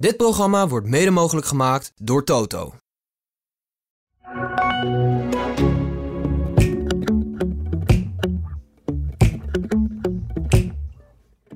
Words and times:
Dit 0.00 0.16
programma 0.16 0.68
wordt 0.68 0.86
mede 0.86 1.10
mogelijk 1.10 1.46
gemaakt 1.46 1.92
door 1.96 2.24
Toto. 2.24 2.74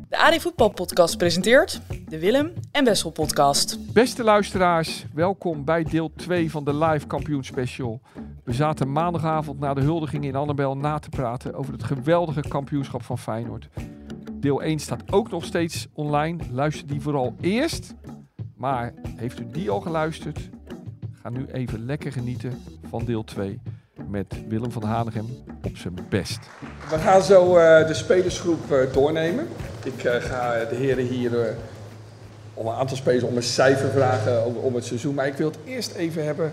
De 0.08 0.18
AD 0.18 0.42
Voetbal 0.42 0.68
Podcast 0.68 1.16
presenteert 1.16 1.80
de 2.08 2.18
Willem 2.18 2.52
en 2.72 2.84
Wessel 2.84 3.10
Podcast. 3.10 3.92
Beste 3.92 4.24
luisteraars, 4.24 5.04
welkom 5.15 5.65
bij 5.65 5.83
deel 5.85 6.13
2 6.17 6.51
van 6.51 6.65
de 6.65 6.74
live 6.74 7.06
kampioen 7.06 7.45
special. 7.45 8.01
We 8.45 8.53
zaten 8.53 8.93
maandagavond 8.93 9.59
na 9.59 9.74
de 9.74 9.81
huldiging 9.81 10.24
in 10.24 10.37
Annabel 10.37 10.77
na 10.77 10.99
te 10.99 11.09
praten 11.09 11.54
over 11.54 11.72
het 11.72 11.85
geweldige 11.85 12.49
kampioenschap 12.49 13.03
van 13.03 13.19
Feyenoord. 13.19 13.69
Deel 14.33 14.63
1 14.63 14.79
staat 14.79 15.13
ook 15.13 15.31
nog 15.31 15.45
steeds 15.45 15.87
online. 15.93 16.38
Luister 16.51 16.87
die 16.87 17.01
vooral 17.01 17.34
eerst. 17.41 17.95
Maar 18.62 18.92
heeft 19.16 19.41
u 19.41 19.46
die 19.52 19.70
al 19.70 19.80
geluisterd? 19.80 20.38
Ga 21.23 21.28
nu 21.30 21.46
even 21.52 21.84
lekker 21.84 22.12
genieten 22.12 22.62
van 22.88 23.05
deel 23.05 23.24
2 23.24 23.60
met 24.09 24.48
Willem 24.48 24.73
van 24.73 24.82
Hanegem 24.82 25.27
op 25.62 25.77
zijn 25.77 25.95
best. 26.09 26.38
We 26.91 26.98
gaan 26.98 27.22
zo 27.22 27.56
eh, 27.56 27.86
de 27.86 27.95
spelersgroep 27.95 28.72
eh, 28.72 28.92
doornemen. 28.92 29.48
Ik 29.84 30.05
eh, 30.05 30.14
ga 30.14 30.64
de 30.64 30.74
heren 30.74 31.06
hier 31.06 31.56
om 32.55 32.66
een 32.66 32.74
aantal 32.74 32.96
spelers 32.96 33.24
om 33.24 33.36
een 33.36 33.42
cijfer 33.42 33.91
vragen 33.91 34.45
over, 34.45 34.60
om 34.60 34.74
het 34.74 34.84
seizoen. 34.84 35.14
Maar 35.14 35.27
ik 35.27 35.34
wil 35.34 35.48
het 35.50 35.58
eerst 35.64 35.94
even 35.94 36.24
hebben 36.24 36.52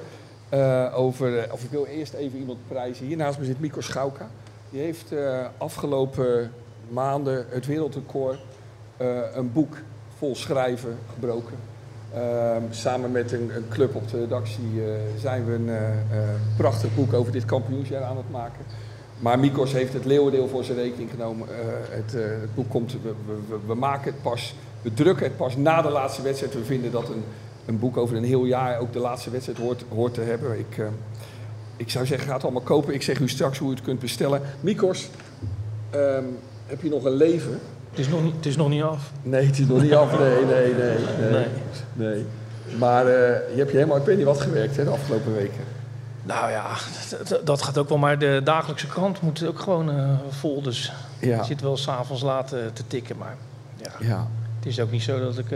over, 0.93 1.47
of 1.51 1.63
ik 1.63 1.69
wil 1.69 1.85
eerst 1.85 2.13
even 2.13 2.39
iemand 2.39 2.59
prijzen. 2.67 3.05
Hier 3.05 3.17
naast 3.17 3.39
me 3.39 3.45
zit 3.45 3.59
Mikko 3.59 3.81
Schauka. 3.81 4.27
Die 4.69 4.81
heeft 4.81 5.13
afgelopen 5.57 6.51
maanden 6.87 7.45
het 7.49 7.65
wereldrecord 7.65 8.39
een 9.33 9.51
boek 9.51 9.77
vol 10.17 10.35
schrijven 10.35 10.97
gebroken. 11.13 11.68
Ehm, 12.13 12.61
samen 12.69 13.11
met 13.11 13.31
een, 13.31 13.51
een, 13.55 13.65
club 13.69 13.95
op 13.95 14.09
de 14.09 14.19
redactie 14.19 14.73
uh, 14.75 14.83
zijn 15.19 15.45
we 15.45 15.53
een 15.53 15.67
uh, 15.67 15.77
prachtig 16.57 16.95
boek 16.95 17.13
over 17.13 17.31
dit 17.31 17.45
kampioensjaar 17.45 18.03
aan 18.03 18.17
het 18.17 18.31
maken. 18.31 18.65
Maar 19.19 19.39
Mikos 19.39 19.71
heeft 19.71 19.93
het 19.93 20.05
leeuwendeel 20.05 20.47
voor 20.47 20.63
zijn 20.63 20.77
rekening 20.77 21.09
genomen. 21.09 21.47
Het, 21.89 22.15
boek 22.55 22.69
komt, 22.69 22.95
we, 23.01 23.13
we, 23.67 23.75
maken 23.75 24.11
het 24.11 24.21
pas, 24.21 24.55
we 24.81 24.93
drukken 24.93 25.25
het 25.25 25.37
pas 25.37 25.55
na 25.55 25.81
de 25.81 25.89
laatste 25.89 26.21
wedstrijd. 26.21 26.53
We 26.53 26.63
vinden 26.63 26.91
dat 26.91 27.09
een, 27.09 27.23
een 27.65 27.79
boek 27.79 27.97
over 27.97 28.15
een 28.15 28.23
heel 28.23 28.45
jaar 28.45 28.79
ook 28.79 28.93
de 28.93 28.99
laatste 28.99 29.29
wedstrijd 29.29 29.59
hoort, 29.59 29.83
hoort 29.89 30.13
te 30.13 30.21
hebben. 30.21 30.59
Ik, 30.59 30.81
ik 31.77 31.89
zou 31.89 32.05
zeggen, 32.05 32.27
ga 32.27 32.33
het 32.33 32.43
allemaal 32.43 32.61
kopen. 32.61 32.93
Ik 32.93 33.01
zeg 33.01 33.19
u 33.19 33.29
straks 33.29 33.57
hoe 33.57 33.69
u 33.69 33.73
het 33.73 33.83
kunt 33.83 33.99
bestellen. 33.99 34.41
Mikos, 34.59 35.09
um, 35.95 36.37
heb 36.65 36.81
je 36.81 36.89
nog 36.89 37.03
een 37.03 37.15
leven? 37.15 37.59
Het 37.89 37.99
is, 37.99 38.07
nog 38.07 38.23
niet, 38.23 38.35
het 38.35 38.45
is 38.45 38.55
nog 38.55 38.69
niet 38.69 38.83
af. 38.83 39.11
Nee, 39.21 39.45
het 39.45 39.59
is 39.59 39.67
nog 39.67 39.81
niet 39.81 39.93
af. 39.93 40.19
Nee, 40.19 40.45
nee, 40.45 40.73
nee. 40.73 40.97
Nee. 41.31 41.45
nee. 41.93 42.25
Maar 42.77 43.05
uh, 43.05 43.11
je 43.11 43.55
hebt 43.55 43.71
je 43.71 43.77
helemaal, 43.77 43.97
ik 43.97 44.05
weet 44.05 44.17
niet 44.17 44.25
wat 44.25 44.41
gewerkt 44.41 44.77
hè, 44.77 44.83
de 44.83 44.89
afgelopen 44.89 45.33
weken. 45.33 45.63
Nou 46.23 46.51
ja, 46.51 46.65
dat 47.43 47.61
gaat 47.61 47.77
ook 47.77 47.89
wel. 47.89 47.97
Maar 47.97 48.19
de 48.19 48.41
dagelijkse 48.43 48.87
krant 48.87 49.21
moet 49.21 49.45
ook 49.45 49.59
gewoon 49.59 49.89
uh, 49.95 50.09
vol. 50.29 50.61
Dus 50.61 50.91
ja. 51.19 51.37
je 51.37 51.43
zit 51.43 51.61
wel 51.61 51.77
s'avonds 51.77 52.21
laat 52.21 52.53
uh, 52.53 52.59
te 52.73 52.83
tikken. 52.87 53.17
Maar 53.17 53.35
ja, 53.81 53.91
ja, 53.99 54.27
het 54.55 54.65
is 54.65 54.79
ook 54.79 54.91
niet 54.91 55.01
zo 55.01 55.19
dat 55.19 55.37
ik 55.37 55.51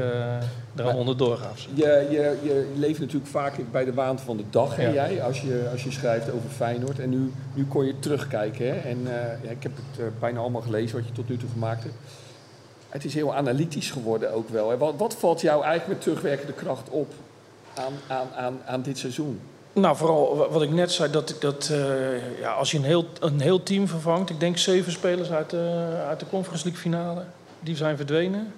er 0.75 0.83
al 0.83 0.97
onderdoor 0.97 1.37
ga. 1.37 1.49
Je, 1.73 2.07
je, 2.09 2.37
je 2.43 2.71
leeft 2.75 2.99
natuurlijk 2.99 3.31
vaak 3.31 3.53
bij 3.71 3.85
de 3.85 3.93
waan 3.93 4.19
van 4.19 4.37
de 4.37 4.43
dag, 4.49 4.75
hè, 4.75 4.87
ja. 4.87 4.93
jij, 4.93 5.23
als 5.23 5.41
je, 5.41 5.69
als 5.71 5.83
je 5.83 5.91
schrijft 5.91 6.31
over 6.31 6.49
Feyenoord. 6.49 6.99
En 6.99 7.09
nu, 7.09 7.31
nu 7.53 7.65
kon 7.65 7.85
je 7.85 7.99
terugkijken. 7.99 8.65
Hè? 8.65 8.79
En 8.79 8.99
ja, 9.43 9.49
ik 9.49 9.63
heb 9.63 9.71
het 9.97 10.19
bijna 10.19 10.39
allemaal 10.39 10.61
gelezen 10.61 10.97
wat 10.97 11.07
je 11.07 11.13
tot 11.13 11.29
nu 11.29 11.37
toe 11.37 11.49
gemaakt 11.49 11.83
hebt. 11.83 11.95
Het 12.94 13.05
is 13.05 13.13
heel 13.13 13.36
analytisch 13.36 13.91
geworden 13.91 14.33
ook 14.33 14.49
wel. 14.49 14.77
Wat, 14.77 14.94
wat, 14.97 15.16
valt 15.16 15.41
jou 15.41 15.63
eigenlijk 15.63 15.94
met 15.94 16.02
terugwerkende 16.02 16.53
kracht 16.53 16.89
op 16.89 17.13
aan, 17.73 17.94
aan, 18.08 18.27
aan, 18.35 18.61
aan 18.66 18.81
dit 18.81 18.97
seizoen? 18.97 19.39
Nou, 19.73 19.95
vooral 19.95 20.47
wat 20.52 20.61
ik 20.61 20.69
net 20.69 20.91
zei, 20.91 21.11
dat, 21.11 21.35
dat 21.39 21.69
uh, 21.72 22.39
ja, 22.39 22.52
als 22.52 22.72
je 22.72 22.77
een 22.77 22.83
heel, 22.83 23.05
een 23.19 23.40
heel 23.40 23.63
team 23.63 23.88
vervangt... 23.88 24.29
ik 24.29 24.40
denk 24.40 24.57
zeven 24.57 24.91
spelers 24.91 25.31
uit 25.31 25.50
de, 25.50 26.03
uit 26.07 26.19
de 26.19 26.25
Conference 26.29 26.63
League 26.63 26.81
finale, 26.81 27.23
die 27.59 27.75
zijn 27.75 27.97
verdwenen. 27.97 28.53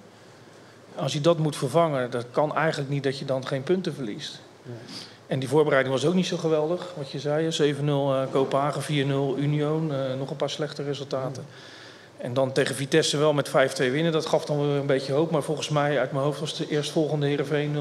Als 0.94 1.12
je 1.12 1.20
dat 1.20 1.38
moet 1.38 1.56
vervangen, 1.56 2.10
dat 2.10 2.26
kan 2.30 2.54
eigenlijk 2.54 2.90
niet 2.90 3.02
dat 3.02 3.18
je 3.18 3.24
dan 3.24 3.46
geen 3.46 3.62
punten 3.62 3.94
verliest. 3.94 4.40
En 5.26 5.38
die 5.38 5.48
voorbereiding 5.48 5.94
was 5.94 6.04
ook 6.04 6.14
niet 6.14 6.26
zo 6.26 6.36
geweldig, 6.36 6.94
wat 6.96 7.10
je 7.10 7.18
zei. 7.18 7.74
7-0 7.74 7.84
uh, 7.84 8.22
Kopenhagen, 8.30 8.82
4-0 8.82 8.86
Union, 9.38 9.90
uh, 9.90 9.98
nog 10.18 10.30
een 10.30 10.36
paar 10.36 10.50
slechte 10.50 10.82
resultaten. 10.82 11.44
En 12.16 12.34
dan 12.34 12.52
tegen 12.52 12.74
Vitesse 12.74 13.16
wel 13.16 13.32
met 13.32 13.48
5-2 13.48 13.52
winnen. 13.76 14.12
Dat 14.12 14.26
gaf 14.26 14.44
dan 14.44 14.68
weer 14.68 14.76
een 14.76 14.86
beetje 14.86 15.12
hoop. 15.12 15.30
Maar 15.30 15.42
volgens 15.42 15.68
mij 15.68 15.98
uit 15.98 16.12
mijn 16.12 16.24
hoofd 16.24 16.40
was 16.40 16.56
de 16.56 16.68
eerstvolgende 16.68 17.26
Heerenveen 17.26 17.74
0-0. 17.74 17.78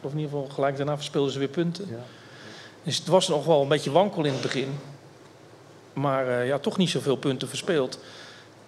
Of 0.00 0.12
in 0.12 0.18
ieder 0.18 0.30
geval 0.30 0.48
gelijk 0.54 0.76
daarna 0.76 0.96
verspeelden 0.96 1.32
ze 1.32 1.38
weer 1.38 1.48
punten. 1.48 1.86
Ja. 1.90 2.04
Dus 2.82 2.98
het 2.98 3.06
was 3.06 3.28
nog 3.28 3.44
wel 3.44 3.62
een 3.62 3.68
beetje 3.68 3.90
wankel 3.90 4.24
in 4.24 4.32
het 4.32 4.42
begin. 4.42 4.78
Maar 5.92 6.26
uh, 6.28 6.46
ja, 6.46 6.58
toch 6.58 6.76
niet 6.76 6.90
zoveel 6.90 7.16
punten 7.16 7.48
verspeeld. 7.48 7.98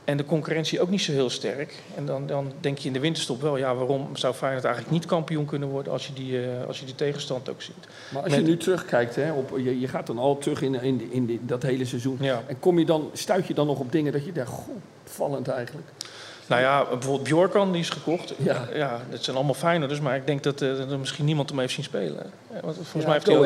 En 0.06 0.17
de 0.17 0.25
concurrentie 0.25 0.81
ook 0.81 0.91
niet 0.91 1.00
zo 1.00 1.12
heel 1.12 1.31
sterk. 1.31 1.75
En 1.94 2.06
dan, 2.06 2.27
dan 2.27 2.53
denk 2.61 2.78
je 2.78 2.87
in 2.87 2.93
de 2.93 3.00
winterstop 3.00 3.41
wel, 3.41 3.56
ja, 3.56 3.75
waarom 3.75 4.09
zou 4.17 4.34
Feyenoord 4.34 4.65
eigenlijk 4.65 4.94
niet 4.94 5.06
kampioen 5.06 5.44
kunnen 5.44 5.69
worden 5.69 5.93
als 5.93 6.06
je 6.06 6.12
die, 6.12 6.33
uh, 6.33 6.67
als 6.67 6.78
je 6.78 6.84
die 6.84 6.94
tegenstand 6.94 7.49
ook 7.49 7.62
ziet. 7.62 7.87
Maar 8.12 8.22
als 8.22 8.33
Met... 8.33 8.41
je 8.41 8.47
nu 8.47 8.56
terugkijkt, 8.56 9.16
hè, 9.16 9.33
op, 9.33 9.59
je, 9.59 9.81
je 9.81 9.89
gaat 9.89 10.06
dan 10.06 10.19
al 10.19 10.39
terug 10.39 10.62
in, 10.62 10.83
in, 10.83 11.09
in 11.11 11.27
die, 11.27 11.41
dat 11.43 11.62
hele 11.62 11.84
seizoen. 11.84 12.16
Ja. 12.21 12.43
En 12.47 12.59
kom 12.59 12.78
je 12.78 12.84
dan, 12.84 13.11
stuit 13.12 13.47
je 13.47 13.55
dan 13.55 13.66
nog 13.66 13.78
op 13.78 13.93
dingen 13.93 14.12
dat 14.12 14.25
je 14.25 14.33
denkt, 14.33 14.50
goh, 14.50 14.77
vallend 15.05 15.49
eigenlijk. 15.49 15.89
Nou 16.47 16.61
ja, 16.61 16.84
bijvoorbeeld 16.84 17.22
Bjorkan, 17.22 17.72
die 17.72 17.81
is 17.81 17.91
gekocht. 17.91 18.34
Ja, 18.37 18.69
ja 18.75 19.00
dat 19.11 19.25
zijn 19.25 19.37
allemaal 19.37 19.89
dus, 19.89 20.00
maar 20.00 20.16
ik 20.16 20.27
denk 20.27 20.43
dat 20.43 20.62
uh, 20.62 20.91
er 20.91 20.99
misschien 20.99 21.25
niemand 21.25 21.49
hem 21.49 21.59
heeft 21.59 21.75
zien 21.75 21.84
spelen. 21.84 22.31
Want 22.62 22.75
volgens 22.75 22.93
ja, 22.93 23.09
mij 23.09 23.12
heeft 23.12 23.27
hij 23.27 23.37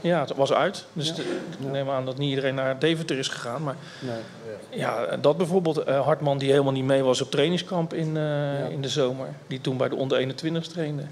ja, 0.00 0.20
het 0.20 0.34
was 0.34 0.52
uit. 0.52 0.84
Dus 0.92 1.08
ja. 1.08 1.14
ik 1.60 1.70
neem 1.72 1.90
aan 1.90 2.04
dat 2.04 2.18
niet 2.18 2.28
iedereen 2.28 2.54
naar 2.54 2.78
Deventer 2.78 3.18
is 3.18 3.28
gegaan. 3.28 3.62
Maar 3.62 3.76
nee. 4.00 4.80
ja, 4.80 5.16
dat 5.16 5.36
bijvoorbeeld. 5.36 5.88
Uh, 5.88 6.04
Hartman 6.04 6.38
die 6.38 6.50
helemaal 6.50 6.72
niet 6.72 6.84
mee 6.84 7.02
was 7.02 7.20
op 7.20 7.30
trainingskamp 7.30 7.94
in, 7.94 8.08
uh, 8.08 8.22
ja. 8.58 8.66
in 8.66 8.82
de 8.82 8.88
zomer. 8.88 9.28
Die 9.46 9.60
toen 9.60 9.76
bij 9.76 9.88
de 9.88 9.96
onder 9.96 10.18
21 10.18 10.66
trainde. 10.66 11.02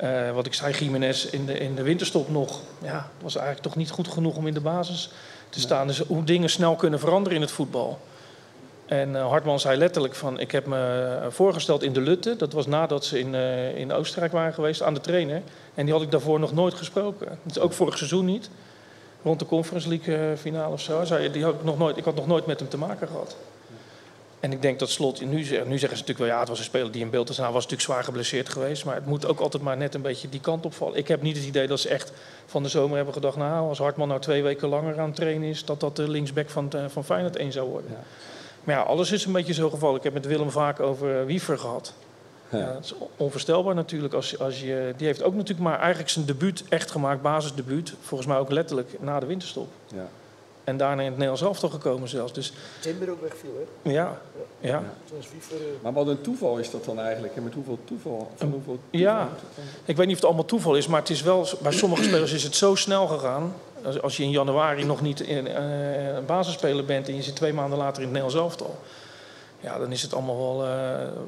Uh, 0.00 0.30
wat 0.30 0.46
ik 0.46 0.54
zei, 0.54 0.74
Jiménez 0.74 1.24
in 1.24 1.46
de, 1.46 1.58
in 1.58 1.74
de 1.74 1.82
winterstop 1.82 2.30
nog. 2.30 2.60
Ja, 2.82 3.10
was 3.20 3.34
eigenlijk 3.34 3.66
toch 3.66 3.76
niet 3.76 3.90
goed 3.90 4.08
genoeg 4.08 4.36
om 4.36 4.46
in 4.46 4.54
de 4.54 4.60
basis 4.60 5.10
te 5.48 5.60
staan. 5.60 5.86
Dus 5.86 5.98
hoe 5.98 6.24
dingen 6.24 6.50
snel 6.50 6.76
kunnen 6.76 6.98
veranderen 6.98 7.36
in 7.36 7.42
het 7.42 7.50
voetbal. 7.50 8.00
En 8.90 9.10
uh, 9.10 9.28
Hartman 9.28 9.60
zei 9.60 9.78
letterlijk 9.78 10.14
van, 10.14 10.40
ik 10.40 10.50
heb 10.50 10.66
me 10.66 11.26
voorgesteld 11.28 11.82
in 11.82 11.92
de 11.92 12.00
Lutte. 12.00 12.36
Dat 12.36 12.52
was 12.52 12.66
nadat 12.66 13.04
ze 13.04 13.18
in, 13.18 13.34
uh, 13.34 13.76
in 13.76 13.92
Oostenrijk 13.92 14.32
waren 14.32 14.52
geweest 14.52 14.82
aan 14.82 14.94
de 14.94 15.00
trainer. 15.00 15.42
En 15.74 15.84
die 15.84 15.94
had 15.94 16.02
ik 16.02 16.10
daarvoor 16.10 16.40
nog 16.40 16.52
nooit 16.52 16.74
gesproken. 16.74 17.38
Is 17.46 17.58
ook 17.58 17.72
vorig 17.72 17.96
seizoen 17.96 18.24
niet. 18.24 18.50
Rond 19.22 19.38
de 19.38 19.46
Conference 19.46 19.88
League 19.88 20.36
finale 20.36 20.72
of 20.72 20.80
zo. 20.80 21.04
Zei, 21.04 21.30
die 21.30 21.44
had 21.44 21.54
ik, 21.54 21.64
nog 21.64 21.78
nooit, 21.78 21.96
ik 21.96 22.04
had 22.04 22.14
nog 22.14 22.26
nooit 22.26 22.46
met 22.46 22.60
hem 22.60 22.68
te 22.68 22.78
maken 22.78 23.08
gehad. 23.08 23.36
En 24.40 24.52
ik 24.52 24.62
denk 24.62 24.78
dat 24.78 24.90
Slot, 24.90 25.20
nu, 25.20 25.26
nu 25.26 25.44
zeggen 25.44 25.64
ze 25.78 25.78
natuurlijk 25.78 26.18
wel, 26.18 26.26
ja, 26.26 26.38
het 26.38 26.48
was 26.48 26.58
een 26.58 26.64
speler 26.64 26.92
die 26.92 27.02
in 27.02 27.10
beeld 27.10 27.28
was. 27.28 27.38
Nou, 27.38 27.52
was 27.52 27.62
natuurlijk 27.62 27.90
zwaar 27.90 28.04
geblesseerd 28.04 28.48
geweest. 28.48 28.84
Maar 28.84 28.94
het 28.94 29.06
moet 29.06 29.26
ook 29.26 29.40
altijd 29.40 29.62
maar 29.62 29.76
net 29.76 29.94
een 29.94 30.02
beetje 30.02 30.28
die 30.28 30.40
kant 30.40 30.66
opvallen. 30.66 30.96
Ik 30.96 31.08
heb 31.08 31.22
niet 31.22 31.36
het 31.36 31.46
idee 31.46 31.66
dat 31.66 31.80
ze 31.80 31.88
echt 31.88 32.12
van 32.46 32.62
de 32.62 32.68
zomer 32.68 32.96
hebben 32.96 33.14
gedacht... 33.14 33.36
nou, 33.36 33.68
als 33.68 33.78
Hartman 33.78 34.08
nou 34.08 34.20
twee 34.20 34.42
weken 34.42 34.68
langer 34.68 35.00
aan 35.00 35.06
het 35.06 35.16
trainen 35.16 35.48
is... 35.48 35.64
dat 35.64 35.80
dat 35.80 35.96
de 35.96 36.08
linksback 36.08 36.50
van, 36.50 36.72
van 36.88 37.04
Feyenoord 37.04 37.36
1 37.36 37.52
zou 37.52 37.68
worden. 37.68 37.96
Maar 38.70 38.78
ja, 38.78 38.84
alles 38.84 39.12
is 39.12 39.24
een 39.24 39.32
beetje 39.32 39.52
zo 39.52 39.70
gevallen. 39.70 39.96
Ik 39.96 40.02
heb 40.02 40.12
met 40.12 40.26
Willem 40.26 40.50
vaak 40.50 40.80
over 40.80 41.26
Wiever 41.26 41.58
gehad. 41.58 41.92
Ja. 42.48 42.58
ja. 42.58 42.72
dat 42.72 42.84
is 42.84 42.94
onvoorstelbaar 43.16 43.74
natuurlijk. 43.74 44.14
Als, 44.14 44.38
als 44.38 44.60
je, 44.60 44.94
die 44.96 45.06
heeft 45.06 45.22
ook 45.22 45.34
natuurlijk 45.34 45.68
maar 45.68 45.78
eigenlijk 45.78 46.10
zijn 46.10 46.24
debuut 46.24 46.64
echt 46.68 46.90
gemaakt, 46.90 47.22
basisdebuut. 47.22 47.94
Volgens 48.00 48.28
mij 48.28 48.38
ook 48.38 48.50
letterlijk 48.50 48.96
na 49.00 49.20
de 49.20 49.26
winterstop. 49.26 49.68
Ja. 49.94 50.08
En 50.70 50.76
daarna 50.76 51.02
in 51.02 51.08
het 51.08 51.18
Nederlands 51.18 51.42
elftal 51.42 51.68
gekomen 51.68 52.08
zelfs. 52.08 52.32
Dus, 52.32 52.52
Timber 52.80 53.10
ook 53.10 53.20
wegviel, 53.20 53.66
hè? 53.82 53.90
Ja. 53.90 54.20
ja. 54.60 54.68
ja. 54.68 54.82
Maar 55.82 55.92
wat 55.92 56.06
een 56.06 56.20
toeval 56.20 56.58
is 56.58 56.70
dat 56.70 56.84
dan 56.84 57.00
eigenlijk? 57.00 57.36
En 57.36 57.42
met 57.42 57.54
hoeveel 57.54 57.78
toeval? 57.84 58.30
Van 58.34 58.50
hoeveel 58.50 58.78
toeval 58.90 59.00
ja, 59.00 59.28
ik 59.84 59.96
weet 59.96 60.06
niet 60.06 60.14
of 60.14 60.20
het 60.20 60.24
allemaal 60.24 60.44
toeval 60.44 60.76
is, 60.76 60.86
maar 60.86 61.00
het 61.00 61.10
is 61.10 61.22
wel, 61.22 61.46
bij 61.62 61.72
sommige 61.72 62.02
spelers 62.02 62.32
is 62.32 62.42
het 62.42 62.54
zo 62.54 62.74
snel 62.74 63.06
gegaan. 63.06 63.54
Als, 63.84 64.02
als 64.02 64.16
je 64.16 64.22
in 64.22 64.30
januari 64.30 64.84
nog 64.84 65.00
niet 65.00 65.20
in, 65.20 65.46
uh, 65.46 66.14
een 66.14 66.26
basisspeler 66.26 66.84
bent 66.84 67.08
en 67.08 67.16
je 67.16 67.22
zit 67.22 67.36
twee 67.36 67.52
maanden 67.52 67.78
later 67.78 68.02
in 68.02 68.08
het 68.08 68.18
Nederlands 68.18 68.34
elftal. 68.34 68.78
Ja, 69.60 69.78
dan 69.78 69.92
is 69.92 70.02
het 70.02 70.14
allemaal 70.14 70.38
wel 70.38 70.66
uh, 70.66 70.74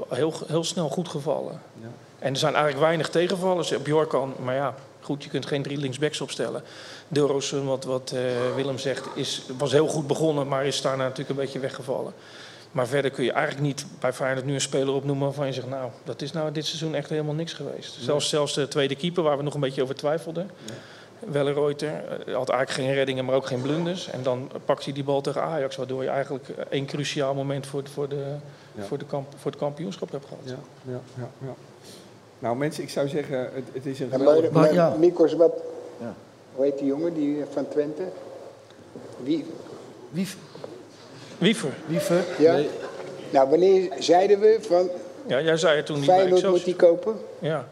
heel, 0.08 0.32
heel 0.46 0.64
snel 0.64 0.88
goed 0.88 1.08
gevallen. 1.08 1.60
Ja. 1.80 1.88
En 2.18 2.32
er 2.32 2.38
zijn 2.38 2.54
eigenlijk 2.54 2.84
weinig 2.84 3.08
tegenvallers. 3.08 3.82
Bjorkan, 3.82 4.34
maar 4.38 4.54
ja, 4.54 4.74
goed, 5.04 5.24
je 5.24 5.30
kunt 5.30 5.46
geen 5.46 5.62
drie 5.62 5.76
linksbacks 5.76 6.20
opstellen. 6.20 6.62
Deelroos, 7.08 7.50
wat, 7.50 7.84
wat 7.84 8.12
uh, 8.14 8.20
Willem 8.54 8.78
zegt, 8.78 9.06
is, 9.14 9.42
was 9.58 9.72
heel 9.72 9.88
goed 9.88 10.06
begonnen, 10.06 10.48
maar 10.48 10.66
is 10.66 10.80
daarna 10.80 11.02
natuurlijk 11.02 11.30
een 11.30 11.44
beetje 11.44 11.58
weggevallen. 11.58 12.12
Maar 12.72 12.86
verder 12.86 13.10
kun 13.10 13.24
je 13.24 13.32
eigenlijk 13.32 13.66
niet 13.66 13.86
bij 14.00 14.12
Feyenoord 14.12 14.46
nu 14.46 14.54
een 14.54 14.60
speler 14.60 14.94
opnoemen 14.94 15.24
waarvan 15.24 15.46
je 15.46 15.52
zegt... 15.52 15.68
nou, 15.68 15.90
dat 16.04 16.22
is 16.22 16.32
nou 16.32 16.52
dit 16.52 16.66
seizoen 16.66 16.94
echt 16.94 17.08
helemaal 17.08 17.34
niks 17.34 17.52
geweest. 17.52 17.96
Nee. 17.96 18.04
Zelfs, 18.04 18.28
zelfs 18.28 18.54
de 18.54 18.68
tweede 18.68 18.96
keeper, 18.96 19.22
waar 19.22 19.36
we 19.36 19.42
nog 19.42 19.54
een 19.54 19.60
beetje 19.60 19.82
over 19.82 19.94
twijfelden... 19.94 20.50
Ja. 20.64 20.72
Wellenreuter 21.30 21.90
had 22.32 22.48
eigenlijk 22.48 22.70
geen 22.70 22.94
reddingen, 22.94 23.24
maar 23.24 23.34
ook 23.34 23.46
geen 23.46 23.62
blunders. 23.62 24.08
En 24.08 24.22
dan 24.22 24.50
pakt 24.64 24.84
hij 24.84 24.92
die 24.92 25.04
bal 25.04 25.20
tegen 25.20 25.42
Ajax, 25.42 25.76
waardoor 25.76 26.02
je 26.02 26.08
eigenlijk 26.08 26.48
één 26.48 26.86
cruciaal 26.86 27.34
moment 27.34 27.66
voor, 27.66 27.82
voor, 27.92 28.08
de, 28.08 28.36
ja. 28.74 28.82
voor, 28.82 28.98
de 28.98 29.04
kamp, 29.04 29.32
voor 29.36 29.50
het 29.50 29.60
kampioenschap 29.60 30.10
hebt 30.10 30.24
gehad. 30.24 30.42
Ja, 30.44 30.58
ja, 30.92 31.00
ja, 31.18 31.28
ja. 31.38 31.54
Nou 32.42 32.56
mensen, 32.56 32.82
ik 32.82 32.90
zou 32.90 33.08
zeggen, 33.08 33.38
het, 33.38 33.64
het 33.72 33.86
is 33.86 34.00
een 34.00 34.08
Ja, 34.10 34.16
geweldig... 34.16 34.50
maar, 34.50 34.62
maar, 34.62 34.74
ja. 34.74 34.94
Mikos, 34.98 35.32
wat, 35.34 35.52
Ja. 36.00 36.14
hoe 36.54 36.64
heet 36.64 36.78
die 36.78 36.86
jongen 36.86 37.14
die 37.14 37.40
eh, 37.40 37.46
van 37.52 37.68
Twente? 37.68 38.02
Wie, 39.22 39.46
Wie, 40.10 40.28
Wiever. 41.38 41.70
Wiever? 41.86 42.24
ja? 42.38 42.52
Nee. 42.54 42.68
Nou, 43.30 43.50
wanneer 43.50 43.92
zeiden 43.98 44.40
we 44.40 44.58
van 44.60 44.88
Ja, 45.26 45.40
jij 45.40 45.56
zei 45.56 45.76
het 45.76 45.86
toen 45.86 45.96
niet 45.96 46.06
bij 46.06 46.16
Feyenoord 46.18 46.48
moet 46.48 46.64
die 46.64 46.76
kopen? 46.76 47.16
Ja. 47.38 47.68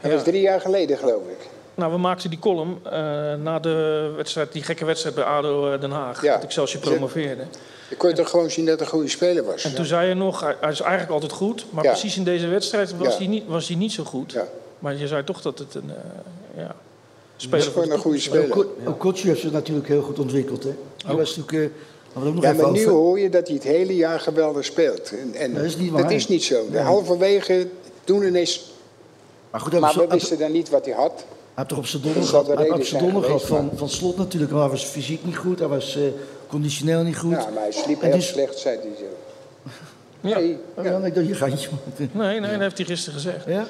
Dat 0.00 0.12
was 0.12 0.22
drie 0.22 0.40
jaar 0.40 0.60
geleden, 0.60 0.98
geloof 0.98 1.22
ik. 1.28 1.48
Nou, 1.74 1.92
we 1.92 1.98
maakten 1.98 2.30
die 2.30 2.38
column 2.38 2.78
eh, 2.84 2.90
na 3.34 3.58
de 3.58 4.12
wedstrijd, 4.16 4.52
die 4.52 4.62
gekke 4.62 4.84
wedstrijd 4.84 5.14
bij 5.14 5.24
ADO 5.24 5.72
eh, 5.72 5.80
Den 5.80 5.90
Haag. 5.90 6.22
Ja. 6.22 6.34
Dat 6.34 6.42
Excelsior 6.44 6.82
promoveerde. 6.82 7.42
Je 7.88 7.96
kon 7.96 8.14
toch 8.14 8.30
gewoon 8.30 8.50
zien 8.50 8.64
dat 8.64 8.74
het 8.74 8.82
een 8.82 8.94
goede 8.94 9.08
speler 9.08 9.44
was. 9.44 9.64
En 9.64 9.74
toen 9.74 9.84
zei 9.84 10.08
je 10.08 10.14
nog, 10.14 10.40
hij, 10.40 10.56
hij 10.60 10.70
is 10.70 10.80
eigenlijk 10.80 11.12
altijd 11.12 11.32
goed. 11.32 11.66
Maar 11.70 11.84
Ja. 11.84 11.90
precies 11.90 12.16
in 12.16 12.24
deze 12.24 12.46
wedstrijd 12.46 12.96
was, 12.96 13.12
Ja. 13.12 13.18
hij 13.18 13.26
niet, 13.26 13.44
was 13.46 13.68
hij 13.68 13.76
niet 13.76 13.92
zo 13.92 14.04
goed. 14.04 14.32
Ja. 14.32 14.46
Maar 14.78 14.96
je 14.96 15.06
zei 15.06 15.24
toch 15.24 15.42
dat 15.42 15.58
het 15.58 15.74
een 15.74 15.90
eh 15.90 15.96
ja, 16.56 16.66
Dat 16.66 16.74
speler 17.36 17.58
is 17.58 17.64
voor 17.64 17.72
gewoon 17.72 17.88
de 17.88 17.94
een 17.94 18.00
goede 18.00 18.18
speler. 18.20 18.66
Okochi 18.86 19.28
heeft 19.28 19.40
zich 19.40 19.52
natuurlijk 19.52 19.88
heel 19.88 20.02
goed 20.02 20.18
ontwikkeld. 20.18 20.62
Hè? 20.62 20.74
Die 21.06 21.16
was 21.16 21.36
natuurlijk... 21.36 21.72
eh, 22.14 22.26
ook 22.26 22.34
nog 22.34 22.42
Ja, 22.44 22.52
maar 22.52 22.70
nu 22.70 22.86
hoor 22.88 23.18
je 23.20 23.28
dat 23.28 23.46
hij 23.46 23.54
het 23.56 23.64
hele 23.64 23.94
jaar 23.96 24.20
geweldig 24.20 24.64
speelt. 24.64 25.10
En, 25.10 25.34
en 25.34 25.54
Dat 25.54 25.64
is 25.64 25.76
niet 25.76 25.90
waar. 25.90 26.02
dat 26.02 26.10
is 26.10 26.28
niet 26.28 26.44
zo. 26.44 26.64
Nee. 26.70 26.80
Halverwege, 26.82 27.68
toen 28.04 28.22
ineens... 28.26 28.70
Maar 29.50 29.60
goed, 29.60 29.72
hij 29.72 29.80
Maar 29.80 29.94
we 29.94 29.98
hij 29.98 30.08
wisten 30.08 30.38
dan 30.38 30.52
niet 30.52 30.68
wat 30.70 30.84
hij 30.84 30.94
had. 30.94 31.24
toch 31.66 31.90
de 31.90 31.98
hij 32.02 32.10
heeft 32.12 32.48
reden 32.48 32.74
op 32.74 32.84
zijn 32.84 33.02
donder 33.04 33.22
gehad 33.22 33.42
van, 33.42 33.70
van 33.74 33.88
slot 33.88 34.16
natuurlijk. 34.16 34.52
Maar 34.52 34.60
hij 34.60 34.70
was 34.70 34.84
fysiek 34.84 35.24
niet 35.24 35.36
goed, 35.36 35.58
hij 35.58 35.68
was 35.68 35.96
eh, 35.96 36.02
conditioneel 36.48 37.02
niet 37.02 37.18
goed. 37.18 37.30
Ja, 37.30 37.48
maar 37.54 37.62
hij 37.62 37.72
sliep 37.72 38.00
En 38.00 38.06
heel 38.06 38.16
dus- 38.16 38.28
slecht, 38.28 38.58
zei 38.58 38.76
hij 38.78 38.88
zo. 38.98 39.04
Ja. 40.20 40.38
Nee, 40.38 40.58
Oh, 40.74 40.84
ja, 40.84 40.98
ik 40.98 41.14
dacht, 41.14 41.26
je 41.26 41.34
gaat 41.34 41.62
je 41.62 41.68
Nee, 42.12 42.40
nee, 42.40 42.50
dat 42.50 42.60
heeft 42.60 42.76
hij 42.76 42.86
gisteren 42.86 43.20
gezegd. 43.20 43.44
Ja? 43.46 43.66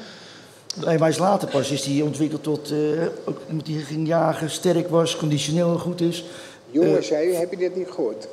Nee, 0.76 0.84
maar 0.84 0.98
hij 0.98 1.08
is 1.08 1.18
later 1.18 1.48
pas 1.48 1.70
is 1.70 1.84
hij 1.84 2.00
ontwikkeld 2.00 2.42
tot 2.42 2.70
eh, 2.70 2.78
ook 3.24 3.38
iemand 3.46 3.66
die 3.66 3.78
ging 3.80 4.06
jagen, 4.06 4.50
sterk 4.50 4.88
was, 4.88 5.16
conditioneel 5.16 5.78
goed 5.78 6.00
is. 6.00 6.24
jongen, 6.70 6.96
Eh. 6.96 7.02
zei 7.02 7.34
heb 7.34 7.50
je 7.50 7.56
dit 7.56 7.76
niet 7.76 7.90
gehoord? 7.90 8.28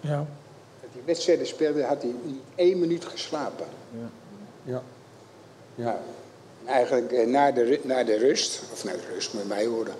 Ja. 0.00 0.16
Dat 0.80 0.90
hij 0.92 1.02
wedstrijden 1.04 1.46
speelde, 1.46 1.82
had 1.84 2.02
hij 2.02 2.12
niet 2.24 2.40
één 2.54 2.78
minuut 2.78 3.04
geslapen. 3.04 3.66
Ja. 4.64 4.82
Nou, 5.74 5.96
eigenlijk 6.66 7.12
eh, 7.12 7.26
na 7.26 7.50
de, 7.52 7.80
na 7.82 8.04
de 8.04 8.16
rust, 8.16 8.62
of 8.72 8.84
na 8.84 8.92
de 8.92 8.98
rust, 9.14 9.32
moet 9.32 9.42
je 9.42 9.48
mij 9.48 9.66
horen. 9.66 9.92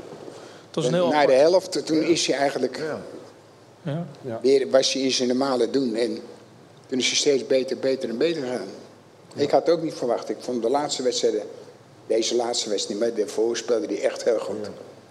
Het 0.67 0.75
was 0.75 0.87
een 0.87 0.95
heel 0.95 1.09
na 1.09 1.27
de 1.27 1.33
helft, 1.33 1.87
toen 1.87 2.03
is 2.03 2.27
hij 2.27 2.37
eigenlijk 2.37 2.77
Ja. 2.77 3.01
Weer, 4.43 4.70
was 4.70 4.93
hij 4.93 5.02
in 5.02 5.11
zijn 5.12 5.29
normale 5.29 5.70
doen. 5.70 5.94
En 5.94 6.19
toen 6.87 6.99
is 6.99 7.06
hij 7.06 7.17
steeds 7.17 7.46
beter, 7.46 7.79
beter 7.79 8.08
en 8.08 8.19
beter 8.19 8.43
gegaan. 8.43 8.67
Ik 9.35 9.50
had 9.50 9.67
het 9.67 9.75
ook 9.76 9.82
niet 9.82 9.94
verwacht. 9.94 10.29
Ik 10.29 10.37
vond 10.40 10.62
de 10.62 10.70
laatste 10.70 11.02
wedstrijden, 11.02 11.43
deze 12.06 12.37
laatste 12.37 12.69
wedstrijd 12.70 13.00
maar 13.00 13.14
daarvoor 13.14 13.56
speelde 13.56 13.87
hij 13.87 14.02
echt 14.02 14.25
heel 14.25 14.38
goed. 14.38 14.56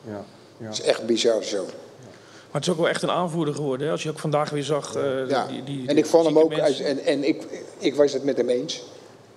Ja. 0.08 0.26
Ja. 0.58 0.66
Dat 0.66 0.74
is 0.74 0.82
echt 0.82 1.06
bizar 1.06 1.44
zo. 1.44 1.64
Maar 1.64 2.62
het 2.62 2.64
is 2.64 2.70
ook 2.70 2.78
wel 2.78 2.90
echt 2.90 3.02
een 3.02 3.12
aanvoerder 3.12 3.54
geworden. 3.54 3.86
Hè? 3.88 3.92
Als 3.92 4.04
je 4.04 4.10
ook 4.10 4.20
vandaag 4.20 4.50
weer 4.50 4.64
zag. 4.64 4.96
eh, 4.96 5.30
Ja. 5.30 5.48
die, 5.48 5.64
die, 5.64 5.88
en 5.88 5.98
ik 5.98 6.06
vond 6.06 6.26
hem 6.26 6.40
ook, 6.40 6.60
als- 6.60 6.80
en, 6.80 7.00
en 7.06 7.24
ik, 7.24 7.44
ik 7.78 7.96
was 7.96 8.14
het 8.14 8.24
met 8.24 8.38
hem 8.38 8.50
eens. 8.50 8.84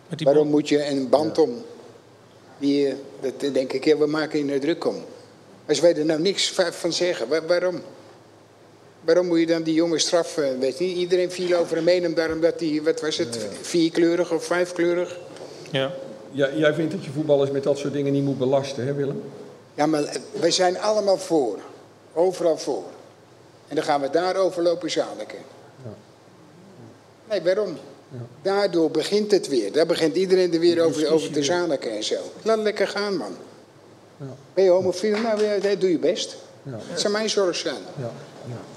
met 0.09 0.19
die 0.19 0.27
Waarom 0.27 0.49
moet 0.49 0.69
je 0.69 0.87
een 0.87 1.09
band 1.09 1.39
om? 1.39 1.63
Die, 2.59 2.87
eh, 2.89 2.95
dat 3.21 3.55
denk 3.55 3.73
ik, 3.73 3.85
ja, 3.85 3.97
we 3.97 4.07
maken 4.07 4.47
je 4.47 4.53
er 4.53 4.61
druk 4.61 4.85
om. 4.87 4.97
Als 5.69 5.81
wij 5.81 5.97
er 5.97 6.05
nou 6.05 6.21
niks 6.21 6.51
va- 6.51 6.73
van 6.73 6.93
zeggen, 6.93 7.29
wa- 7.29 7.45
waarom? 7.47 7.81
Waarom 9.01 9.27
moet 9.27 9.39
je 9.39 9.47
dan 9.47 9.63
die 9.63 9.75
jongen 9.75 10.01
straffen? 10.01 10.59
Weet 10.59 10.79
je 10.79 10.85
niet, 10.85 10.97
iedereen 10.97 11.31
viel 11.31 11.59
over 11.59 11.77
hem 11.77 11.87
heen 11.87 12.07
omdat 12.33 12.61
hij, 12.61 12.81
wat 12.85 13.01
was 13.01 13.17
het, 13.17 13.39
vierkleurig 13.61 14.33
of 14.33 14.45
vijfkleurig? 14.45 15.19
Ja. 15.71 15.93
Ja, 16.33 16.49
jij 16.55 16.75
vindt 16.75 16.93
dat 16.93 17.05
je 17.05 17.11
voetballers 17.11 17.51
met 17.51 17.63
dat 17.63 17.79
soort 17.79 17.93
dingen 17.93 18.13
niet 18.13 18.25
moet 18.25 18.39
belasten, 18.39 18.87
hè 18.87 18.95
Willem? 18.95 19.23
Ja, 19.75 19.87
maar 19.87 20.17
wij 20.41 20.51
zijn 20.51 20.79
allemaal 20.79 21.19
voor. 21.19 21.59
Overal 22.13 22.59
voor. 22.59 22.85
En 23.69 23.75
dan 23.75 23.85
gaan 23.85 24.01
we 24.01 24.11
daarover 24.11 24.63
lopen 24.63 24.91
zaliken. 24.91 25.39
Nee, 27.29 27.43
waarom? 27.43 27.77
Daardoor 28.43 28.91
begint 28.91 29.31
het 29.31 29.49
weer. 29.49 29.73
Daar 29.73 29.87
begint 29.87 30.17
iedereen 30.17 30.53
er 30.53 30.61
weer 30.61 30.83
over, 30.83 31.11
over 31.11 31.31
te 31.31 31.43
zaliken 31.43 31.91
en 31.91 32.05
zo. 32.05 32.17
Laat 32.43 32.59
lekker 32.59 32.89
gaan, 32.89 33.17
man. 33.17 33.37
Ben 34.55 34.65
je 34.65 34.71
homofiel? 34.71 35.19
Nou, 35.19 35.45
ja, 35.45 35.59
dat 35.59 35.81
doe 35.81 35.91
je 35.91 35.99
best. 35.99 36.37
Het 36.71 37.01
zou 37.01 37.13
mijn 37.13 37.31
zorg 37.31 37.57
zijn. 37.57 37.83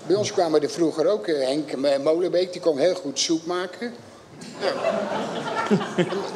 Bij 0.07 0.15
ons 0.15 0.31
kwamen 0.31 0.61
er 0.61 0.69
vroeger 0.69 1.07
ook 1.07 1.27
eh, 1.27 1.47
Henk 1.47 1.71
eh, 1.71 1.99
Molenbeek, 2.03 2.51
die 2.51 2.61
kon 2.61 2.77
heel 2.77 2.95
goed 2.95 3.19
soep 3.19 3.45
maken. 3.45 3.93
Nou, 4.61 4.73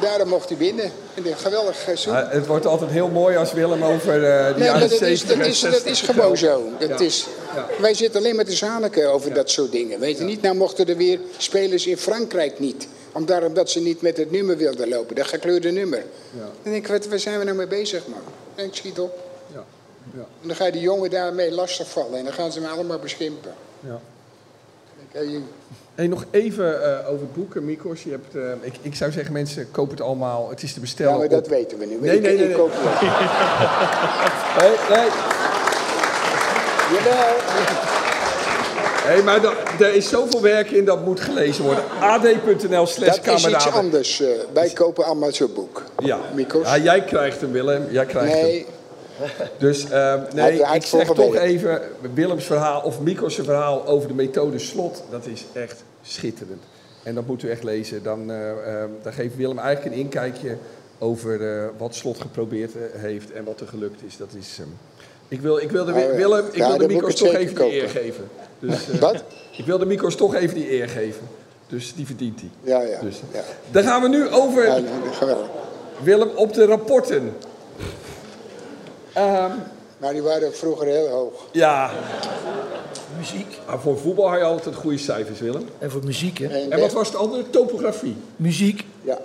daarom 0.00 0.28
mocht 0.28 0.48
hij 0.48 0.58
binnen. 0.58 0.92
En 1.14 1.26
een 1.26 1.36
geweldig 1.36 1.88
eh, 1.88 1.96
soep. 1.96 2.12
Ah, 2.14 2.30
het 2.32 2.46
wordt 2.46 2.66
altijd 2.66 2.90
heel 2.90 3.08
mooi 3.08 3.36
als 3.36 3.52
Willem 3.52 3.82
over 3.82 4.24
eh 4.24 4.46
de 4.46 4.54
Nee, 4.58 4.64
jaren 4.68 4.80
dat 4.80 4.90
is, 4.90 4.98
70 4.98 5.28
dat, 5.28 5.38
en 5.38 5.50
is, 5.50 5.60
dat 5.60 5.72
60 5.72 5.90
is 5.92 6.00
gewoon 6.00 6.36
zo. 6.36 6.62
Dat 6.78 6.88
Ja. 6.88 6.98
is, 6.98 7.26
Ja. 7.54 7.66
Wij 7.80 7.94
zitten 7.94 8.20
alleen 8.20 8.36
maar 8.36 8.44
te 8.44 8.52
zaniken 8.56 9.12
over 9.12 9.32
dat 9.34 9.50
soort 9.50 9.72
dingen. 9.72 10.00
Weet 10.00 10.18
je 10.18 10.24
niet? 10.24 10.42
Nou 10.42 10.54
mochten 10.56 10.86
er 10.88 10.96
weer 10.96 11.18
spelers 11.36 11.86
in 11.86 11.96
Frankrijk 11.96 12.58
niet. 12.58 12.88
Om 13.12 13.26
daarom 13.26 13.54
dat 13.54 13.70
ze 13.70 13.80
niet 13.80 14.02
met 14.02 14.16
het 14.16 14.30
nummer 14.30 14.56
wilden 14.56 14.88
lopen. 14.88 15.14
Dat 15.16 15.26
gekleurde 15.26 15.70
nummer. 15.70 15.98
Ja. 15.98 16.40
Dan 16.62 16.72
denk 16.72 16.76
ik, 16.76 16.86
wat, 16.92 17.06
waar 17.06 17.18
zijn 17.18 17.38
we 17.38 17.44
nou 17.44 17.56
mee 17.56 17.66
bezig, 17.66 18.06
man? 18.06 18.20
En 18.54 18.64
ik 18.64 18.74
schiet 18.74 18.98
op. 19.00 19.18
Ja. 20.14 20.24
En 20.42 20.48
dan 20.48 20.56
ga 20.56 20.64
je 20.64 20.72
die 20.72 20.80
jongen 20.80 21.10
daarmee 21.10 21.52
lastigvallen. 21.52 22.18
En 22.18 22.24
dan 22.24 22.32
gaan 22.32 22.52
ze 22.52 22.60
hem 22.60 22.70
allemaal 22.70 22.98
beschimpen. 22.98 23.52
Ja. 23.80 24.00
Hey, 25.94 26.06
nog 26.06 26.24
even 26.30 26.82
eh, 26.82 27.08
over 27.10 27.20
het 27.20 27.34
boek, 27.34 27.54
Mikos. 27.60 28.02
Je 28.02 28.10
hebt, 28.10 28.36
eh, 28.36 28.42
ik, 28.60 28.74
ik 28.82 28.94
zou 28.94 29.12
zeggen, 29.12 29.32
mensen, 29.32 29.70
koop 29.70 29.90
het 29.90 30.00
allemaal. 30.00 30.50
Het 30.50 30.62
is 30.62 30.72
te 30.72 30.80
bestellen. 30.80 31.12
ja, 31.12 31.18
maar 31.18 31.28
dat 31.28 31.44
op- 31.44 31.48
weten 31.50 31.78
we 31.78 31.84
nu. 31.86 31.96
Nee, 32.00 32.16
Ik- 32.16 32.22
nee, 32.22 32.36
nee, 32.36 32.46
nee. 32.46 32.56
koop 32.56 32.70
het. 32.72 33.00
Nee, 34.58 34.70
nee. 34.98 35.08
Jawel. 36.92 37.36
Hey, 39.04 39.22
maar 39.22 39.40
er 39.80 39.94
is 39.94 40.08
zoveel 40.08 40.40
werk 40.40 40.70
in 40.70 40.84
dat 40.84 41.04
moet 41.04 41.20
gelezen 41.20 41.64
worden. 41.64 41.84
ad.nl 42.00 42.86
slash 42.86 43.18
Dat 43.20 43.34
is 43.34 43.46
iets 43.46 43.70
anders. 43.70 44.20
eh. 44.20 44.28
wij 44.52 44.70
kopen 44.70 45.04
allemaal 45.04 45.32
zo'n 45.32 45.52
boek. 45.54 45.82
Ja. 45.98 46.18
Mikos. 46.34 46.62
ja, 46.66 46.78
jij 46.78 47.02
krijgt 47.04 47.40
hem, 47.40 47.52
Willem. 47.52 47.86
Jij 47.90 48.06
krijgt 48.06 48.32
hem. 48.40 48.64
Dus 49.58 49.90
ehm, 49.90 50.22
nee, 50.34 50.60
ik 50.74 50.82
zeg 50.82 51.06
toch 51.06 51.36
even 51.36 51.80
Willems 52.14 52.44
verhaal 52.44 52.80
of 52.80 53.00
Mikos' 53.00 53.34
verhaal 53.34 53.86
over 53.86 54.08
de 54.08 54.14
methode 54.14 54.58
slot. 54.58 55.02
Dat 55.10 55.26
is 55.26 55.44
echt 55.52 55.84
schitterend. 56.02 56.62
En 57.02 57.14
dat 57.14 57.26
moet 57.26 57.42
u 57.42 57.50
echt 57.50 57.64
lezen. 57.64 58.02
Dan, 58.02 58.30
eh, 58.30 58.50
ehm, 58.50 58.88
dan 59.02 59.12
geeft 59.12 59.36
Willem 59.36 59.58
eigenlijk 59.58 59.94
een 59.94 60.02
inkijkje 60.02 60.56
over 60.98 61.50
eh, 61.50 61.68
wat 61.78 61.94
slot 61.94 62.20
geprobeerd 62.20 62.72
eh, 62.76 63.00
heeft 63.00 63.32
en 63.32 63.44
wat 63.44 63.60
er 63.60 63.68
gelukt 63.68 64.02
is. 64.06 64.16
Dat 64.16 64.34
is 64.38 64.56
ehm, 64.60 64.68
ik 65.28 65.40
wil, 65.40 65.58
ik 65.58 65.70
wil 65.70 65.84
de, 65.84 65.92
Oh. 65.92 66.16
Willem, 66.16 66.46
ik 66.46 66.56
Ja, 66.56 66.68
wil 66.68 66.78
de 66.78 66.94
Mikos 66.94 67.14
toch 67.14 67.34
even 67.34 67.54
die 67.54 67.82
eer 67.82 67.88
geven. 67.88 68.28
Dus, 68.58 68.86
wat? 69.00 69.24
ik 69.56 69.64
wil 69.66 69.78
de 69.78 69.86
Mikos 69.86 70.14
toch 70.16 70.34
even 70.34 70.54
die 70.54 70.72
eer 70.72 70.88
geven. 70.88 71.22
Dus 71.66 71.94
die 71.94 72.06
verdient 72.06 72.40
hij. 72.40 72.50
Ja, 72.62 72.82
ja. 72.82 73.00
Dus, 73.00 73.20
ja. 73.32 73.42
Dan 73.70 73.82
gaan 73.82 74.02
we 74.02 74.08
nu 74.08 74.28
over, 74.28 74.66
ja. 74.66 74.80
Willem, 76.02 76.28
op 76.34 76.54
de 76.54 76.64
rapporten. 76.64 77.32
Maar 79.98 80.12
die 80.12 80.22
waren 80.22 80.54
vroeger 80.54 80.86
heel 80.86 81.08
hoog. 81.08 81.46
Ja, 81.52 81.90
Muziek. 83.18 83.58
maar 83.66 83.80
voor 83.80 83.98
voetbal 83.98 84.28
had 84.28 84.38
je 84.38 84.44
altijd 84.44 84.74
goede 84.74 84.98
cijfers, 84.98 85.40
Willem. 85.40 85.68
En 85.78 85.90
voor 85.90 86.04
muziek, 86.04 86.38
hè? 86.38 86.46
En 86.68 86.80
wat 86.80 86.92
was 86.92 87.06
het 87.08 87.16
andere? 87.16 87.50
Topografie. 87.50 88.16
Muziek. 88.36 88.84
ja, 89.02 89.18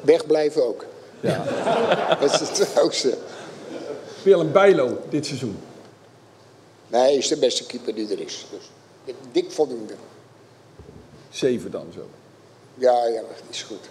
wegblijven 0.00 0.66
ook. 0.66 0.84
Ja. 1.20 1.44
Dat 2.20 2.32
is 2.40 2.40
het 2.58 2.74
hoogste. 2.74 3.14
Willem 4.22 4.52
Bijlo 4.52 4.98
dit 5.08 5.26
seizoen. 5.26 5.58
Nee, 6.88 7.00
hij 7.00 7.14
is 7.14 7.28
de 7.28 7.36
beste 7.36 7.66
keeper 7.66 7.94
die 7.94 8.12
er 8.12 8.20
is. 8.20 8.46
Dus 8.50 9.14
dik- 9.32 9.50
voldoende. 9.52 9.94
Zeven 11.30 11.70
dan 11.70 11.86
zo. 11.94 12.00
Ja, 12.74 13.06
ja, 13.06 13.20
dat 13.20 13.42
is 13.50 13.62
goed. 13.62 13.88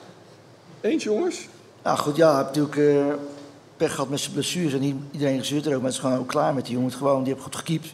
Eens 0.81 1.03
jongens? 1.03 1.47
Nou 1.83 1.97
goed, 1.97 2.15
ja, 2.15 2.41
natuurlijk 2.41 2.75
eh, 2.77 3.05
pech 3.77 3.91
gehad 3.91 4.09
met 4.09 4.19
zijn 4.19 4.33
blessures. 4.33 4.73
En 4.73 4.79
niet 4.79 4.95
iedereen 5.11 5.39
gezeurt 5.39 5.65
erover, 5.65 5.81
maar 5.81 5.91
het 5.91 5.99
is 5.99 6.05
gewoon 6.05 6.19
ook 6.19 6.27
klaar 6.27 6.53
met 6.53 6.65
die 6.65 6.73
jongen. 6.73 6.89
Het 6.89 6.97
Gewoon, 6.97 7.23
die 7.23 7.33
heeft 7.33 7.45
goed 7.45 7.55
gekiept. 7.55 7.87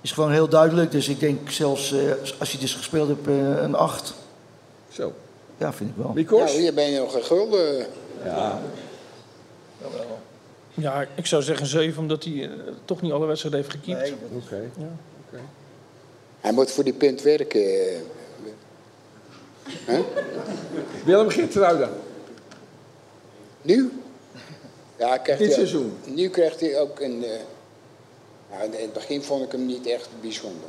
Is 0.00 0.12
gewoon 0.12 0.32
heel 0.32 0.48
duidelijk. 0.48 0.90
Dus 0.90 1.08
ik 1.08 1.20
denk 1.20 1.50
zelfs, 1.50 1.92
eh, 1.92 2.12
als 2.38 2.52
je 2.52 2.58
dus 2.58 2.74
gespeeld 2.74 3.08
hebt, 3.08 3.26
eh, 3.26 3.62
een 3.62 3.74
8. 3.74 4.14
Zo. 4.88 5.12
Ja, 5.56 5.72
vind 5.72 5.90
ik 5.90 5.96
wel. 5.96 6.12
Mikos? 6.14 6.38
Nou, 6.38 6.60
hier 6.60 6.74
ben 6.74 6.90
je 6.90 6.98
nog 6.98 7.14
een 7.14 7.24
gulden. 7.24 7.86
Ja. 8.24 8.60
ja, 10.74 11.06
ik 11.14 11.26
zou 11.26 11.42
zeggen 11.42 11.66
7, 11.66 12.02
omdat 12.02 12.24
hij 12.24 12.42
eh, 12.42 12.50
toch 12.84 13.00
niet 13.00 13.12
alle 13.12 13.26
wedstrijden 13.26 13.60
heeft 13.60 13.72
gekiept. 13.72 14.12
Oké. 14.44 14.70
Hij 16.40 16.52
moet 16.52 16.70
voor 16.70 16.84
die 16.84 16.92
punt 16.92 17.22
werken. 17.22 17.62
Hè? 19.68 20.04
Willem 21.04 21.28
Geertruida. 21.28 21.90
Nu? 23.62 23.92
Ja, 25.04 25.18
krijgt 25.18 25.40
Dit 25.40 25.48
ook- 25.50 25.54
seizoen. 25.56 25.98
Nu 26.04 26.28
krijgt 26.28 26.60
hij 26.60 26.80
ook 26.80 27.00
een... 27.00 27.18
nou, 28.50 28.64
in 28.64 28.72
het 28.82 28.92
begin 28.92 29.22
vond 29.22 29.44
ik 29.44 29.52
hem 29.52 29.66
niet 29.66 29.86
echt 29.86 30.08
bijzonder. 30.20 30.68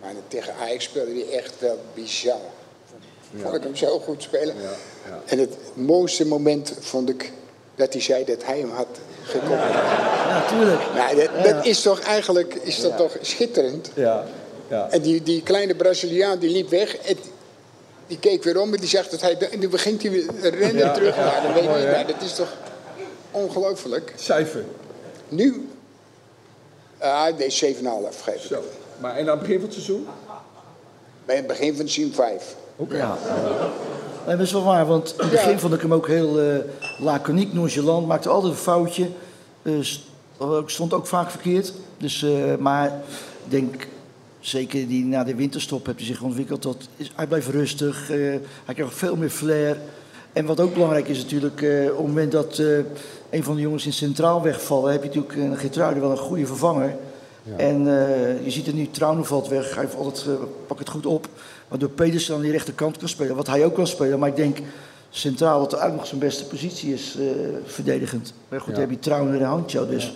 Maar 0.00 0.12
tegen 0.28 0.54
Ajax 0.54 0.84
speelde 0.84 1.10
hij 1.12 1.38
echt 1.38 1.52
wel 1.58 1.78
bizar. 1.94 2.40
Vond 3.42 3.54
ik 3.54 3.62
hem 3.62 3.76
zo 3.76 3.98
goed 3.98 4.22
spelen. 4.22 4.54
En 5.24 5.38
het 5.38 5.56
mooiste 5.74 6.26
moment 6.26 6.74
vond 6.80 7.08
ik 7.08 7.32
dat 7.74 7.92
hij 7.92 8.02
zei 8.02 8.24
dat 8.24 8.44
hij 8.44 8.58
hem 8.58 8.70
had 8.70 8.86
gekoppeld. 9.22 9.58
Ja, 9.60 10.46
tuurlijk. 10.48 10.80
Nou, 10.94 11.16
dat, 11.16 11.44
dat 11.44 11.64
is 11.66 11.82
toch 11.82 12.00
eigenlijk 12.00 12.54
is 12.54 12.80
dat 12.80 12.96
toch 12.96 13.16
schitterend. 13.20 13.90
Ja, 13.94 14.24
ja. 14.68 14.90
En 14.90 15.02
die, 15.02 15.22
die 15.22 15.42
kleine 15.42 15.74
Braziliaan 15.74 16.38
die 16.38 16.50
liep 16.50 16.68
weg. 16.68 16.96
Die 18.06 18.18
keek 18.18 18.42
weer 18.44 18.60
om 18.60 18.74
en 18.74 18.80
die 18.80 18.88
zegt 18.88 19.10
dat 19.10 19.20
hij. 19.20 19.38
En 19.38 19.58
nu 19.58 19.68
begint 19.68 20.02
hij 20.02 20.10
weer 20.10 20.26
rennen 20.40 20.76
Ja, 20.76 20.92
terug. 20.92 21.16
ja, 21.16 21.40
dan 21.42 21.52
weet 21.52 21.64
mooi, 21.64 21.84
nou, 21.84 22.06
dat 22.06 22.22
is 22.22 22.34
toch 22.34 22.52
ongelooflijk. 23.30 24.12
Cijfer. 24.16 24.64
Nu. 25.28 25.68
Ah, 26.98 27.36
deze 27.36 27.74
7,5 27.74 28.22
geef 28.22 28.34
ik. 28.34 28.40
Zo. 28.40 28.62
Maar 29.00 29.16
en 29.16 29.20
aan 29.22 29.28
het 29.30 29.38
begin 29.40 29.54
van 29.54 29.64
het 29.64 29.72
seizoen? 29.72 30.06
Bij 31.24 31.36
het 31.36 31.46
begin 31.46 31.70
van 31.74 31.84
het 31.84 31.90
seizoen 31.92 32.14
5. 32.14 32.54
Ja. 32.88 33.16
Nee, 34.26 34.36
dat 34.36 34.46
is 34.46 34.52
wel 34.52 34.64
waar, 34.64 34.86
want 34.86 35.14
in 35.18 35.22
het 35.22 35.30
begin 35.30 35.58
vond 35.58 35.74
ik 35.74 35.80
hem 35.80 35.94
ook 35.94 36.06
heel 36.06 36.40
eh 36.40 36.56
laconiek, 36.98 37.52
nonchalant. 37.52 38.06
Maakte 38.06 38.28
altijd 38.28 38.52
een 38.52 38.58
foutje. 38.58 39.08
Eh, 39.62 39.72
st- 39.80 40.00
stond 40.66 40.92
ook 40.92 41.06
vaak 41.06 41.30
verkeerd. 41.30 41.72
Dus, 41.98 42.22
eh, 42.22 42.54
maar 42.58 42.86
ik 43.44 43.50
denk, 43.50 43.86
zeker 44.46 44.88
die, 44.88 45.04
na 45.04 45.24
de 45.24 45.34
winterstop 45.34 45.86
heeft 45.86 45.98
hij 45.98 46.06
zich 46.06 46.22
ontwikkeld 46.22 46.60
tot... 46.60 46.88
Hij 47.14 47.26
blijft 47.26 47.48
rustig, 47.48 48.10
eh, 48.10 48.18
hij 48.64 48.74
krijgt 48.74 48.94
veel 48.94 49.16
meer 49.16 49.30
flair. 49.30 49.78
En 50.32 50.44
wat 50.46 50.60
ook 50.60 50.72
belangrijk 50.72 51.08
is 51.08 51.22
natuurlijk, 51.22 51.62
eh, 51.62 51.82
op 51.84 51.96
het 51.96 52.06
moment 52.06 52.32
dat 52.32 52.58
eh, 52.58 52.76
een 53.30 53.44
van 53.44 53.54
de 53.54 53.60
jongens 53.60 53.86
in 53.86 53.92
centraal 53.92 54.42
wegvallen... 54.42 54.92
heb 54.92 55.02
je 55.02 55.08
natuurlijk 55.08 55.36
een 55.36 55.56
Geertruiden 55.56 56.02
wel 56.02 56.10
een 56.10 56.16
goede 56.16 56.46
vervanger. 56.46 56.96
En 57.56 57.84
je 58.44 58.50
ziet 58.50 58.66
er 58.66 58.74
nu, 58.74 58.90
Trauner 58.90 59.24
valt 59.24 59.48
weg. 59.48 59.74
Hij 59.74 59.84
heeft 59.84 59.96
altijd, 59.96 60.26
pak 60.66 60.78
het 60.78 60.88
goed 60.88 61.06
op. 61.06 61.28
Waardoor 61.68 61.88
Pedersen 61.88 62.34
aan 62.34 62.40
die 62.40 62.50
rechterkant 62.50 62.96
kan 62.96 63.08
spelen. 63.08 63.36
Wat 63.36 63.46
hij 63.46 63.64
ook 63.64 63.74
kan 63.74 63.86
spelen. 63.86 64.18
Maar 64.18 64.28
ik 64.28 64.36
denk 64.36 64.58
centraal 65.10 65.58
dat 65.58 65.72
eigenlijk 65.72 66.00
nog 66.00 66.06
zijn 66.06 66.20
beste 66.20 66.44
positie 66.44 66.92
is. 66.92 67.18
verdedigend. 67.64 68.32
Maar 68.48 68.60
goed, 68.60 68.72
dan 68.72 68.80
heb 68.80 68.90
je 68.90 68.98
Trauner 68.98 69.40
en 69.40 69.46
Handjo. 69.46 69.86
Dus 69.86 70.14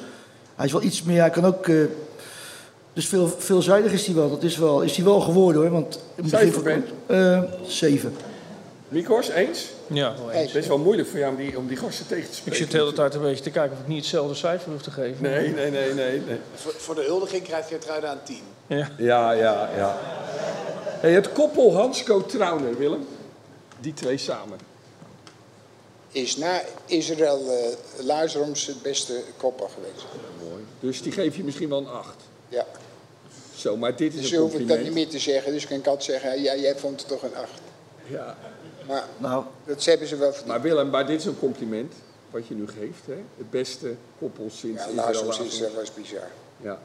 hij 0.54 0.66
is 0.66 0.72
wel 0.72 0.82
iets 0.82 1.02
meer. 1.02 1.20
Hij 1.20 1.30
kan 1.30 1.44
ook... 1.44 1.70
eh, 2.98 3.04
dus 3.04 3.06
veel, 3.08 3.28
veelzijdig 3.38 3.92
is 3.92 4.06
hij 4.06 4.14
wel. 4.14 4.30
Dat 4.30 4.42
is, 4.42 4.56
wel, 4.56 4.80
is 4.82 4.96
hij 4.96 5.04
wel 5.04 5.20
geworden 5.20 5.62
hoor. 5.62 5.70
Want 5.70 6.00
Cijfer, 6.26 6.62
van- 6.62 6.84
Eh, 7.16 7.42
zeven. 7.66 8.16
Mikos, 8.88 9.28
eens? 9.28 9.66
Ja, 9.86 10.14
Het 10.26 10.54
is 10.54 10.66
wel 10.66 10.78
moeilijk 10.78 11.08
voor 11.08 11.18
jou 11.18 11.30
om 11.32 11.38
die, 11.38 11.58
om 11.58 11.66
die 11.66 11.76
gasten 11.76 12.06
tegen 12.06 12.24
te 12.24 12.30
ik 12.30 12.36
spreken. 12.36 12.58
zit 12.60 12.70
de 12.70 12.78
hele 12.78 12.92
tijd 12.92 13.14
een 13.14 13.20
beetje 13.20 13.42
te 13.42 13.50
kijken 13.50 13.72
of 13.76 13.82
ik 13.82 13.88
niet 13.88 13.98
hetzelfde 13.98 14.34
cijfer 14.34 14.72
hoef 14.72 14.82
te 14.82 14.90
geven. 14.90 15.22
Nee, 15.22 15.48
nee, 15.48 15.70
nee, 15.70 15.94
nee. 15.94 16.22
nee. 16.26 16.38
Voor, 16.54 16.72
voor 16.76 16.94
de 16.94 17.02
huldiging 17.04 17.42
krijgt 17.42 17.68
Geertruiden 17.68 18.10
aan 18.10 18.20
10. 18.24 18.36
Ja. 18.66 18.88
Ja, 18.98 19.32
ja, 19.32 19.70
ja. 19.76 19.96
Hey, 21.00 21.12
het 21.12 21.32
koppel 21.32 21.74
Hansco 21.74 22.24
Trauner, 22.26 22.78
Willem. 22.78 23.06
Die 23.80 23.94
twee 23.94 24.16
samen. 24.18 24.58
Is 26.12 26.36
na 26.36 26.60
Israël 26.86 27.40
uh, 27.46 28.04
Luizeroms 28.06 28.66
het 28.66 28.82
beste 28.82 29.20
koppel 29.36 29.70
geweest. 29.74 30.06
Mooi. 30.50 30.62
Dus 30.80 31.02
die 31.02 31.12
geef 31.12 31.36
je 31.36 31.44
misschien 31.44 31.68
wel 31.68 31.78
een 31.78 31.88
8. 31.88 32.14
Ja. 32.48 32.64
Zo, 33.58 33.76
maar 33.76 33.96
dit 33.96 34.14
is 34.14 34.20
Dus 34.20 34.30
een 34.30 34.38
hoef 34.38 34.54
ik 34.54 34.68
dat 34.68 34.80
niet 34.80 34.92
meer 34.92 35.08
te 35.08 35.18
zeggen. 35.18 35.52
Dus 35.52 35.66
kan 35.66 35.76
ik 35.76 35.86
altijd 35.86 36.04
zeggen, 36.20 36.42
ja, 36.42 36.56
jij 36.56 36.76
vond 36.76 37.00
het 37.00 37.08
toch 37.08 37.22
een 37.22 37.36
8. 37.36 37.48
Ja. 38.06 38.36
Maar 38.86 39.04
Nou, 39.18 39.44
dat 39.66 39.84
hebben 39.84 40.08
ze 40.08 40.16
wel 40.16 40.28
verdiend. 40.28 40.48
Maar 40.48 40.60
Willem, 40.62 40.90
maar 40.90 41.06
dit 41.06 41.20
is 41.20 41.26
een 41.26 41.38
compliment 41.38 41.92
wat 42.30 42.46
je 42.46 42.54
nu 42.54 42.66
geeft. 42.66 43.06
Hè? 43.06 43.22
Het 43.36 43.50
beste 43.50 43.94
koppel 44.18 44.46
sinds 44.50 44.82
Ja, 44.84 44.94
Lazarus. 44.94 45.38
is, 45.40 45.58
dat 45.58 45.74
was 45.74 45.94
bizar. 45.94 46.28
Ja, 46.60 46.78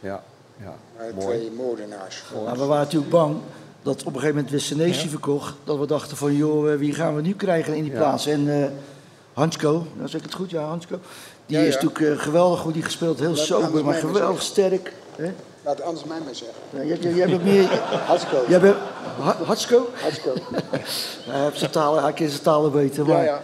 ja, 0.00 0.22
ja. 0.56 0.74
Maar 0.96 1.14
Mooi. 1.14 1.26
twee 1.36 1.50
moordenaars. 1.50 2.22
maar 2.44 2.58
we 2.58 2.64
waren 2.64 2.84
natuurlijk 2.84 3.10
bang 3.10 3.36
dat 3.82 4.00
op 4.00 4.14
een 4.14 4.20
gegeven 4.20 4.42
moment 4.44 4.62
Senesi 4.62 5.08
verkocht. 5.08 5.54
Dat 5.64 5.78
we 5.78 5.86
dachten 5.86 6.16
van, 6.16 6.34
joh, 6.36 6.72
eh, 6.72 6.78
wie 6.78 6.94
gaan 6.94 7.16
we 7.16 7.22
nu 7.22 7.34
krijgen 7.34 7.74
in 7.74 7.82
die 7.82 7.92
Ja. 7.92 7.98
plaats? 7.98 8.26
En 8.26 8.62
eh 8.62 8.70
Hansko, 9.32 9.86
dan 9.98 10.08
zeg 10.08 10.20
ik 10.20 10.26
het 10.26 10.34
goed, 10.34 10.50
ja, 10.50 10.62
Hansko. 10.62 10.98
Die 11.46 11.58
Ja, 11.58 11.62
is 11.64 11.74
ja. 11.74 11.82
natuurlijk 11.82 12.18
eh, 12.18 12.24
geweldig 12.24 12.60
goed 12.60 12.74
die 12.74 12.82
gespeeld. 12.82 13.18
Heel 13.20 13.36
sober, 13.36 13.84
maar 13.84 13.94
geweldig 13.94 14.42
sterk. 14.42 14.92
Hè? 15.16 15.32
Laat 15.64 15.82
anders 15.82 16.04
mij 16.04 16.18
maar 16.24 16.34
zeggen. 16.34 16.58
Ja, 16.70 16.82
jij, 16.84 16.98
jij, 16.98 17.14
jij 17.14 17.26
bent 17.26 17.44
meer... 17.44 17.64
Hatsko. 18.06 18.44
Jij 18.48 18.60
bent... 18.60 18.76
Ha- 19.20 19.36
Hatsko? 19.44 19.88
Hatsko. 20.02 20.32
Hij, 21.30 21.42
heeft 21.44 21.58
zijn 21.58 21.70
talen, 21.70 22.02
hij 22.02 22.12
kent 22.12 22.30
zijn 22.30 22.42
talen 22.42 22.72
beter. 22.72 23.06
Ja, 23.06 23.12
Maar, 23.12 23.24
ja. 23.24 23.40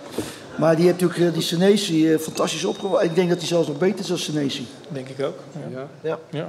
maar 0.59 0.77
die 0.77 0.85
heeft 0.85 1.01
natuurlijk 1.01 1.29
eh, 1.29 1.35
die 1.35 1.43
Senesi 1.43 2.13
eh, 2.13 2.19
fantastisch 2.19 2.65
opgewogen. 2.65 3.05
Ik 3.05 3.15
denk 3.15 3.29
dat 3.29 3.39
hij 3.39 3.47
zelfs 3.47 3.69
nog 3.69 3.79
beter 3.79 4.01
is 4.01 4.07
dan 4.07 4.19
Senesi. 4.19 4.67
Denk 4.89 5.09
ik 5.09 5.25
ook. 5.27 5.39
Ja. 5.71 5.89
Ja. 6.01 6.19
Ja. 6.31 6.49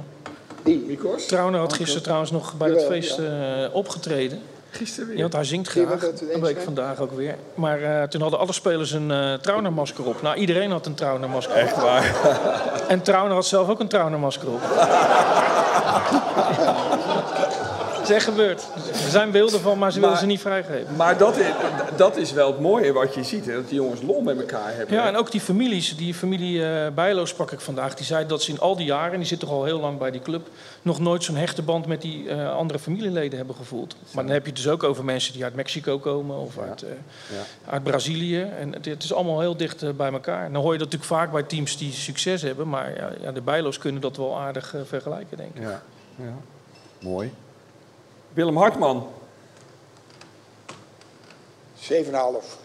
Ja. 0.64 0.76
Trauner 1.26 1.60
had 1.60 1.72
gisteren 1.72 2.02
trouwens 2.02 2.30
nog 2.30 2.54
bij 2.56 2.70
het 2.70 2.84
feest 2.84 3.18
eh, 3.18 3.64
opgetreden. 3.72 4.40
Gisteren 4.70 5.06
weer. 5.06 5.16
Ja, 5.16 5.22
want 5.22 5.32
hij 5.34 5.44
zingt 5.44 5.68
graag. 5.68 6.00
dat 6.00 6.22
bleek 6.40 6.52
zijn? 6.52 6.64
vandaag 6.64 7.00
ook 7.00 7.12
weer. 7.12 7.34
Maar 7.54 7.82
eh, 7.82 8.02
toen 8.02 8.20
hadden 8.20 8.38
alle 8.38 8.52
spelers 8.52 8.92
een 8.92 9.10
eh 9.10 9.34
Trauner-masker 9.34 10.04
op. 10.04 10.22
Nou, 10.22 10.36
iedereen 10.36 10.70
had 10.70 10.86
een 10.86 10.94
Trauner-masker 10.94 11.54
op. 11.54 11.60
Echt 11.60 11.76
waar. 11.76 12.14
En 12.88 13.02
Trauner 13.02 13.34
had 13.34 13.46
zelf 13.46 13.68
ook 13.68 13.80
een 13.80 13.88
Trauner-masker 13.88 14.48
op. 14.48 14.60
Is 18.08 18.14
echt 18.14 18.24
gebeurd. 18.24 18.68
Er 19.04 19.10
zijn 19.10 19.30
beelden 19.30 19.60
van, 19.60 19.78
maar 19.78 19.92
ze 19.92 20.00
willen 20.00 20.16
ze 20.16 20.26
niet 20.26 20.40
vrijgeven. 20.40 20.96
Maar 20.96 21.18
dat 21.18 21.36
is, 21.36 21.46
dat 21.96 22.16
is 22.16 22.32
wel 22.32 22.46
het 22.46 22.60
mooie 22.60 22.92
wat 22.92 23.14
je 23.14 23.24
ziet. 23.24 23.46
Hè? 23.46 23.54
Dat 23.54 23.68
die 23.68 23.74
jongens 23.74 24.02
lol 24.02 24.20
met 24.20 24.38
elkaar 24.38 24.74
hebben. 24.74 24.94
Ja, 24.94 25.06
en 25.06 25.16
ook 25.16 25.30
die 25.30 25.40
families. 25.40 25.96
Die 25.96 26.14
familie 26.14 26.64
eh 26.64 26.92
Bijlo 26.94 27.24
sprak 27.24 27.52
ik 27.52 27.60
vandaag. 27.60 27.94
Die 27.94 28.06
zei 28.06 28.26
dat 28.26 28.42
ze 28.42 28.50
in 28.50 28.60
al 28.60 28.76
die 28.76 28.86
jaren, 28.86 29.12
en 29.12 29.18
die 29.18 29.26
zit 29.26 29.40
toch 29.40 29.50
al 29.50 29.64
heel 29.64 29.80
lang 29.80 29.98
bij 29.98 30.10
die 30.10 30.22
club... 30.22 30.48
nog 30.82 30.98
nooit 30.98 31.24
zo'n 31.24 31.36
hechte 31.36 31.62
band 31.62 31.86
met 31.86 32.02
die 32.02 32.28
eh, 32.28 32.54
andere 32.54 32.78
familieleden 32.78 33.38
hebben 33.38 33.56
gevoeld. 33.56 33.96
Maar 34.10 34.24
dan 34.24 34.32
heb 34.32 34.42
je 34.42 34.48
het 34.52 34.62
dus 34.62 34.68
ook 34.68 34.82
over 34.82 35.04
mensen 35.04 35.32
die 35.32 35.44
uit 35.44 35.54
Mexico 35.54 35.98
komen... 35.98 36.36
of 36.38 36.58
uit, 36.58 36.82
eh, 36.82 36.90
uit 37.66 37.82
Brazilië. 37.82 38.40
En 38.40 38.72
het, 38.72 38.84
het 38.84 39.02
is 39.02 39.12
allemaal 39.12 39.40
heel 39.40 39.56
dicht 39.56 39.96
bij 39.96 40.12
elkaar. 40.12 40.44
En 40.44 40.52
dan 40.52 40.62
hoor 40.62 40.72
je 40.72 40.78
dat 40.78 40.90
natuurlijk 40.90 41.20
vaak 41.20 41.32
bij 41.32 41.42
teams 41.42 41.76
die 41.76 41.92
succes 41.92 42.42
hebben... 42.42 42.68
maar 42.68 43.16
ja, 43.22 43.32
de 43.32 43.40
Bijlo's 43.40 43.78
kunnen 43.78 44.00
dat 44.00 44.16
wel 44.16 44.38
aardig 44.38 44.74
vergelijken, 44.84 45.36
denk 45.36 45.54
ik. 45.54 45.62
Ja, 45.62 45.82
ja. 46.16 46.34
Mooi. 47.00 47.32
Willem 48.38 48.56
Hartman. 48.56 49.06
7,5. 51.76 52.58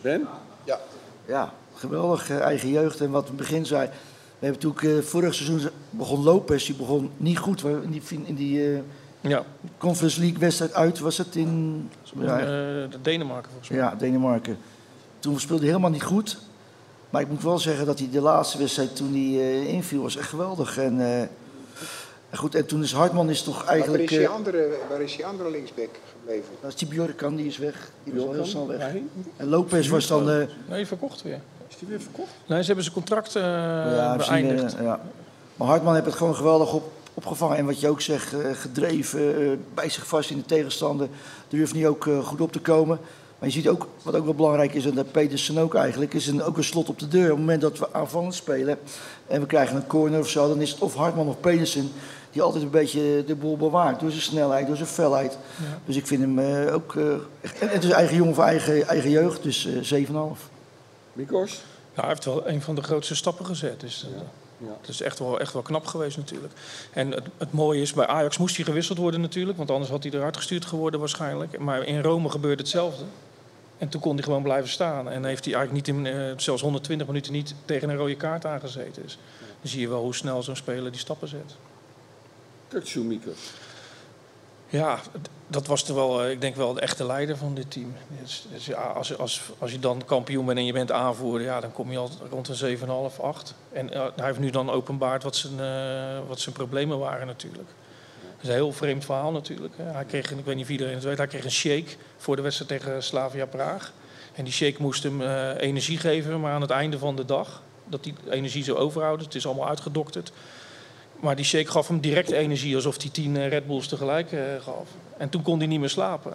Ben? 0.00 0.28
Ja. 0.64 0.78
Ja, 1.26 1.52
geweldig 1.74 2.30
eh, 2.30 2.38
eigen 2.40 2.68
jeugd. 2.68 3.00
En 3.00 3.10
wat 3.10 3.22
we 3.24 3.30
in 3.30 3.36
het 3.38 3.46
begin 3.48 3.66
zei. 3.66 3.86
We 4.38 4.46
hebben 4.46 4.62
natuurlijk 4.68 5.04
eh, 5.04 5.10
vorig 5.10 5.34
seizoen 5.34 5.70
begon 5.90 6.22
Lopez. 6.22 6.66
Die 6.66 6.74
begon 6.74 7.10
niet 7.16 7.38
goed. 7.38 7.62
We- 7.62 7.80
In 7.82 7.90
die, 7.90 8.02
in 8.24 8.34
die 8.34 8.72
eh, 8.74 8.80
Ja, 9.20 9.44
Conference 9.78 10.20
League 10.20 10.38
wedstrijd 10.38 10.72
uit 10.74 10.98
was 10.98 11.18
het 11.18 11.36
in 11.36 11.90
ja, 12.20 12.38
eh, 12.40 12.88
Denemarken 13.02 13.50
volgens 13.50 13.68
mij. 13.70 13.78
ja, 13.78 13.94
Denemarken. 13.94 14.58
Toen 15.18 15.40
speelde 15.40 15.62
hij 15.62 15.70
helemaal 15.70 15.90
niet 15.90 16.02
goed. 16.02 16.38
Maar 17.10 17.20
ik 17.22 17.28
moet 17.28 17.42
wel 17.42 17.58
zeggen 17.58 17.86
dat 17.86 17.98
hij 17.98 18.08
de 18.10 18.20
laatste 18.20 18.58
wedstrijd 18.58 18.96
toen 18.96 19.12
hij 19.12 19.20
eh, 19.40 19.68
inviel 19.68 20.02
was 20.02 20.16
echt 20.16 20.28
geweldig. 20.28 20.78
En, 20.78 21.00
eh, 21.20 21.28
en 22.30 22.38
goed, 22.38 22.54
en 22.54 22.66
toen 22.66 22.82
is 22.82 22.92
Hartman 22.92 23.30
is 23.30 23.42
toch 23.42 23.54
Maar 23.56 23.64
waar 23.64 23.74
eigenlijk... 23.74 24.02
is, 24.02 24.08
die 24.08 24.20
eh, 24.26 24.32
andere, 24.32 24.68
waar 24.88 25.00
is 25.00 25.16
die 25.16 25.26
andere 25.26 25.50
linksback 25.50 25.88
gebleven? 26.18 26.48
dat 26.60 26.70
is 26.70 26.76
die 26.76 26.88
Bjorkan, 26.88 27.36
die 27.36 27.46
is 27.46 27.58
weg. 27.58 27.90
Die 28.04 28.12
was 28.14 28.24
al 28.24 28.32
heel 28.32 28.44
snel 28.44 28.66
weg. 28.66 28.92
En 29.36 29.48
Lopez 29.48 29.88
was 29.88 30.06
dan... 30.06 30.30
eh, 30.30 30.46
Nee, 30.68 30.86
verkocht 30.86 31.22
weer. 31.22 31.40
Is 31.68 31.76
die 31.78 31.88
weer 31.88 32.00
verkocht? 32.00 32.30
Nee, 32.46 32.60
ze 32.60 32.66
hebben 32.66 32.84
zijn 32.84 32.96
contract 32.96 33.36
eh, 33.36 33.42
Ja, 33.42 34.16
beëindigd. 34.16 34.74
eh, 34.76 34.82
ja. 34.82 35.00
Maar 35.56 35.68
Hartman 35.68 35.94
heeft 35.94 36.06
het 36.06 36.14
gewoon 36.14 36.34
geweldig 36.36 36.72
op, 36.72 36.92
opgevangen. 37.14 37.56
En 37.56 37.66
wat 37.66 37.80
je 37.80 37.88
ook 37.88 38.00
zegt, 38.00 38.32
eh, 38.32 38.50
gedreven, 38.52 39.40
eh, 39.40 39.50
bij 39.74 39.88
zich 39.88 40.06
vast 40.06 40.30
in 40.30 40.36
de 40.36 40.44
tegenstander. 40.46 41.08
Durft 41.48 41.74
niet 41.74 41.86
ook 41.86 42.06
eh, 42.06 42.18
goed 42.26 42.40
op 42.40 42.52
te 42.52 42.60
komen. 42.60 42.98
Maar 43.38 43.48
je 43.48 43.54
ziet 43.54 43.68
ook, 43.68 43.86
wat 44.02 44.14
ook 44.14 44.24
wel 44.24 44.34
belangrijk 44.34 44.74
is, 44.74 44.84
en 44.86 44.94
dat 44.94 45.12
Petersen 45.12 45.58
ook 45.58 45.74
eigenlijk, 45.74 46.14
is 46.14 46.26
een, 46.26 46.42
ook 46.42 46.56
een 46.56 46.64
slot 46.64 46.88
op 46.88 46.98
de 46.98 47.08
deur. 47.08 47.22
Op 47.24 47.28
het 47.30 47.38
moment 47.38 47.60
dat 47.60 47.78
we 47.78 47.92
aanvallend 47.92 48.34
spelen 48.34 48.78
en 49.26 49.40
we 49.40 49.46
krijgen 49.46 49.76
een 49.76 49.86
corner 49.86 50.18
of 50.20 50.28
zo, 50.28 50.48
dan 50.48 50.60
is 50.60 50.70
het 50.70 50.80
of 50.80 50.94
Hartman 50.94 51.28
of 51.28 51.40
Pedersen 51.40 51.90
die 52.38 52.46
altijd 52.46 52.64
een 52.64 52.70
beetje 52.70 53.24
de 53.26 53.34
boel 53.34 53.56
bewaakt. 53.56 54.00
Door 54.00 54.10
zijn 54.10 54.22
snelheid, 54.22 54.66
door 54.66 54.76
zijn 54.76 54.88
felheid. 54.88 55.38
Dus 55.84 55.96
ik 55.96 56.06
vind 56.06 56.20
hem 56.20 56.38
eh, 56.38 56.74
ook... 56.74 56.96
eh, 56.96 57.12
en 57.60 57.68
het 57.68 57.84
is 57.84 57.90
eigen 57.90 58.16
jongen 58.16 58.34
van 58.34 58.44
eigen, 58.44 58.86
eigen 58.88 59.10
jeugd, 59.10 59.42
dus 59.42 59.66
eh 59.90 60.06
7,5. 60.06 60.12
Mikos? 61.12 61.62
Ja, 61.94 62.00
hij 62.00 62.08
heeft 62.08 62.24
wel 62.24 62.48
een 62.48 62.62
van 62.62 62.74
de 62.74 62.82
grootste 62.82 63.14
stappen 63.14 63.46
gezet. 63.46 63.80
Dus 63.80 64.06
eh, 64.14 64.20
Ja. 64.66 64.76
het 64.80 64.88
is 64.88 65.00
echt 65.02 65.18
wel, 65.18 65.40
echt 65.40 65.52
wel 65.52 65.62
knap 65.62 65.86
geweest 65.86 66.16
natuurlijk. 66.16 66.52
En 66.92 67.10
het, 67.10 67.24
het 67.38 67.52
mooie 67.52 67.80
is, 67.80 67.92
bij 67.92 68.06
Ajax 68.06 68.38
moest 68.38 68.56
hij 68.56 68.64
gewisseld 68.64 68.98
worden 68.98 69.20
natuurlijk. 69.20 69.56
Want 69.58 69.70
anders 69.70 69.90
had 69.90 70.02
hij 70.02 70.12
eruit 70.12 70.36
gestuurd 70.36 70.64
geworden 70.64 71.00
waarschijnlijk. 71.00 71.58
Maar 71.58 71.84
in 71.84 72.00
Rome 72.02 72.28
gebeurde 72.30 72.62
hetzelfde. 72.62 73.04
En 73.78 73.88
toen 73.88 74.00
kon 74.00 74.14
hij 74.14 74.22
gewoon 74.24 74.42
blijven 74.42 74.70
staan. 74.70 75.08
En 75.10 75.24
heeft 75.24 75.44
hij 75.44 75.54
eigenlijk 75.54 75.86
niet 75.86 75.96
in, 75.96 76.06
eh, 76.06 76.32
zelfs 76.36 76.62
120 76.62 77.06
minuten 77.06 77.32
niet 77.32 77.54
tegen 77.64 77.88
een 77.88 77.96
rode 77.96 78.16
kaart 78.16 78.46
aangezeten. 78.46 79.02
Dus 79.02 79.18
dan 79.60 79.70
zie 79.70 79.80
je 79.80 79.88
wel 79.88 80.02
hoe 80.02 80.14
snel 80.14 80.42
zo'n 80.42 80.56
speler 80.56 80.90
die 80.90 81.00
stappen 81.00 81.28
zet. 81.28 81.56
Kutsu 82.68 83.00
Mikos. 83.00 83.52
Ja, 84.68 84.98
dat 85.46 85.66
was 85.66 85.82
toch 85.82 85.96
wel, 85.96 86.22
eh, 86.22 86.30
ik 86.30 86.40
denk 86.40 86.56
wel 86.56 86.74
de 86.74 86.80
echte 86.80 87.06
leider 87.06 87.36
van 87.36 87.54
dit 87.54 87.70
team. 87.70 87.94
Dus, 88.22 88.46
dus 88.52 88.74
als, 88.74 89.18
als, 89.18 89.42
als 89.58 89.72
je 89.72 89.78
dan 89.78 90.02
kampioen 90.04 90.46
bent 90.46 90.58
en 90.58 90.64
je 90.64 90.72
bent 90.72 90.92
aanvoerder, 90.92 91.46
ja, 91.46 91.60
dan 91.60 91.72
kom 91.72 91.90
je 91.90 91.98
al 91.98 92.10
rond 92.30 92.48
een 92.48 92.78
7,5, 92.78 93.20
8. 93.20 93.54
En 93.72 93.92
eh, 93.92 94.06
hij 94.16 94.26
heeft 94.26 94.38
nu 94.38 94.50
dan 94.50 94.70
openbaard 94.70 95.22
wat 95.22 95.36
zijn, 95.36 95.60
eh, 95.60 96.28
wat 96.28 96.40
zijn 96.40 96.54
problemen 96.54 96.98
waren 96.98 97.26
natuurlijk. 97.26 97.68
Dat 98.20 98.42
is 98.42 98.48
een 98.48 98.54
heel 98.54 98.72
vreemd 98.72 99.04
verhaal 99.04 99.32
natuurlijk. 99.32 99.74
Hij 99.76 100.04
kreeg, 100.04 100.30
ik 100.30 100.44
weet 100.44 100.54
niet 100.54 100.64
of 100.64 100.70
iedereen 100.70 100.94
het 100.94 101.04
weet, 101.04 101.18
hij 101.18 101.26
kreeg 101.26 101.44
een 101.44 101.50
shake 101.50 101.90
voor 102.16 102.36
de 102.36 102.42
wedstrijd 102.42 102.80
tegen 102.80 103.02
Slavia 103.02 103.46
Praag. 103.46 103.92
En 104.34 104.44
die 104.44 104.52
shake 104.52 104.82
moest 104.82 105.02
hem 105.02 105.22
energie 105.56 105.98
geven, 105.98 106.40
maar 106.40 106.52
aan 106.52 106.60
het 106.60 106.70
einde 106.70 106.98
van 106.98 107.16
de 107.16 107.24
dag, 107.24 107.62
dat 107.84 108.04
die 108.04 108.14
energie 108.30 108.64
zou 108.64 108.78
overhouden, 108.78 109.26
het 109.26 109.34
is 109.34 109.46
allemaal 109.46 109.68
uitgedokterd. 109.68 110.32
Maar 111.20 111.36
die 111.36 111.44
shake 111.44 111.70
gaf 111.70 111.88
hem 111.88 112.00
direct 112.00 112.30
energie, 112.30 112.74
alsof 112.74 113.02
hij 113.02 113.10
tien 113.10 113.36
eh, 113.36 113.48
Red 113.48 113.66
Bulls 113.66 113.88
tegelijk 113.88 114.32
eh, 114.32 114.40
gaf. 114.60 114.88
En 115.16 115.28
toen 115.28 115.42
kon 115.42 115.58
hij 115.58 115.66
niet 115.66 115.80
meer 115.80 115.88
slapen. 115.88 116.32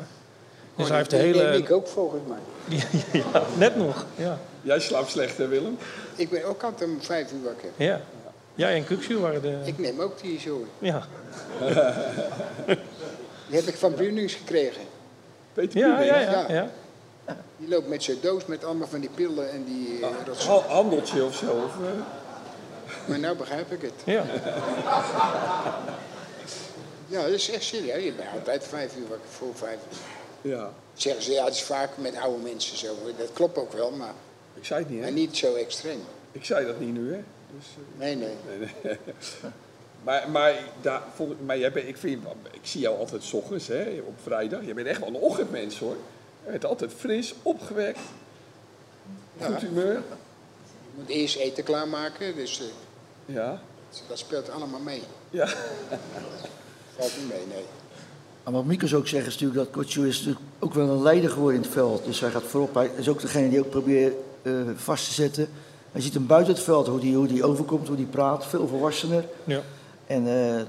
Dus 0.75 0.87
hij 0.87 0.97
heeft 0.97 1.09
de 1.09 1.15
hele... 1.15 1.57
ik 1.57 1.71
ook 1.71 1.87
volgens 1.87 2.21
mij. 2.27 2.77
ja, 3.33 3.43
net 3.57 3.75
nog, 3.75 4.05
ja. 4.15 4.39
Jij 4.61 4.79
slaapt 4.79 5.09
slecht, 5.11 5.37
hè 5.37 5.47
Willem? 5.47 5.77
Ik 6.15 6.29
ben 6.29 6.45
ook 6.45 6.63
altijd 6.63 6.89
om 6.89 7.01
vijf 7.01 7.31
uur 7.31 7.43
wakker. 7.43 7.69
ja. 7.75 8.01
Jij 8.55 8.75
en 8.75 8.85
Kukshu 8.85 9.17
waren 9.17 9.41
de... 9.41 9.57
Ik 9.63 9.77
neem 9.79 9.99
ook 10.01 10.21
die 10.21 10.39
zo. 10.39 10.65
Ja, 10.79 11.07
Die 13.47 13.57
heb 13.59 13.67
ik 13.67 13.75
van 13.75 13.93
Brunings 13.93 14.33
gekregen. 14.33 14.81
Peter 15.53 15.79
ja, 15.79 16.01
ja, 16.01 16.19
ja. 16.19 16.45
ja. 16.49 16.69
Die 17.57 17.67
loopt 17.69 17.87
met 17.87 18.03
zijn 18.03 18.17
doos 18.21 18.45
met 18.45 18.65
allemaal 18.65 18.87
van 18.87 18.99
die 18.99 19.09
pillen 19.15 19.51
en 19.51 19.63
die 19.63 19.99
eh. 20.01 20.47
Ha- 20.47 20.73
Handeltje 20.73 21.23
of 21.23 21.35
zo? 21.35 21.45
Of, 21.45 21.75
eh? 21.85 21.89
Maar 23.05 23.19
nou 23.19 23.37
begrijp 23.37 23.71
ik 23.71 23.81
het. 23.81 23.93
ja. 24.05 24.25
Ja, 27.07 27.21
dat 27.21 27.31
is 27.31 27.49
echt 27.49 27.63
serieus. 27.63 28.03
Je 28.03 28.13
bent 28.13 28.29
altijd 28.33 28.63
vijf 28.67 28.95
uur 28.97 29.07
wakker, 29.07 29.29
voor 29.29 29.55
vijf 29.55 29.79
uur. 30.43 30.51
ja, 30.51 30.73
Zeggen 30.93 31.23
ze, 31.23 31.31
ja, 31.31 31.45
het 31.45 31.53
is 31.53 31.63
vaak 31.63 31.97
met 31.97 32.15
oude 32.17 32.43
mensen 32.43 32.77
zo. 32.77 32.95
Dat 33.17 33.33
klopt 33.33 33.57
ook 33.57 33.73
wel, 33.73 33.91
maar, 33.91 34.13
ik 34.53 34.65
zei 34.65 34.79
het 34.79 34.89
niet, 34.89 34.99
hè? 34.99 35.03
maar 35.05 35.13
niet 35.13 35.37
zo 35.37 35.55
extreem. 35.55 36.01
Ik 36.31 36.45
zei 36.45 36.65
dat 36.65 36.79
niet 36.79 36.93
nu, 36.93 37.13
hè? 37.13 37.19
Dus, 37.57 37.65
eh, 37.75 37.99
Nee, 37.99 38.15
nee. 38.15 38.33
nee, 38.59 38.69
nee. 38.83 38.97
maar 40.03 40.29
maar, 40.29 40.55
daar, 40.81 41.01
maar 41.45 41.57
jij 41.57 41.71
bent, 41.71 41.87
ik, 41.87 41.97
vind, 41.97 42.23
ik 42.51 42.59
zie 42.61 42.81
jou 42.81 42.97
altijd 42.97 43.23
's 43.23 43.33
ochtends, 43.33 43.67
hè, 43.67 44.01
op 44.05 44.15
vrijdag. 44.23 44.65
Je 44.65 44.73
bent 44.73 44.87
echt 44.87 44.99
wel 44.99 45.07
een 45.07 45.15
ochtendmens, 45.15 45.79
hoor. 45.79 45.97
Je 46.45 46.51
bent 46.51 46.65
altijd 46.65 46.91
fris, 46.97 47.33
opgewekt, 47.41 47.99
goed 49.41 49.61
humeur. 49.61 49.93
Je 49.93 50.99
moet 50.99 51.09
eerst 51.09 51.35
eten 51.35 51.63
klaarmaken, 51.63 52.35
dus 52.35 52.59
eh, 52.59 52.65
Ja, 53.25 53.59
dat 54.07 54.17
speelt 54.17 54.49
allemaal 54.49 54.79
mee. 54.79 55.03
ja. 55.29 55.47
Valt 56.97 57.11
niet 57.19 57.29
mee, 57.29 57.45
nee. 57.47 57.63
Maar 58.43 58.53
wat 58.53 58.65
Mikos 58.65 58.93
ook 58.93 59.07
zegt 59.07 59.27
is 59.27 59.33
natuurlijk 59.33 59.59
dat 59.59 59.69
Kotsu 59.83 60.07
is 60.07 60.17
natuurlijk 60.17 60.45
ook 60.59 60.73
wel 60.73 60.89
een 60.89 61.01
leider 61.01 61.29
geworden 61.29 61.55
in 61.55 61.61
het 61.63 61.71
veld. 61.71 62.05
Dus 62.05 62.19
hij 62.19 62.29
gaat 62.29 62.43
voorop. 62.43 62.73
Hij 62.73 62.91
is 62.97 63.09
ook 63.09 63.21
degene 63.21 63.49
die 63.49 63.59
ook 63.59 63.69
probeert 63.69 64.13
eh, 64.41 64.53
vast 64.75 65.05
te 65.07 65.13
zetten. 65.13 65.47
Hij 65.91 66.01
ziet 66.01 66.13
hem 66.13 66.27
buiten 66.27 66.53
het 66.53 66.63
veld, 66.63 66.87
hoe 66.87 66.99
die, 66.99 67.15
hoe 67.15 67.27
die 67.27 67.43
overkomt, 67.43 67.87
hoe 67.87 67.95
die 67.97 68.05
praat. 68.05 68.45
Veel 68.45 68.67
volwassener. 68.67 69.25
ja. 69.43 69.61
En 70.07 70.27
eh, 70.27 70.61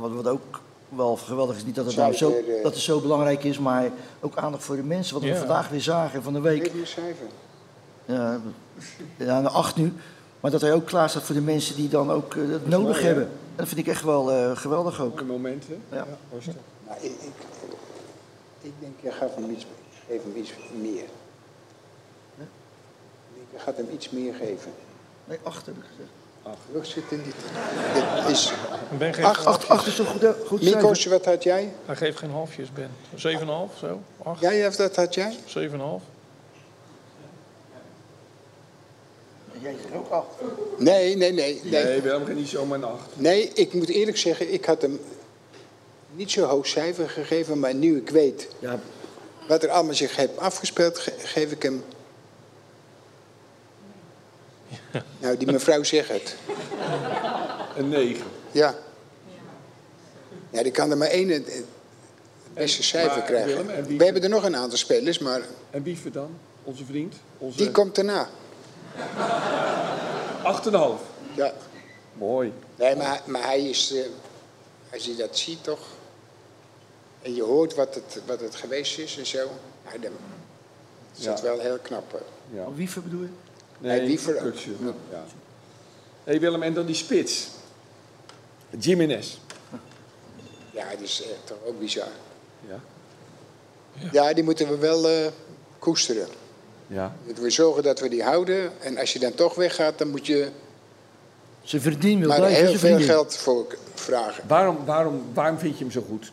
wat, 0.00 0.10
wat 0.12 0.26
ook 0.26 0.60
wel 0.88 1.16
geweldig 1.16 1.56
is, 1.56 1.64
niet 1.64 1.74
dat 1.74 1.86
het, 1.86 1.96
nou 1.96 2.12
zo, 2.14 2.34
dat 2.62 2.72
het 2.74 2.82
zo 2.82 3.00
belangrijk 3.00 3.44
is, 3.44 3.58
maar 3.58 3.90
ook 4.20 4.36
aandacht 4.36 4.64
voor 4.64 4.76
de 4.76 4.82
mensen. 4.82 5.14
Wat 5.14 5.22
we 5.22 5.28
Ja. 5.28 5.36
vandaag 5.36 5.68
weer 5.68 5.80
zagen 5.80 6.22
van 6.22 6.32
de 6.32 6.40
week. 6.40 6.62
Geef 6.62 6.72
je 6.72 6.80
een 6.80 6.86
cijfer. 6.86 7.26
Ja, 8.04 8.40
ja, 9.16 9.38
een 9.38 9.46
acht 9.46 9.76
nu. 9.76 9.92
Maar 10.40 10.50
dat 10.50 10.60
hij 10.60 10.72
ook 10.72 10.86
klaar 10.86 11.10
staat 11.10 11.22
voor 11.22 11.34
de 11.34 11.40
mensen 11.40 11.76
die 11.76 11.88
dan 11.88 12.10
ook 12.10 12.34
eh, 12.34 12.48
het 12.48 12.68
nodig 12.68 12.86
mooi, 12.86 12.98
hè? 12.98 13.06
hebben. 13.06 13.24
En 13.24 13.56
dat 13.56 13.68
vind 13.68 13.80
ik 13.80 13.86
echt 13.86 14.02
wel 14.02 14.32
eh, 14.32 14.56
geweldig 14.56 15.00
ook. 15.00 15.14
Mooie 15.14 15.26
momenten. 15.26 15.82
Ja. 15.90 16.06
rustig. 16.32 16.54
Maar 16.86 16.96
ik, 17.00 17.10
ik, 17.10 17.32
ik 18.60 18.72
denk, 18.78 18.94
je 19.00 19.10
gaat 19.10 19.34
hem 19.34 19.50
iets, 19.50 19.66
geef 20.08 20.22
hem 20.22 20.36
iets 20.36 20.52
meer. 20.72 21.02
Ik 21.02 22.46
denk, 23.34 23.46
je 23.52 23.58
gaat 23.58 23.76
hem 23.76 23.88
iets 23.92 24.10
meer 24.10 24.34
geven. 24.34 24.72
Nee, 25.24 25.38
acht 25.42 25.66
heb 25.66 25.76
ik 25.76 25.82
gezegd. 25.90 26.10
Hoe 26.72 26.84
zit 26.84 27.04
in 27.10 27.22
dit? 27.22 27.34
Dit 27.94 28.30
is... 28.30 28.52
Ben 28.98 29.14
geeft, 29.14 29.26
Acht, 29.26 29.46
Acht, 29.46 29.68
acht 29.68 29.86
is 29.86 29.98
een 29.98 30.06
goed, 30.06 30.24
goed 30.46 30.62
cijfer. 30.62 30.80
Mikos, 30.80 31.04
wat 31.04 31.24
had 31.24 31.42
jij? 31.42 31.72
Hij 31.84 31.96
geeft 31.96 32.18
geen 32.18 32.30
halfjes, 32.30 32.72
Ben. 32.72 32.90
7,5, 33.16 33.78
zo? 33.78 34.02
8, 34.22 34.40
Jij, 34.40 34.66
of 34.66 34.76
dat 34.76 34.96
had 34.96 35.14
jij? 35.14 35.36
7,5. 35.46 36.09
Jij 39.62 39.74
zegt 39.82 39.94
ook 39.94 40.10
acht. 40.10 40.26
Nee, 40.78 41.16
nee, 41.16 41.32
nee. 41.32 41.60
Nee, 41.64 41.84
Nee, 41.84 42.00
Willem 42.00 42.24
gaat 42.26 42.34
niet 42.34 42.48
zomaar 42.48 42.78
een 42.78 42.84
acht. 42.84 43.06
nee 43.14 43.48
ik 43.54 43.72
moet 43.72 43.88
eerlijk 43.88 44.16
zeggen, 44.16 44.52
ik 44.52 44.64
had 44.64 44.82
hem 44.82 45.00
niet 46.12 46.30
zo 46.30 46.44
hoog 46.44 46.66
cijfer 46.66 47.08
gegeven, 47.08 47.58
maar 47.58 47.74
nu 47.74 47.96
ik 47.96 48.10
weet 48.10 48.48
Ja, 48.58 48.80
wat 49.48 49.62
er 49.62 49.70
allemaal 49.70 49.94
zich 49.94 50.16
heeft 50.16 50.38
afgespeeld, 50.38 50.98
ge- 50.98 51.12
geef 51.18 51.50
ik 51.52 51.62
hem... 51.62 51.84
Nou, 55.20 55.36
die 55.36 55.52
mevrouw 55.52 55.82
zegt 55.82 56.08
het. 56.08 56.36
Een 57.76 57.88
negen. 57.88 58.24
Ja. 58.52 58.74
Ja, 60.50 60.62
die 60.62 60.72
kan 60.72 60.90
er 60.90 60.96
maar 60.96 61.08
één 61.08 61.28
het 61.28 61.46
het 61.54 61.64
beste 62.54 62.82
cijfer 62.82 63.16
maar 63.18 63.26
krijgen. 63.26 63.66
Willem, 63.66 63.98
We 63.98 64.04
hebben 64.04 64.22
er 64.22 64.28
nog 64.28 64.44
een 64.44 64.56
aantal 64.56 64.78
spelers, 64.78 65.18
maar 65.18 65.40
En 65.70 65.82
Wiever 65.82 66.12
dan? 66.12 66.30
Onze 66.64 66.84
vriend? 66.84 67.14
Onze 67.38 67.56
die 67.58 67.70
komt 67.70 67.94
daarna. 67.94 68.28
Acht 70.42 70.66
en 70.66 70.72
een 70.74 70.78
half. 70.80 71.00
Ja. 71.34 71.52
Mooi. 72.12 72.52
Nee, 72.76 72.96
maar, 72.96 73.22
maar 73.26 73.42
hij 73.42 73.68
is, 73.68 73.92
eh, 73.94 74.04
als 74.92 75.04
je 75.04 75.16
dat 75.16 75.38
ziet 75.38 75.64
toch, 75.64 75.80
en 77.22 77.34
je 77.34 77.42
hoort 77.42 77.74
wat 77.74 77.94
het, 77.94 78.20
wat 78.26 78.40
het 78.40 78.54
geweest 78.54 78.98
is 78.98 79.18
en 79.18 79.26
zo, 79.26 79.48
dan 80.00 80.12
is 81.16 81.24
dat 81.24 81.38
Ja. 81.38 81.44
wel 81.44 81.58
heel 81.58 81.78
knap. 81.78 82.10
hoor. 82.12 82.22
Ja. 82.52 82.72
Wiever 82.74 83.02
bedoel 83.02 83.20
je? 83.20 83.28
Nee, 83.78 84.06
Wiever 84.06 84.34
ook. 84.36 84.40
Kutsu. 84.42 84.76
Ja. 85.10 85.24
hey 86.24 86.40
Willem, 86.40 86.62
en 86.62 86.74
dan 86.74 86.86
die 86.86 86.94
spits. 86.94 87.48
Jiménez. 88.78 89.36
Ja, 90.70 90.88
die 90.90 91.04
is 91.04 91.22
eh, 91.22 91.28
toch 91.44 91.56
ook 91.64 91.78
bizar. 91.78 92.08
Ja. 92.68 92.80
Ja, 94.12 94.32
die 94.34 94.44
moeten 94.44 94.68
we 94.68 94.76
wel 94.76 95.08
eh, 95.08 95.26
koesteren. 95.78 96.28
Ja. 96.90 97.16
Moeten 97.24 97.42
we 97.42 97.50
zorgen 97.50 97.82
dat 97.82 98.00
we 98.00 98.08
die 98.08 98.22
houden. 98.22 98.72
En 98.80 98.98
als 98.98 99.12
je 99.12 99.18
dan 99.18 99.34
toch 99.34 99.54
weggaat, 99.54 99.98
dan 99.98 100.08
moet 100.08 100.26
je 100.26 100.48
Ze 101.62 101.80
verdient 101.80 102.18
wil 102.18 102.28
maar 102.28 102.36
blijven. 102.36 102.60
heel 102.62 102.72
ze 102.72 102.78
veel 102.78 102.88
verdient. 102.88 103.10
geld 103.10 103.36
voor 103.36 103.76
vragen. 103.94 104.44
Waarom, 104.48 104.84
waarom, 104.84 105.24
waarom 105.34 105.58
vind 105.58 105.78
je 105.78 105.84
hem 105.84 105.92
zo 105.92 106.04
goed? 106.08 106.32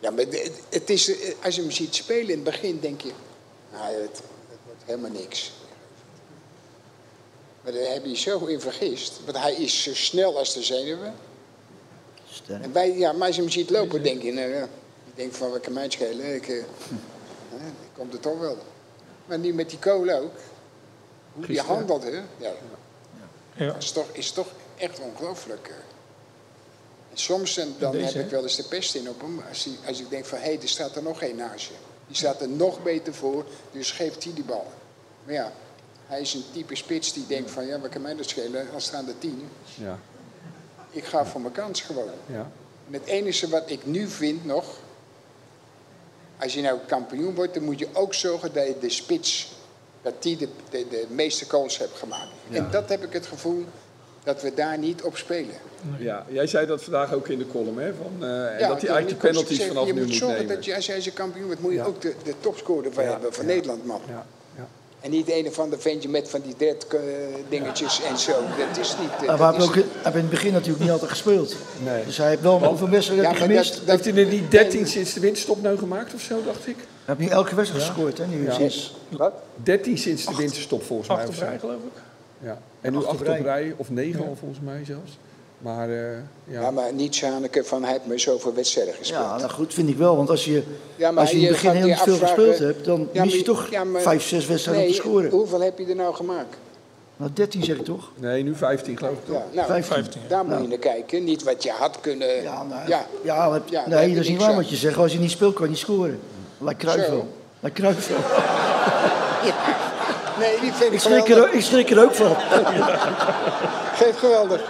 Ja, 0.00 0.10
maar 0.10 0.24
het 0.68 0.90
is, 0.90 1.20
eh, 1.20 1.34
als 1.44 1.54
je 1.54 1.60
hem 1.60 1.70
ziet 1.70 1.94
spelen 1.94 2.28
in 2.28 2.34
het 2.34 2.44
begin, 2.44 2.80
denk 2.80 3.00
je, 3.00 3.10
nou, 3.72 3.92
het, 3.94 4.02
het 4.48 4.58
wordt 4.64 4.82
helemaal 4.84 5.10
niks. 5.10 5.52
Maar 7.62 7.72
daar 7.72 7.92
heb 7.92 8.04
je 8.04 8.16
zo 8.16 8.44
in 8.46 8.60
vergist. 8.60 9.20
Want 9.24 9.38
hij 9.38 9.54
is 9.54 9.82
zo 9.82 9.94
snel 9.94 10.38
als 10.38 10.54
de 10.54 10.62
zenuwen. 10.62 11.14
Sterk. 12.30 12.62
En 12.62 12.72
bij, 12.72 12.96
ja, 12.98 13.12
maar 13.12 13.26
als 13.26 13.36
je 13.36 13.42
hem 13.42 13.50
ziet 13.50 13.70
lopen, 13.70 14.02
denk 14.02 14.22
je, 14.22 14.32
nou 14.32 14.48
ja, 14.48 14.60
je 15.04 15.12
denkt 15.14 15.36
van, 15.36 15.50
wat 15.50 15.60
kan 15.60 15.72
mij 15.72 15.82
het 15.82 15.92
schelen? 15.92 16.34
Ik, 16.34 16.48
eh, 16.48 16.54
hè, 17.54 17.66
ik 17.66 17.90
komt 17.96 18.12
er 18.12 18.20
toch 18.20 18.38
wel. 18.38 18.58
Maar 19.28 19.38
nu 19.38 19.54
met 19.54 19.70
die 19.70 19.78
kolen 19.78 20.20
ook. 20.20 20.34
Hoe 21.32 21.46
die 21.46 21.60
handelt, 21.60 22.02
hè? 22.02 22.22
Ja, 22.36 22.52
Ja. 23.54 23.74
is 23.74 23.92
toch, 23.92 24.06
is 24.12 24.30
toch 24.30 24.48
echt 24.76 25.00
ongelooflijk. 25.00 25.74
En 27.10 27.18
soms 27.18 27.54
dan, 27.54 27.74
dan 27.78 27.92
Deze, 27.92 28.16
heb 28.16 28.24
ik 28.24 28.30
wel 28.30 28.42
eens 28.42 28.56
de 28.56 28.64
pest 28.64 28.94
in 28.94 29.08
op 29.08 29.20
hem. 29.20 29.42
Als, 29.48 29.62
die, 29.62 29.78
als 29.86 30.00
ik 30.00 30.10
denk 30.10 30.24
van, 30.24 30.38
hé, 30.38 30.44
hey, 30.44 30.60
er 30.62 30.68
staat 30.68 30.96
er 30.96 31.02
nog 31.02 31.22
één 31.22 31.36
naast 31.36 31.66
je. 31.66 31.74
Die 32.06 32.16
staat 32.16 32.40
er 32.40 32.48
nog 32.48 32.82
beter 32.82 33.14
voor, 33.14 33.44
dus 33.72 33.90
geeft 33.90 34.24
hij 34.24 34.34
die 34.34 34.44
bal. 34.44 34.66
Maar 35.24 35.34
ja, 35.34 35.52
hij 36.06 36.20
is 36.20 36.34
een 36.34 36.44
type 36.52 36.74
spits 36.74 37.12
die 37.12 37.26
denkt 37.26 37.50
van, 37.50 37.66
ja, 37.66 37.80
wat 37.80 37.90
kan 37.90 38.02
mij 38.02 38.14
dat 38.16 38.28
schelen? 38.28 38.68
Dan 38.70 38.80
staan 38.80 39.08
er 39.08 39.18
tien. 39.18 39.48
Ja. 39.74 39.98
Ik 40.90 41.04
ga 41.04 41.26
voor 41.26 41.40
mijn 41.40 41.52
kans 41.52 41.80
gewoon. 41.80 42.10
Ja. 42.26 42.50
En 42.86 42.92
het 42.92 43.04
enige 43.04 43.48
wat 43.48 43.70
ik 43.70 43.86
nu 43.86 44.08
vind 44.08 44.44
nog, 44.44 44.78
als 46.40 46.54
je 46.54 46.60
nou 46.60 46.78
kampioen 46.86 47.34
wordt, 47.34 47.54
dan 47.54 47.62
moet 47.62 47.78
je 47.78 47.88
ook 47.92 48.14
zorgen 48.14 48.52
dat 48.52 48.66
je 48.66 48.74
de 48.80 48.90
spits, 48.90 49.52
dat 50.02 50.22
die 50.22 50.36
de, 50.36 50.48
de, 50.70 50.86
de 50.90 51.06
meeste 51.10 51.44
goals 51.48 51.78
hebt 51.78 51.96
gemaakt. 51.98 52.28
En 52.50 52.68
dat 52.70 52.88
heb 52.88 53.02
ik 53.04 53.12
het 53.12 53.26
gevoel 53.26 53.64
dat 54.24 54.42
we 54.42 54.54
daar 54.54 54.78
niet 54.78 55.02
op 55.02 55.16
spelen. 55.16 55.54
ja. 55.98 56.24
Jij 56.28 56.46
zei 56.46 56.66
dat 56.66 56.82
vandaag 56.82 57.12
ook 57.12 57.28
in 57.28 57.38
de 57.38 57.46
column, 57.46 57.78
hè? 57.78 57.92
Van, 57.94 58.12
eh, 58.28 58.62
en 58.62 58.68
dat 58.68 58.80
hij 58.80 58.90
eigenlijk 58.90 59.06
die 59.06 59.14
ik 59.14 59.18
penalties 59.18 59.64
vanaf 59.64 59.86
je 59.86 59.92
nu 59.92 59.98
moet 59.98 60.08
moet 60.08 60.18
zorgen 60.18 60.38
nemen. 60.38 60.54
dat 60.54 60.64
je, 60.64 60.74
als 60.74 60.86
jij 60.86 61.00
ze 61.00 61.12
kampioen 61.12 61.46
wordt, 61.46 61.60
moet 61.60 61.70
je 61.72 61.76
Ja. 61.76 61.84
ook 61.84 62.00
de, 62.00 62.14
de 62.24 62.34
topscorer 62.40 62.92
van 62.92 63.04
Ja, 63.04 63.10
hebben 63.10 63.32
van 63.34 63.46
ja. 63.46 63.52
Nederland, 63.52 63.84
man. 63.86 64.00
Ja. 64.08 64.26
Ja. 65.00 65.04
En 65.04 65.10
niet 65.10 65.30
een 65.32 65.46
of 65.46 65.58
ander 65.58 65.80
ventje 65.80 66.08
met 66.08 66.28
van 66.30 66.40
die 66.40 66.56
dread 66.56 66.86
eh, 66.90 66.98
dingetjes 67.48 68.02
en 68.02 68.18
zo. 68.18 68.32
Dat 68.32 68.78
is 68.84 68.96
niet... 69.00 69.10
eh, 69.20 69.26
Maar 69.26 69.38
dat 69.38 69.56
we 69.56 69.62
ook, 69.62 69.74
hij 69.74 69.84
heeft 70.02 70.14
in 70.14 70.20
het 70.20 70.30
begin 70.30 70.52
natuurlijk 70.52 70.80
niet 70.80 70.90
altijd 70.90 71.10
gespeeld. 71.10 71.56
Nee. 71.84 72.04
Dus 72.04 72.16
hij 72.16 72.28
heeft 72.28 72.40
wel 72.42 72.64
hoeveel 72.64 72.88
wedstrijden 72.88 73.24
Ja, 73.24 73.30
heeft 73.30 73.44
hij 73.44 73.54
maar 73.54 73.64
gemist. 73.64 73.86
dat- 73.86 74.00
Heeft 74.00 74.16
hij 74.16 74.24
er 74.24 74.30
niet 74.32 74.50
13 74.50 74.86
sinds 74.86 75.14
de 75.14 75.20
winterstop 75.20 75.62
nou 75.62 75.78
gemaakt 75.78 76.14
of 76.14 76.20
zo, 76.20 76.42
dacht 76.44 76.66
ik? 76.66 76.76
Hij 76.76 77.14
heeft 77.16 77.18
nu 77.18 77.26
elke 77.36 77.54
wedstrijd 77.54 77.84
gescoord, 77.84 78.18
hè? 78.18 78.26
Nu 78.26 78.44
Ja. 78.44 78.52
sinds. 78.52 78.94
Wat? 79.08 79.32
13 79.62 79.98
sinds 79.98 80.24
de 80.26 80.34
winterstop 80.36 80.82
volgens 80.84 81.08
mij. 81.08 81.16
Acht 81.18 81.28
Of 81.28 81.38
rij, 81.38 81.58
geloof 81.58 81.74
ik. 81.94 82.02
Ja. 82.40 82.58
En 82.80 82.92
nu 82.92 82.98
Acht 82.98 83.06
8 83.06 83.20
op 83.20 83.26
rij. 83.26 83.40
rij, 83.40 83.74
of 83.76 83.90
9 83.90 84.20
al 84.28 84.36
volgens 84.38 84.60
mij 84.64 84.82
zelfs. 84.86 85.18
Maar 85.58 85.88
eh, 85.90 85.96
ja. 86.44 86.60
Ja, 86.60 86.70
maar 86.70 86.92
niet 86.92 87.14
Zaneke 87.16 87.64
van 87.64 87.82
hij 87.82 87.92
heeft 87.92 88.06
me 88.06 88.18
zoveel 88.18 88.54
wedstrijden 88.54 88.94
gespeeld. 88.94 89.20
Ja, 89.24 89.36
nou 89.36 89.50
goed, 89.50 89.74
vind 89.74 89.88
ik 89.88 89.96
wel. 89.96 90.16
Want 90.16 90.30
als 90.30 90.44
je, 90.44 90.62
Ja, 90.96 91.10
maar 91.10 91.20
als 91.20 91.30
je 91.30 91.36
in 91.36 91.42
het 91.42 91.52
begin 91.52 91.70
heel 91.70 91.82
veel 91.96 92.12
afvragen- 92.12 92.26
gespeeld 92.36 92.58
hebt, 92.58 92.84
dan 92.84 93.08
Ja, 93.12 93.24
mis 93.24 93.34
je 93.34 93.42
toch 93.42 93.70
ja, 93.70 93.84
maar- 93.84 94.02
vijf, 94.02 94.22
zes 94.22 94.46
wedstrijden 94.46 94.84
nee, 94.84 94.92
om 94.94 95.00
te 95.00 95.08
scoren. 95.08 95.30
Hoeveel 95.30 95.60
heb 95.60 95.78
je 95.78 95.86
er 95.86 95.96
nou 95.96 96.14
gemaakt? 96.14 96.56
Nou, 97.16 97.30
13 97.34 97.62
zeg 97.64 97.76
ik 97.76 97.84
toch? 97.84 98.10
Nee, 98.14 98.42
nu 98.42 98.54
15 98.54 98.96
geloof 98.96 99.12
ik 99.12 99.24
toch? 99.26 99.34
Ja, 99.34 99.42
nou, 99.52 99.66
15. 99.66 99.94
15. 99.94 100.20
daar 100.28 100.44
moet 100.44 100.60
je 100.62 100.68
naar 100.68 100.78
kijken. 100.78 101.24
Niet 101.24 101.42
wat 101.42 101.62
je 101.62 101.70
had 101.70 102.00
kunnen... 102.00 102.42
Ja, 102.42 102.62
nou, 102.62 102.88
ja. 102.88 103.06
ja, 103.24 103.52
heb- 103.52 103.62
Ja, 103.68 103.84
daar 103.84 103.98
heb 103.98 104.06
nee, 104.06 104.14
dat 104.14 104.24
is 104.24 104.30
niet 104.30 104.40
waar 104.40 104.54
wat 104.54 104.70
je 104.70 104.76
zegt. 104.76 104.96
Als 104.98 105.12
je 105.12 105.18
niet 105.18 105.30
speelt, 105.30 105.54
kan 105.54 105.64
je 105.64 105.70
niet 105.70 105.78
scoren. 105.80 106.20
Lijkt 106.58 106.80
Cruijff 106.80 107.04
Zo. 107.06 107.10
wel. 107.10 107.28
Lijkt 107.60 107.78
wel. 108.08 108.18
Nee, 110.38 110.60
die 110.60 110.72
vind 110.72 110.82
ik, 110.84 110.92
Ik 110.92 111.00
schrik, 111.00 111.28
er, 111.28 111.52
ik 111.54 111.60
schrik 111.62 111.90
er 111.90 112.02
ook 112.04 112.14
van. 112.14 112.36
Geef 113.98 114.18
geweldig. 114.18 114.62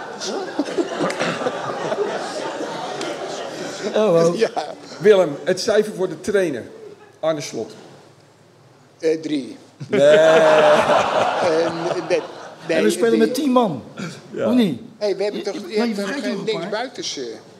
Oh, 3.95 4.25
oh. 4.25 4.35
Ja, 4.37 4.49
Willem, 4.99 5.37
het 5.43 5.59
cijfer 5.59 5.93
voor 5.93 6.09
de 6.09 6.21
trainer. 6.21 6.63
Arne 7.19 7.41
Slot. 7.41 7.71
eh, 8.99 9.21
drie. 9.21 9.57
Nee. 9.87 10.01
En, 11.49 11.73
net, 12.09 12.21
nee, 12.67 12.77
En 12.77 12.83
we 12.83 12.89
spelen 12.89 13.17
met 13.17 13.33
10 13.33 13.51
man. 13.51 13.83
Of 14.45 14.53
niet? 14.53 14.81
Hey, 14.97 15.15
we 15.17 15.23
hebben 15.23 15.43
toch, 15.43 15.53
Je- 15.53 15.67
je, 15.67 15.77
hebt 15.77 15.89
je 15.89 15.95
toch 15.95 16.05
vergeet 16.05 16.23
geen 16.23 16.45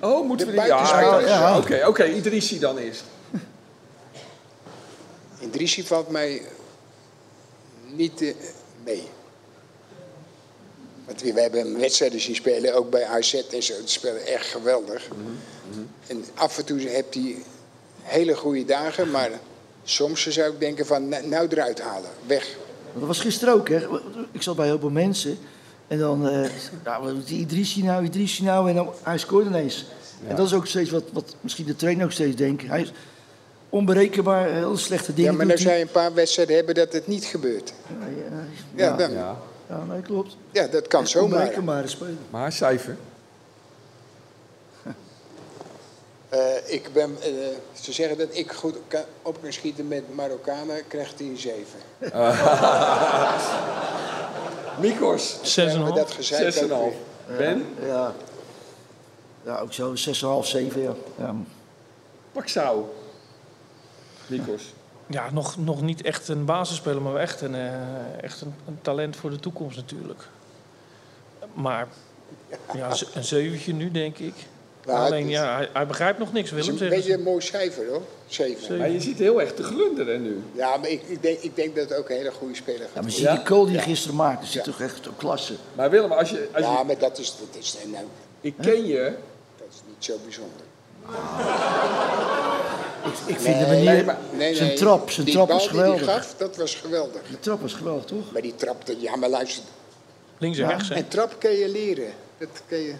eh. 0.01 0.09
Oh, 0.09 0.27
moeten 0.27 0.45
De 0.47 0.51
we 0.53 0.59
die... 0.61 0.67
Ja, 0.67 0.99
ja, 1.01 1.19
Ja. 1.19 1.57
Oké, 1.57 1.83
oké. 1.87 2.03
Idrissi 2.05 2.59
dan 2.59 2.77
eerst. 2.77 3.03
In 5.39 5.49
Drissi 5.49 5.83
valt 5.83 6.09
mij 6.09 6.41
niet 7.95 8.21
eh, 8.21 8.33
mee. 8.83 9.03
Want 11.05 11.21
we 11.21 11.41
hebben 11.41 11.79
wedstrijden 11.79 12.19
zien 12.19 12.35
spelen, 12.35 12.75
ook 12.75 12.89
bij 12.89 13.05
AZ 13.05 13.33
en 13.33 13.63
zo. 13.63 13.73
Het 13.73 13.89
spelen 13.89 14.25
echt 14.25 14.45
geweldig. 14.45 15.07
En 16.07 16.25
af 16.33 16.57
en 16.57 16.65
toe 16.65 16.79
heeft 16.79 17.13
hij 17.13 17.35
hele 18.01 18.35
goede 18.35 18.65
dagen, 18.65 19.11
maar 19.11 19.29
soms 19.83 20.27
zou 20.27 20.53
ik 20.53 20.59
denken 20.59 20.85
van 20.85 21.09
nou, 21.09 21.27
nou 21.27 21.47
eruit 21.47 21.81
halen, 21.81 22.09
weg. 22.25 22.57
Dat 22.93 23.07
was 23.07 23.19
gisteren 23.19 23.53
ook, 23.53 23.69
hè. 23.69 23.87
Ik 24.31 24.41
zat 24.41 24.55
bij 24.55 24.65
heel 24.65 24.79
veel 24.79 24.89
mensen. 24.89 25.37
En 25.87 25.97
dan, 25.97 26.29
eh 26.29 26.49
die 27.25 27.39
Idrissi 27.39 27.83
nou, 27.83 28.05
Idrissi 28.05 28.43
nou? 28.43 28.69
En 28.69 28.75
dan, 28.75 28.93
hij 29.03 29.17
scoort 29.17 29.45
ineens. 29.45 29.85
En 30.27 30.35
dat 30.35 30.45
is 30.45 30.53
ook 30.53 30.67
steeds 30.67 30.89
wat, 30.89 31.03
wat 31.11 31.35
misschien 31.41 31.65
de 31.65 31.75
trainer 31.75 32.05
ook 32.05 32.11
steeds 32.11 32.35
denkt. 32.35 32.67
Hij 32.67 32.87
onberekenbaar, 33.69 34.47
heel 34.49 34.77
slechte 34.77 35.13
dingen 35.13 35.31
Ja, 35.37 35.45
maar 35.45 35.57
zou 35.57 35.75
je 35.75 35.81
een 35.81 35.91
paar 35.91 36.13
wedstrijden 36.13 36.55
hebben 36.55 36.75
dat 36.75 36.93
het 36.93 37.07
niet 37.07 37.25
gebeurt. 37.25 37.73
Ja, 38.75 38.75
Ja, 38.75 38.95
dan, 38.97 39.11
Ja. 39.11 39.37
ja, 39.69 39.83
nee, 39.83 40.01
klopt. 40.01 40.37
ja 40.51 40.67
dat 40.67 40.87
kan 40.87 41.07
zomaar. 41.07 41.39
Onberekenbare 41.39 41.87
speler. 41.87 42.13
Maar 42.29 42.51
cijfer. 42.51 42.97
Eh, 46.29 46.39
ik 46.65 46.89
ben, 46.93 47.17
eh, 47.21 47.29
ze 47.81 47.91
zeggen 47.91 48.17
dat 48.17 48.27
ik 48.31 48.51
goed 48.51 48.75
kan, 48.87 49.01
op 49.21 49.41
kan 49.41 49.53
schieten 49.53 49.87
met 49.87 50.15
Marokkanen, 50.15 50.87
krijgt 50.87 51.19
hij 51.19 51.27
een 51.27 51.37
7. 51.37 51.63
Mikos. 54.81 55.37
6,5. 55.37 55.93
Dat 55.93 56.13
6,5. 56.13 56.71
ook 56.71 56.93
weer. 57.27 57.37
Ben. 57.37 57.65
Ja, 57.85 58.13
ja 59.43 59.59
ook 59.59 59.73
zo 59.73 59.93
6,5, 60.41 60.45
7, 60.47 60.81
ja. 60.81 60.93
ja. 61.17 61.35
Paxau. 62.31 62.83
Mikos. 64.29 64.63
Ja, 65.07 65.29
nog, 65.31 65.57
nog 65.57 65.81
niet 65.81 66.01
echt 66.01 66.27
een 66.27 66.45
basisspeler, 66.45 67.01
maar 67.01 67.13
wel 67.13 67.21
echt, 67.21 67.41
een, 67.41 67.55
eh, 67.55 68.23
echt 68.23 68.41
een, 68.41 68.53
een 68.67 68.79
talent 68.81 69.15
voor 69.15 69.29
de 69.29 69.39
toekomst 69.39 69.75
natuurlijk. 69.77 70.21
Maar 71.53 71.87
ja, 72.73 72.89
een 73.13 73.23
zeventje 73.23 73.73
nu, 73.73 73.91
denk 73.91 74.17
ik. 74.17 74.33
Nou, 74.85 74.99
Alleen, 75.05 75.25
is- 75.25 75.31
ja, 75.31 75.55
hij, 75.55 75.69
hij 75.73 75.87
begrijpt 75.87 76.19
nog 76.19 76.33
niks, 76.33 76.49
Het 76.49 76.59
is 76.59 76.65
Willem. 76.65 76.81
een 76.83 76.89
beetje 76.89 77.13
een 77.13 77.21
mooi 77.23 77.41
cijfer 77.41 77.87
hoor, 77.87 78.01
7. 78.27 78.77
Maar 78.77 78.89
je 78.89 79.01
ziet 79.01 79.17
heel 79.19 79.41
erg 79.41 79.53
te 79.53 79.63
glunderen 79.63 80.21
nu. 80.21 80.41
Ja, 80.55 80.77
maar 80.77 80.89
ik, 80.89 81.01
ik, 81.07 81.21
denk, 81.21 81.39
ik 81.39 81.55
denk 81.55 81.75
dat 81.75 81.89
het 81.89 81.97
ook 81.99 82.09
een 82.09 82.15
hele 82.15 82.31
goede 82.31 82.55
speler 82.55 82.79
ja 82.79 82.85
gaat 82.85 82.93
maar 82.93 83.03
worden. 83.03 83.19
zie 83.19 83.29
je 83.29 83.55
Ja? 83.55 83.65
die 83.65 83.75
hij 83.75 83.83
gisteren 83.85 84.15
maakte, 84.15 84.41
dat 84.43 84.49
zit 84.53 84.63
toch 84.63 84.79
echt 84.81 85.07
op 85.07 85.17
klasse. 85.17 85.53
Maar 85.75 85.89
Willem, 85.89 86.11
als 86.11 86.29
je... 86.29 86.49
Als 86.53 86.65
Ja, 86.65 86.77
je 86.79 86.83
maar 86.85 86.97
dat 86.97 87.17
is, 87.17 87.33
dat, 87.39 87.61
is, 87.61 87.77
nou, 87.91 88.05
ik 88.41 88.53
ken 88.61 88.85
je. 88.85 89.13
dat 89.57 89.67
is 89.69 89.81
niet 89.87 90.05
zo 90.05 90.17
bijzonder. 90.25 90.65
Ik, 93.25 93.35
ik 93.35 93.39
vind 93.39 93.59
de 93.59 93.65
manier, 93.65 94.05
maar- 94.05 94.17
nee, 94.31 94.55
zijn 94.55 94.75
trap, 94.75 95.09
zijn 95.09 95.25
die 95.25 95.35
trap 95.35 95.47
bal 95.47 95.57
is 95.57 95.61
die 95.63 95.71
geweldig. 95.71 96.03
gaf, 96.03 96.35
dat 96.37 96.57
was 96.57 96.75
geweldig. 96.75 97.21
De 97.31 97.39
trap 97.39 97.61
was 97.61 97.73
geweldig, 97.73 98.05
toch? 98.05 98.31
Maar 98.31 98.41
die 98.41 98.55
trapte, 98.55 98.95
ja 98.99 99.15
maar 99.15 99.29
luister, 99.29 99.63
Links 100.37 100.57
en 100.57 100.63
Ja. 100.63 100.69
rechts, 100.69 100.89
hè? 100.89 100.95
en 100.95 101.07
trap 101.07 101.35
kun 101.39 101.51
je 101.51 101.69
leren. 101.69 102.13
Dat 102.37 102.49
kun 102.67 102.77
je... 102.77 102.93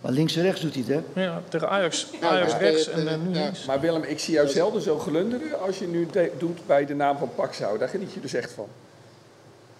Maar 0.00 0.12
links 0.12 0.36
en 0.36 0.42
rechts 0.42 0.60
doet 0.60 0.74
hij 0.74 0.84
het, 0.86 1.04
hè? 1.12 1.22
Ja, 1.22 1.42
tegen 1.48 1.68
Ajax. 1.68 2.06
Ajax 2.20 2.52
ja, 2.52 2.58
rechts 2.58 2.88
eh, 2.88 2.98
en 2.98 3.08
eh, 3.08 3.16
nu 3.16 3.34
ja. 3.34 3.42
links. 3.42 3.64
Maar 3.64 3.80
Willem, 3.80 4.02
ik 4.02 4.18
zie 4.18 4.34
jou 4.34 4.48
zelden 4.48 4.82
zo 4.82 4.98
glunderen 4.98 5.60
als 5.60 5.78
je 5.78 5.86
nu 5.86 6.08
doet 6.38 6.66
bij 6.66 6.86
de 6.86 6.94
naam 6.94 7.18
van 7.18 7.30
Paxau. 7.34 7.78
Daar 7.78 7.88
geniet 7.88 8.12
je 8.12 8.20
dus 8.20 8.34
echt 8.34 8.52
van. 8.52 8.68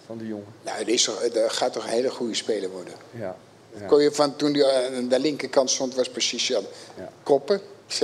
Van 0.05 0.17
die 0.17 0.27
jongen. 0.27 0.45
Nou, 0.61 0.77
dat, 0.77 0.87
is 0.87 1.03
toch, 1.03 1.29
dat 1.29 1.51
gaat 1.51 1.73
toch 1.73 1.83
een 1.83 1.89
hele 1.89 2.09
goede 2.09 2.35
speler 2.35 2.69
worden. 2.69 2.93
Ja. 3.11 3.35
ja. 3.79 3.85
Kon 3.85 4.01
je 4.01 4.11
van 4.11 4.35
toen 4.35 4.53
hij 4.53 4.95
aan 4.95 5.07
de 5.07 5.19
linkerkant 5.19 5.69
stond, 5.69 5.95
was 5.95 6.09
precies 6.09 6.45
zo. 6.45 6.63
Ja. 6.97 7.09
Koppen, 7.23 7.61
C. 7.87 8.01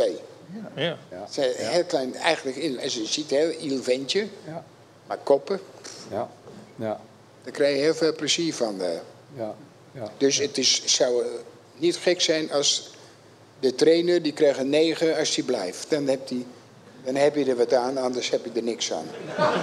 Ja. 0.75 0.97
Zij 1.29 1.53
Heel 1.57 1.83
klein, 1.83 2.15
eigenlijk, 2.15 2.57
in, 2.57 2.79
als 2.81 2.93
je 2.95 3.05
ziet, 3.05 3.29
heel 3.29 3.51
iel 3.59 3.83
ventje. 3.83 4.27
Ja. 4.47 4.63
Maar 5.07 5.17
koppen, 5.23 5.59
Ja. 6.11 6.29
Ja. 6.75 6.99
daar 7.43 7.53
krijg 7.53 7.75
je 7.75 7.81
heel 7.81 7.93
veel 7.95 8.15
plezier 8.15 8.53
van. 8.53 8.81
eh. 8.81 8.87
Ja. 9.37 9.55
ja. 9.91 10.09
Dus 10.17 10.37
het 10.37 10.57
is, 10.57 10.81
zou 10.85 11.21
eh, 11.23 11.27
niet 11.77 11.95
gek 11.97 12.21
zijn 12.21 12.51
als 12.51 12.91
de 13.59 13.75
trainer, 13.75 14.21
die 14.21 14.33
krijgt 14.33 14.59
een 14.59 14.69
9 14.69 15.17
als 15.17 15.35
hij 15.35 15.43
blijft. 15.45 15.89
Dan 15.89 16.07
heb, 16.07 16.27
die, 16.27 16.45
dan 17.03 17.15
heb 17.15 17.35
je 17.35 17.45
er 17.45 17.55
wat 17.55 17.73
aan, 17.73 17.97
anders 17.97 18.29
heb 18.29 18.45
je 18.45 18.51
er 18.55 18.63
niks 18.63 18.93
aan. 18.93 19.05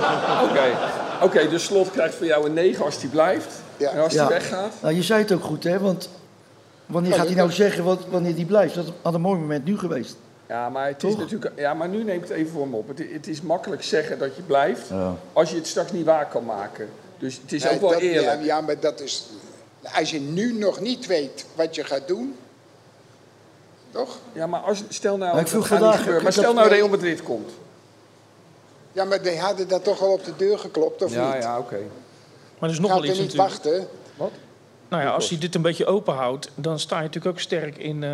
Oké, 0.51 0.79
Oké, 1.23 1.49
dus 1.49 1.65
Slot 1.65 1.91
krijgt 1.91 2.15
voor 2.15 2.27
jou 2.27 2.47
een 2.47 2.53
9 2.55 2.85
als 2.85 2.97
hij 3.01 3.09
blijft. 3.11 3.53
Ja. 3.77 3.91
En 3.91 4.01
als 4.03 4.13
hij 4.13 4.23
Ja. 4.23 4.29
weggaat? 4.29 4.73
Nou, 4.83 4.95
je 4.95 5.03
zei 5.03 5.23
het 5.23 5.33
ook 5.33 5.43
goed, 5.45 5.65
hè? 5.65 5.79
Want 5.79 6.09
wanneer 6.87 7.11
Ja, 7.11 7.17
gaat 7.17 7.27
hij 7.27 7.35
nou 7.37 7.51
zeggen 7.53 7.85
wat, 7.85 7.99
wanneer 8.11 8.35
hij 8.35 8.45
blijft? 8.45 8.75
Dat 8.75 8.87
had 9.03 9.15
een 9.15 9.21
mooi 9.21 9.41
moment 9.41 9.65
nu 9.65 9.79
geweest. 9.79 10.17
Ja, 10.49 10.69
maar 10.69 10.87
het 10.87 11.03
is 11.03 11.17
natuurlijk. 11.17 11.53
Ja, 11.59 11.75
maar 11.75 11.89
nu 11.89 12.05
neem 12.05 12.17
ik 12.17 12.21
het 12.21 12.31
even 12.31 12.53
voor 12.53 12.69
me 12.69 12.77
op. 12.77 12.89
Het, 12.89 13.03
het 13.13 13.27
is 13.27 13.41
makkelijk 13.41 13.83
zeggen 13.83 14.19
dat 14.19 14.37
je 14.37 14.43
blijft, 14.43 14.89
Ja. 14.89 15.15
als 15.33 15.51
je 15.51 15.57
het 15.57 15.67
straks 15.67 15.93
niet 15.93 16.05
waar 16.05 16.27
kan 16.29 16.45
maken. 16.45 16.89
Dus 17.19 17.39
het 17.43 17.53
is 17.53 17.63
Nee, 17.65 17.75
ook 17.75 17.81
wel 17.81 17.91
dat- 17.91 18.01
eerlijk. 18.01 18.39
Ja, 18.41 18.45
ja, 18.45 18.61
maar 18.61 18.81
dat 18.81 19.01
is... 19.01 19.27
Als 19.99 20.11
je 20.11 20.21
nu 20.21 20.53
nog 20.59 20.81
niet 20.81 21.07
weet 21.07 21.47
wat 21.55 21.75
je 21.75 21.85
gaat 21.85 22.09
doen... 22.09 22.37
Toch? 23.91 24.19
Ja, 24.33 24.47
maar 24.47 24.61
als, 24.61 24.83
stel 24.89 25.17
nou, 25.17 25.33
Maar 25.33 25.41
ik 25.41 25.49
vroeg 25.49 25.67
vandaag- 25.67 25.99
gebeuren, 25.99 26.23
maar 26.23 26.33
stel 26.33 26.55
nou. 26.55 26.69
Real 26.69 26.89
Madrid 26.89 27.23
komt. 27.23 27.51
Ja, 28.93 29.05
maar 29.05 29.23
die 29.23 29.39
hadden 29.39 29.69
dat 29.69 29.85
toch 29.85 30.01
al 30.03 30.13
op 30.13 30.25
de 30.25 30.37
deur 30.37 30.59
geklopt, 30.59 31.03
of 31.03 31.13
Ja, 31.15 31.35
niet? 31.35 31.43
ja, 31.43 31.59
oké. 31.59 31.79
Maar 32.59 32.69
er 32.69 32.75
is 32.75 32.81
nog 32.81 32.91
wel 32.91 33.05
iets 33.05 33.19
niet 33.19 33.35
natuurlijk. 33.35 33.51
wachten. 33.51 33.87
Nou 34.89 35.03
ja, 35.05 35.11
als 35.11 35.29
hij 35.29 35.39
dit 35.39 35.55
een 35.55 35.63
beetje 35.63 35.87
open 35.87 36.15
houdt, 36.15 36.51
dan 36.55 36.79
sta 36.79 36.97
je 36.97 37.03
natuurlijk 37.03 37.35
ook 37.35 37.41
sterk 37.41 37.77
in... 37.77 38.03
eh, 38.05 38.11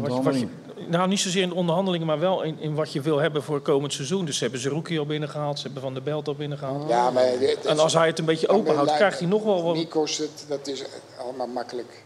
wat, 0.00 0.14
je, 0.14 0.22
wat 0.22 0.40
je. 0.40 0.46
Nou, 0.88 1.08
niet 1.08 1.20
zozeer 1.20 1.42
in 1.42 1.48
de 1.48 1.54
onderhandelingen, 1.54 2.06
maar 2.06 2.18
wel 2.18 2.42
in, 2.42 2.58
in 2.60 2.74
wat 2.74 2.92
je 2.92 3.00
wil 3.00 3.18
hebben 3.18 3.42
voor 3.42 3.60
komend 3.60 3.92
seizoen. 3.92 4.24
Dus 4.24 4.36
ze 4.36 4.42
hebben 4.42 4.60
Zerouki 4.60 4.98
al 4.98 5.06
binnengehaald, 5.06 5.56
ze 5.58 5.64
hebben 5.64 5.82
Van 5.82 5.94
der 5.94 6.02
Belt 6.02 6.28
al 6.28 6.34
binnengehaald. 6.34 6.88
Ja, 6.88 7.10
maar... 7.10 7.24
het- 7.24 7.66
En 7.66 7.78
als 7.78 7.92
hij 7.94 8.06
het 8.06 8.18
een 8.18 8.24
beetje 8.24 8.48
open 8.48 8.74
houdt, 8.74 8.94
krijgt 8.94 9.18
hij 9.18 9.28
nog 9.28 9.42
wel 9.44 9.62
wat... 9.62 9.74
Nikos, 9.74 10.16
het, 10.18 10.44
dat 10.48 10.66
is 10.68 10.82
allemaal 11.18 11.46
makkelijk. 11.46 12.04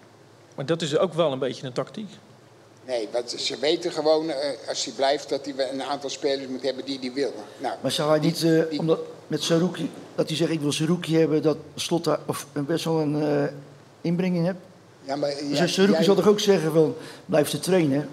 Maar 0.55 0.67
dat 0.67 0.83
is 0.83 0.99
ook 0.99 1.15
wel 1.15 1.33
een 1.33 1.39
beetje 1.39 1.67
een 1.67 1.73
tactiek. 1.73 2.09
Nee, 2.87 3.09
want 3.13 3.31
ze 3.31 3.57
weten 3.61 3.93
gewoon, 3.93 4.31
eh, 4.31 4.69
als 4.69 4.85
hij 4.85 4.95
blijft, 4.95 5.29
dat 5.29 5.45
hij 5.45 5.71
een 5.73 5.83
aantal 5.83 6.11
spelers 6.11 6.49
moet 6.49 6.63
hebben 6.63 6.85
die 6.85 6.99
hij 7.01 7.13
wil. 7.13 7.33
Nou, 7.59 7.75
Maar 7.81 7.91
zou 7.91 8.11
hij 8.11 8.19
niet, 8.19 8.43
eh, 8.43 8.79
omdat 8.79 8.99
met 9.27 9.43
Saruki, 9.43 9.91
dat 10.15 10.29
hij 10.29 10.37
zegt 10.37 10.51
ik 10.51 10.61
wil 10.61 10.73
Saruki 10.73 11.17
hebben, 11.19 11.43
dat 11.43 11.57
Slot 11.75 12.05
daar 12.05 12.19
of 12.27 12.47
een- 12.53 12.65
best 12.67 12.85
wel 12.85 13.01
een 13.01 13.23
eh, 13.23 13.45
inbrenging 14.01 14.45
hebt? 14.47 14.59
ja, 15.05 15.17
maar, 15.17 15.31
Dus 15.49 15.59
ja, 15.59 15.67
Saruki 15.67 15.93
jij- 15.93 16.05
zal 16.05 16.15
toch 16.15 16.29
ook 16.29 16.41
zeggen 16.41 16.73
van, 16.73 16.95
blijf 17.27 17.49
te 17.51 17.59
trainen? 17.59 18.09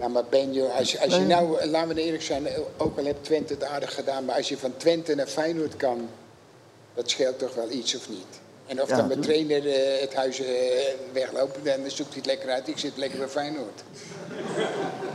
Ja, 0.00 0.08
maar 0.08 0.24
Ben, 0.30 0.52
joh, 0.52 0.76
als, 0.76 0.98
als 1.00 1.14
je 1.14 1.20
nou, 1.20 1.58
eh, 1.58 1.70
laten 1.70 1.94
we 1.94 2.02
eerlijk 2.02 2.22
zijn, 2.22 2.46
eh, 2.46 2.58
ook 2.76 2.98
al 2.98 3.04
heeft 3.04 3.24
Twente 3.24 3.52
het 3.52 3.64
aardig 3.64 3.94
gedaan, 3.94 4.24
maar 4.24 4.36
als 4.36 4.48
je 4.48 4.58
van 4.58 4.76
Twente 4.76 5.14
naar 5.14 5.26
Feyenoord 5.26 5.76
kan, 5.76 6.08
dat 6.94 7.10
scheelt 7.10 7.38
toch 7.38 7.54
wel 7.54 7.70
iets 7.70 7.96
of 7.96 8.08
niet? 8.08 8.40
En 8.66 8.82
of 8.82 8.88
Ja, 8.88 8.96
dan 8.96 9.06
mijn 9.06 9.20
tuurlijk. 9.20 9.48
trainer 9.48 9.74
eh, 9.74 10.00
het 10.00 10.14
huis 10.14 10.40
eh, 10.40 10.46
wegloopt, 11.12 11.58
dan 11.64 11.74
zoekt 11.86 12.08
hij 12.08 12.16
het 12.16 12.26
lekker 12.26 12.50
uit. 12.50 12.68
Ik 12.68 12.78
zit 12.78 12.96
lekker 12.96 13.18
bij 13.18 13.28
Feyenoord. 13.28 13.82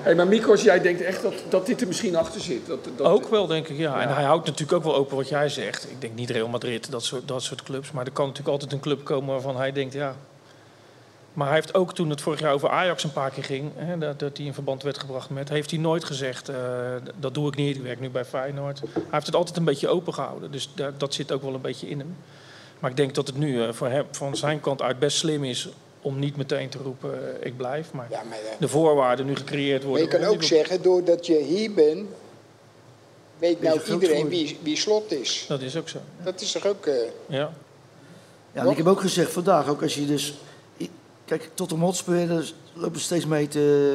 Hey, 0.02 0.16
maar 0.16 0.28
Mikos, 0.28 0.62
jij 0.62 0.82
denkt 0.82 1.02
echt 1.02 1.22
dat, 1.22 1.34
dat 1.50 1.66
dit 1.66 1.82
er 1.82 1.88
misschien 1.88 2.16
achter 2.16 2.42
zit? 2.42 2.68
Dat, 2.68 2.80
dat, 2.98 3.08
Ook 3.08 3.28
wel, 3.28 3.48
denk 3.48 3.68
ik, 3.68 3.78
ja. 3.78 4.02
En 4.02 4.14
hij 4.14 4.24
houdt 4.24 4.46
natuurlijk 4.46 4.78
ook 4.78 4.84
wel 4.84 4.96
open 4.96 5.16
wat 5.16 5.30
jij 5.30 5.50
zegt. 5.50 5.84
Ik 5.84 6.02
denk 6.02 6.16
niet 6.16 6.30
Real 6.30 6.48
Madrid, 6.48 6.92
dat 6.92 7.04
soort, 7.04 7.28
dat 7.28 7.42
soort 7.44 7.64
clubs. 7.64 7.92
Maar 7.92 8.06
er 8.06 8.12
kan 8.12 8.26
natuurlijk 8.26 8.54
altijd 8.54 8.72
een 8.72 8.80
club 8.80 9.04
komen 9.04 9.34
waarvan 9.34 9.58
hij 9.58 9.72
denkt, 9.72 9.94
ja... 9.94 10.16
Maar 11.38 11.48
hij 11.48 11.56
heeft 11.56 11.74
ook 11.74 11.94
toen 11.94 12.10
het 12.10 12.22
vorig 12.22 12.40
jaar 12.40 12.54
over 12.54 12.70
Ajax 12.70 13.04
een 13.04 13.12
paar 13.12 13.32
keer 13.32 13.44
ging... 13.44 13.72
Hè, 13.76 13.98
dat, 13.98 14.20
dat 14.20 14.38
hij 14.38 14.46
in 14.46 14.54
verband 14.54 14.84
werd 14.84 14.98
gebracht 14.98 15.30
met... 15.30 15.50
heeft 15.50 15.72
hij 15.72 15.80
nooit 15.80 16.04
gezegd, 16.04 16.50
eh, 16.50 16.56
dat 17.20 17.34
doe 17.34 17.48
ik 17.48 17.56
niet, 17.56 17.76
ik 17.76 17.82
werk 17.82 18.00
nu 18.00 18.10
bij 18.10 18.26
Feyenoord. 18.26 18.80
Hij 18.80 19.02
heeft 19.12 19.26
het 19.26 19.36
altijd 19.36 19.58
een 19.58 19.64
beetje 19.64 19.88
open 19.88 20.14
gehouden. 20.14 20.52
Dus 20.52 20.70
daar, 20.76 20.94
dat 20.98 21.14
zit 21.14 21.32
ook 21.32 21.42
wel 21.42 21.54
een 21.54 21.62
beetje 21.62 21.90
in 21.90 22.00
hem. 22.00 22.16
Maar 22.80 22.90
ik 22.90 22.98
denk 22.98 23.16
dat 23.16 23.28
het 23.28 23.38
nu 23.38 23.64
eh, 23.64 23.74
voor 23.74 23.88
hem, 23.88 24.06
van 24.12 24.36
zijn 24.36 24.60
kant 24.60 24.82
uit 24.82 25.00
best 25.00 25.18
slim 25.18 25.44
is... 25.44 25.70
om 26.02 26.20
niet 26.20 26.38
meteen 26.38 26.70
te 26.70 26.78
roepen, 26.78 27.40
eh, 27.42 27.48
ik 27.48 27.58
blijf. 27.58 27.92
Maar 27.92 28.08
Ja, 28.10 28.24
maar, 28.30 28.38
de 28.60 28.68
voorwaarden 28.68 29.26
nu 29.26 29.36
gecreëerd 29.36 29.82
maar 29.82 29.90
worden... 29.90 30.10
je 30.10 30.18
kan 30.18 30.28
ook 30.28 30.44
zeggen, 30.44 30.82
doordat 30.82 31.26
je 31.26 31.44
hier 31.44 31.74
bent, 31.74 32.08
weet 33.38 33.62
nou 33.62 33.82
iedereen 33.92 34.30
wie, 34.30 34.60
wie 34.62 34.78
slot 34.78 35.12
is. 35.12 35.46
Dat 35.48 35.62
is 35.62 35.78
ook 35.78 35.90
zo, 35.90 36.00
Dat 36.24 36.42
is 36.42 36.52
toch 36.52 36.66
ook... 36.66 36.86
eh, 36.86 36.94
ja. 37.26 37.54
Ja, 38.52 38.64
en 38.64 38.70
ik 38.70 38.78
heb 38.78 38.88
ook 38.88 39.02
gezegd 39.02 39.32
vandaag, 39.32 39.68
ook 39.68 39.82
als 39.82 39.96
je 39.96 40.06
dus... 40.06 40.34
Kijk, 41.28 41.50
tot 41.54 41.70
de 41.70 41.76
Hotspur 41.76 42.28
dus 42.28 42.56
lopen 42.74 43.00
steeds 43.00 43.26
mee 43.26 43.48
te... 43.48 43.94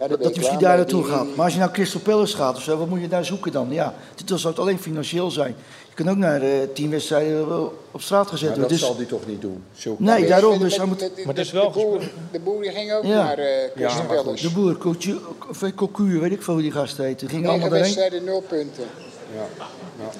Ja, 0.00 0.08
dat 0.08 0.18
misschien 0.18 0.42
klaar 0.42 0.60
daar 0.60 0.76
naartoe 0.76 1.02
Die- 1.02 1.10
gaat. 1.12 1.26
Maar 1.36 1.44
als 1.44 1.52
je 1.52 1.58
nou 1.58 1.70
Crystal 1.70 2.00
Palace 2.00 2.36
gaat 2.36 2.56
of 2.56 2.62
zo, 2.62 2.76
wat 2.78 2.88
moet 2.88 3.00
je 3.00 3.08
daar 3.08 3.24
zoeken 3.24 3.52
dan? 3.52 3.66
Ja, 3.70 3.94
dit 4.14 4.28
zou 4.28 4.46
het 4.54 4.58
alleen 4.58 4.78
financieel 4.78 5.30
zijn. 5.30 5.54
Je 5.88 5.94
kunt 5.94 6.08
ook 6.08 6.16
naar 6.16 6.42
eh 6.42 6.50
tien 6.74 6.90
wedstrijden 6.90 7.48
wel 7.48 7.78
op 7.90 8.00
straat 8.00 8.26
gezet 8.28 8.42
worden. 8.48 8.60
dat 8.62 8.70
Dus, 8.70 8.80
zal 8.80 8.96
hij 8.96 9.04
toch 9.04 9.26
niet 9.26 9.40
doen? 9.40 9.64
Nee, 9.98 10.26
daarom. 10.26 10.58
Dus 10.58 10.62
met- 10.70 10.76
hij 10.76 10.86
moet... 10.86 11.00
met- 11.00 11.16
Maar 11.24 11.34
het 11.34 11.44
is 11.44 11.52
wel 11.52 11.72
de 11.72 11.78
boer, 11.80 11.96
gespeeld. 12.00 12.12
de 12.32 12.40
boer 12.40 12.62
die 12.62 12.70
ging 12.70 12.92
ook 12.92 13.04
Ja. 13.04 13.24
naar 13.24 13.38
eh 13.38 13.70
Crystal. 13.74 14.04
Palace. 14.06 14.48
De 14.48 14.54
boer, 14.54 14.76
Cocu, 14.78 15.18
of 15.50 15.62
eh, 15.62 15.70
Cocu, 15.74 16.20
weet 16.20 16.32
ik 16.32 16.42
veel 16.42 16.54
hoe 16.54 16.62
die 16.62 16.72
gast 16.72 16.96
heet. 16.96 17.18
Die 17.18 17.28
ging 17.28 17.46
allemaal 17.48 17.68
daarheen. 17.68 17.82
wedstrijden, 17.94 18.24
nul 18.24 18.40
punten. 18.48 18.84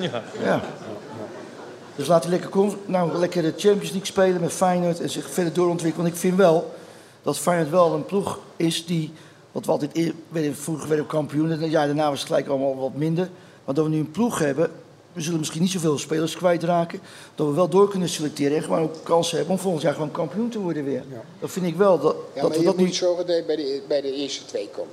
Ja. 0.00 0.22
Ja. 0.44 0.62
Dus 1.96 2.07
laat 2.07 2.22
hij 2.22 2.33
lekker, 2.33 2.50
nou, 2.87 3.18
lekker 3.18 3.42
de 3.42 3.52
Champions 3.57 3.90
League 3.90 4.04
spelen 4.07 4.40
met 4.40 4.52
Feyenoord 4.52 5.00
en 5.00 5.11
zich 5.11 5.30
verder 5.30 5.52
doorontwikkelen. 5.52 6.04
Want 6.04 6.16
ik 6.16 6.22
vind 6.22 6.37
wel 6.37 6.74
dat 7.22 7.38
Feyenoord 7.38 7.70
wel 7.70 7.92
een 7.94 8.04
ploeg 8.04 8.38
is 8.57 8.87
die, 8.87 9.12
wat 9.52 9.64
we 9.66 9.70
altijd, 9.70 10.12
vroeger 10.52 10.88
werden 10.88 11.07
we 11.07 11.12
kampioen, 11.12 11.50
het 11.50 11.70
jaar 11.70 11.87
daarna 11.87 12.09
was 12.11 12.18
het 12.18 12.28
gelijk 12.28 12.46
allemaal 12.48 12.76
wat 12.76 12.94
minder. 12.94 13.28
Maar 13.64 13.74
dat 13.74 13.85
we 13.85 13.90
nu 13.90 13.98
een 13.98 14.11
ploeg 14.11 14.38
hebben, 14.38 14.70
we 15.12 15.20
zullen 15.20 15.38
misschien 15.38 15.61
niet 15.62 15.70
zoveel 15.70 15.98
spelers 15.98 16.37
kwijtraken. 16.37 17.00
Dat 17.35 17.46
we 17.46 17.52
wel 17.54 17.68
door 17.68 17.88
kunnen 17.88 18.09
selecteren 18.09 18.57
en 18.57 18.62
gewoon 18.62 18.83
ook 18.83 18.94
kansen 19.02 19.37
hebben 19.37 19.54
om 19.54 19.61
volgend 19.61 19.83
jaar 19.83 19.92
gewoon 19.94 20.11
kampioen 20.11 20.48
te 20.48 20.59
worden 20.59 20.85
weer. 20.85 21.02
Dat 21.40 21.50
vind 21.50 21.66
ik 21.66 21.76
wel, 21.76 21.98
dat, 22.00 22.16
Ja, 22.35 22.40
dat 22.40 22.50
maar 22.50 22.59
we 22.59 22.64
dat 22.64 22.76
nu... 22.76 22.92
zorgen 22.92 23.26
dat 23.26 23.37
je 23.37 23.44
bij 23.44 23.57
de, 23.57 23.83
bij 23.88 24.00
de 24.00 24.12
eerste 24.12 24.44
twee 24.44 24.68
komt. 24.76 24.88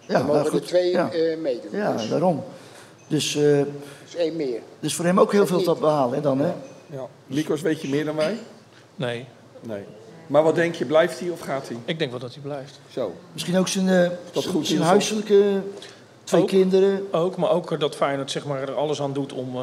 Ja, 0.00 0.12
Dan 0.18 0.26
mogen 0.26 0.40
nou, 0.40 0.52
goed, 0.52 0.66
twee 0.66 0.90
ja. 0.90 1.10
eh, 1.12 1.38
meedoen. 1.38 1.70
ja, 1.72 1.92
dus, 1.92 2.08
daarom. 2.08 2.42
Dus, 3.10 3.36
eh, 3.36 3.42
dus 4.04 4.14
één 4.16 4.36
meer. 4.36 4.60
dus 4.80 4.94
voor 4.94 5.04
hem 5.04 5.20
ook 5.20 5.32
heel 5.32 5.46
veel 5.46 5.62
te 5.62 5.74
behalen 5.80 6.14
hè, 6.14 6.20
dan, 6.20 6.38
hè? 6.40 6.52
Ja. 6.86 7.06
Mikos, 7.26 7.60
weet 7.60 7.80
je 7.82 7.88
meer 7.88 8.04
dan 8.04 8.16
wij? 8.16 8.38
Nee, 8.96 9.26
Nee. 9.60 9.82
Maar 10.26 10.42
wat 10.42 10.54
denk 10.54 10.74
je, 10.74 10.84
blijft 10.84 11.20
hij 11.20 11.28
of 11.30 11.40
gaat 11.40 11.68
hij? 11.68 11.76
ik 11.84 11.98
denk 11.98 12.10
wel 12.10 12.20
dat 12.20 12.32
hij 12.34 12.42
blijft. 12.42 12.80
Zo. 12.90 13.14
Misschien 13.32 13.58
ook 13.58 13.68
zijn, 13.68 13.88
eh, 13.88 14.10
dat 14.32 14.42
zijn- 14.42 14.54
goed 14.54 14.66
zijn 14.66 14.80
huiselijke 14.80 15.60
twee 16.24 16.40
Ook. 16.42 16.48
kinderen. 16.48 17.08
Ook, 17.12 17.36
maar 17.36 17.50
ook 17.50 17.80
dat 17.80 17.96
Feyenoord 17.96 18.30
zeg 18.30 18.44
maar, 18.46 18.60
er 18.62 18.74
alles 18.74 19.00
aan 19.02 19.12
doet 19.12 19.32
om, 19.32 19.56
eh, 19.56 19.62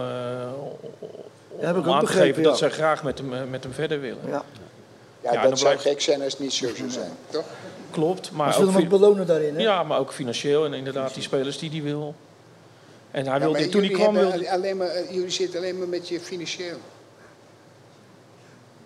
om 1.49 1.75
ook 1.75 1.87
aan 1.87 1.99
te 2.05 2.07
geven 2.11 2.43
dat 2.43 2.51
ja. 2.51 2.57
zij 2.57 2.69
graag 2.69 3.03
met 3.03 3.17
hem, 3.17 3.49
met 3.49 3.63
hem 3.63 3.73
verder 3.73 3.99
willen. 4.01 4.21
Ja. 4.27 4.31
Ja, 5.23 5.33
Ja, 5.33 5.41
dan 5.41 5.49
dat 5.49 5.59
zou 5.59 5.71
blijft- 5.73 5.89
gek 5.89 6.01
zijn 6.01 6.21
als 6.21 6.31
het 6.33 6.41
niet 6.41 6.53
zo 6.53 6.67
zou 6.75 6.89
zijn, 6.89 7.11
toch? 7.29 7.45
Klopt, 7.91 8.31
maar 8.31 8.45
Maar 8.45 8.53
ze 8.53 8.59
ook, 8.59 8.65
willen 8.65 8.81
hem 8.83 8.93
ook 8.93 8.99
belonen 8.99 9.27
daarin, 9.27 9.55
hè? 9.55 9.61
ja, 9.61 9.83
maar 9.83 9.99
ook 9.99 10.11
financieel 10.13 10.65
en 10.65 10.73
inderdaad 10.73 11.13
die 11.13 11.23
spelers 11.23 11.57
die 11.59 11.69
hij 11.71 11.81
wil. 11.81 12.15
En 13.17 13.27
hij 13.27 13.39
wilde, 13.39 13.59
maar 13.59 13.69
toen 13.69 13.81
hij 13.81 13.89
jullie 13.89 14.03
kwam 14.03 14.15
wilde... 14.15 14.51
alleen 14.51 14.77
maar, 14.77 15.13
jullie 15.13 15.29
zitten 15.29 15.59
alleen 15.59 15.77
maar 15.77 15.87
met 15.87 16.07
je 16.09 16.19
financieel. 16.19 16.77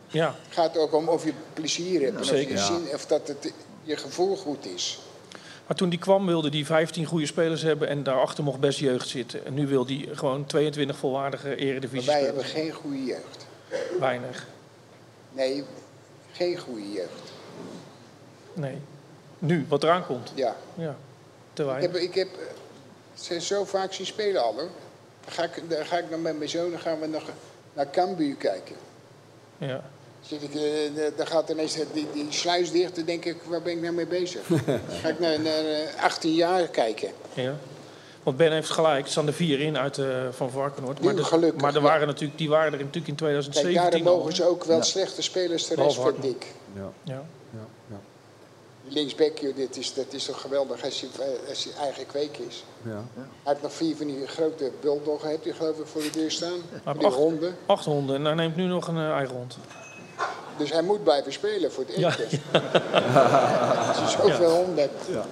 Ja, 0.07 0.35
Het 0.47 0.53
gaat 0.53 0.77
ook 0.77 0.93
om 0.93 1.09
of 1.09 1.23
je 1.25 1.33
plezier 1.53 2.01
hebt. 2.01 2.13
en 2.13 2.19
of, 2.19 2.25
zeker. 2.25 2.51
je 2.51 2.57
Ja. 2.57 2.65
zin, 2.65 2.93
of 2.93 3.05
dat 3.05 3.27
het, 3.27 3.53
je 3.83 3.97
gevoel 3.97 4.35
goed 4.37 4.65
is. 4.65 4.99
maar 5.67 5.75
toen 5.77 5.89
hij 5.89 5.97
kwam 5.97 6.25
wilde 6.25 6.49
hij 6.49 6.65
15 6.65 7.05
goede 7.05 7.25
spelers 7.25 7.61
hebben 7.61 7.87
en 7.87 8.03
daarachter 8.03 8.43
mocht 8.43 8.59
best 8.59 8.79
jeugd 8.79 9.07
zitten. 9.07 9.45
En 9.45 9.53
nu 9.53 9.67
wil 9.67 9.85
hij 9.85 10.07
gewoon 10.11 10.45
22 10.45 10.97
volwaardige 10.97 11.47
Maar 11.47 11.57
eredivisie 11.57 12.11
wij 12.11 12.21
spelers. 12.23 12.35
hebben 12.51 12.61
geen 12.63 12.71
goede 12.71 13.03
jeugd. 13.05 13.45
Weinig. 13.99 14.47
Nee, 15.31 15.63
geen 16.31 16.57
goede 16.57 16.91
jeugd. 16.91 17.31
Nee. 18.53 18.77
Nu, 19.39 19.65
wat 19.69 19.83
eraan 19.83 20.05
komt. 20.05 20.31
Ja. 20.35 20.55
Ja, 20.75 20.95
te 21.53 21.61
Ik 21.61 21.67
weinig. 21.67 21.91
heb, 21.91 22.01
ik 22.01 22.13
heb 22.15 22.27
ze 23.23 23.41
zo 23.41 23.65
vaak 23.65 23.93
zien 23.93 24.05
spelen 24.05 24.43
al 24.43 24.53
hoor. 24.53 24.69
Dan 25.25 25.33
ga 25.33 25.43
ik, 25.43 25.69
dan 25.69 25.85
ga 25.85 25.97
ik 25.97 26.09
nog 26.09 26.21
met 26.21 26.37
mijn 26.37 26.49
zoon 26.49 26.71
dan 26.71 26.79
gaan 26.79 26.99
we 26.99 27.07
nog 27.07 27.23
naar 27.73 27.89
Cambuur 27.89 28.35
kijken. 28.35 28.75
Ja. 29.57 29.83
Zit 30.21 30.43
ik, 30.43 30.55
eh, 30.55 30.61
dan 31.17 31.27
gaat 31.27 31.49
ineens 31.49 31.73
die, 31.93 32.07
die 32.13 32.25
sluis 32.29 32.71
dicht, 32.71 32.95
dan 32.95 33.05
denk 33.05 33.25
ik, 33.25 33.35
waar 33.43 33.61
ben 33.61 33.73
ik 33.73 33.81
nou 33.81 33.93
mee 33.93 34.05
bezig? 34.05 34.47
Dan 34.47 34.59
ga 35.01 35.07
ik 35.09 35.19
naar, 35.19 35.39
naar 35.39 35.65
eh, 35.65 36.03
18 36.03 36.33
jaar 36.33 36.67
kijken. 36.67 37.09
Ja. 37.33 37.55
Want 38.23 38.37
Ben 38.37 38.51
heeft 38.51 38.69
gelijk, 38.69 39.05
er 39.05 39.11
staan 39.11 39.27
er 39.27 39.33
vier 39.33 39.59
in 39.59 39.77
uit 39.77 39.97
eh, 39.97 40.27
van 40.31 40.49
Varkenoord. 40.51 41.01
Maar, 41.01 41.15
de- 41.15 41.23
gelukkig, 41.23 41.61
maar 41.61 41.75
er 41.75 41.81
ja. 41.81 41.87
waren 41.87 42.07
natuurlijk, 42.07 42.37
die 42.37 42.49
waren 42.49 42.65
er 42.73 42.77
natuurlijk 42.85 43.07
in 43.07 43.15
Kijk, 43.15 43.17
2017 43.17 44.03
daar 44.03 44.11
al. 44.11 44.17
mogen 44.17 44.35
ze 44.35 44.43
ook 44.43 44.63
wel 44.63 44.83
slechte 44.83 45.21
spelers 45.21 45.63
terecht, 45.67 45.95
Behalve 45.95 46.01
vind 46.01 46.13
Hartman. 46.13 46.31
ik. 46.35 46.45
Ja. 46.75 47.13
Ja. 47.13 47.23
Ja. 47.89 47.99
Ja. 48.93 48.99
Linksback, 48.99 49.55
dit 49.55 49.77
is, 49.77 49.93
dat 49.93 50.05
is 50.09 50.25
toch 50.25 50.41
geweldig 50.41 50.83
als 50.83 50.99
je, 51.01 51.07
eh, 51.19 51.49
als 51.49 51.63
je 51.63 51.69
eigen 51.79 52.05
kweek 52.05 52.37
is. 52.37 52.63
ja. 52.83 53.03
Hij 53.15 53.23
heeft 53.43 53.61
nog 53.61 53.73
vier 53.73 53.95
van 53.95 54.07
die 54.07 54.27
grote 54.27 54.71
bulldoggen, 54.81 55.29
heb 55.29 55.43
je 55.43 55.53
geloof 55.53 55.77
ik, 55.77 55.85
voor 55.85 56.01
de 56.01 56.09
deur 56.09 56.31
staan. 56.31 56.59
Maar 56.83 56.97
die 56.97 57.05
acht- 57.07 57.15
honden. 57.15 57.55
Acht 57.65 57.85
honden 57.85 58.15
en 58.15 58.25
hij 58.25 58.33
neemt 58.33 58.55
nu 58.55 58.65
nog 58.65 58.87
een 58.87 58.97
eh, 58.97 59.09
eigen 59.11 59.35
hond. 59.35 59.57
Dus 60.57 60.71
hij 60.71 60.81
moet 60.81 61.03
blijven 61.03 61.33
spelen 61.33 61.71
voor 61.71 61.83
het 61.87 61.95
Ja. 61.95 62.09
eten. 62.17 62.41
Als 63.87 63.97
je 63.99 64.17
zoveel 64.21 64.51
honden 64.55 64.77
hebt. 64.77 65.25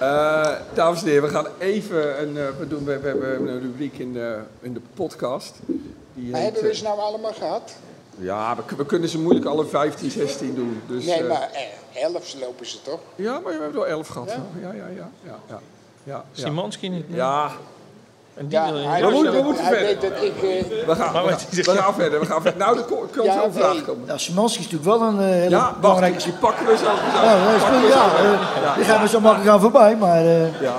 Eh, 0.00 0.52
dames 0.74 1.00
en 1.02 1.06
heren, 1.08 1.22
we 1.22 1.28
gaan 1.28 1.46
even 1.58 2.22
een, 2.22 2.38
eh, 2.38 2.44
we, 2.58 2.68
doen, 2.68 2.84
we, 2.84 2.98
we 2.98 3.08
hebben 3.08 3.48
een 3.48 3.60
rubriek 3.60 3.98
in 3.98 4.12
de, 4.12 4.38
in 4.60 4.74
de 4.74 4.80
podcast. 4.94 5.54
Die 6.14 6.30
Maar 6.30 6.40
heet, 6.40 6.52
hebben 6.52 6.70
we 6.70 6.76
ze 6.76 6.82
nou 6.84 6.98
allemaal 6.98 7.32
gehad? 7.32 7.72
Ja, 8.18 8.56
we, 8.56 8.76
we 8.76 8.86
kunnen 8.86 9.08
ze 9.08 9.18
moeilijk 9.18 9.46
alle 9.46 9.66
15, 9.66 10.10
16 10.10 10.54
doen. 10.54 10.82
Dus, 10.88 11.04
nee, 11.04 11.22
maar 11.24 11.50
eh, 11.52 11.60
elf 11.94 12.34
lopen 12.40 12.66
ze 12.66 12.82
toch? 12.82 12.98
Ja, 13.14 13.32
maar 13.32 13.42
we 13.42 13.50
hebben 13.50 13.66
er 13.68 13.72
wel 13.74 13.86
11 13.86 14.08
gehad. 14.08 14.28
Ja? 14.30 14.42
Ja, 14.60 14.72
ja, 14.72 14.84
ja. 14.86 14.86
ja, 14.96 15.08
ja, 15.24 15.38
ja. 15.48 15.60
ja, 16.04 16.24
ja. 16.32 16.42
Simanski 16.42 16.88
niet. 16.88 17.04
Ja, 17.08 17.50
En 18.34 18.46
die 18.48 18.58
wil 18.60 18.76
je 18.76 18.88
we 19.06 19.10
moeten- 19.10 19.32
we 19.32 19.42
moeten 19.42 19.64
verder. 19.64 19.80
weet 19.86 20.00
dat 20.00 20.10
ik... 20.22 20.36
eh, 20.42 20.86
we 20.86 20.94
gaan, 20.94 21.12
Maar 21.12 21.24
we, 21.24 21.30
wat 21.30 21.40
gaan, 21.42 21.74
we 21.74 21.80
gaan 21.80 21.94
verder. 21.94 22.20
We 22.20 22.26
gaan 22.26 22.42
verder. 22.42 22.58
Nou, 22.64 22.78
er 22.78 22.84
ko- 22.84 23.08
kan 23.10 23.24
Ja, 23.24 23.32
zo 23.38 23.44
een 23.44 23.52
vraag 23.52 23.84
komen. 23.84 24.06
Nou, 24.06 24.18
Szymanski 24.18 24.58
is 24.60 24.70
natuurlijk 24.70 24.98
wel 24.98 25.08
een 25.08 25.18
eh, 25.20 25.24
hele 25.26 25.50
Ja, 25.50 25.58
wacht, 25.60 25.80
belangrijke... 25.80 26.22
die 26.24 26.32
pakken 26.32 26.66
we 26.66 26.76
zo. 26.76 26.84
Ja, 26.84 27.58
goed, 27.58 27.88
ja, 27.92 28.16
eh, 28.70 28.76
die 28.76 28.84
gaan 28.84 29.02
we 29.02 29.08
zo 29.08 29.20
makkelijk 29.20 29.50
aan 29.50 29.60
voorbij, 29.60 29.96
maar... 29.96 30.20
eh, 30.24 30.60
Ja, 30.60 30.76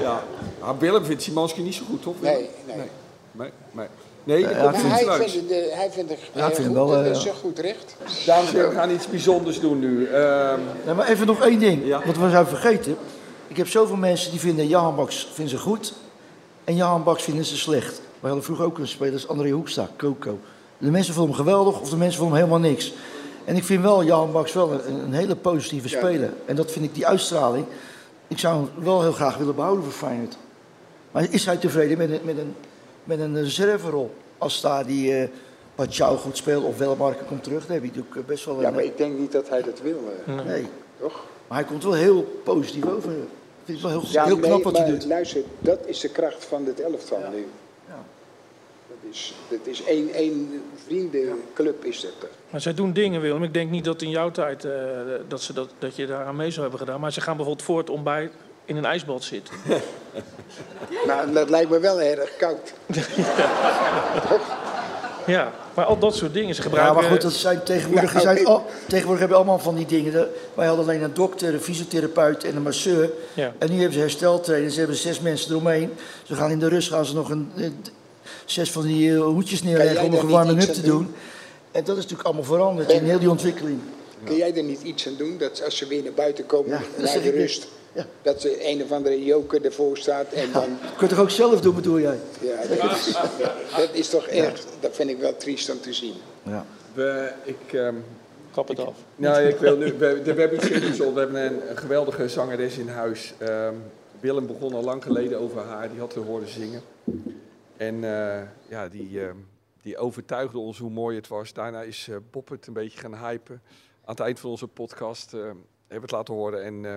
ja. 0.00 0.20
Nou, 0.60 0.76
Willem 0.78 1.04
vindt 1.04 1.22
Simanski 1.22 1.62
niet 1.62 1.74
zo 1.74 1.82
goed, 1.88 2.02
toch? 2.02 2.14
Nee, 2.20 2.50
nee. 2.66 2.76
Nee, 3.32 3.50
nee. 3.72 3.86
Nee, 4.30 4.44
komt 4.44 4.76
goed 4.76 4.90
hij 4.90 5.04
vindt, 5.04 5.50
het, 5.50 5.50
eh, 5.50 5.76
hij 5.76 5.90
vindt 5.90 6.10
het 6.10 6.18
Ja, 6.32 6.50
vind 6.50 6.72
wel, 6.72 6.86
dat 6.86 7.04
eh, 7.04 7.10
is 7.10 7.26
goed 7.42 7.58
recht. 7.58 7.96
Dames 8.26 8.48
en 8.48 8.54
heren, 8.54 8.70
we 8.70 8.76
gaan 8.76 8.90
iets 8.90 9.06
bijzonders 9.06 9.60
doen 9.60 9.78
nu. 9.78 10.06
Ehm, 10.06 10.58
nee, 10.84 10.94
maar 10.94 11.08
even 11.08 11.26
nog 11.26 11.40
één 11.40 11.58
ding, 11.58 11.86
Ja. 11.86 12.02
wat 12.06 12.16
we 12.16 12.30
zouden 12.30 12.58
vergeten. 12.58 12.96
Ik 13.48 13.56
heb 13.56 13.68
zoveel 13.68 13.96
mensen 13.96 14.30
die 14.30 14.40
vinden 14.40 14.66
Jan 14.66 14.96
Baks 14.96 15.28
vinden 15.32 15.58
ze 15.58 15.62
goed 15.62 15.92
en 16.64 16.76
Jan 16.76 17.04
Baks 17.04 17.22
vinden 17.22 17.44
ze 17.44 17.56
slecht. 17.56 18.00
We 18.20 18.26
hadden 18.26 18.44
vroeger 18.44 18.64
ook 18.64 18.78
een 18.78 18.88
speler, 18.88 19.12
dat 19.12 19.20
is 19.20 19.28
André 19.28 19.50
Hoekstra, 19.50 19.88
Coco. 19.96 20.38
De 20.78 20.90
mensen 20.90 21.14
vonden 21.14 21.34
hem 21.36 21.44
geweldig 21.44 21.80
of 21.80 21.90
de 21.90 21.96
mensen 21.96 22.18
vonden 22.18 22.38
hem 22.38 22.46
helemaal 22.46 22.70
niks. 22.70 22.92
En 23.44 23.56
ik 23.56 23.64
vind 23.64 23.82
wel 23.82 24.04
Jan 24.04 24.32
Baks 24.32 24.52
wel 24.52 24.72
een, 24.72 24.94
een 24.94 25.12
hele 25.12 25.36
positieve 25.36 25.88
Ja. 25.88 25.98
speler. 25.98 26.32
En 26.46 26.56
dat 26.56 26.70
vind 26.70 26.84
ik, 26.84 26.94
die 26.94 27.06
uitstraling, 27.06 27.64
ik 28.28 28.38
zou 28.38 28.54
hem 28.56 28.84
wel 28.84 29.02
heel 29.02 29.12
graag 29.12 29.36
willen 29.36 29.54
behouden 29.54 29.84
voor 29.84 29.92
Feyenoord. 29.92 30.36
Maar 31.10 31.26
is 31.30 31.46
hij 31.46 31.56
tevreden 31.56 31.98
met 31.98 32.10
een, 32.10 32.20
met 32.22 32.38
een, 32.38 32.54
met 33.16 33.20
een 33.20 33.42
reserverol? 33.42 34.14
Als 34.38 34.60
daar 34.60 34.86
die 34.86 35.20
uh, 35.20 35.28
Pachau 35.74 36.16
goed 36.18 36.36
speelt 36.36 36.64
of 36.64 36.78
Welmarken 36.78 37.26
komt 37.26 37.42
terug, 37.44 37.66
dan 37.66 37.72
heb 37.72 37.82
je 37.82 37.88
natuurlijk 37.88 38.16
eh, 38.16 38.22
best 38.24 38.44
wel 38.44 38.54
een... 38.56 38.60
Ja, 38.60 38.70
maar 38.70 38.82
ik 38.84 38.96
denk 38.96 39.18
niet 39.18 39.32
dat 39.32 39.48
hij 39.48 39.62
dat 39.62 39.80
wil, 39.80 39.98
eh, 40.26 40.44
Nee, 40.44 40.66
toch? 41.00 41.24
maar 41.48 41.58
hij 41.58 41.66
komt 41.66 41.82
wel 41.82 41.92
heel 41.92 42.40
positief 42.44 42.86
over. 42.86 43.10
Ik 43.12 43.18
vind 43.64 43.82
het 43.82 43.90
wel 43.92 44.00
heel, 44.00 44.10
Ja, 44.10 44.24
heel 44.24 44.36
knap 44.38 44.50
nee, 44.50 44.62
wat 44.62 44.76
hij 44.76 44.82
maar 44.90 44.98
doet. 44.98 45.06
luister, 45.08 45.42
dat 45.58 45.78
is 45.86 46.00
de 46.00 46.08
kracht 46.08 46.44
van 46.44 46.64
dit 46.64 46.80
elftal 46.80 47.18
nu. 47.32 47.46
Ja. 47.88 48.02
Dat 48.88 49.10
is, 49.10 49.34
dat 49.48 49.66
is 49.66 49.84
één, 49.84 50.12
één 50.12 50.62
vriendenclub 50.86 51.84
is 51.84 52.00
dat. 52.00 52.12
er. 52.22 52.28
Maar 52.50 52.60
zij 52.60 52.74
doen 52.74 52.92
dingen, 52.92 53.20
Willem. 53.20 53.42
Ik 53.42 53.54
denk 53.54 53.70
niet 53.70 53.84
dat 53.84 54.02
in 54.02 54.10
jouw 54.10 54.30
tijd 54.30 54.64
eh, 54.64 54.72
dat, 55.28 55.42
ze 55.42 55.52
dat, 55.52 55.70
dat 55.78 55.96
je 55.96 56.06
daaraan 56.06 56.36
mee 56.36 56.50
zou 56.50 56.60
hebben 56.60 56.78
gedaan. 56.80 57.00
Maar 57.00 57.12
ze 57.12 57.20
gaan 57.20 57.36
bijvoorbeeld 57.36 57.66
voort 57.66 57.90
om 57.90 58.02
bij 58.02 58.30
in 58.70 58.76
een 58.76 58.84
ijsbad 58.84 59.22
zitten. 59.22 59.54
Nou, 61.06 61.32
dat 61.32 61.50
lijkt 61.50 61.70
me 61.70 61.78
wel 61.78 62.00
erg 62.00 62.36
koud. 62.36 62.72
Ja, 65.26 65.52
maar 65.74 65.84
al 65.84 65.98
dat 65.98 66.14
soort 66.16 66.34
dingen. 66.34 66.54
Ze 66.54 66.62
Ja, 66.62 66.68
gebruiken... 66.68 66.94
maar 66.94 67.10
goed, 67.10 67.20
dat 67.20 67.32
zijn 67.32 67.62
tegenwoordig, 67.62 68.12
Nou, 68.12 68.24
zijn 68.24 68.46
al, 68.46 68.64
tegenwoordig 68.86 69.18
hebben 69.20 69.28
we 69.28 69.34
allemaal 69.44 69.58
van 69.58 69.74
die 69.74 69.86
dingen. 69.86 70.28
Wij 70.54 70.66
hadden 70.66 70.84
alleen 70.84 71.02
een 71.02 71.14
dokter, 71.14 71.54
een 71.54 71.60
fysiotherapeut 71.60 72.44
en 72.44 72.56
een 72.56 72.62
masseur. 72.62 73.10
Ja. 73.34 73.52
En 73.58 73.70
nu 73.70 73.76
hebben 73.76 73.92
ze 73.92 73.98
hersteltrainers, 73.98 74.72
ze 74.72 74.78
hebben 74.78 74.96
zes 74.96 75.20
mensen 75.20 75.50
eromheen. 75.50 75.92
Ze 76.22 76.34
gaan 76.34 76.50
in 76.50 76.58
de 76.58 76.68
rust 76.68 76.88
gaan 76.88 77.04
ze 77.04 77.14
nog 77.14 77.30
een, 77.30 77.52
eh, 77.56 77.68
zes 78.44 78.70
van 78.70 78.82
die 78.82 79.14
eh, 79.14 79.22
hoedjes 79.22 79.62
neerleggen 79.62 80.04
om 80.04 80.14
een 80.14 80.28
warming-up 80.28 80.72
te 80.72 80.82
doen. 80.82 81.14
En 81.72 81.84
dat 81.84 81.96
is 81.96 82.02
natuurlijk 82.02 82.28
allemaal 82.28 82.44
veranderd 82.44 82.90
in 82.92 83.04
heel 83.04 83.18
die 83.18 83.30
ontwikkeling. 83.30 83.80
Kun 84.24 84.36
jij 84.36 84.56
er 84.56 84.62
niet 84.62 84.82
iets 84.82 85.06
aan 85.06 85.16
doen? 85.18 85.38
Dat 85.38 85.64
als 85.64 85.76
ze 85.76 85.86
weer 85.86 86.02
naar 86.02 86.12
buiten 86.12 86.46
komen, 86.46 86.70
Ja, 86.70 87.02
naar 87.02 87.22
de 87.22 87.30
rust, 87.30 87.66
Ja. 87.94 88.06
dat 88.22 88.40
ze 88.40 88.68
een 88.68 88.82
of 88.82 88.92
andere 88.92 89.24
joker 89.24 89.64
ervoor 89.64 89.98
staat 89.98 90.32
en 90.32 90.52
dan... 90.52 90.78
Dat 90.82 90.96
kun 90.96 91.08
je 91.08 91.14
toch 91.14 91.22
ook 91.22 91.30
zelf 91.30 91.60
doen, 91.60 91.74
bedoel 91.74 92.00
jij? 92.00 92.18
Ja, 92.40 92.56
dat 92.66 92.90
is, 92.90 93.12
dat 93.76 93.88
is 93.92 94.08
toch 94.08 94.26
erg, 94.26 94.64
dat 94.80 94.94
vind 94.94 95.10
ik 95.10 95.18
wel 95.18 95.36
triest 95.36 95.70
om 95.70 95.80
te 95.80 95.92
zien. 95.92 96.14
Ja. 96.42 96.64
we, 96.94 97.32
ik, 97.44 97.72
ehm, 97.72 97.94
Kap 98.52 98.68
het 98.68 98.78
af. 98.78 98.96
nou, 99.16 99.42
ik 99.42 99.56
wil 99.56 99.76
nu, 99.76 99.92
we, 99.98 100.22
we 100.22 100.32
hebben 100.32 100.86
iets. 100.86 100.98
We 100.98 101.12
hebben 101.14 101.44
een, 101.44 101.70
een 101.70 101.76
geweldige 101.76 102.28
zangeres 102.28 102.78
in 102.78 102.88
huis. 102.88 103.34
Ehm, 103.38 103.74
Willem 104.20 104.46
begon 104.46 104.74
al 104.74 104.82
lang 104.82 105.02
geleden 105.02 105.38
over 105.40 105.60
haar. 105.62 105.90
Die 105.90 105.98
had 105.98 106.10
te 106.10 106.20
horen 106.20 106.48
zingen. 106.48 106.82
En 107.76 108.04
eh, 108.04 108.42
ja, 108.68 108.88
die, 108.88 109.20
ehm, 109.20 109.36
die 109.82 109.98
overtuigde 109.98 110.58
ons 110.58 110.78
hoe 110.78 110.90
mooi 110.90 111.16
het 111.16 111.28
was. 111.28 111.52
Daarna 111.52 111.82
is 111.82 112.08
uh, 112.10 112.16
Bob 112.30 112.48
het 112.48 112.66
een 112.66 112.72
beetje 112.72 112.98
gaan 112.98 113.14
hypen. 113.14 113.62
Aan 114.04 114.14
het 114.14 114.20
eind 114.20 114.40
van 114.40 114.50
onze 114.50 114.68
podcast 114.68 115.34
uh, 115.34 115.40
hebben 115.42 115.56
we 115.86 116.00
het 116.00 116.10
laten 116.10 116.34
horen. 116.34 116.64
En 116.64 116.84
uh, 116.84 116.96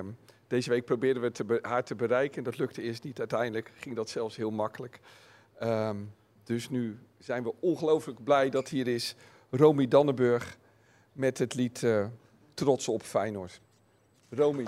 deze 0.53 0.69
week 0.69 0.85
probeerden 0.85 1.31
we 1.47 1.59
haar 1.61 1.83
te 1.83 1.95
bereiken. 1.95 2.37
En 2.37 2.43
dat 2.43 2.57
lukte 2.57 2.81
eerst 2.81 3.03
niet. 3.03 3.19
Uiteindelijk 3.19 3.71
ging 3.75 3.95
dat 3.95 4.09
zelfs 4.09 4.35
heel 4.35 4.51
makkelijk. 4.51 4.99
Um, 5.63 6.13
dus 6.43 6.69
nu 6.69 6.99
zijn 7.19 7.43
we 7.43 7.53
ongelooflijk 7.59 8.23
blij 8.23 8.49
dat 8.49 8.69
hier 8.69 8.87
is 8.87 9.15
Romy 9.49 9.87
Dannenburg 9.87 10.57
met 11.13 11.37
het 11.37 11.53
lied 11.53 11.85
Trots 12.53 12.87
op 12.87 13.01
Feyenoord. 13.01 13.61
Romy. 14.29 14.65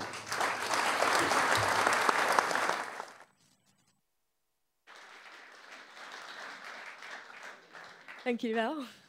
Dank 8.24 8.41
wel. 8.41 9.05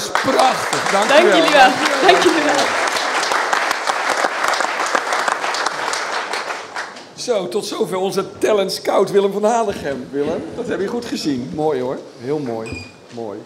Was 0.00 0.10
prachtig. 0.10 0.90
Dank, 0.90 1.08
Dank 1.08 1.22
wel. 1.22 1.36
jullie 1.36 1.52
wel. 1.52 1.70
Dank 2.02 2.22
jullie 2.22 2.42
wel. 2.42 2.64
Zo, 7.14 7.48
tot 7.48 7.66
zover 7.66 7.96
onze 7.96 8.24
talent 8.38 8.72
scout 8.72 9.10
Willem 9.10 9.32
van 9.32 9.44
Hanegem. 9.44 10.08
Willem, 10.10 10.44
dat 10.56 10.68
heb 10.68 10.80
je 10.80 10.86
goed 10.86 11.04
gezien. 11.04 11.50
Mooi 11.54 11.80
hoor. 11.80 11.98
Heel 12.20 12.38
mooi. 12.38 12.86
Mooi. 13.10 13.38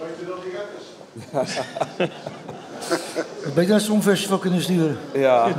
Ik 3.45 3.55
ben 3.55 3.67
naar 3.67 3.77
het 3.77 3.83
Songfestival 3.83 4.39
kunnen 4.39 4.63
sturen. 4.63 4.99
Ja. 5.13 5.49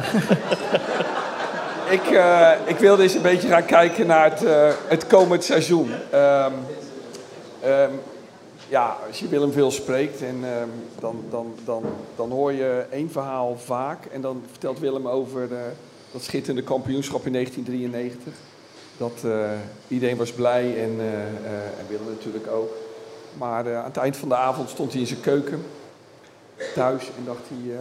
ik, 1.98 2.10
uh, 2.12 2.52
ik 2.66 2.78
wilde 2.78 3.04
eens 3.04 3.14
een 3.14 3.22
beetje 3.22 3.48
gaan 3.48 3.66
kijken 3.66 4.08
naar 4.08 4.30
het, 4.30 4.44
uh, 4.44 4.68
het 4.88 5.08
komend 5.08 5.44
seizoen. 5.44 5.92
Um, 5.92 5.98
ja, 6.12 6.52
als 9.16 9.24
je 9.24 9.30
Willem 9.30 9.52
veel 9.52 9.72
spreekt, 9.72 10.22
en, 10.22 10.44
um, 10.44 10.70
dan, 11.00 11.24
dan, 11.30 11.54
dan, 11.66 11.84
dan 12.16 12.32
hoor 12.32 12.52
je 12.52 12.86
één 12.92 13.12
verhaal 13.12 13.58
vaak. 13.58 14.06
En 14.06 14.22
dan 14.22 14.44
vertelt 14.50 14.80
Willem 14.80 15.08
over 15.08 15.52
uh, 15.52 15.58
dat 16.12 16.24
schitterende 16.24 16.64
kampioenschap 16.64 17.26
in 17.26 17.32
1993. 17.32 18.34
Dat 18.98 19.14
iedereen 19.88 20.18
was 20.18 20.32
blij 20.32 20.84
en, 20.84 21.00
en 21.78 21.86
Willem 21.88 22.06
natuurlijk 22.06 22.48
ook. 22.48 22.70
Maar 23.38 23.76
aan 23.76 23.84
het 23.84 23.98
eind 23.98 24.18
van 24.18 24.30
de 24.30 24.36
avond 24.36 24.70
stond 24.70 24.92
hij 24.92 25.02
in 25.02 25.08
zijn 25.08 25.22
keuken 25.22 25.64
thuis 26.74 27.08
en 27.18 27.26
dacht 27.26 27.44
hij: 27.48 27.78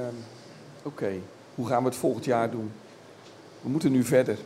oké, 0.82 0.88
okay, 0.88 1.20
hoe 1.54 1.66
gaan 1.66 1.82
we 1.82 1.88
het 1.88 1.98
volgend 1.98 2.24
jaar 2.24 2.50
doen? 2.50 2.72
We 3.61 3.68
moeten 3.68 3.92
nu 3.92 4.04
verder. 4.04 4.38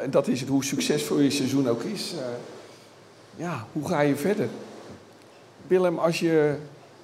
En, 0.00 0.10
dat 0.10 0.28
is 0.28 0.40
het, 0.40 0.48
hoe 0.48 0.64
succesvol 0.64 1.18
je 1.18 1.30
seizoen 1.30 1.68
ook 1.68 1.82
is. 1.82 2.14
Ja, 3.36 3.66
hoe 3.72 3.88
ga 3.88 4.00
je 4.00 4.16
verder? 4.16 4.48
Willem, 5.66 5.98
als 5.98 6.20
je, 6.20 6.54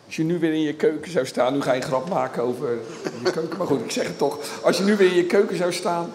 als 0.07 0.17
je 0.17 0.23
nu 0.25 0.39
weer 0.39 0.53
in 0.53 0.61
je 0.61 0.75
keuken 0.75 1.11
zou 1.11 1.27
staan, 1.27 1.53
nu 1.53 1.61
ga 1.61 1.73
je 1.73 1.81
een 1.81 1.87
grap 1.87 2.09
maken 2.09 2.43
over 2.43 2.79
je 3.25 3.31
keuken, 3.31 3.59
maar 3.59 3.67
goed, 3.67 3.81
ik 3.81 3.91
zeg 3.91 4.07
het 4.07 4.19
toch. 4.19 4.39
Als 4.63 4.77
je 4.77 4.85
nu 4.85 4.97
weer 4.97 5.11
in 5.11 5.17
je 5.17 5.27
keuken 5.27 5.57
zou 5.57 5.73
staan, 5.73 6.13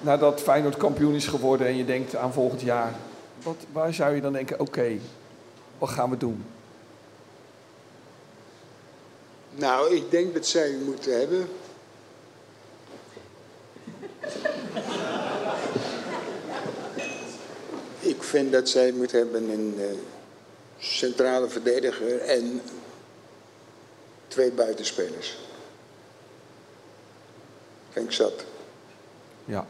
nadat 0.00 0.40
Feyenoord 0.40 0.76
kampioen 0.76 1.14
is 1.14 1.26
geworden 1.26 1.66
en 1.66 1.76
je 1.76 1.84
denkt 1.84 2.16
aan 2.16 2.32
volgend 2.32 2.60
jaar, 2.60 2.94
wat, 3.42 3.56
waar 3.72 3.94
zou 3.94 4.14
je 4.14 4.20
dan 4.20 4.32
denken, 4.32 4.60
oké, 4.60 4.98
wat 5.78 5.88
gaan 5.88 6.10
we 6.10 6.16
doen? 6.16 6.44
Nou, 9.54 9.94
ik 9.94 10.10
denk 10.10 10.34
dat 10.34 10.46
zij 10.46 10.76
moeten 10.84 11.18
hebben. 11.18 11.48
ik 18.00 18.22
vind 18.22 18.52
dat 18.52 18.68
zij 18.68 18.92
moeten 18.92 19.18
hebben 19.18 19.50
een 19.50 19.74
uh, 19.78 19.84
centrale 20.78 21.48
verdediger 21.48 22.20
en 22.20 22.60
twee 24.28 24.50
buitenspelers. 24.50 25.38
Ik 27.92 28.12
zat. 28.12 28.44
Ja. 29.44 29.66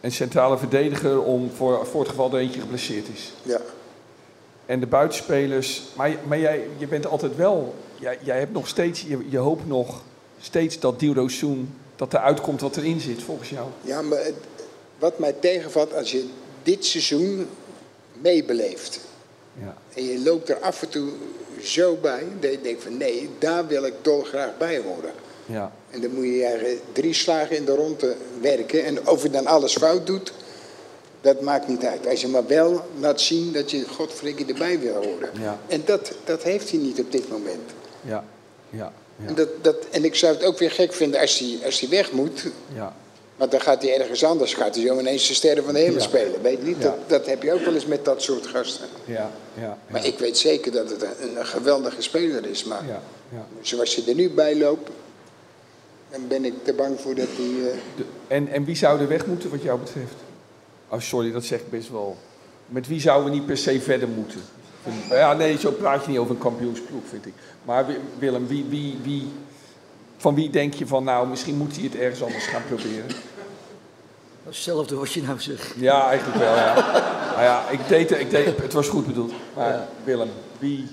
Een 0.00 0.12
centrale 0.12 0.58
verdediger 0.58 1.22
om 1.22 1.50
voor, 1.50 1.86
voor 1.86 2.00
het 2.00 2.08
geval 2.08 2.32
er 2.32 2.38
eentje 2.38 2.60
geblesseerd 2.60 3.08
is. 3.08 3.32
Ja. 3.42 3.60
En 4.66 4.80
de 4.80 4.86
buitenspelers. 4.86 5.82
Maar, 5.96 6.16
maar 6.26 6.38
jij 6.38 6.68
je 6.78 6.86
bent 6.86 7.06
altijd 7.06 7.36
wel. 7.36 7.74
Jij, 7.94 8.18
jij 8.22 8.38
hebt 8.38 8.52
nog 8.52 8.68
steeds. 8.68 9.00
Je, 9.00 9.26
je 9.28 9.38
hoopt 9.38 9.66
nog 9.66 10.02
steeds 10.40 10.80
dat 10.80 11.00
Dildo 11.00 11.28
Soen. 11.28 11.74
dat 11.96 12.14
eruit 12.14 12.40
komt 12.40 12.60
wat 12.60 12.76
erin 12.76 13.00
zit, 13.00 13.22
volgens 13.22 13.50
jou. 13.50 13.68
Ja, 13.82 14.02
maar 14.02 14.24
het, 14.24 14.34
wat 14.98 15.18
mij 15.18 15.32
tegenvalt 15.32 15.94
als 15.94 16.10
je 16.10 16.28
dit 16.62 16.84
seizoen 16.84 17.48
meebeleeft. 18.12 19.00
Ja. 19.54 19.76
En 19.94 20.04
je 20.04 20.20
loopt 20.20 20.48
er 20.48 20.58
af 20.58 20.82
en 20.82 20.88
toe 20.88 21.10
zo 21.62 21.96
bij. 21.96 22.24
Dat 22.40 22.50
je 22.50 22.60
denkt 22.60 22.82
van 22.82 22.96
nee, 22.96 23.30
daar 23.38 23.66
wil 23.66 23.84
ik 23.84 23.94
dolgraag 24.02 24.58
bij 24.58 24.78
horen. 24.78 25.12
Ja. 25.46 25.72
En 25.90 26.00
dan 26.00 26.14
moet 26.14 26.24
je 26.24 26.44
eigenlijk 26.44 26.80
drie 26.92 27.14
slagen 27.14 27.56
in 27.56 27.64
de 27.64 27.74
ronde 27.74 28.16
werken. 28.40 28.84
En 28.84 29.08
of 29.08 29.22
je 29.22 29.30
dan 29.30 29.46
alles 29.46 29.76
fout 29.76 30.06
doet, 30.06 30.32
dat 31.20 31.40
maakt 31.40 31.68
niet 31.68 31.84
uit. 31.84 32.06
Als 32.06 32.20
je 32.20 32.28
maar 32.28 32.46
wel 32.46 32.84
laat 32.98 33.20
zien 33.20 33.52
dat 33.52 33.70
je 33.70 33.88
godfrikkie 33.88 34.46
erbij 34.46 34.78
wil 34.78 34.94
horen. 34.94 35.30
Ja. 35.40 35.58
En 35.66 35.82
dat, 35.84 36.12
dat 36.24 36.42
heeft 36.42 36.70
hij 36.70 36.78
niet 36.78 37.00
op 37.00 37.12
dit 37.12 37.30
moment. 37.30 37.70
Ja, 38.00 38.24
ja. 38.70 38.92
ja. 39.16 39.26
En, 39.26 39.34
dat, 39.34 39.48
dat, 39.62 39.76
en 39.90 40.04
ik 40.04 40.14
zou 40.14 40.34
het 40.34 40.44
ook 40.44 40.58
weer 40.58 40.70
gek 40.70 40.92
vinden 40.92 41.20
als 41.20 41.38
hij, 41.38 41.58
als 41.64 41.80
hij 41.80 41.88
weg 41.88 42.12
moet. 42.12 42.46
ja. 42.74 42.96
Want 43.40 43.52
dan 43.52 43.60
gaat 43.60 43.82
hij 43.82 44.00
ergens 44.00 44.24
anders. 44.24 44.54
Gaat 44.54 44.74
hij 44.74 44.86
zo 44.86 44.98
ineens 44.98 45.28
de 45.28 45.34
sterren 45.34 45.64
van 45.64 45.74
de 45.74 45.80
hemel 45.80 45.94
Ja. 45.94 46.00
spelen. 46.00 46.42
Weet 46.42 46.58
je 46.58 46.64
niet? 46.66 46.76
Ja. 46.76 46.82
Dat, 46.82 46.96
dat 47.08 47.26
heb 47.26 47.42
je 47.42 47.52
ook 47.52 47.60
wel 47.64 47.74
eens 47.74 47.86
met 47.86 48.04
dat 48.04 48.22
soort 48.22 48.46
gasten. 48.46 48.86
Ja, 49.04 49.30
ja, 49.60 49.78
Maar 49.90 50.06
ik 50.06 50.18
weet 50.18 50.38
zeker 50.38 50.72
dat 50.72 50.90
het 50.90 51.02
een, 51.02 51.36
een 51.38 51.46
geweldige 51.46 52.02
speler 52.02 52.46
is. 52.46 52.64
Maar 52.64 52.86
ja, 52.86 53.02
ja. 53.32 53.46
zoals 53.60 53.94
hij 53.96 54.04
er 54.08 54.14
nu 54.14 54.30
bij 54.30 54.56
loopt, 54.58 54.90
dan 56.10 56.28
ben 56.28 56.44
ik 56.44 56.52
te 56.62 56.72
bang 56.72 57.00
voor 57.00 57.14
dat 57.14 57.26
hij. 57.36 57.70
eh, 57.70 58.36
en, 58.36 58.48
en 58.48 58.64
wie 58.64 58.76
zou 58.76 59.00
er 59.00 59.08
weg 59.08 59.26
moeten 59.26 59.50
wat 59.50 59.62
jou 59.62 59.78
betreft? 59.78 60.14
Oh, 60.88 61.00
sorry, 61.00 61.32
dat 61.32 61.44
zeg 61.44 61.58
ik 61.60 61.70
best 61.70 61.90
wel. 61.90 62.16
Met 62.66 62.86
wie 62.88 63.00
zouden 63.00 63.30
we 63.30 63.36
niet 63.36 63.46
per 63.46 63.56
se 63.58 63.80
verder 63.80 64.08
moeten? 64.08 64.40
Ja, 65.10 65.32
nee, 65.34 65.58
zo 65.58 65.70
praat 65.70 66.04
je 66.04 66.10
niet 66.10 66.18
over 66.18 66.34
een 66.34 66.40
kampioensploeg, 66.40 67.02
vind 67.10 67.26
ik. 67.26 67.32
Maar 67.64 67.86
Wi- 67.86 67.98
Willem, 68.18 68.46
wie, 68.46 68.64
wie, 68.68 68.98
wie, 69.02 69.26
van 70.20 70.34
wie 70.34 70.50
denk 70.50 70.74
je 70.74 70.86
van, 70.86 71.04
nou, 71.04 71.28
misschien 71.28 71.56
moet 71.56 71.74
hij 71.74 71.84
het 71.84 71.94
ergens 71.96 72.22
anders 72.22 72.44
gaan 72.46 72.62
proberen? 72.68 73.06
Hetzelfde 74.44 74.94
wat 74.96 75.12
je 75.12 75.22
nou 75.22 75.40
zegt. 75.40 75.72
Ja, 75.76 76.08
eigenlijk 76.08 76.38
wel, 76.38 76.54
ja. 76.56 76.74
Nou 77.30 77.42
ja, 77.42 77.68
ik 77.68 77.88
deed, 77.88 78.10
het- 78.10 78.18
ik 78.20 78.30
deed, 78.30 78.56
het 78.62 78.72
was 78.72 78.88
goed 78.88 79.06
bedoeld. 79.06 79.32
Maar 79.54 79.72
Ja. 79.72 79.88
Willem, 80.04 80.30
wie... 80.58 80.88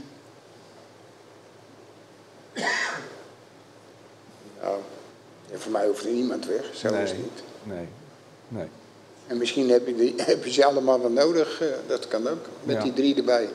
nou, 4.62 4.76
voor 5.54 5.72
mij 5.72 5.86
hoeft 5.88 6.06
er 6.06 6.12
niemand 6.12 6.46
weg. 6.46 6.64
Zo 6.74 6.88
is 6.94 7.10
het 7.10 7.20
niet. 7.20 7.44
Nee, 7.64 7.88
nee. 8.48 8.68
En 9.28 9.38
misschien 9.38 9.70
heb 9.70 9.88
je, 9.88 9.96
die, 9.96 10.14
heb 10.22 10.44
je 10.46 10.52
ze 10.52 10.66
allemaal 10.66 11.02
wel 11.02 11.10
nodig. 11.12 11.62
eh, 11.62 11.68
dat 11.88 12.08
kan 12.08 12.28
ook. 12.28 12.46
Met 12.64 12.76
Ja. 12.76 12.82
die 12.84 12.94
drie 12.94 13.16
erbij. 13.16 13.44
Ja. 13.44 13.50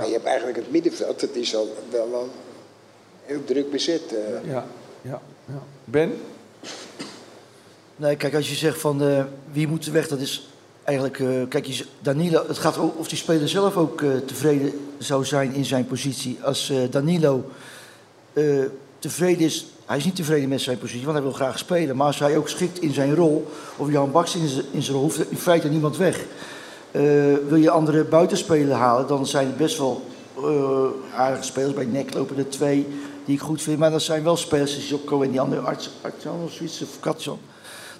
Maar 0.00 0.06
je 0.06 0.12
hebt 0.12 0.24
eigenlijk 0.24 0.56
het 0.56 0.70
middenveld. 0.70 1.20
Het 1.20 1.36
is 1.36 1.56
al 1.56 1.76
wel 1.90 2.14
al 2.14 2.28
heel 3.24 3.44
druk 3.44 3.70
bezet. 3.70 4.02
eh. 4.14 4.50
Ja, 4.50 4.66
ja, 5.02 5.20
ja. 5.46 5.62
Ben? 5.84 6.12
Nee, 7.96 8.16
kijk, 8.16 8.34
als 8.34 8.48
je 8.48 8.54
zegt 8.54 8.80
van 8.80 9.02
eh, 9.02 9.24
wie 9.52 9.68
moet 9.68 9.86
er 9.86 9.92
weg, 9.92 10.08
dat 10.08 10.20
is 10.20 10.48
eigenlijk. 10.84 11.18
eh, 11.20 11.26
kijk, 11.48 11.66
je, 11.66 11.84
Danilo, 12.00 12.44
het 12.46 12.58
gaat 12.58 12.78
ook 12.78 12.98
of 12.98 13.08
die 13.08 13.18
speler 13.18 13.48
zelf 13.48 13.76
ook 13.76 14.02
eh, 14.02 14.10
tevreden 14.26 14.72
zou 14.98 15.24
zijn 15.24 15.52
in 15.54 15.64
zijn 15.64 15.86
positie. 15.86 16.38
Als 16.42 16.70
eh, 16.70 16.78
Danilo 16.90 17.44
eh, 18.32 18.44
tevreden 18.98 19.44
is, 19.44 19.66
hij 19.86 19.96
is 19.96 20.04
niet 20.04 20.16
tevreden 20.16 20.48
met 20.48 20.60
zijn 20.60 20.78
positie, 20.78 21.02
want 21.04 21.12
hij 21.16 21.22
wil 21.26 21.32
graag 21.34 21.58
spelen. 21.58 21.96
Maar 21.96 22.06
als 22.06 22.18
hij 22.18 22.36
ook 22.36 22.48
schikt 22.48 22.78
in 22.80 22.92
zijn 22.92 23.14
rol, 23.14 23.46
of 23.76 23.90
Jan 23.90 24.12
Baks 24.12 24.34
in 24.36 24.48
zijn, 24.48 24.64
in 24.70 24.82
zijn 24.82 24.96
rol, 24.96 25.04
hoeft 25.04 25.18
er 25.18 25.26
in 25.28 25.36
feite 25.36 25.68
niemand 25.68 25.96
weg. 25.96 26.24
Eh, 26.90 27.02
wil 27.48 27.56
je 27.58 27.70
andere 27.70 28.04
buitenspelers 28.04 28.78
halen, 28.78 29.06
dan 29.06 29.26
zijn 29.26 29.48
er 29.48 29.56
best 29.56 29.78
wel 29.78 30.02
eh, 30.36 30.84
aardige 31.16 31.42
spelers. 31.44 31.74
Bij 31.74 31.84
NEC 31.84 32.14
lopen 32.14 32.36
er 32.38 32.48
twee 32.48 32.86
die 33.24 33.34
ik 33.34 33.40
goed 33.40 33.62
vind. 33.62 33.78
Maar 33.78 33.90
dat 33.90 34.02
zijn 34.02 34.22
wel 34.22 34.36
spelers, 34.36 34.72
zoals 34.72 34.88
Jokko 34.88 35.22
en 35.22 35.30
die 35.30 35.40
andere 35.40 35.60
Arts, 35.60 35.90
Artjan 36.00 36.42
of 36.44 36.52
zoiets, 36.52 36.82
of 36.82 37.00
Katjan. 37.00 37.38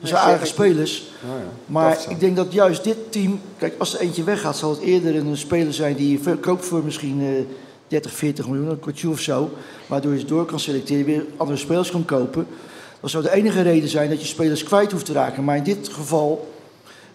Dat 0.00 0.08
zijn 0.08 0.22
aardige 0.22 0.46
spelers. 0.46 1.04
Nou 1.26 1.38
ja, 1.38 1.44
Maar 1.66 1.98
ik 2.08 2.20
denk 2.20 2.36
dat 2.36 2.52
juist 2.52 2.84
dit 2.84 3.12
team... 3.12 3.40
Kijk, 3.58 3.74
als 3.78 3.94
er 3.94 4.00
eentje 4.00 4.24
weggaat, 4.24 4.56
zal 4.56 4.70
het 4.70 4.80
eerder 4.80 5.16
een 5.16 5.36
speler 5.36 5.72
zijn... 5.72 5.96
die 5.96 6.10
je 6.10 6.18
verkoopt 6.18 6.64
voor 6.64 6.84
misschien 6.84 7.20
eh 7.20 7.44
30, 7.88 8.12
40 8.12 8.48
miljoen, 8.48 8.70
een 8.70 8.80
kwartje 8.80 9.08
of 9.08 9.20
zo. 9.20 9.50
Waardoor 9.86 10.12
je 10.12 10.18
ze 10.18 10.26
door 10.26 10.44
kan 10.44 10.60
selecteren, 10.60 11.04
weer 11.04 11.26
andere 11.36 11.58
spelers 11.58 11.90
kan 11.90 12.04
kopen. 12.04 12.46
Dat 13.00 13.10
zou 13.10 13.22
de 13.22 13.32
enige 13.32 13.62
reden 13.62 13.88
zijn 13.88 14.08
dat 14.08 14.20
je 14.20 14.26
spelers 14.26 14.62
kwijt 14.62 14.92
hoeft 14.92 15.04
te 15.04 15.12
raken. 15.12 15.44
Maar 15.44 15.56
in 15.56 15.62
dit 15.62 15.88
geval 15.88 16.52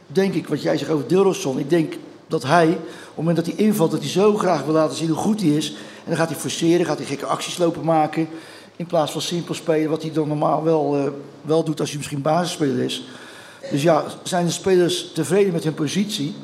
denk 0.08 0.34
ik, 0.34 0.48
wat 0.48 0.62
jij 0.62 0.78
zegt 0.78 0.92
over 0.92 1.08
Dilroson... 1.08 1.60
Ik 1.60 1.70
denk 1.70 1.94
dat 2.28 2.44
hij, 2.44 2.68
op 2.68 2.78
het 3.06 3.16
moment 3.16 3.36
dat 3.36 3.46
hij 3.46 3.56
invalt... 3.56 3.92
dat 3.92 4.00
hij 4.00 4.10
zo 4.10 4.38
graag 4.38 4.64
wil 4.64 4.74
laten 4.74 4.98
zien 4.98 5.08
hoe 5.08 5.18
goed 5.18 5.42
hij 5.42 5.50
is... 5.50 5.76
en 6.10 6.16
dan 6.16 6.26
gaat 6.26 6.34
hij 6.34 6.42
forceren, 6.42 6.86
gaat 6.86 6.98
hij 6.98 7.08
gekke 7.08 7.26
acties 7.26 7.58
lopen 7.58 7.84
maken... 7.84 8.28
in 8.76 8.86
plaats 8.86 9.12
van 9.12 9.22
simpel 9.22 9.54
spelen, 9.54 9.90
wat 9.90 10.02
hij 10.02 10.12
dan 10.12 10.28
normaal 10.28 10.64
wel, 10.64 10.96
eh, 10.96 11.12
wel 11.42 11.64
doet... 11.64 11.80
als 11.80 11.90
hij 11.90 11.98
misschien 11.98 12.22
basisspeler 12.22 12.84
is... 12.84 13.04
Dus 13.72 13.82
ja, 13.84 14.04
zijn 14.24 14.46
de 14.46 14.52
spelers 14.52 15.12
tevreden 15.14 15.54
met 15.54 15.64
hun 15.64 15.74
positie? 15.74 16.36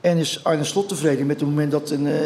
En 0.00 0.16
is 0.16 0.44
Arne 0.44 0.64
Slot 0.64 0.88
tevreden 0.88 1.26
met 1.26 1.40
het 1.40 1.48
moment 1.48 1.70
dat 1.70 1.90
een 1.90 2.06
eh 2.06 2.20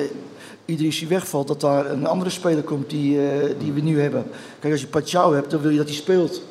Idrissi 0.65 1.07
wegvalt, 1.07 1.49
dat 1.49 1.61
daar 1.61 1.91
een 1.91 2.07
andere 2.07 2.31
speler 2.31 2.63
komt 2.63 2.91
die, 2.91 3.29
eh, 3.29 3.55
die 3.59 3.73
we 3.73 3.81
nu 3.81 4.01
hebben? 4.01 4.27
Kijk, 4.59 4.73
als 4.73 4.83
je 4.83 4.87
Pachau 4.87 5.35
hebt, 5.35 5.51
dan 5.51 5.61
wil 5.61 5.71
je 5.71 5.77
dat 5.77 5.87
hij 5.87 5.97
speelt. 5.97 6.43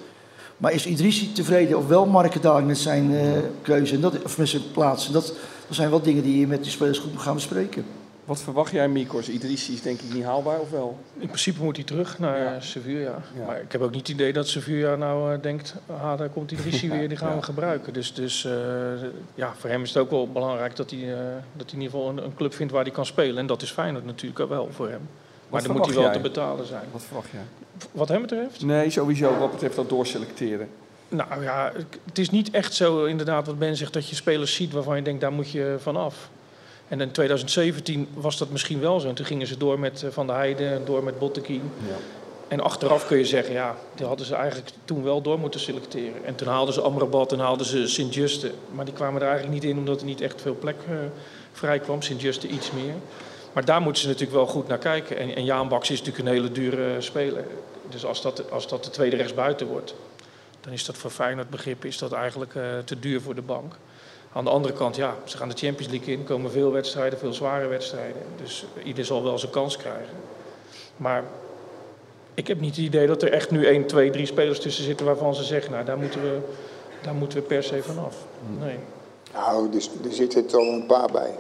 Maar 0.58 0.74
is 0.74 0.86
Idrissi 0.86 1.32
tevreden 1.32 1.78
of 1.78 1.88
wel 1.88 2.06
Markendaling 2.06 2.68
met 2.68 2.78
zijn 2.78 3.12
keuze 3.62 3.96
en 3.96 4.02
dat, 4.02 4.24
of 4.24 4.38
met 4.38 4.50
zijn 4.50 4.72
plaats? 4.72 5.08
En 5.08 5.14
dat, 5.14 5.26
dat 5.68 5.76
zijn 5.76 5.90
wel 5.90 6.02
dingen 6.02 6.24
die 6.24 6.40
je 6.40 6.48
met 6.48 6.64
die 6.64 6.72
spelers 6.72 7.00
goed 7.00 7.14
moet 7.14 7.22
gaan 7.22 7.34
bespreken. 7.34 7.86
Wat 8.28 8.42
verwacht 8.42 8.72
jij, 8.72 8.88
Mikos? 8.90 9.30
Idrissi 9.30 9.74
is 9.74 9.82
denk 9.82 10.00
ik 10.02 10.14
niet 10.14 10.24
haalbaar, 10.24 10.60
of 10.60 10.70
wel? 10.70 10.98
In 11.18 11.28
principe 11.28 11.64
moet 11.64 11.76
hij 11.76 11.86
terug 11.86 12.20
naar 12.20 12.38
Ja. 12.38 12.52
ja. 12.54 12.60
Sevilla. 12.60 13.22
Ja. 13.38 13.46
Maar 13.46 13.62
ik 13.62 13.72
heb 13.72 13.82
ook 13.82 13.92
niet 13.92 14.00
het 14.00 14.10
idee 14.10 14.34
dat 14.34 14.48
Sevilla 14.48 14.96
nou 14.96 15.34
eh, 15.34 15.42
denkt... 15.42 15.76
ah, 16.02 16.18
daar 16.18 16.30
komt 16.30 16.50
die 16.50 16.58
Drissi 16.58 16.90
weer, 16.98 17.08
die 17.10 17.18
gaan 17.18 17.30
Ja. 17.30 17.36
we 17.36 17.42
gebruiken. 17.44 17.94
Dus, 17.94 18.14
dus 18.14 18.46
eh, 18.46 18.52
ja, 19.36 19.54
voor 19.58 19.70
hem 19.70 19.82
is 19.84 19.90
het 19.90 19.98
ook 19.98 20.10
wel 20.10 20.28
belangrijk 20.32 20.76
dat 20.76 20.90
hij, 20.92 21.00
eh, 21.14 21.20
dat 21.54 21.72
hij 21.72 21.80
in 21.80 21.82
ieder 21.82 21.90
geval 21.92 22.10
een, 22.10 22.24
een 22.24 22.36
club 22.36 22.54
vindt 22.54 22.74
waar 22.74 22.84
hij 22.84 22.92
kan 22.92 23.06
spelen. 23.06 23.38
En 23.38 23.48
dat 23.48 23.62
is 23.62 23.72
Feyenoord 23.72 24.06
natuurlijk 24.06 24.40
ook 24.40 24.50
wel 24.50 24.70
voor 24.72 24.90
hem. 24.90 25.10
Maar 25.50 25.64
dan 25.64 25.72
moet 25.76 25.86
hij 25.86 25.96
wel 25.96 26.12
te 26.12 26.20
betalen 26.20 26.66
zijn. 26.66 26.84
Wat 26.92 27.04
verwacht 27.04 27.30
jij? 27.32 27.42
Wat 27.92 28.08
hem 28.08 28.22
betreft? 28.22 28.64
Nee, 28.64 28.90
sowieso 28.90 29.38
wat 29.38 29.52
betreft 29.52 29.76
dat 29.76 29.90
doorselecteren. 29.90 30.68
Nou 31.10 31.44
ja, 31.44 31.72
het 32.06 32.18
is 32.18 32.30
niet 32.30 32.50
echt 32.52 32.74
zo 32.74 33.06
inderdaad 33.06 33.46
wat 33.46 33.60
Ben 33.60 33.76
zegt... 33.78 33.94
dat 33.94 34.10
je 34.10 34.16
spelers 34.16 34.56
ziet 34.56 34.72
waarvan 34.74 34.96
je 34.96 35.02
denkt, 35.02 35.22
daar 35.22 35.32
moet 35.32 35.52
je 35.52 35.76
vanaf. 35.80 36.30
En 36.88 37.02
in 37.02 37.12
2017 37.12 38.08
was 38.14 38.38
dat 38.38 38.50
misschien 38.50 38.80
wel 38.80 39.00
zo. 39.00 39.08
En 39.08 39.16
toen 39.16 39.26
gingen 39.26 39.48
ze 39.48 39.58
door 39.58 39.80
met 39.80 40.04
eh, 40.04 40.10
Van 40.12 40.28
der 40.28 40.36
Heijden 40.36 40.72
en 40.72 40.86
door 40.86 41.04
met 41.04 41.20
Botteguin. 41.20 41.72
Ja. 41.88 41.96
En 42.48 42.60
achteraf 42.60 43.08
kun 43.08 43.18
je 43.18 43.26
zeggen, 43.26 43.54
ja, 43.54 43.76
die 43.96 44.06
hadden 44.06 44.26
ze 44.26 44.36
eigenlijk 44.36 44.70
toen 44.86 45.04
wel 45.04 45.22
door 45.22 45.40
moeten 45.40 45.60
selecteren. 45.60 46.26
En 46.26 46.36
toen 46.36 46.48
haalden 46.48 46.74
ze 46.74 46.82
Amrabat 46.82 47.32
en 47.32 47.40
haalden 47.40 47.66
ze 47.66 47.88
Sint-Juste. 47.88 48.52
Maar 48.72 48.86
die 48.86 48.94
kwamen 48.94 49.22
er 49.22 49.28
eigenlijk 49.28 49.62
niet 49.62 49.72
in 49.72 49.78
omdat 49.78 50.00
er 50.00 50.06
niet 50.06 50.22
echt 50.22 50.42
veel 50.42 50.56
plek 50.56 50.76
eh, 50.88 50.96
vrij 51.52 51.80
kwam. 51.80 52.02
Sint-Juste 52.02 52.48
iets 52.48 52.72
meer. 52.72 52.94
Maar 53.54 53.66
daar 53.66 53.82
moeten 53.82 54.02
ze 54.02 54.08
natuurlijk 54.08 54.36
wel 54.36 54.48
goed 54.48 54.68
naar 54.68 54.78
kijken. 54.78 55.18
En, 55.18 55.36
en 55.36 55.46
Jaan 55.46 55.68
Baks 55.68 55.90
is 55.90 56.00
natuurlijk 56.00 56.28
een 56.28 56.34
hele 56.34 56.52
dure 56.52 56.94
eh, 56.94 57.02
speler. 57.02 57.46
Dus 57.90 58.06
als 58.06 58.22
dat, 58.22 58.52
als 58.52 58.68
dat 58.68 58.84
de 58.84 58.90
tweede 58.90 59.16
rechtsbuiten 59.16 59.68
wordt, 59.68 59.96
dan 60.62 60.74
is 60.74 60.86
dat 60.86 60.98
voor 60.98 61.12
Feyenoord 61.12 61.50
begrip 61.50 61.86
is 61.86 61.98
dat 61.98 62.12
eigenlijk 62.12 62.52
te 62.86 63.00
duur 63.00 63.22
voor 63.22 63.36
de 63.36 63.42
bank. 63.42 63.76
Aan 64.38 64.44
de 64.44 64.50
andere 64.50 64.74
kant, 64.74 64.96
ja, 64.96 65.16
ze 65.24 65.38
gaan 65.38 65.50
de 65.50 65.56
Champions 65.56 65.92
League 65.92 66.14
in, 66.14 66.24
komen 66.24 66.52
veel 66.52 66.72
wedstrijden, 66.72 67.20
veel 67.20 67.34
zware 67.34 67.68
wedstrijden. 67.68 68.22
Dus 68.36 68.66
eh, 68.78 68.86
ieder 68.86 69.06
zal 69.06 69.24
wel 69.24 69.40
zijn 69.40 69.52
kans 69.52 69.78
krijgen. 69.78 70.16
Maar 70.98 71.24
ik 72.34 72.48
heb 72.48 72.60
niet 72.60 72.76
het 72.76 72.86
idee 72.86 73.08
dat 73.08 73.22
er 73.22 73.32
echt 73.32 73.52
nu 73.52 73.66
1, 73.66 73.86
2, 73.86 74.10
3 74.10 74.26
spelers 74.26 74.60
tussen 74.60 74.84
zitten 74.84 75.06
waarvan 75.06 75.36
ze 75.36 75.44
zeggen, 75.44 75.72
nou 75.72 75.86
daar 75.86 75.98
moeten 75.98 76.22
we, 76.22 76.40
daar 77.02 77.14
moeten 77.14 77.38
we 77.38 77.44
per 77.44 77.64
se 77.64 77.84
vanaf. 77.84 78.16
Nee. 78.60 78.78
Nou, 79.34 79.70
dus, 79.70 79.90
er 80.04 80.14
zitten 80.14 80.46
toch 80.46 80.68
een 80.68 80.86
paar 80.86 81.12
bij. 81.12 81.32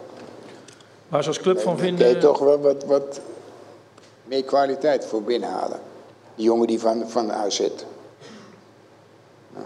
Waar 1.07 1.21
ze 1.23 1.27
als 1.27 1.39
club 1.39 1.59
van 1.59 1.75
Dan 1.75 1.85
kun 1.85 1.97
je 1.97 2.03
vinden, 2.03 2.19
toch 2.19 2.39
wel 2.39 2.59
wat, 2.59 2.83
wat 2.83 3.21
meer 4.23 4.43
kwaliteit 4.43 5.05
voor 5.05 5.23
binnenhalen. 5.23 5.79
Die 6.35 6.45
jongen 6.45 6.67
die 6.67 6.79
van, 6.79 7.09
van 7.09 7.31
AZ. 7.31 7.59
Nou, 9.53 9.65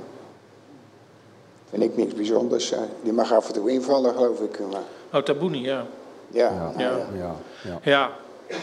vind 1.72 1.84
ik 1.84 1.98
niks 1.98 2.14
bijzonders. 2.14 2.72
eh. 2.72 2.80
Die 3.04 3.14
mag 3.14 3.34
af 3.34 3.48
en 3.48 3.54
toe 3.54 3.70
invallen, 3.72 4.14
geloof 4.14 4.40
ik. 4.40 4.60
Maar 4.72 4.82
Oh, 5.14 5.22
Tabouni, 5.26 5.62
ja. 5.64 5.86
Ja, 6.32 6.74
Ja. 6.78 6.84
ja. 6.84 7.06
Ja, 7.18 7.36
ja. 7.64 7.80
Ja, 7.84 8.12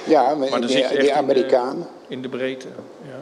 ja 0.06 0.34
maar, 0.34 0.61
die, 0.61 0.66
die 0.68 0.82
in 0.82 1.00
de- 1.04 1.12
Amerikaan. 1.12 1.86
in 2.09 2.22
de 2.22 2.28
breedte. 2.28 2.66
Ja. 3.02 3.20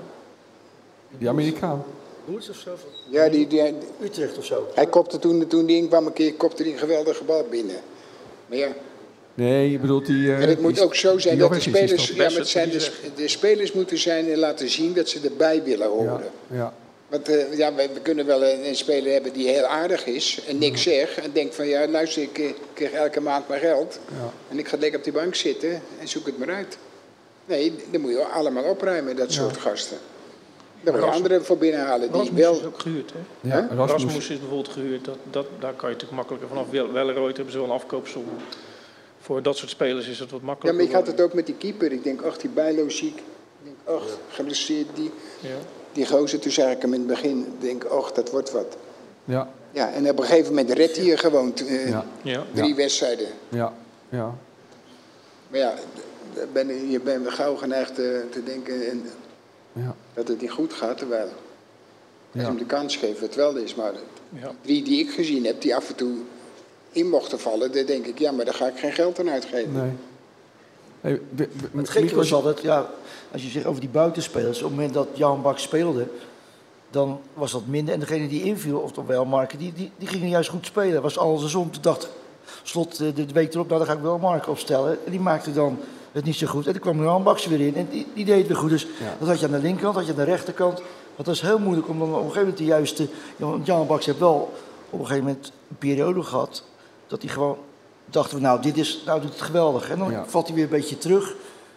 Die 1.18 1.28
Amerikaan. 1.28 1.84
Hoeds 2.24 2.51
of 2.51 2.57
zo? 2.57 2.70
Ja, 3.11 3.28
die, 3.28 3.47
die, 3.47 3.74
Utrecht 4.03 4.39
of 4.39 4.45
zo. 4.45 4.66
hij 4.74 4.87
kopte 4.87 5.18
toen, 5.18 5.47
toen 5.47 5.66
die 5.66 5.76
inkwam 5.76 6.07
een 6.07 6.12
keer, 6.12 6.34
kopte 6.34 6.62
hij 6.62 6.72
een 6.72 6.78
geweldige 6.78 7.24
bal 7.24 7.45
binnen. 7.51 7.76
Maar 8.47 8.59
ja, 8.59 8.68
Nee, 9.34 9.70
je 9.70 9.78
bedoelt 9.78 10.07
die... 10.07 10.32
eh, 10.32 10.43
en 10.43 10.49
het 10.49 10.61
moet 10.61 10.74
die- 10.74 10.84
ook 10.84 10.95
zo 10.95 11.18
zijn 11.18 11.34
die 11.34 11.43
dat 11.43 11.51
de 11.53 11.57
is 11.57 11.62
spelers, 11.62 12.09
ja, 12.09 12.16
maar 12.16 12.32
het 12.32 12.49
zijn 12.49 12.70
de, 12.70 12.91
de 13.16 13.28
spelers 13.28 13.72
moeten 13.72 13.99
zijn 13.99 14.30
en 14.30 14.39
laten 14.39 14.68
zien 14.68 14.95
dat 14.95 15.09
ze 15.09 15.20
erbij 15.24 15.62
willen 15.62 15.87
Ja, 15.87 15.93
horen. 15.93 16.30
ja. 16.51 16.72
Want 17.09 17.28
eh, 17.28 17.57
ja, 17.59 17.74
we, 17.74 17.88
we 17.94 18.00
kunnen 18.00 18.26
wel 18.26 18.44
een, 18.44 18.66
een 18.66 18.76
speler 18.76 19.12
hebben 19.12 19.32
die 19.32 19.48
heel 19.48 19.64
aardig 19.64 20.07
is 20.07 20.40
en 20.48 20.59
niks 20.59 20.82
zegt. 20.82 21.18
En 21.18 21.32
denkt 21.32 21.54
van 21.54 21.66
ja, 21.66 21.88
luister, 21.88 22.22
ik 22.22 22.38
eh, 22.38 22.50
krijg 22.72 22.92
elke 22.92 23.20
maand 23.20 23.48
mijn 23.48 23.61
geld. 23.61 23.98
Ja. 24.09 24.32
En 24.48 24.59
ik 24.59 24.68
ga 24.68 24.76
lekker 24.78 24.98
op 24.98 25.04
die 25.04 25.12
bank 25.12 25.34
zitten 25.34 25.82
en 26.00 26.09
zoek 26.09 26.26
het 26.26 26.38
maar 26.38 26.50
uit. 26.54 26.78
Nee, 27.44 27.74
dan 27.90 28.00
moet 28.00 28.11
je 28.11 28.24
allemaal 28.24 28.64
opruimen, 28.64 29.16
dat 29.16 29.32
soort 29.32 29.57
gasten. 29.57 29.96
Daar 30.80 30.94
moet 30.94 31.04
je 31.04 31.11
anderen 31.11 31.44
voor 31.44 31.59
binnenhalen 31.59 32.12
die 32.12 32.20
Rasmus 32.20 32.40
wel... 32.40 32.54
is 32.54 32.64
ook 32.64 32.80
gehuurd, 32.80 33.12
hè? 33.12 33.48
Ja? 33.48 33.68
Rasmus. 33.76 33.90
Rasmus 34.02 34.28
is 34.28 34.38
bijvoorbeeld 34.38 34.68
gehuurd. 34.68 35.04
Dat, 35.04 35.16
dat, 35.30 35.46
daar 35.61 35.72
kan 35.72 35.88
je 35.88 35.94
natuurlijk 35.94 36.12
makkelijker 36.12 36.48
vanaf. 36.48 36.70
Wel- 36.70 36.92
Welleroyd 36.92 37.34
hebben 37.36 37.52
ze 37.54 37.59
wel 37.61 37.68
een 37.68 37.74
afkoopsom. 37.74 38.24
Voor 39.20 39.42
dat 39.42 39.57
soort 39.57 39.70
spelers 39.70 40.09
is 40.09 40.18
het 40.18 40.30
wat 40.30 40.40
Ja, 40.40 40.46
makkelijker. 40.46 40.82
maar 40.82 40.90
ik 40.90 40.96
had 40.98 41.07
het 41.07 41.20
ook 41.20 41.32
met 41.34 41.46
die 41.46 41.54
keeper. 41.54 41.92
Ik 41.92 42.04
denk, 42.04 42.22
ach, 42.22 42.36
die 42.36 42.50
Bijlo 42.50 42.88
ziek. 42.88 43.16
Ik 43.16 43.22
denk, 43.64 43.76
ach, 43.98 44.18
geblesseerd 44.28 44.86
die. 44.94 45.11
Ja. 45.40 45.48
Die 45.97 46.07
gozer, 46.07 46.38
toen 46.38 46.53
zei 46.53 46.70
ik 46.74 46.82
hem 46.82 46.92
in 46.92 46.99
het 46.99 47.09
begin, 47.09 47.38
ik 47.38 47.61
denk, 47.61 47.84
ach, 47.84 48.12
dat 48.12 48.30
wordt 48.30 48.51
wat. 48.53 48.76
Ja, 49.24 49.49
Ja, 49.72 49.92
en 49.92 50.11
op 50.11 50.18
een 50.18 50.24
gegeven 50.24 50.55
moment 50.55 50.70
redt 50.70 50.97
hij 50.97 51.05
je 51.05 51.16
gewoon 51.16 51.55
eh, 51.57 51.88
ja, 51.88 52.05
Ja. 52.22 52.44
drie 52.55 52.74
wedstrijden. 52.74 53.26
ja, 53.49 53.72
ja. 54.09 54.34
Maar 55.49 55.61
ja, 55.61 55.74
ben, 56.53 56.90
je 56.90 57.01
bent 57.01 57.30
gauw 57.30 57.55
geneigd 57.57 57.94
te, 57.94 58.24
te 58.30 58.42
denken 58.42 58.88
en, 58.90 59.05
ja. 59.72 59.94
dat 60.14 60.28
het 60.28 60.40
niet 60.40 60.51
goed 60.51 60.72
gaat. 60.72 60.99
Terwijl, 60.99 61.28
als 62.34 62.42
hem 62.42 62.59
de 62.59 62.64
kans 62.66 62.97
geeft, 62.97 63.20
het 63.20 63.34
wel 63.34 63.57
is. 63.57 63.74
Maar 63.74 63.92
Ja. 64.28 64.53
drie 64.61 64.82
die 64.84 65.01
ik 65.01 65.11
gezien 65.11 65.44
heb, 65.47 65.61
die 65.61 65.76
af 65.76 65.88
en 65.88 65.94
toe 65.94 66.14
in 66.90 67.09
mochten 67.09 67.40
vallen, 67.40 67.72
dan 67.72 67.84
denk 67.84 68.07
ik, 68.07 68.18
ja, 68.18 68.32
maar 68.32 68.44
daar 68.44 68.55
ga 68.55 68.66
ik 68.66 68.78
geen 68.78 68.92
geld 68.92 69.18
aan 69.18 69.30
uitgeven. 69.30 69.72
Nee. 69.72 69.90
Hey, 71.07 71.20
Het 71.76 71.90
gekke 71.90 72.14
was 72.14 72.32
altijd, 72.32 72.61
ja, 72.61 72.90
als 73.32 73.42
je 73.42 73.48
zegt 73.48 73.66
over 73.66 73.80
die 73.80 73.90
buitenspelers, 73.90 74.59
op 74.59 74.64
het 74.64 74.74
moment 74.74 74.94
dat 74.94 75.09
Jan 75.14 75.42
Bak 75.42 75.59
speelde, 75.59 76.07
dan 76.90 77.20
was 77.34 77.52
dat 77.52 77.66
minder. 77.66 77.94
En 77.94 78.00
degene 78.00 78.28
die 78.28 78.42
inviel, 78.42 78.78
of 78.78 78.92
toch 78.92 79.07
wel 79.07 79.24
Marken, 79.24 79.59
die, 79.59 79.72
die, 79.72 79.90
die 79.96 80.09
gingen 80.09 80.28
juist 80.28 80.48
goed 80.48 80.66
spelen. 80.66 81.02
was 81.02 81.18
andersom. 81.18 81.70
Toen 81.70 81.82
dacht 81.82 82.09
slot 82.62 83.00
eh, 83.00 83.14
de 83.14 83.26
week 83.32 83.54
erop, 83.54 83.68
nou 83.68 83.78
dan 83.78 83.88
ga 83.88 83.94
ik 83.94 84.02
wel 84.02 84.18
Marken 84.18 84.50
opstellen. 84.50 84.98
En 85.04 85.11
die 85.11 85.20
maakte 85.20 85.52
dan 85.52 85.78
het 86.12 86.24
niet 86.24 86.36
zo 86.36 86.46
goed. 86.46 86.66
En 86.66 86.72
toen 86.72 86.80
kwam 86.80 87.02
Jan 87.02 87.22
Baks 87.22 87.46
weer 87.46 87.61
in 87.61 87.76
en 87.76 87.88
die, 87.90 88.07
die 88.14 88.24
deed 88.24 88.38
het 88.38 88.46
weer 88.46 88.57
goed. 88.57 88.70
Dus 88.70 88.86
dat 89.18 89.28
had 89.28 89.40
je 89.40 89.46
aan 89.46 89.52
de 89.52 89.59
linkerkant, 89.59 89.94
dat 89.94 90.04
had 90.04 90.14
je 90.14 90.20
aan 90.20 90.26
de 90.26 90.32
rechterkant. 90.32 90.82
Dat 91.16 91.26
was 91.26 91.40
heel 91.40 91.59
moeilijk 91.59 91.88
om 91.88 91.98
dan 91.98 92.09
op 92.09 92.14
een 92.14 92.20
gegeven 92.20 92.40
moment 92.40 92.59
de 92.59 92.64
juiste... 92.64 93.09
Want 93.36 93.66
Jan 93.66 93.86
Baks 93.86 94.07
heeft 94.07 94.18
wel 94.18 94.52
op 94.90 95.00
een 95.00 95.07
gegeven 95.07 95.24
moment 95.24 95.52
een 95.70 95.76
periode 95.76 96.22
gehad 96.22 96.64
dat 97.07 97.22
hij 97.22 97.30
gewoon 97.30 97.57
dachten 98.07 98.36
we, 98.36 98.42
nou, 98.42 98.62
dit 98.62 98.76
is, 98.76 99.02
nou 99.07 99.20
doet 99.20 99.30
het 99.32 99.40
geweldig. 99.42 99.90
En 99.90 99.98
dan 99.98 100.11
Ja. 100.11 100.24
valt 100.26 100.46
hij 100.46 100.54
weer 100.54 100.64
een 100.64 100.70
beetje 100.70 100.98
terug. 100.98 101.34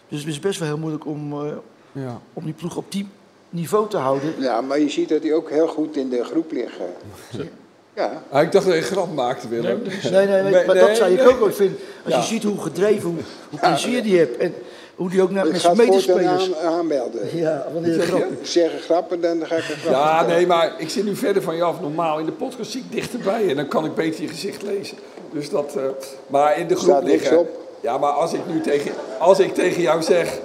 Dus 0.08 0.18
het 0.20 0.28
is 0.28 0.40
best 0.40 0.58
wel 0.58 0.68
heel 0.68 0.78
moeilijk 0.78 1.06
om, 1.06 1.32
eh, 1.32 1.52
Ja. 1.92 2.20
om 2.32 2.44
die 2.44 2.52
ploeg 2.54 2.76
op 2.76 2.92
die 2.92 3.08
niveau 3.50 3.88
te 3.88 3.96
houden. 3.96 4.34
Ja, 4.38 4.60
maar 4.60 4.80
je 4.80 4.88
ziet 4.90 5.08
dat 5.08 5.22
hij 5.22 5.34
ook 5.34 5.50
heel 5.50 5.68
goed 5.68 5.96
in 5.96 6.08
de 6.08 6.24
groep 6.24 6.52
ligt. 6.52 6.74
Ja, 7.94 8.22
Ah, 8.30 8.42
ik 8.42 8.52
dacht 8.52 8.64
dat 8.64 8.74
je 8.74 8.80
een 8.80 8.86
grap 8.86 9.14
maakte, 9.14 9.48
Willem. 9.48 9.82
Nee, 9.82 10.12
nee, 10.12 10.26
nee, 10.26 10.42
Nee, 10.42 10.66
maar 10.66 10.74
nee, 10.74 10.86
dat 10.86 10.96
zou 10.96 11.10
ik 11.12 11.18
nee. 11.18 11.28
ook 11.28 11.38
wel 11.38 11.52
vinden. 11.52 11.78
Als 12.04 12.14
Ja. 12.14 12.20
je 12.20 12.26
ziet 12.26 12.42
hoe 12.42 12.60
gedreven, 12.60 13.10
hoe, 13.10 13.18
hoe 13.50 13.58
plezier 13.58 14.02
die 14.02 14.18
hebt. 14.18 14.36
En 14.36 14.54
hoe 15.00 15.10
die 15.10 15.22
ook 15.22 15.30
naar, 15.30 15.46
ik 15.46 15.52
met 15.52 15.60
ga 15.60 15.74
medespelers... 15.74 16.54
aan, 16.62 16.72
aanmelden. 16.72 17.20
Ja, 17.36 17.66
wanneer. 17.72 18.02
Ik 18.40 18.46
zeg 18.46 18.72
een 18.72 18.78
grappen, 18.78 19.20
dan 19.20 19.46
ga 19.46 19.56
ik 19.56 19.68
een 19.68 19.76
grap 19.76 19.92
Ja, 19.92 20.26
nee, 20.26 20.46
maar 20.46 20.72
ik 20.78 20.90
zit 20.90 21.04
nu 21.04 21.16
verder 21.16 21.42
van 21.42 21.56
je 21.56 21.62
af. 21.62 21.80
Normaal 21.80 22.18
in 22.18 22.26
de 22.26 22.32
podcast 22.32 22.70
zie 22.70 22.80
ik 22.80 22.92
dichterbij 22.92 23.48
en 23.48 23.56
dan 23.56 23.68
kan 23.68 23.84
ik 23.84 23.94
beter 23.94 24.22
je 24.22 24.28
gezicht 24.28 24.62
lezen. 24.62 24.96
Dus 25.32 25.50
dat, 25.50 25.76
eh, 25.76 25.82
maar 26.26 26.58
in 26.58 26.66
de 26.66 26.74
groep 26.76 26.90
Staat 26.90 27.04
niks 27.04 27.20
liggen. 27.20 27.38
op. 27.38 27.48
Ja, 27.80 27.98
maar 27.98 28.10
als 28.12 28.32
ik 28.32 28.40
nu 28.46 28.60
tegen, 28.60 28.92
als 29.18 29.38
ik 29.38 29.54
tegen 29.54 29.82
jou 29.82 30.02
zeg, 30.02 30.38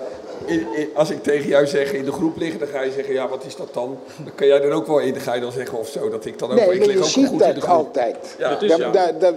in, 0.46 0.68
in- 0.76 0.90
als 0.94 1.10
ik 1.10 1.24
tegen 1.24 1.48
jou 1.48 1.68
zeg 1.68 1.92
in 1.94 2.06
de 2.06 2.12
groep 2.12 2.38
liggen, 2.38 2.60
dan 2.60 2.68
ga 2.68 2.82
je 2.82 2.92
zeggen, 2.92 3.14
ja, 3.14 3.28
wat 3.28 3.44
is 3.46 3.56
dat 3.56 3.74
dan? 3.74 3.98
Dan 4.24 4.36
kan 4.36 4.48
jij 4.48 4.62
er 4.62 4.72
ook 4.72 4.88
wel 4.88 5.00
in, 5.00 5.14
dan 5.14 5.22
ga 5.22 5.34
je 5.34 5.42
dan 5.42 5.52
zeggen 5.52 5.78
of 5.80 5.88
zo, 5.88 6.10
dat 6.10 6.26
ik 6.26 6.40
dan 6.40 6.52
ook, 6.52 6.56
Nee, 6.56 6.74
ik 6.74 6.86
lig 6.86 6.94
je 6.96 7.00
ook 7.00 7.06
ziet 7.06 7.28
goed 7.28 7.42
in 7.42 7.48
de 7.48 7.54
dat 7.54 7.64
groep. 7.64 7.76
altijd. 7.78 8.36
Ja, 8.38 8.50
dat 8.50 8.62
is 8.62 8.76
ja. 8.76 8.92
dat- 9.20 9.36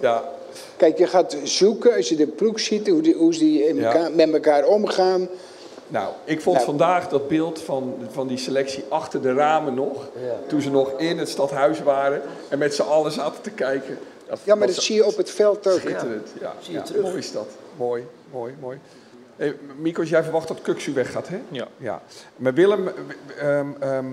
Ja, 0.00 0.24
kijk, 0.76 0.98
je 0.98 1.06
gaat 1.06 1.36
zoeken, 1.44 1.94
als 1.96 2.08
je 2.08 2.16
de 2.16 2.26
ploeg 2.26 2.60
ziet, 2.60 2.88
hoe, 2.88 3.02
die, 3.02 3.14
hoe 3.14 3.34
ze 3.34 3.40
die 3.40 3.68
in 3.68 3.76
Ja. 3.76 3.92
elkaar- 3.92 4.12
met 4.12 4.32
elkaar 4.32 4.64
omgaan. 4.66 5.28
nou, 5.88 6.12
ik 6.24 6.40
vond 6.40 6.56
Nou. 6.56 6.68
vandaag 6.68 7.08
dat 7.08 7.28
beeld 7.28 7.60
van, 7.60 7.94
van 8.10 8.26
die 8.26 8.38
selectie 8.38 8.84
achter 8.88 9.22
de 9.22 9.32
ramen 9.34 9.74
nog, 9.74 10.08
toen 10.46 10.60
ze 10.60 10.70
nog 10.70 10.92
in 10.98 11.18
het 11.18 11.28
stadhuis 11.28 11.82
waren 11.82 12.22
en 12.48 12.58
met 12.58 12.74
z'n 12.74 12.82
allen 12.82 13.12
zaten 13.12 13.42
te 13.42 13.50
kijken. 13.50 13.98
Ja, 14.44 14.54
maar 14.54 14.66
dat 14.66 14.76
zie 14.76 14.94
je 14.94 15.06
op 15.06 15.16
het 15.16 15.30
veld 15.30 15.66
ook. 15.68 15.78
Schitterend, 15.78 16.28
ja. 16.40 16.52
Zie 16.60 16.72
je 16.72 16.78
ja, 16.78 16.84
terug. 16.84 17.02
Mooi 17.02 17.16
is 17.18 17.32
dat. 17.32 17.46
Mooi, 17.76 18.04
mooi, 18.30 18.54
mooi. 18.60 18.78
Hey, 19.36 19.54
Mikos, 19.78 20.08
jij 20.08 20.22
verwacht 20.22 20.48
dat 20.48 20.62
Kuksu 20.62 20.92
weggaat, 20.92 21.28
hè? 21.28 21.38
Ja. 21.48 21.68
ja. 21.76 22.02
Maar 22.36 22.54
Willem, 22.54 22.88
eh, 22.88 23.58
ehm, 23.58 23.66
ehm, 23.80 24.06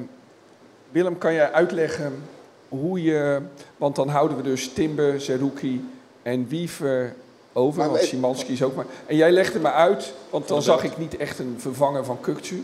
Willem, 0.91 1.17
kan 1.17 1.33
jij 1.33 1.51
uitleggen 1.51 2.23
hoe 2.69 3.03
je... 3.03 3.39
Want 3.77 3.95
dan 3.95 4.07
houden 4.07 4.37
we 4.37 4.43
dus 4.43 4.73
Timber, 4.73 5.21
Zerouki 5.21 5.89
en 6.21 6.47
Wiever 6.47 7.15
over. 7.53 7.79
Maar 7.79 7.89
want 7.89 8.01
Simanski 8.01 8.53
is 8.53 8.63
ook 8.63 8.75
maar... 8.75 8.85
En 9.05 9.15
jij 9.15 9.31
legde 9.31 9.59
me 9.59 9.71
uit, 9.71 10.13
want 10.29 10.47
dan 10.47 10.61
zag 10.61 10.83
ik 10.83 10.97
niet 10.97 11.17
echt 11.17 11.39
een 11.39 11.55
vervanger 11.57 12.05
van 12.05 12.19
Kuksu. 12.19 12.63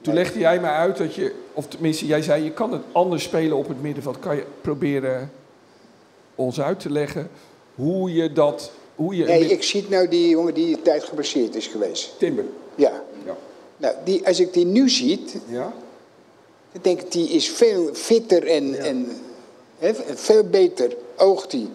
Toen 0.00 0.14
legde 0.14 0.38
jij 0.38 0.60
me 0.60 0.66
uit 0.66 0.96
dat 0.96 1.14
je... 1.14 1.34
Of 1.52 1.66
tenminste, 1.66 2.06
jij 2.06 2.22
zei, 2.22 2.44
je 2.44 2.50
kan 2.50 2.72
het 2.72 2.82
anders 2.92 3.22
spelen 3.22 3.56
op 3.56 3.68
het 3.68 3.82
middenveld. 3.82 4.18
Kan 4.18 4.36
je 4.36 4.44
proberen 4.60 5.30
ons 6.34 6.60
uit 6.60 6.80
te 6.80 6.90
leggen 6.90 7.30
hoe 7.74 8.12
je 8.12 8.32
dat... 8.32 8.70
Hoe 8.94 9.16
je 9.16 9.24
Nee, 9.24 9.44
ik 9.44 9.62
zie 9.62 9.86
nou 9.88 10.08
die 10.08 10.28
jongen 10.28 10.54
die 10.54 10.76
een 10.76 10.82
tijd 10.82 11.04
geblesseerd 11.04 11.54
is 11.54 11.66
geweest. 11.66 12.18
Timber. 12.18 12.44
Ja. 12.74 13.02
Ja. 13.26 13.36
Nou, 13.76 13.94
die, 14.04 14.26
als 14.26 14.40
ik 14.40 14.52
die 14.52 14.64
nu 14.66 14.88
ziet, 14.88 15.36
Ja? 15.46 15.72
dan 16.72 16.82
denk 16.82 17.00
ik, 17.00 17.12
die 17.12 17.28
is 17.28 17.48
veel 17.48 17.94
fitter 17.94 18.46
en, 18.46 18.78
en 18.78 19.08
veel 20.14 20.44
beter 20.44 20.96
oogt 21.16 21.52
hij. 21.52 21.68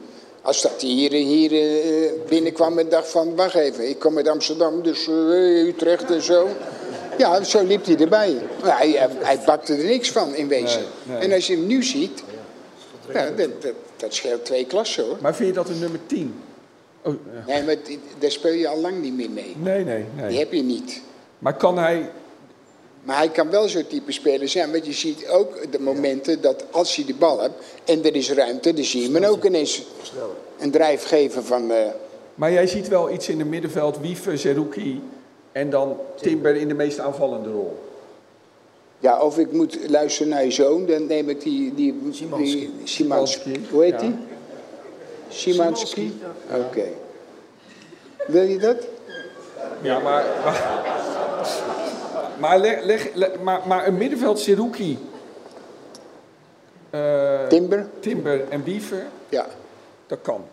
Als 0.46 0.62
dat 0.62 0.82
hij 0.82 0.90
hier, 0.90 1.12
hier 1.12 1.52
eh, 1.52 2.12
binnenkwam 2.28 2.80
en 2.80 2.90
dacht 2.90 3.08
van, 3.08 3.36
wacht 3.36 3.56
even, 3.56 3.90
ik 3.90 4.00
kom 4.00 4.18
uit 4.18 4.28
Amsterdam, 4.28 4.84
dus 4.84 5.08
eh, 5.08 5.68
Utrecht 5.68 6.12
en 6.12 6.22
zo. 6.22 6.48
Ja, 7.18 7.44
zo 7.44 7.64
liep 7.64 7.86
hij 7.86 7.98
erbij. 7.98 8.36
Maar 8.64 8.78
hij, 8.78 9.10
hij, 9.20 9.40
bakte 9.46 9.74
er 9.74 9.84
niks 9.86 10.12
van 10.12 10.36
in 10.36 10.48
wezen. 10.48 10.82
Nee, 11.04 11.18
nee. 11.18 11.28
En 11.28 11.34
als 11.34 11.48
je 11.48 11.56
hem 11.56 11.68
nu 11.68 11.84
ziet, 11.84 12.24
nou, 13.14 13.36
dat, 13.36 13.62
dat, 13.62 13.74
dat 13.98 14.14
scheelt 14.14 14.46
twee 14.46 14.66
klassen 14.66 15.04
hoor. 15.06 15.18
Maar 15.22 15.36
vind 15.36 15.48
je 15.50 15.56
dat 15.56 15.70
een 15.70 15.80
nummer 15.80 16.00
10? 16.06 16.34
Oh, 17.02 17.14
ja. 17.34 17.54
Nee, 17.54 17.64
maar 17.64 17.76
die- 17.84 18.00
daar 18.20 18.32
speel 18.32 18.54
je 18.54 18.68
al 18.68 18.80
lang 18.80 19.02
niet 19.02 19.14
meer 19.16 19.30
mee. 19.30 19.56
Nee, 19.62 19.84
nee, 19.84 20.06
Die 20.16 20.24
nee. 20.24 20.38
heb 20.38 20.54
je 20.54 20.64
niet. 20.64 21.02
Maar 21.40 21.54
kan 21.58 21.78
hij... 21.78 22.10
Maar 23.06 23.18
hij 23.18 23.30
kan 23.30 23.50
wel 23.50 23.68
zo'n 23.68 23.88
type 23.88 24.12
speler 24.12 24.48
zijn. 24.50 24.72
Want 24.72 24.86
je 24.86 24.94
ziet 24.94 25.28
ook 25.28 25.72
de 25.72 25.80
momenten 25.80 26.42
dat 26.42 26.64
als 26.72 26.96
hij 26.96 27.06
de 27.06 27.14
bal 27.14 27.42
hebt 27.42 27.64
en 27.86 28.04
er 28.06 28.16
is 28.16 28.32
ruimte, 28.32 28.74
dan 28.74 28.84
zie 28.84 29.02
je 29.12 29.20
hem 29.20 29.24
ook 29.24 29.46
ineens 29.46 29.84
een 30.60 30.72
drijf 30.72 31.04
geven 31.04 31.44
van. 31.44 31.72
eh, 31.72 31.78
Maar 32.36 32.52
jij 32.52 32.68
ziet 32.68 32.88
wel 32.88 33.12
iets 33.12 33.30
in 33.30 33.40
het 33.40 33.48
middenveld, 33.48 34.00
Wiever, 34.00 34.38
Zerouki 34.38 35.02
en 35.52 35.70
dan 35.70 35.98
Timber 36.22 36.56
in 36.56 36.68
de 36.68 36.74
meest 36.74 37.00
aanvallende 37.00 37.50
rol. 37.50 37.78
ja, 39.00 39.22
of 39.22 39.38
ik 39.38 39.52
moet 39.52 39.78
luisteren 39.90 40.30
naar 40.32 40.44
je 40.46 40.52
zoon, 40.52 40.86
dan 40.86 41.06
neem 41.08 41.30
ik 41.30 41.42
die. 41.42 41.74
die. 41.74 42.00
Szymanski. 42.12 42.74
Szymanski, 42.84 43.66
Hoe 43.72 43.84
heet 43.84 43.92
ja. 43.92 43.98
die? 44.00 44.16
Szymanski? 45.30 46.20
Oké. 46.68 46.86
Wil 48.28 48.44
je 48.44 48.58
dat? 48.58 48.78
Ja, 49.82 50.00
maar... 50.00 50.26
Maar, 50.44 50.84
maar, 52.40 52.60
leg, 52.60 52.84
leg- 52.84 53.10
leg- 53.14 53.40
maar, 53.40 53.62
maar 53.68 53.88
een 53.88 53.98
middenveld, 53.98 54.40
Zerouki, 54.40 55.00
eh, 56.90 57.48
Timber? 57.48 57.88
Timber 58.00 58.50
en 58.50 58.64
Wiever, 58.64 59.06
Ja. 59.30 59.46
dat 60.08 60.20
kan. 60.22 60.46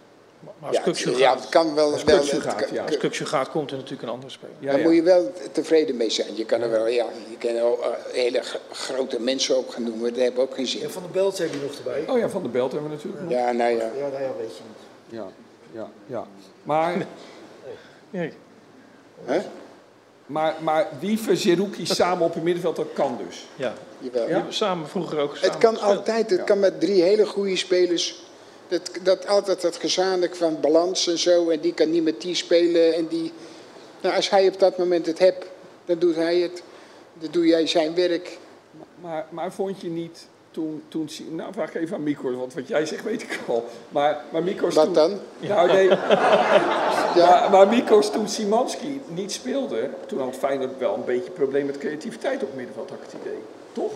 Maar 0.58 0.68
als 0.68 0.76
Ja, 0.76 0.82
Kuksu 0.82 1.10
gaat, 1.10 1.18
ja, 1.18 1.34
het 1.34 1.48
kan 1.48 1.74
wel. 1.74 1.92
Als 1.92 2.04
wel 2.04 2.18
Kuksu 2.18 2.40
gaat, 2.40 2.54
kan- 2.64 2.74
ja. 2.74 2.84
als 2.84 2.96
Kuksu 2.96 3.24
gaat, 3.26 3.50
komt 3.50 3.70
er 3.70 3.76
natuurlijk 3.76 4.02
een 4.02 4.08
andere 4.08 4.30
speler. 4.32 4.54
Ja, 4.58 4.70
Daar 4.70 4.78
ja. 4.80 4.84
moet 4.86 4.94
je 4.94 5.02
wel 5.02 5.32
tevreden 5.52 5.96
mee 5.96 6.10
zijn. 6.10 6.36
Je 6.36 6.44
kan 6.44 6.60
er 6.60 6.70
wel, 6.70 6.86
ja, 6.86 7.06
je 7.30 7.36
kan 7.38 7.50
er 7.50 7.56
eh, 7.64 7.88
hele 8.12 8.42
grote 8.70 9.20
mensen 9.20 9.56
ook 9.56 9.72
gaan 9.72 9.82
noemen. 9.82 10.10
Dat 10.12 10.20
heeft 10.22 10.38
ook 10.38 10.54
geen 10.54 10.66
zin. 10.66 10.82
En 10.82 10.90
Van 10.90 11.02
de 11.02 11.08
Belt 11.08 11.38
heb 11.38 11.52
je 11.52 11.58
nog 11.62 11.74
erbij. 11.76 12.04
Oh 12.08 12.18
ja, 12.18 12.28
Van 12.28 12.42
de 12.42 12.48
Belt 12.48 12.72
hebben 12.72 12.90
we 12.90 12.96
natuurlijk 12.96 13.22
nog. 13.22 13.32
Ja, 13.32 13.52
nou 13.52 13.70
ja. 13.70 13.76
Ja, 13.76 14.08
nou 14.10 14.22
ja, 14.22 14.30
weet 14.38 14.56
je 14.56 14.62
niet. 14.68 15.18
Ja, 15.20 15.26
ja, 15.72 15.88
ja. 16.06 16.24
Maar, 16.62 17.06
Nee. 18.10 18.32
Hè? 19.24 19.40
Maar, 20.32 20.56
maar 20.60 20.88
Wiever, 21.00 21.36
Zerouki 21.36 21.86
samen 21.86 22.24
op 22.24 22.34
het 22.34 22.42
middenveld, 22.42 22.76
dat 22.76 22.92
kan 22.92 23.18
dus. 23.26 23.46
Ja. 23.56 23.74
Jawel. 23.98 24.28
Hebben 24.28 24.54
samen 24.54 24.88
vroeger 24.88 25.18
ook 25.18 25.38
Het 25.38 25.58
kan 25.58 25.76
gespeeld. 25.76 25.96
altijd, 25.98 26.30
het 26.30 26.44
kan 26.44 26.58
met 26.58 26.80
drie 26.80 27.02
hele 27.02 27.26
goede 27.26 27.56
spelers. 27.56 28.22
Dat, 28.68 28.90
dat 29.02 29.26
altijd 29.26 29.60
dat 29.60 29.76
gezamenlijk 29.76 30.36
van 30.36 30.60
balans 30.60 31.06
en 31.06 31.18
zo. 31.18 31.50
En 31.50 31.60
die 31.60 31.74
kan 31.74 31.90
niet 31.90 32.02
met 32.02 32.20
die 32.20 32.34
spelen. 32.34 32.94
En 32.94 33.06
die, 33.06 33.32
nou, 34.00 34.14
als 34.16 34.30
hij 34.30 34.48
op 34.48 34.58
dat 34.58 34.78
moment 34.78 35.06
het 35.06 35.18
hebt, 35.18 35.46
dan 35.84 35.98
doet 35.98 36.14
hij 36.14 36.38
het. 36.38 36.62
Dan 37.14 37.30
doe 37.30 37.46
jij 37.46 37.66
zijn 37.66 37.94
werk. 37.94 38.38
Maar, 39.00 39.26
maar 39.30 39.52
vond 39.52 39.80
je 39.80 39.88
niet 39.88 40.26
toen, 40.52 40.82
toen... 40.88 41.08
Nou, 41.30 41.52
vraag 41.52 41.74
even 41.74 41.96
aan 41.96 42.02
Mikos, 42.02 42.34
want 42.34 42.54
wat 42.54 42.68
jij 42.68 42.86
zegt 42.86 43.04
weet 43.04 43.22
ik 43.22 43.40
al. 43.46 43.64
Maar, 43.88 44.20
maar 44.32 44.42
Mikos 44.42 44.74
Wat 44.74 44.84
toen- 44.84 44.94
dan? 44.94 45.18
Nou, 45.38 45.72
nee. 45.72 45.88
maar, 47.16 47.48
maar 47.50 47.68
Mikos, 47.68 48.10
toen 48.12 48.28
Simanski 48.28 49.00
niet 49.08 49.32
speelde, 49.32 49.88
toen 50.06 50.18
had 50.20 50.36
Feyenoord 50.36 50.78
wel 50.78 50.94
een 50.94 51.04
beetje 51.04 51.26
een 51.26 51.32
probleem 51.32 51.66
met 51.66 51.78
creativiteit 51.78 52.42
op 52.42 52.54
middenveld, 52.54 52.90
had 52.90 52.98
ik 52.98 53.04
het 53.04 53.20
idee. 53.20 53.38
Toch? 53.72 53.92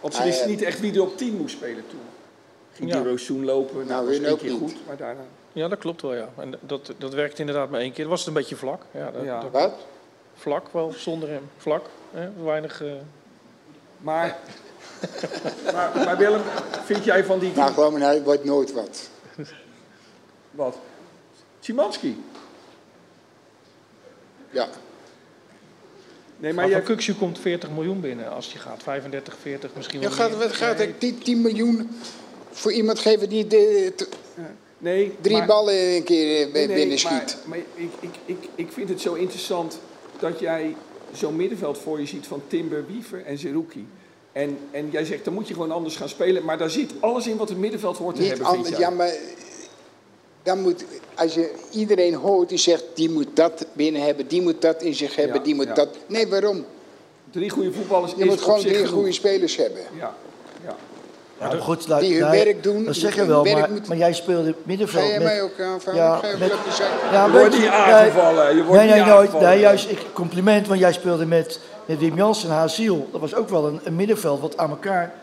Want 0.00 0.14
ze 0.14 0.20
Ah, 0.20 0.26
wisten 0.26 0.44
ja. 0.48 0.50
niet 0.54 0.62
echt 0.62 0.80
wie 0.80 0.94
er 0.94 1.02
op 1.02 1.16
10 1.16 1.36
moest 1.36 1.56
spelen 1.56 1.84
toen. 1.90 2.00
Ging 2.72 2.90
Ja. 2.92 3.00
die 3.00 3.10
Rosoen 3.10 3.44
lopen, 3.44 3.74
nou, 3.86 3.88
Nou, 3.88 4.06
was 4.30 4.38
keer 4.40 4.50
niet. 4.50 4.58
goed, 4.60 4.74
maar 4.86 4.96
daarna... 4.96 5.20
Ja, 5.52 5.68
dat 5.68 5.78
klopt 5.78 6.02
wel, 6.02 6.14
ja. 6.14 6.28
En 6.36 6.54
dat, 6.60 6.92
dat 6.98 7.14
werkte 7.14 7.40
inderdaad 7.40 7.70
maar 7.70 7.80
één 7.80 7.90
keer. 7.92 8.00
Het 8.00 8.08
was 8.08 8.26
een 8.26 8.32
beetje 8.32 8.56
vlak. 8.56 8.82
Ja, 8.90 9.10
dat, 9.10 9.22
Ja. 9.24 9.40
dat- 9.40 9.50
Wat? 9.50 9.72
vlak 10.34 10.68
wel, 10.72 10.92
zonder 10.96 11.28
hem. 11.28 11.48
Vlak. 11.56 11.84
Hè? 12.12 12.28
Weinig... 12.44 12.82
eh, 12.82 12.88
Maar, 13.98 14.36
maar, 15.72 15.92
maar 16.04 16.16
Willem, 16.16 16.40
vind 16.84 17.04
jij 17.04 17.24
van 17.24 17.38
die... 17.38 17.52
Nou, 17.54 17.72
gewoon, 17.72 18.00
hij 18.00 18.22
wordt 18.22 18.44
nooit 18.44 18.72
wat. 18.72 19.08
Wat? 20.50 20.78
Simanski? 21.60 22.22
Ja. 24.50 24.68
Nee, 26.38 26.52
maar 26.52 26.68
maar 26.68 26.84
jij... 26.98 27.14
komt 27.18 27.38
40 27.38 27.70
miljoen 27.70 28.00
binnen 28.00 28.30
als 28.32 28.50
die 28.50 28.60
gaat. 28.60 28.82
35, 28.82 29.36
40, 29.40 29.70
misschien 29.74 30.00
Ja, 30.00 30.08
wel 30.08 30.16
gaat, 30.16 30.30
meer. 30.30 30.38
wat 30.38 30.52
gaat 30.52 30.80
ik 30.80 30.98
10, 30.98 31.18
10 31.18 31.40
miljoen 31.40 31.90
voor 32.50 32.72
iemand 32.72 32.98
geven 32.98 33.28
die 33.28 33.46
de, 33.46 33.92
Nee, 34.78 35.16
drie 35.20 35.36
maar- 35.36 35.46
ballen 35.46 35.94
een 35.94 36.04
keer 36.04 36.46
eh, 36.46 36.52
Nee, 36.52 36.66
nee, 36.66 36.76
binnen 36.76 36.88
maar, 36.88 36.98
schiet? 37.28 37.36
maar 37.44 37.58
ik, 37.58 37.90
ik, 38.00 38.14
ik, 38.24 38.48
ik 38.54 38.72
vind 38.72 38.88
het 38.88 39.00
zo 39.00 39.14
interessant 39.14 39.78
dat 40.18 40.38
jij 40.38 40.76
zo'n 41.12 41.36
middenveld 41.36 41.78
voor 41.78 42.00
je 42.00 42.06
ziet 42.06 42.26
van 42.26 42.42
Timber, 42.46 42.86
Wiever 42.86 43.24
en 43.24 43.38
Zerouki. 43.38 43.86
En, 44.36 44.58
en 44.70 44.88
jij 44.90 45.04
zegt, 45.04 45.24
dan 45.24 45.34
moet 45.34 45.48
je 45.48 45.54
gewoon 45.54 45.70
anders 45.72 45.96
gaan 45.96 46.08
spelen. 46.08 46.44
Maar 46.44 46.58
daar 46.58 46.70
zit 46.70 46.90
alles 47.00 47.26
in 47.26 47.36
wat 47.36 47.48
het 47.48 47.58
middenveld 47.58 47.96
hoort 47.98 48.14
te 48.14 48.20
Niet 48.20 48.30
hebben, 48.30 48.46
anders. 48.46 48.76
Ja, 48.76 48.90
maar 48.90 49.10
dan 50.42 50.60
moet, 50.60 50.84
als 51.14 51.34
je 51.34 51.50
iedereen 51.70 52.14
hoort 52.14 52.48
die 52.48 52.58
zegt, 52.58 52.84
die 52.94 53.10
moet 53.10 53.26
dat 53.34 53.66
binnen 53.72 54.02
hebben, 54.02 54.26
die 54.28 54.42
moet 54.42 54.62
dat 54.62 54.82
in 54.82 54.94
zich 54.94 55.16
hebben, 55.16 55.36
Ja, 55.36 55.42
die 55.42 55.54
moet 55.54 55.66
ja. 55.66 55.74
dat. 55.74 55.88
Nee, 56.06 56.26
waarom? 56.28 56.64
Drie 57.30 57.50
goede 57.50 57.72
voetballers 57.72 58.12
Je 58.16 58.18
is 58.22 58.26
moet 58.26 58.40
gewoon 58.40 58.60
drie 58.60 58.74
genoeg. 58.74 58.90
goede 58.90 59.12
spelers 59.12 59.56
hebben. 59.56 59.82
Ja, 59.98 60.14
ja. 60.64 60.76
Ja, 61.40 61.46
maar 61.48 61.60
goed, 61.60 61.86
nou, 61.86 62.00
die 62.00 62.12
hun 62.12 62.20
nou, 62.20 62.44
werk 62.44 62.62
doen, 62.62 62.84
Dat 62.84 62.94
zeg 62.96 63.14
je 63.14 63.26
wel, 63.26 63.44
maar, 63.44 63.70
moet- 63.70 63.88
maar 63.88 63.96
jij 63.96 64.12
speelde 64.12 64.54
middenveld 64.62 65.02
Ga 65.02 65.08
jij 65.08 65.18
met... 65.18 65.26
mij 65.26 65.42
ook 65.42 65.60
aanvallen? 65.60 66.00
Ja, 66.02 66.16
Ga 66.16 66.28
je 66.28 66.36
met-? 66.36 66.52
Ja, 67.12 67.24
Je 67.26 67.30
wordt 67.32 67.50
niet 67.52 67.60
nee, 67.60 67.68
aangevallen, 67.70 68.56
je 68.56 68.64
wordt 68.64 68.82
nee, 68.82 68.90
nee, 68.90 69.04
nooit. 69.04 69.40
Nee, 69.40 69.58
juist, 69.60 69.90
ik, 69.90 69.98
compliment, 70.12 70.66
want 70.66 70.80
jij 70.80 70.92
speelde 70.92 71.26
met, 71.26 71.60
met 71.86 71.98
Wim 71.98 72.16
Jansen 72.16 72.48
en 72.48 72.54
Haziel. 72.54 73.08
Dat 73.12 73.20
was 73.20 73.34
ook 73.34 73.48
wel 73.48 73.66
een, 73.66 73.80
een 73.84 73.96
middenveld 73.96 74.40
wat 74.40 74.56
aan 74.56 74.70
elkaar 74.70 75.14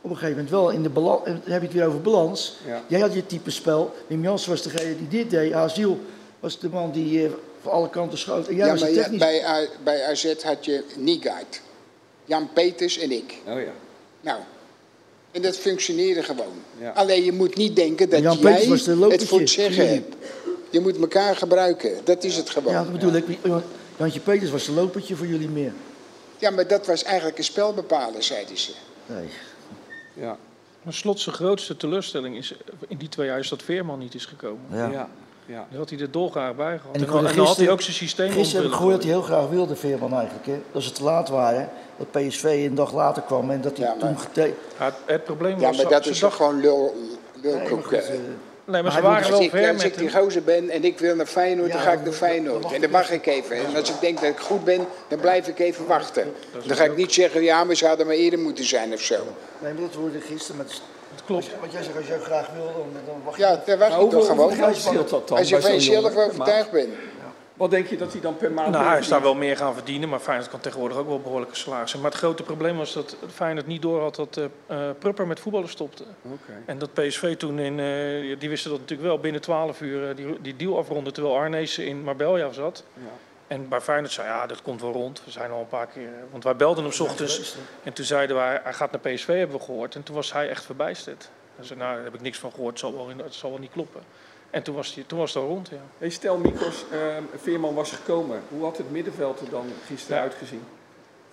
op 0.00 0.10
een 0.10 0.16
gegeven 0.16 0.36
moment 0.36 0.50
wel 0.50 0.70
in 0.70 0.82
de 0.82 0.88
balans... 0.88 1.24
Dan 1.24 1.34
heb 1.44 1.60
je 1.60 1.66
het 1.66 1.76
weer 1.76 1.86
over 1.86 2.00
balans. 2.00 2.56
Ja. 2.66 2.82
Jij 2.86 3.00
had 3.00 3.14
je 3.14 3.26
type 3.26 3.50
spel. 3.50 3.94
Wim 4.06 4.22
Jansen 4.22 4.50
was 4.50 4.62
degene 4.62 4.96
die 4.96 5.08
dit 5.08 5.30
deed. 5.30 5.52
Haziel 5.52 6.00
was 6.40 6.58
de 6.58 6.68
man 6.68 6.90
die 6.90 7.24
eh, 7.24 7.30
van 7.62 7.72
alle 7.72 7.90
kanten 7.90 8.18
schoot. 8.18 8.48
En 8.48 8.56
jij 8.56 8.66
Ja, 8.66 8.72
was 8.72 8.80
maar 8.80 8.90
ja, 8.90 9.02
technisch... 9.02 9.18
bij, 9.18 9.68
bij 9.84 10.04
AZ 10.04 10.42
had 10.42 10.64
je 10.64 10.84
Niegaard, 10.96 11.60
Jan 12.24 12.48
Peters 12.52 12.98
en 12.98 13.10
ik. 13.10 13.34
Oh 13.46 13.60
ja. 13.60 13.72
Nou, 14.20 14.38
en 15.30 15.42
dat 15.42 15.56
functioneerde 15.56 16.22
gewoon. 16.22 16.52
Ja. 16.80 16.90
Alleen 16.90 17.24
je 17.24 17.32
moet 17.32 17.56
niet 17.56 17.76
denken 17.76 18.10
dat 18.10 18.20
Jan 18.20 18.38
Peters 18.38 18.60
jij 18.60 18.68
was 18.68 18.82
de 18.84 18.90
het 18.90 19.00
lopertje 19.00 19.26
voor 19.26 19.40
het 19.40 19.50
zeggen 19.50 19.88
hebt. 19.88 20.14
Je 20.70 20.80
moet 20.80 20.98
elkaar 20.98 21.36
gebruiken, 21.36 21.92
dat 22.04 22.24
is 22.24 22.36
het 22.36 22.50
gewoon. 22.50 22.72
Ja, 22.72 22.78
Ja, 22.78 22.84
dat 22.84 22.92
bedoel 22.92 23.14
ik. 23.14 23.24
Jantje 23.96 24.20
Peters 24.20 24.50
was 24.50 24.66
de 24.66 24.72
lopertje 24.72 25.16
voor 25.16 25.26
jullie 25.26 25.48
meer. 25.48 25.72
Maar 26.40 26.66
dat 26.66 26.86
was 26.86 27.02
eigenlijk 27.02 27.38
een 27.38 27.44
spelbepaler, 27.44 28.22
zeiden 28.22 28.58
ze. 28.58 28.72
Nee. 29.06 29.28
Ja. 30.14 30.36
Maar 30.82 30.92
Slot 30.92 31.20
zijn 31.20 31.34
grootste 31.34 31.76
teleurstelling 31.76 32.36
is 32.36 32.54
in 32.88 32.96
die 32.96 33.08
twee 33.08 33.26
jaar 33.26 33.38
is 33.38 33.48
dat 33.48 33.62
Veerman 33.62 33.98
niet 33.98 34.14
is 34.14 34.26
gekomen. 34.26 34.60
Ja. 34.72 34.86
Ja. 34.90 35.08
ja. 35.46 35.66
Daar 35.70 35.78
had 35.78 35.90
hij 35.90 35.98
er 35.98 36.10
dolgraag 36.10 36.54
bij 36.56 36.78
gehad. 36.78 36.94
En 36.94 37.00
dan, 37.00 37.08
hoorde 37.10 37.28
en 37.28 37.36
dan 37.36 37.46
had 37.46 37.56
hij 37.56 37.64
gisteren- 37.66 37.72
ook 37.72 37.80
zijn 37.80 37.96
systeem 37.96 38.30
Gisteren 38.32 38.62
heb 38.62 38.70
ik 38.70 38.76
gehoord 38.76 38.94
dat 38.94 39.02
hij 39.04 39.12
heel 39.12 39.22
graag 39.22 39.48
wilde, 39.48 39.76
Veerman 39.76 40.12
eigenlijk. 40.14 40.46
Hè? 40.46 40.60
Dat 40.72 40.82
ze 40.82 40.92
te 40.92 41.02
laat 41.02 41.28
waren. 41.28 41.68
Dat 41.96 42.10
PSV 42.10 42.44
een 42.68 42.74
dag 42.74 42.92
later 42.94 43.22
kwam 43.22 43.50
en 43.50 43.60
dat 43.60 43.76
hij 43.76 43.86
Ja, 43.86 43.94
maar- 44.00 44.32
toen. 44.32 44.44
Ja, 44.44 44.50
het, 44.84 44.94
het 45.06 45.24
probleem 45.24 45.60
Ja, 45.60 45.66
was... 45.66 45.76
maar 45.76 45.86
ze- 45.86 45.92
dat 45.92 46.04
ze 46.04 46.10
is 46.10 46.18
toch 46.18 46.36
gewoon 46.36 46.60
lul, 46.60 46.94
Nee, 47.42 47.52
maar 47.54 47.62
lulkoek. 47.66 47.90
Nee, 48.68 48.82
maar 48.82 48.92
ze 48.92 49.00
Maar 49.00 49.10
waren 49.10 49.22
Als 49.22 49.30
wel 49.30 49.42
ik, 49.42 49.50
ver 49.50 49.72
als 49.72 49.84
ik 49.84 49.90
met 49.90 49.98
die 49.98 50.10
gozer 50.20 50.42
ben 50.42 50.70
en 50.70 50.84
ik 50.84 50.98
wil 50.98 51.14
naar 51.14 51.26
Feyenoord, 51.26 51.72
dan 51.72 51.80
ga 51.80 51.92
ik 51.92 52.04
naar 52.04 52.12
Feyenoord. 52.12 52.72
En 52.72 52.80
dan 52.80 52.90
wacht 52.90 53.10
ik 53.10 53.26
even. 53.26 53.56
En 53.56 53.76
als 53.76 53.90
ik 53.90 54.00
denk 54.00 54.20
dat 54.20 54.30
ik 54.30 54.38
goed 54.38 54.64
ben, 54.64 54.86
dan 55.08 55.20
blijf 55.20 55.48
ik 55.48 55.58
even 55.58 55.86
wachten. 55.86 56.34
Dan 56.66 56.76
ga 56.76 56.84
ik 56.84 56.96
niet 56.96 57.12
zeggen, 57.12 57.42
ja, 57.42 57.64
maar 57.64 57.74
ze 57.74 57.86
hadden 57.86 58.06
maar 58.06 58.14
eerder 58.14 58.38
moeten 58.38 58.64
zijn 58.64 58.92
of 58.92 59.00
zo. 59.00 59.16
Nee, 59.58 59.72
maar 59.72 59.82
dat 59.82 59.94
hoorde 59.94 60.16
ik 60.16 60.24
gisteren. 60.24 60.66
Dat 60.66 60.80
klopt. 61.26 61.46
Wat 61.60 61.72
jij 61.72 61.82
zegt, 61.82 61.96
als 61.96 62.06
jij 62.06 62.18
graag 62.18 62.48
wil, 62.54 62.64
dan, 62.64 63.02
dan 63.06 63.22
wacht 63.24 63.36
je. 63.36 63.42
Ja, 63.42 63.62
daar 63.66 63.78
wacht 63.78 64.00
ik 64.02 64.10
toch 64.10 64.26
gewoon. 64.26 64.62
Als 65.28 65.48
je 65.48 65.60
van 65.60 65.72
jezelf 65.72 66.16
overtuigd 66.16 66.70
bent. 66.70 66.88
Wat 67.58 67.70
denk 67.70 67.86
je 67.86 67.96
dat 67.96 68.12
hij 68.12 68.20
dan 68.20 68.36
per 68.36 68.52
maand... 68.52 68.70
Nou, 68.70 68.86
hij 68.86 68.98
is 68.98 69.08
daar 69.08 69.22
wel 69.22 69.34
meer 69.34 69.56
gaan 69.56 69.74
verdienen, 69.74 70.08
maar 70.08 70.20
Feyenoord 70.20 70.50
kan 70.50 70.60
tegenwoordig 70.60 70.96
ook 70.98 71.08
wel 71.08 71.20
behoorlijke 71.20 71.56
salarissen. 71.56 72.00
Maar 72.00 72.10
het 72.10 72.18
grote 72.18 72.42
probleem 72.42 72.76
was 72.76 72.92
dat 72.92 73.16
Feyenoord 73.28 73.66
niet 73.66 73.82
door 73.82 74.00
had 74.00 74.14
dat 74.14 74.36
eh 74.36 74.44
eh, 74.78 74.94
Prupper 74.98 75.26
met 75.26 75.40
voetballen 75.40 75.68
stopte. 75.68 76.04
Oké. 76.22 76.52
En 76.64 76.78
dat 76.78 76.94
PSV 76.94 77.36
toen, 77.36 77.58
in, 77.58 77.80
eh, 77.80 78.38
die 78.38 78.48
wisten 78.48 78.70
dat 78.70 78.80
natuurlijk 78.80 79.08
wel, 79.08 79.18
binnen 79.18 79.40
12 79.40 79.80
uur 79.80 80.16
die, 80.16 80.40
die 80.40 80.56
deal 80.56 80.78
afronden 80.78 81.12
terwijl 81.12 81.36
Arnezen 81.36 81.86
in 81.86 82.02
Marbella 82.02 82.52
zat. 82.52 82.84
Ja. 82.94 83.00
En 83.46 83.68
bij 83.68 83.80
Feyenoord 83.80 84.12
zei, 84.12 84.28
ja, 84.28 84.46
dat 84.46 84.62
komt 84.62 84.80
wel 84.80 84.92
rond. 84.92 85.22
We 85.24 85.30
zijn 85.30 85.50
al 85.50 85.60
een 85.60 85.68
paar 85.68 85.86
keer... 85.86 86.10
Want 86.30 86.44
wij 86.44 86.56
belden 86.56 86.84
hem 86.84 86.92
's 86.92 87.00
ochtends 87.00 87.56
en 87.82 87.92
toen 87.92 88.04
zeiden 88.04 88.36
wij, 88.36 88.60
hij 88.62 88.72
gaat 88.72 88.90
naar 88.90 89.00
PSV, 89.00 89.26
hebben 89.26 89.56
we 89.56 89.64
gehoord. 89.64 89.94
En 89.94 90.02
toen 90.02 90.14
was 90.14 90.32
hij 90.32 90.48
echt 90.48 90.64
verbijsterd. 90.64 91.30
Hij 91.56 91.64
zei, 91.64 91.78
nou, 91.78 91.94
daar 91.94 92.04
heb 92.04 92.14
ik 92.14 92.20
niks 92.20 92.38
van 92.38 92.50
gehoord, 92.50 92.70
het 92.70 92.78
zal 92.78 92.94
wel, 92.94 93.08
het 93.24 93.34
zal 93.34 93.50
wel 93.50 93.58
niet 93.58 93.72
kloppen. 93.72 94.02
En 94.50 94.62
toen 94.62 94.74
was, 94.74 94.94
die, 94.94 95.06
toen 95.06 95.18
was 95.18 95.34
het 95.34 95.42
al 95.42 95.48
rond, 95.48 95.68
ja. 95.68 95.76
Hey, 95.98 96.10
stel 96.10 96.36
Mikos, 96.38 96.84
ehm, 96.92 97.22
Veerman 97.36 97.74
was 97.74 97.92
gekomen. 97.92 98.42
Hoe 98.48 98.64
had 98.64 98.76
het 98.76 98.90
middenveld 98.90 99.40
er 99.40 99.50
dan 99.50 99.66
gisteren 99.86 100.16
Ja. 100.16 100.22
uitgezien? 100.22 100.62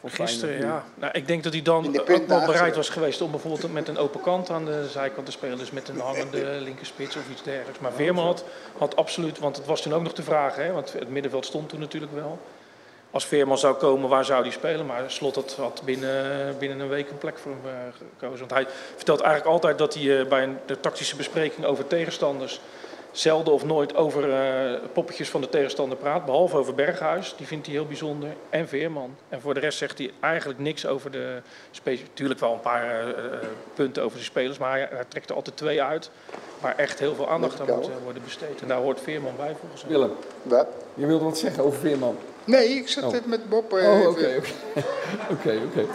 Gisteren, 0.08 0.60
ja. 0.60 0.84
Nou, 0.96 1.12
ik 1.14 1.28
denk 1.28 1.44
dat 1.44 1.54
hij 1.54 1.62
dan 1.62 2.00
ook 2.00 2.28
wel 2.28 2.46
bereid 2.46 2.76
was 2.76 2.90
geweest 2.90 3.22
om 3.22 3.32
bijvoorbeeld 3.32 3.74
met 3.74 3.88
een 3.88 3.98
open 3.98 4.22
kant 4.22 4.50
aan 4.50 4.66
de 4.66 4.88
zijkant 4.90 5.26
te 5.26 5.32
spelen. 5.32 5.58
Dus 5.58 5.72
met 5.72 5.90
een 5.90 6.00
hangende 6.00 6.46
linkerspits 6.68 7.16
of 7.16 7.30
iets 7.32 7.44
dergelijks. 7.44 7.80
Maar 7.80 7.92
Veerman 7.94 8.26
had, 8.26 8.44
had 8.78 8.96
absoluut, 8.96 9.40
want 9.40 9.56
het 9.58 9.66
was 9.66 9.82
toen 9.82 9.94
ook 9.94 10.02
nog 10.04 10.14
de 10.14 10.24
vraag, 10.24 10.56
hè, 10.56 10.72
want 10.72 10.94
het 10.94 11.10
middenveld 11.10 11.46
stond 11.46 11.70
toen 11.70 11.80
natuurlijk 11.80 12.14
wel. 12.14 12.40
Als 13.12 13.26
Veerman 13.26 13.58
zou 13.58 13.76
komen, 13.76 14.10
waar 14.10 14.26
zou 14.26 14.42
hij 14.42 14.52
spelen? 14.52 14.86
Maar 14.86 15.12
Slot 15.12 15.36
had, 15.36 15.56
had 15.60 15.82
binnen, 15.86 16.56
binnen 16.58 16.80
een 16.80 16.88
week 16.90 17.10
een 17.10 17.18
plek 17.18 17.38
voor 17.38 17.52
hem 17.52 17.72
eh, 17.72 18.08
gekozen. 18.18 18.40
Want 18.40 18.52
hij 18.52 18.68
vertelt 18.96 19.22
eigenlijk 19.22 19.52
altijd 19.54 19.78
dat 19.78 19.94
hij 19.94 20.20
eh, 20.20 20.28
bij 20.28 20.44
een, 20.44 20.58
de 20.66 20.80
tactische 20.80 21.16
bespreking 21.16 21.66
over 21.66 21.88
tegenstanders 21.88 22.60
zelden 23.18 23.54
of 23.54 23.66
nooit 23.66 23.96
over 23.96 24.34
eh, 24.34 24.80
poppetjes 24.94 25.30
van 25.30 25.42
de 25.42 25.50
tegenstander 25.50 25.98
praat. 25.98 26.26
Behalve 26.26 26.58
over 26.58 26.74
Berghuis, 26.76 27.34
die 27.38 27.48
vindt 27.48 27.66
hij 27.66 27.76
heel 27.76 27.86
bijzonder. 27.86 28.30
En 28.50 28.68
Veerman. 28.68 29.16
En 29.30 29.42
voor 29.42 29.54
de 29.54 29.60
rest 29.60 29.78
zegt 29.78 29.98
hij 29.98 30.12
eigenlijk 30.20 30.60
niks 30.60 30.86
over 30.86 31.12
de 31.12 31.42
spelers. 31.72 32.02
Natuurlijk 32.02 32.40
wel 32.40 32.54
een 32.54 32.60
paar 32.60 32.84
eh, 32.84 33.00
eh, 33.10 33.14
punten 33.74 34.04
over 34.04 34.18
de 34.18 34.24
spelers. 34.24 34.58
Maar 34.58 34.72
hij, 34.72 34.88
hij 34.92 35.04
trekt 35.08 35.30
er 35.30 35.36
altijd 35.36 35.58
twee 35.58 35.84
uit. 35.84 36.10
Waar 36.60 36.76
echt 36.76 37.00
heel 37.00 37.16
veel 37.16 37.30
aandacht 37.30 37.60
aan 37.60 37.76
moet 37.76 37.90
worden 38.04 38.24
besteed. 38.24 38.62
En 38.62 38.68
daar 38.68 38.78
hoort 38.78 39.02
Veerman 39.02 39.34
bij 39.38 39.56
volgens 39.60 39.84
mij. 39.84 39.92
Willem, 39.92 40.12
Wat? 40.44 40.68
je 40.94 41.06
wilde 41.06 41.24
wat 41.26 41.38
zeggen 41.38 41.64
over 41.64 41.80
Veerman? 41.80 42.16
Nee, 42.44 42.68
ik 42.70 42.88
zat 42.88 43.04
Oh. 43.04 43.12
net 43.12 43.26
met 43.26 43.50
Bob. 43.50 43.74
eh, 43.74 43.90
Oh, 43.90 44.08
oké, 44.08 44.10
oké. 44.38 44.50
Oké, 45.34 45.60
oké. 45.66 45.86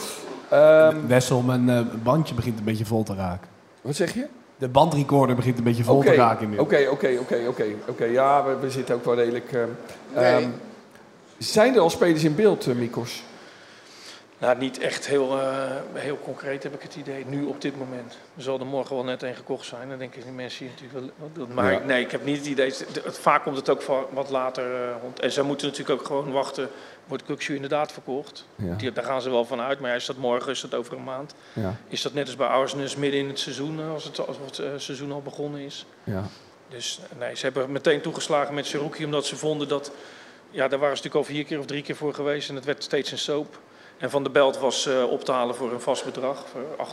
Ehm, 0.50 1.06
Wessel, 1.06 1.40
mijn 1.40 1.68
eh, 1.70 1.80
bandje 2.02 2.34
begint 2.34 2.58
een 2.58 2.64
beetje 2.64 2.84
vol 2.86 3.02
te 3.02 3.14
raken. 3.14 3.48
Wat 3.80 3.94
zeg 3.94 4.14
je? 4.14 4.26
De 4.60 4.68
bandrecorder 4.68 5.36
begint 5.36 5.58
een 5.58 5.64
beetje 5.64 5.84
vol 5.84 6.02
te 6.02 6.14
raken 6.14 6.50
nu. 6.50 6.58
Oké, 6.58 6.86
oké, 6.90 7.16
oké, 7.20 7.38
oké. 7.48 7.64
Oké, 7.88 8.04
ja, 8.04 8.44
we, 8.44 8.56
we 8.60 8.70
zitten 8.70 8.94
ook 8.94 9.04
wel 9.04 9.14
redelijk... 9.14 9.52
ehm, 9.52 9.68
Nee. 10.14 10.24
ehm, 10.24 10.48
zijn 11.38 11.74
er 11.74 11.80
al 11.80 11.90
spelers 11.90 12.24
in 12.24 12.34
beeld, 12.34 12.66
eh, 12.66 12.74
Mikos? 12.74 13.22
Nou, 14.40 14.58
niet 14.58 14.78
echt 14.78 15.06
heel, 15.06 15.38
eh, 15.40 15.70
heel 15.92 16.18
concreet 16.24 16.62
heb 16.62 16.74
ik 16.74 16.82
het 16.82 16.96
idee. 16.96 17.26
Nu 17.26 17.44
op 17.44 17.60
dit 17.60 17.76
moment. 17.78 18.18
Er 18.36 18.42
zal 18.42 18.60
er 18.60 18.66
morgen 18.66 18.94
wel 18.94 19.04
net 19.04 19.22
een 19.22 19.34
gekocht 19.34 19.66
zijn. 19.66 19.88
Dan 19.88 19.98
denken 19.98 20.22
die 20.22 20.32
mensen 20.32 20.64
hier 20.66 20.74
natuurlijk 20.74 21.12
wel. 21.18 21.30
wat- 21.46 21.48
Maar 21.54 21.72
Ja. 21.72 21.78
nee, 21.78 22.04
ik 22.04 22.10
heb 22.10 22.24
niet 22.24 22.36
het 22.36 22.46
idee. 22.46 22.72
Vaak 23.04 23.42
komt 23.42 23.56
het 23.56 23.68
ook 23.68 23.82
wat 24.12 24.30
later 24.30 24.74
eh, 24.74 24.94
rond. 25.02 25.20
En 25.20 25.32
ze 25.32 25.42
moeten 25.42 25.66
natuurlijk 25.68 26.00
ook 26.00 26.06
gewoon 26.06 26.32
wachten. 26.32 26.68
Wordt 27.06 27.24
Kukshu 27.24 27.54
inderdaad 27.54 27.92
verkocht? 27.92 28.46
Ja. 28.54 28.74
Die, 28.74 28.92
daar 28.92 29.04
gaan 29.04 29.22
ze 29.22 29.30
wel 29.30 29.44
van 29.44 29.60
uit. 29.60 29.80
Maar 29.80 29.90
ja, 29.90 29.96
is 29.96 30.06
dat 30.06 30.16
morgen, 30.16 30.50
is 30.52 30.60
dat 30.60 30.74
over 30.74 30.96
een 30.96 31.04
maand? 31.04 31.34
Ja, 31.52 31.76
Is 31.88 32.02
dat 32.02 32.12
net 32.12 32.26
als 32.26 32.36
bij 32.36 32.46
Arsenal 32.46 32.86
midden 32.98 33.20
in 33.20 33.28
het 33.28 33.38
seizoen, 33.38 33.80
eh, 33.80 33.92
als 33.92 34.04
het, 34.04 34.26
als 34.26 34.36
het 34.44 34.82
seizoen 34.82 35.12
al 35.12 35.22
begonnen 35.22 35.60
is? 35.60 35.86
ja. 36.04 36.22
Dus 36.68 37.00
nee, 37.18 37.36
ze 37.36 37.44
hebben 37.44 37.72
meteen 37.72 38.00
toegeslagen 38.00 38.54
met 38.54 38.66
Seruki, 38.66 39.04
omdat 39.04 39.26
ze 39.26 39.36
vonden 39.36 39.68
dat... 39.68 39.90
Ja, 40.50 40.68
daar 40.68 40.78
waren 40.78 40.96
ze 40.96 41.02
natuurlijk 41.02 41.28
al 41.28 41.34
vier 41.34 41.44
keer 41.44 41.58
of 41.58 41.66
drie 41.66 41.82
keer 41.82 41.96
voor 41.96 42.14
geweest 42.14 42.48
en 42.48 42.54
het 42.54 42.64
werd 42.64 42.82
steeds 42.82 43.10
een 43.12 43.18
soap. 43.18 43.58
En 44.00 44.10
Van 44.10 44.22
de 44.22 44.30
Belt 44.30 44.58
was 44.58 44.86
uh, 44.86 45.10
op 45.10 45.24
te 45.24 45.32
halen 45.32 45.54
voor 45.54 45.72
een 45.72 45.80
vast 45.80 46.04
bedrag, 46.04 46.44
voor 46.48 46.86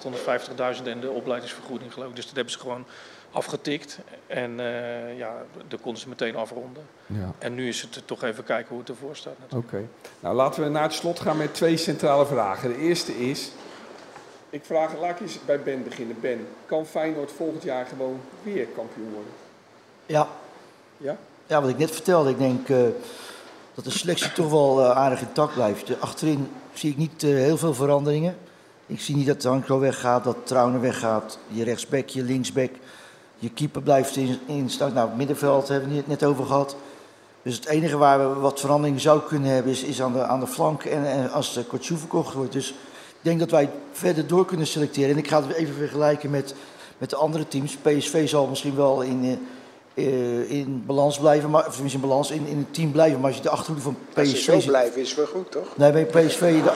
850.000 0.78 0.84
en 0.84 0.99
de 0.99 1.10
opleidingsvergoeding 1.10 1.93
geloof 1.93 2.10
ik. 2.10 2.16
Dus 2.16 2.26
dat 2.26 2.36
hebben 2.36 2.53
ze 2.53 2.60
gewoon 2.60 2.86
afgetikt. 3.32 3.99
En 4.28 4.51
uh, 4.51 5.18
ja, 5.18 5.34
daar 5.68 5.80
konden 5.80 6.01
ze 6.01 6.10
meteen 6.10 6.36
afronden. 6.36 6.84
Ja. 7.05 7.32
En 7.38 7.55
nu 7.55 7.68
is 7.68 7.82
het 7.82 8.01
toch 8.05 8.24
even 8.24 8.43
kijken 8.43 8.70
hoe 8.70 8.80
het 8.80 8.89
ervoor 8.89 9.16
staat. 9.16 9.36
Oké. 9.55 9.88
Nou, 10.20 10.36
laten 10.36 10.64
we 10.64 10.70
naar 10.70 10.84
het 10.84 10.93
slot 10.93 11.20
gaan 11.20 11.38
met 11.38 11.53
twee 11.53 11.78
centrale 11.78 12.26
vragen. 12.26 12.70
De 12.70 12.78
eerste 12.78 13.30
is, 13.30 13.51
ik 14.49 14.66
vraag, 14.66 14.99
laat 14.99 15.10
ik 15.10 15.20
eens 15.20 15.39
bij 15.45 15.62
Ben 15.62 15.84
beginnen. 15.84 16.20
Ben, 16.22 16.47
kan 16.66 16.86
Feyenoord 16.86 17.32
volgend 17.32 17.64
jaar 17.64 17.86
gewoon 17.86 18.20
weer 18.43 18.66
kampioen 18.66 19.12
worden? 19.14 19.32
Ja. 20.05 20.28
Ja? 20.97 21.18
Ja, 21.45 21.62
wat 21.62 21.70
ik 21.70 21.78
net 21.78 21.91
vertelde. 21.91 22.30
Ik 22.30 22.38
denk 22.38 22.70
uh, 22.70 22.78
dat 23.74 23.84
de 23.84 23.91
selectie 23.91 24.32
toch 24.32 24.49
wel 24.49 24.80
uh, 24.80 24.91
aardig 24.91 25.22
intact 25.22 25.53
blijft. 25.53 26.01
Achterin 26.01 26.49
zie 26.78 26.91
ik 26.91 26.97
niet 26.97 27.23
uh, 27.23 27.36
heel 27.36 27.57
veel 27.57 27.73
veranderingen. 27.73 28.38
Ik 28.88 28.99
zie 28.99 29.15
niet 29.15 29.28
dat 29.28 29.43
Hankro 29.43 29.80
weggaat, 29.80 30.23
dat 30.23 30.38
Trauner 30.43 30.82
weggaat. 30.82 31.39
Je 31.47 31.63
rechtsback, 31.63 32.07
je 32.07 32.23
linksback. 32.23 32.69
Je 33.38 33.49
keeper 33.49 33.82
blijft 33.82 34.15
in, 34.15 34.39
in. 34.45 34.69
Nou, 34.80 35.07
het 35.07 35.17
middenveld 35.17 35.67
hebben 35.67 35.89
we 35.89 35.95
het 35.95 36.07
net 36.07 36.23
over 36.23 36.45
gehad. 36.45 36.75
Dus 37.41 37.55
het 37.55 37.65
enige 37.65 37.97
waar 37.97 38.19
we 38.19 38.39
wat 38.39 38.59
verandering 38.59 39.01
zou 39.01 39.21
kunnen 39.21 39.51
hebben 39.51 39.71
is, 39.71 39.84
is 39.84 40.01
aan, 40.01 40.13
de, 40.13 40.23
aan 40.23 40.39
de 40.39 40.47
flank 40.47 40.84
en, 40.84 41.05
en 41.05 41.32
als 41.32 41.53
de 41.53 41.63
Kortjoe 41.63 41.97
verkocht 41.97 42.34
wordt. 42.34 42.51
Dus 42.53 42.69
ik 43.07 43.21
denk 43.21 43.39
dat 43.39 43.51
wij 43.51 43.69
verder 43.91 44.28
door 44.28 44.45
kunnen 44.45 44.67
selecteren. 44.67 45.09
En 45.09 45.17
ik 45.17 45.28
ga 45.28 45.43
het 45.43 45.55
even 45.55 45.75
vergelijken 45.75 46.30
met, 46.30 46.55
met 46.97 47.09
de 47.09 47.15
andere 47.15 47.47
teams. 47.47 47.78
PSV 47.78 48.30
zal 48.30 48.47
misschien 48.47 48.75
wel 48.75 49.01
in, 49.01 49.47
uh, 49.97 50.51
in 50.51 50.83
balans 50.85 51.19
blijven, 51.19 51.49
maar, 51.49 51.67
of 51.67 51.73
tenminste 51.73 51.99
in 51.99 52.07
balans, 52.07 52.31
in, 52.31 52.47
in 52.47 52.57
het 52.57 52.73
team 52.73 52.91
blijven. 52.91 53.19
Maar 53.19 53.27
als 53.27 53.37
je 53.37 53.43
de 53.43 53.49
achterhoede 53.49 53.81
van 53.81 53.97
PSV... 54.09 54.17
Als 54.17 54.45
je 54.45 54.61
zo 54.61 54.67
blijven 54.67 55.01
is 55.01 55.15
wel 55.15 55.25
goed, 55.25 55.51
toch? 55.51 55.77
Nee, 55.77 55.91
bij 55.91 56.05
PSV... 56.05 56.63
De, 56.63 56.71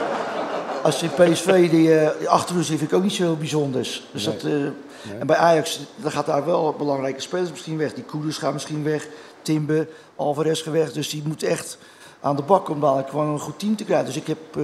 als 0.84 1.00
je 1.00 1.08
PSV 1.08 1.70
die 1.70 1.88
uh, 1.88 2.10
achterhoede 2.28 2.68
vind 2.68 2.82
ik 2.82 2.94
ook 2.94 3.04
niet 3.04 3.14
zo 3.14 3.24
heel 3.24 3.38
bijzonders. 3.38 4.08
Dus 4.12 4.26
nee. 4.26 4.36
dat... 4.36 4.46
Uh, 4.46 4.68
Nee. 5.10 5.20
En 5.20 5.28
bij 5.28 5.36
Ajax 5.36 5.80
dan 5.96 6.12
gaat 6.12 6.26
daar 6.26 6.46
wel 6.46 6.74
belangrijke 6.74 7.22
spelers 7.22 7.52
misschien 7.52 7.78
weg. 7.78 7.94
Die 7.94 8.04
Koeders 8.04 8.38
gaat 8.38 8.54
misschien 8.54 8.84
weg, 8.84 9.08
Timber, 9.42 9.88
Alvarez 10.16 10.64
gaat 10.64 10.74
weg. 10.74 10.92
Dus 10.92 11.10
die 11.10 11.24
moet 11.26 11.44
echt 11.44 11.78
aan 12.20 12.36
de 12.36 12.42
bak 12.42 12.70
om 12.70 12.80
dadelijk 12.80 13.10
gewoon 13.10 13.28
een 13.28 13.40
goed 13.40 13.60
team 13.60 13.76
te 13.76 13.84
krijgen. 13.84 14.06
Dus 14.06 14.16
ik, 14.16 14.28
heb, 14.28 14.58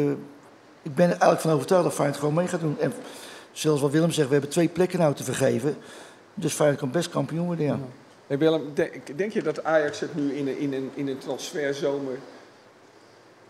ik 0.81 0.95
ben 0.95 1.05
er 1.05 1.09
eigenlijk 1.09 1.41
van 1.41 1.51
overtuigd 1.51 1.83
dat 1.83 1.93
Feyenoord 1.93 2.19
gewoon 2.19 2.33
mee 2.33 2.47
gaat 2.47 2.59
doen. 2.59 2.79
En 2.79 2.93
zoals 3.51 3.81
wat 3.81 3.91
Willem 3.91 4.11
zegt, 4.11 4.27
we 4.27 4.33
hebben 4.33 4.51
twee 4.51 4.67
plekken 4.67 4.99
nou 4.99 5.13
te 5.13 5.23
vergeven. 5.23 5.77
Dus 6.33 6.53
Feyenoord 6.53 6.79
kan 6.79 6.91
best 6.91 7.09
kampioen 7.09 7.45
worden, 7.45 7.65
ja. 7.65 7.79
Hey 8.28 8.38
Willem, 8.38 8.73
denk, 8.73 9.17
denk, 9.17 9.34
je 9.34 9.41
dat 9.41 9.63
Ajax 9.63 9.99
het 9.99 10.15
nu 10.15 10.34
in 10.34 10.47
een, 10.47 10.57
in, 10.57 10.73
een, 10.73 10.91
in 10.93 11.07
een 11.07 11.17
transferzomer... 11.17 12.17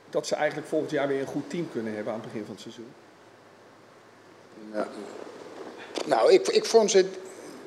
dat 0.09 0.27
ze 0.27 0.35
eigenlijk 0.35 0.67
volgend 0.67 0.91
jaar 0.91 1.07
weer 1.07 1.19
een 1.19 1.27
goed 1.27 1.49
team 1.49 1.69
kunnen 1.71 1.95
hebben 1.95 2.13
aan 2.13 2.19
het 2.19 2.27
begin 2.31 2.45
van 2.45 2.53
het 2.53 2.61
seizoen? 2.61 2.93
Ja. 4.73 4.87
Nou, 6.05 6.31
ik, 6.31 6.47
ik 6.47 6.65
vond 6.65 6.91
ze 6.91 7.05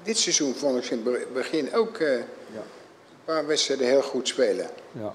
dit 0.02 0.18
seizoen 0.18 0.54
vond 0.54 0.76
ik 0.76 0.84
ze 0.84 0.94
in 0.94 1.06
het 1.06 1.32
begin 1.32 1.74
ook 1.74 1.98
uh, 1.98 2.16
ja. 2.16 2.24
een 2.56 3.24
paar 3.24 3.46
wedstrijden 3.46 3.86
heel 3.86 4.02
goed 4.02 4.28
spelen. 4.28 4.70
Ja. 4.92 5.14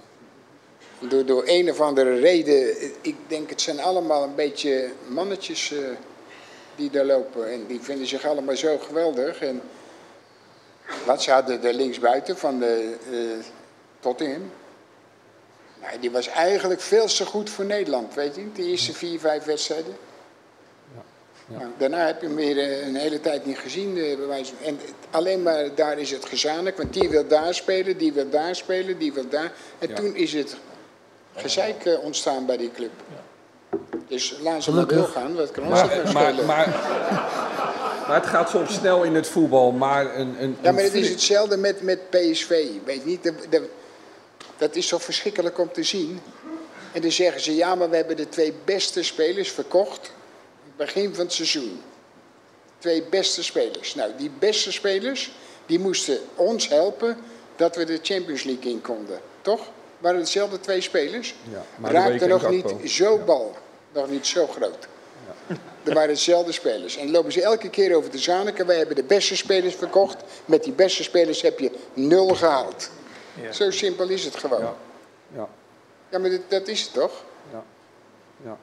Door, 1.00 1.26
door 1.26 1.44
een 1.46 1.70
of 1.70 1.82
andere 1.82 2.20
reden, 2.20 2.76
ik 3.02 3.16
denk 3.28 3.50
het 3.50 3.62
zijn 3.62 3.80
allemaal 3.80 4.24
een 4.24 4.36
beetje 4.36 4.92
mannetjes 5.08 5.72
uh, 5.72 5.80
die 6.76 6.90
daar 6.90 7.06
lopen. 7.06 7.52
En 7.52 7.66
die 7.68 7.80
vinden 7.82 8.08
zich 8.08 8.26
allemaal 8.26 8.56
zo 8.56 8.78
geweldig. 8.78 9.40
En 9.40 9.62
wat 11.06 11.24
ze 11.24 11.32
hadden 11.32 11.62
de 11.62 11.74
linksbuiten 11.74 12.38
van 12.38 12.60
de 12.60 12.96
uh, 13.12 13.44
Tottenham. 14.00 14.52
Nou, 15.82 16.00
die 16.00 16.12
was 16.12 16.28
eigenlijk 16.28 16.82
veel 16.82 17.06
te 17.06 17.26
goed 17.26 17.50
voor 17.50 17.66
Nederland, 17.66 18.14
weet 18.14 18.36
je. 18.36 18.52
De 18.52 18.64
eerste 18.64 18.94
vier, 18.94 19.20
vijf 19.20 19.44
wedstrijden. 19.44 19.98
Ja. 21.48 21.58
Nou, 21.58 21.72
daarna 21.78 22.06
heb 22.06 22.22
je 22.22 22.28
hem 22.28 22.36
weer 22.36 22.84
een 22.84 22.96
hele 22.96 23.22
tijd 23.22 23.46
niet 23.46 23.58
gezien. 23.58 23.98
Uh, 23.98 24.12
en 24.62 24.80
alleen 25.12 25.44
maar 25.44 25.76
daar 25.76 25.98
is 25.98 26.12
het 26.12 26.26
gezanik, 26.26 26.78
want 26.78 26.94
die 26.94 27.10
wil 27.10 27.28
daar 27.28 27.54
spelen, 27.54 27.98
die 27.98 28.14
wil 28.14 28.30
daar 28.30 28.56
spelen, 28.56 28.98
die 28.98 29.14
wil 29.14 29.30
daar. 29.30 29.52
En 29.80 29.90
ja. 29.90 29.96
toen 29.96 30.16
is 30.16 30.34
het 30.34 30.56
gezeik 31.36 31.86
uh, 31.86 32.04
ontstaan 32.04 32.46
bij 32.46 32.58
die 32.58 32.72
club. 32.72 32.92
Ja. 33.10 33.24
Dus 34.08 34.38
laat 34.42 34.64
ze 34.64 34.72
maar 34.72 34.88
doorgaan, 34.88 35.36
wat 35.36 35.52
kan 35.52 35.68
ons 35.68 35.82
maar, 35.82 36.14
maar, 36.14 36.34
maar, 36.34 36.46
maar, 36.46 36.68
maar, 38.08 38.22
het 38.22 38.26
gaat 38.26 38.50
soms 38.50 38.74
snel 38.74 39.04
in 39.04 39.16
het 39.16 39.28
voetbal, 39.28 39.72
maar 39.72 40.16
een... 40.16 40.36
een 40.44 40.58
ja, 40.62 40.72
maar 40.72 40.84
het 40.84 40.94
is 40.94 41.10
hetzelfde 41.10 41.58
met, 41.58 41.82
met 41.82 42.10
PSV. 42.10 42.68
Weet 42.86 43.06
niet, 43.06 43.24
de, 43.24 43.34
de, 43.50 43.70
dat 44.58 44.76
is 44.76 44.88
zo 44.88 44.98
verschrikkelijk 44.98 45.60
om 45.60 45.72
te 45.72 45.84
zien. 45.84 46.20
En 46.94 47.02
dan 47.02 47.12
zeggen 47.12 47.42
ze, 47.42 47.56
ja, 47.56 47.76
maar 47.76 47.90
we 47.90 47.96
hebben 47.96 48.16
de 48.16 48.30
twee 48.30 48.54
beste 48.66 49.04
spelers 49.04 49.52
verkocht 49.52 50.12
begin 50.76 51.16
van 51.16 51.24
het 51.24 51.34
seizoen. 51.34 51.82
Twee 52.78 53.04
beste 53.04 53.44
spelers. 53.44 53.96
Nou, 53.96 54.12
die 54.18 54.32
beste 54.40 54.72
spelers, 54.72 55.32
die 55.66 55.80
moesten 55.80 56.20
ons 56.36 56.68
helpen 56.68 57.18
dat 57.56 57.76
we 57.76 57.86
de 57.86 58.00
Champions 58.02 58.44
League 58.44 58.72
in 58.72 58.82
konden. 58.82 59.20
Toch? 59.42 59.62
Waren 59.98 60.20
hetzelfde 60.20 60.60
twee 60.60 60.82
spelers? 60.82 61.36
Ja, 61.52 61.66
maar 61.76 61.92
Raakte 61.92 62.28
nog 62.28 62.50
niet 62.50 62.74
zo 62.86 63.18
bal. 63.18 63.56
Nog 63.94 64.10
niet 64.10 64.28
zo 64.28 64.48
groot. 64.48 64.88
Er 65.86 65.94
waren 65.94 66.14
dezelfde 66.14 66.52
spelers. 66.52 66.98
En 66.98 67.04
dan 67.04 67.12
lopen 67.12 67.32
ze 67.32 67.42
elke 67.42 67.70
keer 67.70 67.96
over 67.96 68.12
de 68.12 68.18
Zaneke. 68.18 68.66
Wij 68.66 68.78
hebben 68.78 68.96
de 68.96 69.04
beste 69.04 69.36
spelers 69.36 69.76
verkocht. 69.76 70.24
Met 70.46 70.64
die 70.64 70.74
beste 70.74 71.04
spelers 71.04 71.42
heb 71.42 71.60
je 71.60 71.72
nul 71.94 72.28
gehaald. 72.28 72.90
Ja. 73.42 73.52
Zo 73.52 73.72
simpel 73.72 74.10
is 74.10 74.26
het 74.26 74.36
gewoon. 74.36 74.62
Ja, 74.62 74.76
ja. 75.36 75.48
ja 76.10 76.20
maar 76.20 76.30
dat, 76.30 76.42
dat 76.48 76.68
is 76.68 76.82
het 76.82 76.94
toch? 76.94 77.24
Ja. 77.52 77.64
ja. 78.44 78.58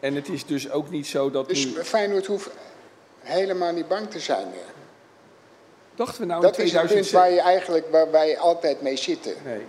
En 0.00 0.14
het 0.14 0.28
is 0.28 0.46
dus 0.46 0.70
ook 0.70 0.90
niet 0.90 1.06
zo 1.06 1.30
dat. 1.30 1.48
Dus 1.48 1.64
nu... 1.64 1.84
Feyenoord 1.84 2.26
hoeft 2.26 2.50
helemaal 3.18 3.72
niet 3.72 3.88
bang 3.88 4.10
te 4.10 4.20
zijn 4.20 4.48
meer. 4.48 4.72
Dachten 5.94 6.20
we 6.20 6.26
nou 6.26 6.42
dat 6.42 6.58
in 6.58 6.66
2006... 6.66 7.00
is 7.00 7.12
het 7.12 7.12
punt 7.12 7.22
waar 7.22 7.32
je 7.32 7.50
eigenlijk 7.50 7.90
waar 7.90 8.10
wij 8.10 8.38
altijd 8.38 8.82
mee 8.82 8.96
zitten. 8.96 9.34
Nee, 9.44 9.62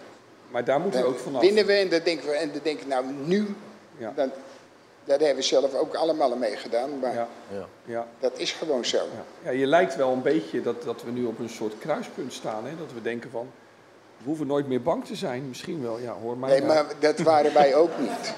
maar 0.52 0.64
daar 0.64 0.80
moeten 0.80 1.02
we 1.02 1.08
ook 1.08 1.20
vanaf. 1.20 1.42
Winnen 1.42 1.66
we 1.66 1.74
en 1.74 1.90
dan 1.90 2.02
denken 2.04 2.28
we, 2.28 2.34
en 2.34 2.52
dan 2.52 2.60
denken 2.64 2.88
nou 2.88 3.06
nu, 3.06 3.56
ja. 3.98 4.14
dan, 4.16 4.32
daar 5.06 5.20
hebben 5.20 5.36
we 5.36 5.42
zelf 5.42 5.74
ook 5.74 5.96
allemaal 5.96 6.36
mee 6.36 6.56
gedaan. 6.56 7.00
Maar 7.00 7.14
ja. 7.14 7.28
Ja. 7.86 8.08
dat 8.20 8.40
is 8.40 8.52
gewoon 8.52 8.86
zo. 8.86 8.98
Ja. 8.98 9.24
ja. 9.44 9.52
je 9.52 9.66
lijkt 9.66 9.96
wel 9.96 10.12
een 10.12 10.22
beetje 10.22 10.62
dat, 10.62 10.84
dat 10.84 11.04
we 11.04 11.12
nu 11.12 11.26
op 11.26 11.40
een 11.40 11.50
soort 11.50 11.78
kruispunt 11.78 12.34
staan. 12.34 12.66
Hè? 12.66 12.78
Dat 12.78 12.94
we 12.94 13.02
denken 13.02 13.30
van, 13.30 13.48
we 14.18 14.24
hoeven 14.26 14.48
nooit 14.48 14.68
meer 14.68 14.82
bang 14.82 15.06
te 15.06 15.16
zijn. 15.16 15.48
Misschien 15.48 15.82
wel, 15.82 16.00
ja 16.00 16.14
hoor 16.14 16.38
mij 16.38 16.50
Nee, 16.50 16.62
nou. 16.62 16.74
maar 16.74 16.94
dat 17.00 17.20
waren 17.20 17.54
wij 17.54 17.76
ook 17.76 18.00
niet. 18.00 18.34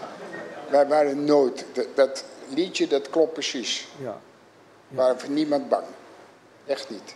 Wij 0.70 0.88
waren 0.88 1.24
nooit, 1.24 1.65
dat, 1.74 1.88
dat 1.95 2.26
liedje 2.47 2.88
dat 2.88 3.09
klopt 3.09 3.34
precies. 3.34 3.88
Ja. 3.99 4.05
ja. 4.05 4.20
We 4.88 4.95
waren 4.95 5.20
voor 5.20 5.30
niemand 5.30 5.70
bang. 5.70 5.86
Echt 6.65 6.89
niet. 6.89 7.15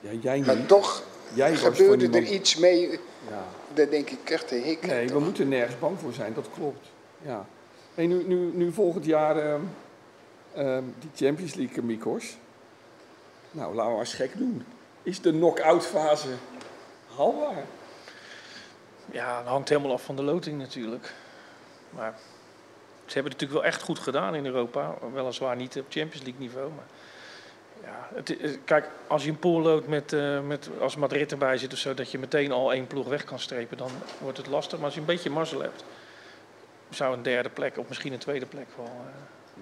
Ja, 0.00 0.10
jij 0.20 0.36
niet. 0.36 0.46
Maar 0.46 0.66
toch 0.66 1.02
jij 1.34 1.56
gebeurde 1.56 2.04
er 2.04 2.10
niemand... 2.10 2.28
iets 2.28 2.56
mee, 2.56 2.90
ja. 3.28 3.44
daar 3.74 3.90
denk 3.90 4.10
ik 4.10 4.30
echt 4.30 4.50
een 4.50 4.62
hik. 4.62 4.86
Nee, 4.86 5.06
toch? 5.06 5.18
we 5.18 5.24
moeten 5.24 5.48
nergens 5.48 5.78
bang 5.78 5.98
voor 6.00 6.12
zijn, 6.12 6.34
dat 6.34 6.46
klopt. 6.54 6.86
Ja. 7.22 7.46
Hey, 7.98 8.06
nu, 8.06 8.24
nu, 8.26 8.50
nu 8.54 8.72
volgend 8.72 9.04
jaar 9.04 9.36
uh, 9.36 9.54
uh, 10.56 10.78
die 10.98 11.26
Champions 11.26 11.54
League, 11.54 11.82
Mikos. 11.82 12.36
Nou, 13.50 13.74
laten 13.74 13.92
we 13.92 13.98
eens 13.98 14.14
gek 14.14 14.38
doen. 14.38 14.64
Is 15.02 15.20
de 15.20 15.30
knock-out 15.30 15.86
fase 15.86 16.28
haalbaar? 17.16 17.64
Ja, 19.10 19.38
dat 19.38 19.48
hangt 19.48 19.68
helemaal 19.68 19.92
af 19.92 20.02
van 20.02 20.16
de 20.16 20.22
loting 20.22 20.58
natuurlijk. 20.58 21.14
Maar 21.90 22.14
ze 23.06 23.14
hebben 23.14 23.32
het 23.32 23.40
natuurlijk 23.40 23.60
wel 23.60 23.64
echt 23.64 23.82
goed 23.82 23.98
gedaan 23.98 24.34
in 24.34 24.46
Europa. 24.46 24.94
Weliswaar 25.12 25.56
niet 25.56 25.78
op 25.78 25.86
Champions 25.88 26.24
League 26.24 26.40
niveau. 26.40 26.70
Maar 26.70 26.86
ja, 27.82 28.08
het, 28.14 28.58
kijk, 28.64 28.88
als 29.06 29.24
je 29.24 29.30
een 29.30 29.38
pool 29.38 29.60
loopt 29.60 29.88
met, 29.88 30.12
uh, 30.12 30.40
met, 30.40 30.70
als 30.80 30.96
Madrid 30.96 31.32
erbij 31.32 31.58
zit 31.58 31.72
of 31.72 31.78
zo, 31.78 31.94
dat 31.94 32.10
je 32.10 32.18
meteen 32.18 32.52
al 32.52 32.72
één 32.72 32.86
ploeg 32.86 33.08
weg 33.08 33.24
kan 33.24 33.38
strepen, 33.38 33.76
dan 33.76 33.90
wordt 34.20 34.38
het 34.38 34.46
lastig. 34.46 34.76
Maar 34.76 34.86
als 34.86 34.94
je 34.94 35.00
een 35.00 35.06
beetje 35.06 35.30
mazzel 35.30 35.60
hebt, 35.60 35.84
zou 36.90 37.16
een 37.16 37.22
derde 37.22 37.48
plek 37.48 37.78
of 37.78 37.88
misschien 37.88 38.12
een 38.12 38.18
tweede 38.18 38.46
plek 38.46 38.66
wel 38.76 38.90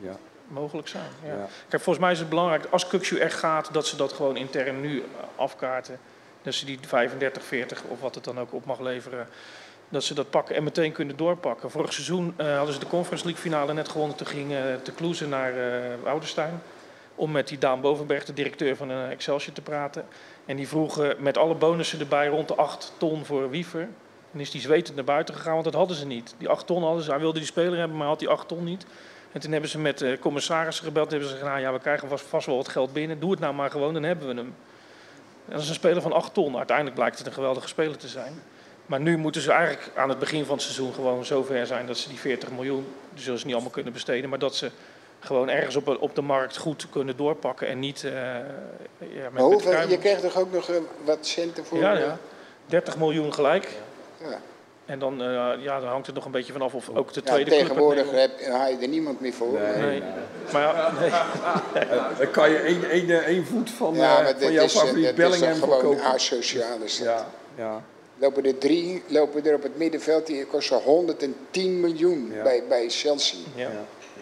uh, 0.03 0.09
ja. 0.09 0.17
mogelijk 0.49 0.89
zijn. 0.89 1.11
Ja. 1.25 1.29
Ja. 1.29 1.47
Kijk, 1.69 1.83
volgens 1.83 2.05
mij 2.05 2.13
is 2.13 2.19
het 2.19 2.29
belangrijk, 2.29 2.65
als 2.71 2.87
Kukshu 2.87 3.19
echt 3.19 3.39
gaat, 3.39 3.73
dat 3.73 3.87
ze 3.87 3.97
dat 3.97 4.13
gewoon 4.13 4.37
intern 4.37 4.81
nu 4.81 5.05
afkaarten. 5.37 5.99
Dat 6.43 6.55
ze 6.55 6.65
die 6.65 6.79
35, 6.87 7.45
40 7.45 7.83
of 7.83 8.01
wat 8.01 8.15
het 8.15 8.25
dan 8.25 8.41
ook 8.41 8.53
op 8.53 8.65
mag 8.65 8.81
leveren, 8.81 9.29
dat 9.89 10.05
ze 10.05 10.15
dat 10.15 10.31
pakken 10.31 10.57
en 10.57 10.65
meteen 10.65 10.93
kunnen 10.93 11.17
doorpakken. 11.17 11.71
Vorig 11.71 11.93
seizoen 11.93 12.35
uh, 12.41 12.57
hadden 12.57 12.75
ze 12.75 12.81
de 12.81 12.87
Conference 12.87 13.25
League 13.25 13.43
finale 13.43 13.73
net 13.73 13.89
gewonnen. 13.89 14.17
Toen 14.17 14.27
ging 14.27 14.53
uh, 14.53 14.59
te 14.83 14.93
Kloeze 14.93 15.29
naar 15.29 15.53
uh, 15.57 15.85
Oudenstein. 16.05 16.63
Om 17.15 17.31
met 17.31 17.49
die 17.49 17.59
Daan 17.59 17.81
Bovenberg, 17.81 18.25
de 18.25 18.33
directeur 18.33 18.77
van 18.77 18.91
uh, 18.91 19.11
Excelsior, 19.11 19.55
te 19.55 19.63
praten. 19.63 20.07
En 20.45 20.57
die 20.57 20.69
vroegen 20.69 21.17
met 21.19 21.39
alle 21.39 21.55
bonussen 21.55 22.01
erbij 22.01 22.27
rond 22.27 22.49
de 22.49 22.55
8 22.55 22.93
ton 22.97 23.25
voor 23.25 23.51
Wiever. 23.51 23.89
En 24.37 24.43
is 24.43 24.51
die 24.51 24.61
zwetend 24.61 24.97
naar 24.97 25.05
buiten 25.05 25.35
gegaan, 25.35 25.53
want 25.53 25.65
dat 25.65 25.75
hadden 25.75 25.97
ze 25.97 26.07
niet. 26.07 26.35
Die 26.39 26.49
8 26.49 26.67
ton 26.67 26.83
hadden 26.83 27.03
ze. 27.03 27.11
Hij 27.11 27.21
wilde 27.21 27.39
die 27.39 27.49
speler 27.49 27.79
hebben, 27.79 27.97
maar 27.97 28.07
had 28.07 28.19
die 28.19 28.29
8 28.29 28.49
ton 28.49 28.65
niet. 28.65 28.87
En 29.33 29.41
toen 29.41 29.53
hebben 29.53 29.71
ze 29.71 29.79
met 29.79 30.03
uh, 30.03 30.19
commissarissen 30.19 30.85
gebeld. 30.85 31.11
hebben 31.11 31.29
ze 31.29 31.35
gezegd, 31.35 31.51
nou 31.53 31.65
ja, 31.65 31.73
we 31.73 31.79
krijgen 31.79 32.09
vast, 32.09 32.25
vast 32.25 32.47
wel 32.47 32.57
wat 32.57 32.69
geld 32.69 32.93
binnen. 32.93 33.21
Doe 33.21 33.31
het 33.31 33.41
nou 33.41 33.55
maar 33.55 33.71
gewoon, 33.71 33.95
dan 33.95 34.03
hebben 34.03 34.27
we 34.29 34.35
hem. 34.35 34.55
En 35.47 35.53
dat 35.53 35.61
is 35.61 35.69
een 35.69 35.75
speler 35.75 36.03
van 36.03 36.13
8 36.13 36.35
ton. 36.35 36.57
Uiteindelijk 36.57 36.97
blijkt 36.97 37.19
het 37.19 37.27
een 37.27 37.33
geweldige 37.33 37.69
speler 37.69 37.97
te 37.97 38.09
zijn. 38.09 38.43
Maar 38.87 39.01
nu 39.01 39.17
moeten 39.17 39.41
ze 39.41 39.53
eigenlijk 39.53 39.91
aan 39.99 40.09
het 40.09 40.19
begin 40.19 40.45
van 40.45 40.55
het 40.55 40.63
seizoen 40.63 40.95
gewoon 40.95 41.25
zover 41.25 41.67
zijn 41.67 41.87
dat 41.87 41.99
ze 41.99 42.09
die 42.09 42.19
40 42.19 42.51
miljoen, 42.51 42.87
die 43.15 43.23
zullen 43.23 43.39
ze 43.39 43.45
niet 43.45 43.55
allemaal 43.55 43.73
kunnen 43.73 43.93
besteden, 43.93 44.31
maar 44.31 44.39
dat 44.39 44.57
ze 44.57 44.71
gewoon 45.21 45.49
ergens 45.49 45.77
op, 45.77 45.97
op 46.01 46.15
de 46.15 46.23
markt 46.23 46.57
goed 46.57 46.87
kunnen 46.91 47.17
doorpakken 47.17 47.69
en 47.69 47.79
niet 47.79 48.03
uh, 48.03 48.13
ja, 48.13 48.43
met, 48.99 49.33
Maar 49.33 49.43
hoeveel, 49.43 49.73
met 49.73 49.91
je 49.91 49.99
krijgt 49.99 50.23
toch 50.23 50.37
ook 50.37 50.53
nog 50.53 50.69
eh, 50.69 50.77
wat 51.05 51.27
centen 51.27 51.65
voor? 51.65 51.79
Ja, 51.79 51.95
eh, 51.95 52.01
ja. 52.01 52.19
30 52.67 52.99
miljoen 52.99 53.35
gelijk. 53.35 53.69
Ja. 54.31 54.41
En 54.87 54.99
dan, 54.99 55.23
eh, 55.23 55.53
ja, 55.59 55.81
dan 55.81 55.89
hangt 55.89 56.07
het 56.07 56.15
nog 56.15 56.25
een 56.25 56.31
beetje 56.31 56.53
vanaf 56.53 56.75
of 56.75 56.89
ook 56.95 57.13
de 57.13 57.21
Ja, 57.25 57.31
tweede 57.33 57.51
club 57.51 57.61
tegenwoordig 57.63 58.11
heb, 58.11 58.31
haal 58.47 58.69
je 58.71 58.77
er 58.81 58.89
niemand 58.89 59.21
meer 59.21 59.33
voor. 59.33 59.53
Nee. 59.53 59.77
Nee. 59.77 60.03
Maar 60.53 60.63
ja, 60.63 60.93
nee. 61.01 61.11
Dan 62.19 62.31
kan 62.31 62.51
je 62.51 62.59
één, 62.59 62.91
één, 62.91 63.11
eh, 63.11 63.17
één 63.27 63.47
voet 63.47 63.71
van, 63.71 63.95
Ja, 63.95 64.19
eh, 64.19 64.25
maar 64.25 64.35
van 64.39 64.53
jouw 64.53 64.65
is, 64.65 64.73
favoriet 64.79 65.05
dat 65.05 65.13
is 65.13 65.17
Bellingham 65.39 65.55
gewoon 65.61 65.79
verkopen. 65.81 66.05
asociaal. 66.05 66.79
is 66.85 66.99
dat. 66.99 67.07
Ja, 67.07 67.27
ja. 67.57 67.83
Lopen 68.19 68.45
er 68.45 68.59
drie, 68.59 69.03
lopen 69.07 69.47
er 69.47 69.55
op 69.55 69.63
het 69.63 69.77
middenveld, 69.79 70.27
die 70.27 70.47
kosten 70.47 70.81
110 70.83 71.81
miljoen 71.81 72.31
Ja. 72.35 72.43
bij, 72.43 72.63
bij 72.69 72.89
Chelsea. 72.89 73.39
Ja. 73.55 73.71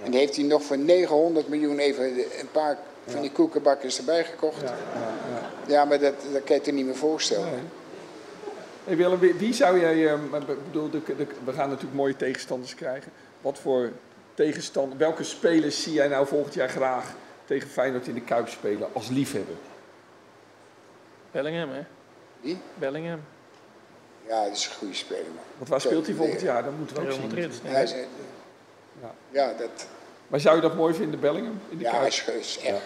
En 0.04 0.10
die 0.10 0.20
heeft 0.20 0.36
hij 0.36 0.44
nog 0.44 0.62
voor 0.62 0.78
900 0.78 1.48
miljoen 1.48 1.78
even 1.78 2.04
een 2.04 2.50
paar 2.52 2.78
van 3.06 3.20
die 3.20 3.30
koekenbakkers 3.32 3.98
erbij 3.98 4.24
gekocht. 4.24 4.60
Ja, 4.62 4.74
ja, 5.66 5.84
maar 5.84 5.98
dat, 6.00 6.14
dat 6.32 6.44
kan 6.44 6.56
je 6.56 6.62
je 6.64 6.72
niet 6.72 6.86
meer 6.86 6.96
voorstellen. 6.96 7.44
Nee. 7.50 7.60
Hey 8.84 8.96
Willem, 8.96 9.18
wie, 9.18 9.34
wie 9.34 9.52
zou 9.52 9.80
jij, 9.80 10.12
eh, 10.12 10.18
bedoel, 10.64 10.90
de, 10.90 11.00
de- 11.16 11.26
we 11.44 11.52
gaan 11.52 11.68
natuurlijk 11.68 11.94
mooie 11.96 12.16
tegenstanders 12.16 12.74
krijgen. 12.74 13.12
Wat 13.40 13.58
voor 13.58 13.92
tegenstander, 14.34 14.98
welke 14.98 15.22
spelers 15.24 15.82
zie 15.82 15.92
jij 15.92 16.08
nou 16.08 16.26
volgend 16.26 16.54
jaar 16.54 16.68
graag 16.68 17.12
tegen 17.44 17.68
Feyenoord 17.68 18.06
in 18.06 18.14
de 18.14 18.20
Kuip 18.20 18.48
spelen 18.48 18.88
als 18.92 19.08
liefhebber? 19.08 19.54
Bellingham, 21.30 21.70
hè? 21.70 21.82
Wie? 22.40 22.58
Bellingham. 22.74 23.20
Ja, 24.28 24.44
dat 24.44 24.56
is 24.56 24.66
een 24.66 24.72
goede 24.74 24.94
speler. 24.94 25.24
Man. 25.34 25.44
Want 25.56 25.68
waar 25.68 25.80
speelt 25.80 26.06
hij 26.06 26.14
volgend 26.14 26.40
jaar? 26.40 26.64
Dat 26.64 26.72
moeten 26.78 26.96
we 26.96 27.02
ook 27.02 27.12
zien. 27.12 27.20
Madrid. 27.22 27.60
Ja, 27.64 27.78
is- 27.78 27.94
Ja. 29.00 29.14
ja, 29.30 29.52
dat, 29.58 29.86
Maar 30.26 30.40
zou 30.40 30.56
je 30.56 30.62
dat 30.62 30.76
mooi 30.76 30.94
vinden, 30.94 31.20
Bellingham? 31.20 31.60
In 31.68 31.78
de 31.78 31.84
ja 31.84 31.90
Kuip? 31.90 32.06
is, 32.06 32.24
is 32.28 32.58
echt. 32.58 32.82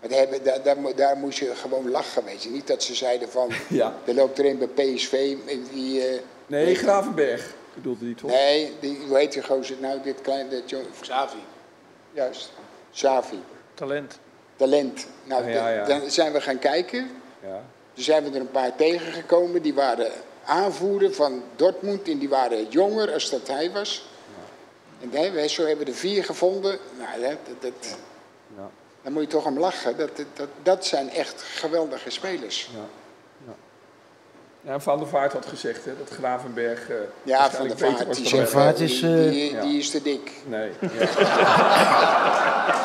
Maar 0.00 0.08
daar, 0.08 0.18
hebben, 0.18 0.44
daar, 0.44 0.62
daar, 0.62 0.78
mo- 0.80 0.94
daar 0.94 1.16
moest 1.16 1.38
je 1.38 1.54
gewoon 1.54 1.90
lachen, 1.90 2.24
weet 2.24 2.42
je. 2.42 2.50
Niet 2.50 2.66
dat 2.66 2.82
ze 2.82 2.94
zeiden 2.94 3.30
van, 3.30 3.50
Ja. 3.68 3.94
er 4.04 4.14
loopt 4.14 4.38
er 4.38 4.46
een 4.46 4.58
bij 4.58 4.66
PSV, 4.94 5.36
die... 5.72 6.06
eh, 6.08 6.20
Nee, 6.46 6.74
Gravenberg 6.74 7.54
bedoelde 7.74 8.04
die 8.04 8.14
toch? 8.14 8.30
Nee, 8.30 8.72
die, 8.80 8.98
hoe 9.08 9.16
heet 9.16 9.32
die 9.32 9.42
gozer 9.42 9.76
nou, 9.80 10.00
dit 10.02 10.20
kleine... 10.20 10.62
Xavi. 11.00 11.36
Juist, 12.12 12.52
Xavi. 12.92 13.38
Talent. 13.74 14.18
Talent. 14.56 15.06
Nou, 15.24 15.44
Ja, 15.50 15.50
ja, 15.50 15.68
ja. 15.68 15.84
dan 15.84 16.10
zijn 16.10 16.32
we 16.32 16.40
gaan 16.40 16.58
kijken. 16.58 17.10
Ja. 17.42 17.62
Toen 17.94 18.04
zijn 18.04 18.24
we 18.24 18.30
er 18.30 18.40
een 18.40 18.50
paar 18.50 18.76
tegengekomen. 18.76 19.62
Die 19.62 19.74
waren 19.74 20.10
aanvoerder 20.44 21.12
van 21.14 21.42
Dortmund 21.56 22.08
en 22.08 22.18
die 22.18 22.28
waren 22.28 22.68
jonger 22.68 23.12
als 23.12 23.30
dat 23.30 23.46
hij 23.48 23.70
was. 23.70 24.06
En 25.00 25.10
wij, 25.10 25.32
wij- 25.32 25.48
zo 25.48 25.66
hebben 25.66 25.84
we 25.86 25.90
er 25.92 25.96
vier 25.98 26.24
gevonden. 26.24 26.78
Nou, 26.98 27.20
dat, 27.20 27.62
dat, 27.62 27.96
dat- 29.02 29.02
daar 29.02 29.12
moet 29.12 29.22
je 29.22 29.28
toch 29.28 29.44
om 29.44 29.58
lachen. 29.58 29.96
Dat, 29.96 30.16
dat, 30.16 30.26
dat, 30.34 30.48
dat 30.62 30.86
zijn 30.86 31.10
echt 31.10 31.42
geweldige 31.54 32.10
spelers. 32.10 32.70
Ja. 32.74 32.80
Ja. 34.62 34.80
Van 34.80 34.98
der 34.98 35.06
Vaart 35.08 35.32
had 35.32 35.46
gezegd 35.46 35.84
hè, 35.84 35.92
dat 35.98 36.08
Gravenberg 36.18 36.88
eh 36.90 36.96
Ja, 37.22 37.50
van 37.50 37.68
waarschijnlijk 37.68 37.78
de 37.78 37.84
beter 37.86 38.04
Vaart, 38.06 38.16
die, 38.16 38.36
dan 38.36 38.46
Vaart 38.46 38.76
die, 38.76 38.86
is, 38.86 39.00
die, 39.00 39.10
eh, 39.24 39.30
die, 39.30 39.52
ja. 39.54 39.60
die 39.62 39.78
is 39.78 39.90
te 39.90 40.02
dik. 40.02 40.30
Nee. 40.46 40.70
Ja. 40.80 40.88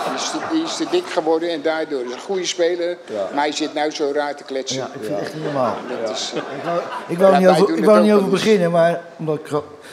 Die 0.06 0.14
is 0.16 0.30
te, 0.32 0.38
die 0.52 0.64
is 0.64 0.76
te 0.76 0.86
dik 0.92 1.06
geworden 1.06 1.50
en 1.50 1.62
daardoor 1.62 2.06
is 2.06 2.14
een 2.14 2.20
goede 2.20 2.46
speler. 2.46 2.98
Ja. 3.06 3.28
Maar 3.34 3.44
hij 3.44 3.52
zit 3.52 3.74
nou 3.74 3.92
zo 3.92 4.12
raar 4.14 4.36
te 4.36 4.44
kletsen. 4.44 4.78
Ja, 4.78 4.86
ik 4.86 4.92
vind 5.00 5.08
het 5.08 5.20
echt 5.20 5.34
niet 5.34 5.44
normaal. 5.44 5.76
Dat 6.06 6.10
is, 6.10 6.32
eh, 6.36 6.38
Ik 6.58 6.64
wou, 6.64 6.80
ik 7.08 7.18
wou 7.18 7.38
niet 7.38 7.48
over, 7.48 7.78
ik 7.78 7.86
wou 7.86 8.02
niet 8.02 8.30
beginnen, 8.30 8.72
maar 8.72 9.02
omdat 9.18 9.36
ik 9.40 9.48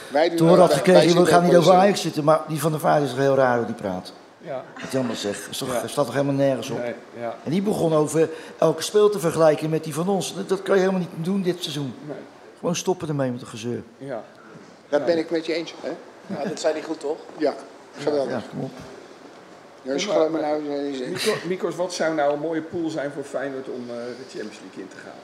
wij 0.09 0.31
had 0.37 0.57
wij- 0.67 0.67
gekregen, 0.77 1.21
we 1.21 1.25
gaan 1.25 1.43
niet 1.43 1.55
over 1.55 1.73
Ajax 1.73 2.01
zitten, 2.01 2.23
maar 2.23 2.41
die 2.47 2.59
van 2.59 2.71
der 2.71 2.79
Vaart 2.79 3.03
is 3.03 3.09
toch 3.09 3.17
heel 3.19 3.35
raar 3.35 3.57
hoe 3.57 3.65
die 3.65 3.75
praat. 3.75 4.11
Ja. 4.41 4.63
Wat 5.07 5.17
zegt, 5.17 5.49
is 5.49 5.57
toch, 5.57 5.67
Ja. 5.73 5.87
staat 5.87 6.05
toch 6.05 6.13
helemaal 6.13 6.35
nergens 6.35 6.69
op. 6.69 6.77
Nee, 6.77 6.93
ja. 7.19 7.35
En 7.43 7.51
die 7.51 7.61
begon 7.61 7.93
over 7.93 8.29
elke 8.57 8.81
speel 8.81 9.09
te 9.09 9.19
vergelijken 9.19 9.69
met 9.69 9.83
die 9.83 9.93
van 9.93 10.09
ons. 10.09 10.35
Dat, 10.35 10.49
dat 10.49 10.61
kan 10.61 10.75
je 10.75 10.81
helemaal 10.81 11.01
niet 11.01 11.25
doen 11.25 11.41
dit 11.41 11.61
seizoen. 11.61 11.93
Nee. 12.07 12.17
Gewoon 12.59 12.75
stoppen 12.75 13.07
ermee 13.07 13.31
met 13.31 13.39
de 13.39 13.45
gezeur. 13.45 13.81
Ja. 13.97 14.23
Dat 14.89 15.05
ben 15.05 15.17
ik 15.17 15.29
met 15.31 15.45
je 15.45 15.53
eens. 15.53 15.73
Hè? 15.81 15.89
Ja, 16.35 16.43
dat 16.49 16.59
zei 16.59 16.73
hij 16.73 16.81
goed, 16.83 16.99
toch? 16.99 17.17
Ja, 17.37 17.53
geweldig. 17.97 18.31
Ja, 18.31 18.41
kom 18.49 18.63
op. 18.63 18.71
Maar- 20.31 20.41
nou. 20.41 20.61
Mikos, 21.47 21.75
wat 21.75 21.93
zou 21.93 22.15
nou 22.15 22.33
een 22.33 22.39
mooie 22.39 22.61
pool 22.61 22.89
zijn 22.89 23.11
voor 23.11 23.23
Feyenoord 23.23 23.67
om 23.69 23.89
eh, 23.89 23.95
de 23.95 24.23
Champions 24.29 24.59
League 24.63 24.83
in 24.83 24.87
te 24.87 24.95
gaan? 24.95 25.19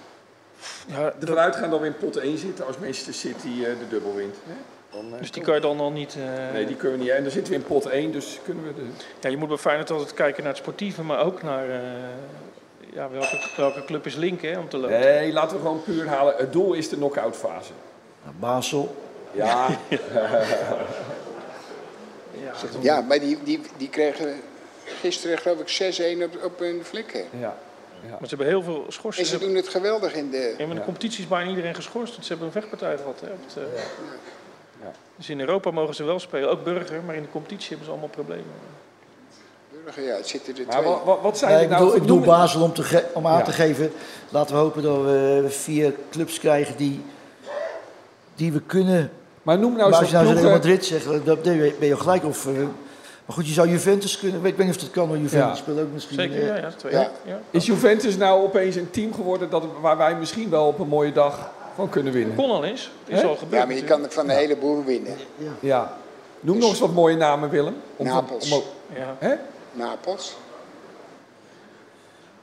Ja, 1.03 1.13
Ervan 1.19 1.37
uitgaan 1.37 1.69
dat 1.69 1.79
we 1.79 1.85
in 1.85 1.97
pot 1.97 2.15
1 2.17 2.37
zitten 2.37 2.65
als 2.67 2.77
Manchester 2.77 3.13
City 3.13 3.47
eh, 3.47 3.63
de 3.79 3.87
dubbel 3.89 4.15
wint. 4.15 4.35
Hè? 4.45 4.53
Dan, 5.01 5.13
eh, 5.13 5.19
dus 5.19 5.31
die 5.31 5.43
kan 5.43 5.55
je 5.55 5.61
dan 5.61 5.79
al 5.79 5.91
niet... 5.91 6.15
eh, 6.15 6.53
Nee, 6.53 6.65
die 6.65 6.75
kunnen 6.75 6.97
we 6.97 7.03
niet. 7.03 7.13
En 7.13 7.23
dan 7.23 7.31
zitten 7.31 7.53
we 7.53 7.59
in 7.59 7.65
pot 7.65 7.85
1, 7.85 8.11
dus 8.11 8.39
kunnen 8.45 8.63
we 8.63 8.73
de... 8.73 8.81
Ja, 9.19 9.29
je 9.29 9.37
moet 9.37 9.47
bij 9.47 9.57
Feyenoord 9.57 9.91
altijd 9.91 10.13
kijken 10.13 10.43
naar 10.43 10.51
het 10.51 10.61
sportieve, 10.61 11.03
maar 11.03 11.25
ook 11.25 11.43
naar 11.43 11.69
eh, 11.69 11.79
ja, 12.93 13.09
welke, 13.09 13.39
welke 13.57 13.85
club 13.85 14.05
is 14.05 14.15
link 14.15 14.41
hè, 14.41 14.57
om 14.59 14.69
te 14.69 14.77
lopen. 14.77 14.99
Nee, 14.99 15.33
laten 15.33 15.55
we 15.57 15.61
gewoon 15.61 15.83
puur 15.83 16.07
halen. 16.07 16.33
Het 16.37 16.53
doel 16.53 16.73
is 16.73 16.89
de 16.89 16.95
knock-out 16.95 17.35
fase. 17.35 17.71
Nou, 18.23 18.35
Basel. 18.39 18.95
Ja, 19.31 19.67
Ja, 22.43 22.51
Ja, 22.81 23.01
maar 23.01 23.19
die, 23.19 23.37
die, 23.43 23.61
die 23.77 23.89
kregen 23.89 24.39
gisteren 24.99 25.37
geloof 25.37 25.59
ik 25.59 26.17
6-1 26.19 26.23
op, 26.23 26.43
op 26.43 26.59
hun 26.59 26.81
flikken. 26.83 27.23
ja. 27.39 27.55
Maar 28.09 28.19
ze 28.29 28.35
hebben 28.35 28.47
heel 28.47 28.61
veel 28.63 28.83
En 28.85 28.91
schorsen. 28.93 29.25
ze 29.25 29.37
doen 29.37 29.55
het 29.55 29.67
geweldig 29.67 30.13
in 30.13 30.29
de... 30.29 30.53
Ja, 30.57 30.65
maar 30.65 30.73
de 30.75 30.79
Ja. 30.81 30.85
competitie 30.85 31.19
is 31.23 31.27
bijna 31.29 31.49
iedereen 31.49 31.75
geschorst, 31.75 32.11
want 32.11 32.23
ze 32.25 32.29
hebben 32.29 32.47
een 32.47 32.53
vechtpartij 32.53 32.97
gehad. 32.97 33.19
Hè, 33.21 33.27
op 33.27 33.37
het, 33.47 33.57
eh, 33.57 33.63
Ja. 33.63 33.81
Dus 35.15 35.29
in 35.29 35.39
Europa 35.39 35.71
mogen 35.71 35.95
ze 35.95 36.03
wel 36.03 36.19
spelen, 36.19 36.49
ook 36.49 36.63
burger, 36.63 37.01
maar 37.05 37.15
in 37.15 37.21
de 37.21 37.29
competitie 37.29 37.67
hebben 37.67 37.85
ze 37.85 37.91
allemaal 37.91 38.09
problemen. 38.09 38.45
Burger, 39.83 40.03
Ja, 40.03 40.15
het 40.15 40.27
zitten 40.27 40.55
er 40.57 40.65
Maar 40.67 40.75
twee. 40.77 40.89
wat, 40.89 41.01
wat, 41.05 41.19
wat 41.21 41.37
zijn 41.37 41.53
Nee, 41.53 41.63
ik 41.63 41.69
nou 41.69 41.83
bedoel, 41.83 42.01
ik 42.01 42.07
doe 42.07 42.19
Basel 42.19 42.61
om, 42.61 42.73
te 42.73 42.83
ge- 42.83 43.05
om 43.13 43.27
aan 43.27 43.37
Ja. 43.37 43.43
te 43.43 43.51
geven. 43.51 43.91
Laten 44.29 44.55
we 44.55 44.61
hopen 44.61 44.83
dat 44.83 45.01
we 45.01 45.45
vier 45.47 45.93
clubs 46.11 46.39
krijgen 46.39 46.77
die, 46.77 47.01
die 48.35 48.51
we 48.51 48.61
kunnen. 48.61 49.11
Maar 49.43 49.57
noem 49.59 49.75
nou 49.75 49.91
zo'n 49.91 49.99
als 50.01 50.09
je 50.09 50.15
nou 50.15 50.27
zo 50.27 50.33
Real. 50.33 50.49
Madrid 50.51 50.85
zegt, 50.85 51.25
dat 51.25 51.41
ben 51.41 51.75
je 51.87 51.97
gelijk. 51.97 52.25
Of, 52.25 52.47
eh, 52.47 52.53
maar 53.25 53.35
goed, 53.35 53.47
je 53.47 53.53
zou 53.53 53.69
Juventus 53.69 54.19
kunnen. 54.19 54.45
Ik 54.45 54.55
weet 54.55 54.65
niet 54.67 54.75
of 54.75 54.81
dat 54.81 54.91
kan, 54.91 55.07
maar 55.07 55.17
Juventus 55.17 55.49
Ja. 55.57 55.63
speelt 55.63 55.79
ook 55.79 55.91
misschien. 55.93 56.15
Zeker, 56.19 56.39
eh, 56.41 56.47
ja, 56.47 56.55
ja, 56.55 56.71
twee. 56.71 56.91
Ja. 56.91 57.09
Ja. 57.25 57.39
Is 57.51 57.65
Juventus 57.65 58.17
nou 58.17 58.43
opeens 58.43 58.75
een 58.75 58.89
team 58.89 59.13
geworden 59.13 59.49
dat, 59.49 59.63
waar 59.81 59.97
wij 59.97 60.15
misschien 60.15 60.49
wel 60.49 60.67
op 60.67 60.79
een 60.79 60.87
mooie 60.87 61.11
dag 61.11 61.51
van 61.77 61.89
kunnen 61.89 62.13
winnen? 62.13 62.35
Kon 62.35 62.49
al 62.49 62.63
eens, 62.63 62.91
het 63.05 63.15
is 63.15 63.21
Hè? 63.21 63.27
al 63.27 63.35
gebeurd. 63.35 63.61
Ja, 63.61 63.65
maar 63.67 63.75
je 63.75 63.81
natuurlijk. 63.81 64.01
kan 64.01 64.11
van 64.25 64.29
een 64.29 64.35
heleboel 64.37 64.83
winnen. 64.83 65.15
Ja. 65.59 65.97
Noem 66.39 66.57
nog 66.57 66.69
eens 66.69 66.79
wat 66.79 66.93
mooie 66.93 67.15
namen, 67.15 67.49
Willem. 67.49 67.75
Te- 67.97 68.03
Napels. 68.03 68.51
om- 68.51 68.61
Ja. 68.95 69.15
hè? 69.19 69.33
Napels. 69.71 70.35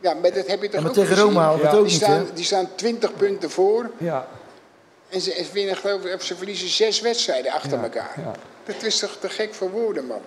Ja, 0.00 0.14
maar 0.14 0.32
dat 0.32 0.46
heb 0.46 0.62
je 0.62 0.68
toch 0.68 0.72
Ja, 0.74 0.80
maar 0.80 0.88
ook 0.88 0.94
tegen 0.96 1.16
gezien? 1.16 1.24
Roma 1.28 1.56
we 1.56 1.62
het 1.66 1.74
ook 1.74 1.82
Die 1.84 1.92
niet, 1.92 2.02
staan, 2.02 2.26
die 2.34 2.44
staan 2.44 2.68
20 2.74 3.14
punten 3.16 3.50
voor 3.50 3.90
Ja. 3.98 4.26
en 5.08 5.20
ze, 5.20 5.30
ze 5.30 5.52
winnen 5.52 5.76
geloof 5.76 6.04
ik, 6.04 6.14
of 6.14 6.22
ze 6.22 6.36
verliezen 6.36 6.68
zes 6.68 7.00
wedstrijden 7.00 7.52
achter 7.52 7.78
Ja, 7.78 7.82
elkaar. 7.82 8.12
ja. 8.24 8.32
Dat 8.64 8.82
is 8.82 8.98
toch 8.98 9.16
te 9.20 9.28
gek 9.28 9.54
voor 9.54 9.70
woorden, 9.70 10.06
man. 10.06 10.20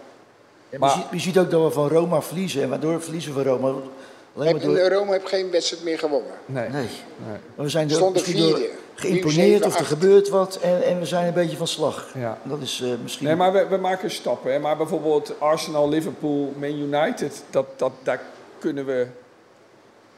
Ja, 0.70 0.78
Maar- 0.80 0.90
je, 0.90 0.96
ziet, 0.96 1.06
je 1.12 1.20
ziet 1.20 1.38
ook 1.38 1.52
dat 1.52 1.64
we 1.64 1.72
van 1.72 1.88
Roma 1.88 2.22
verliezen. 2.22 2.62
En 2.64 2.70
waardoor 2.70 3.02
verliezen 3.02 3.36
we 3.36 3.44
van 3.44 3.52
Roma? 3.52 3.74
Heb, 4.46 4.62
door... 4.62 4.80
Roma 4.80 5.12
heeft 5.12 5.28
geen 5.28 5.52
wedstrijd 5.52 5.84
meer 5.84 6.00
gewonnen. 6.00 6.32
Nee. 6.46 6.70
Nee. 6.70 6.88
We 7.56 7.70
zijn 7.70 7.90
er 7.90 8.20
vierde. 8.20 8.70
geïmponeerd 8.96 9.66
of 9.66 9.74
er 9.74 9.80
acht. 9.80 9.88
gebeurt 9.88 10.30
wat. 10.30 10.60
En, 10.62 10.84
en 10.84 11.00
we 11.00 11.06
zijn 11.06 11.28
een 11.28 11.34
beetje 11.34 11.58
van 11.58 11.68
slag. 11.68 12.12
Ja. 12.16 12.38
Dat 12.44 12.62
is 12.62 12.82
eh, 12.82 12.90
misschien... 13.04 13.26
Nee, 13.26 13.36
maar 13.36 13.54
we, 13.54 13.68
we 13.68 13.78
maken 13.78 14.12
stappen. 14.12 14.52
Hè. 14.52 14.60
Maar 14.60 14.78
bijvoorbeeld 14.78 15.40
Arsenal, 15.40 15.90
Liverpool, 15.90 16.54
Man 16.60 16.70
United, 16.80 17.44
dat, 17.50 17.66
dat, 17.76 17.92
daar 18.04 18.22
kunnen 18.60 18.86
we... 18.86 19.08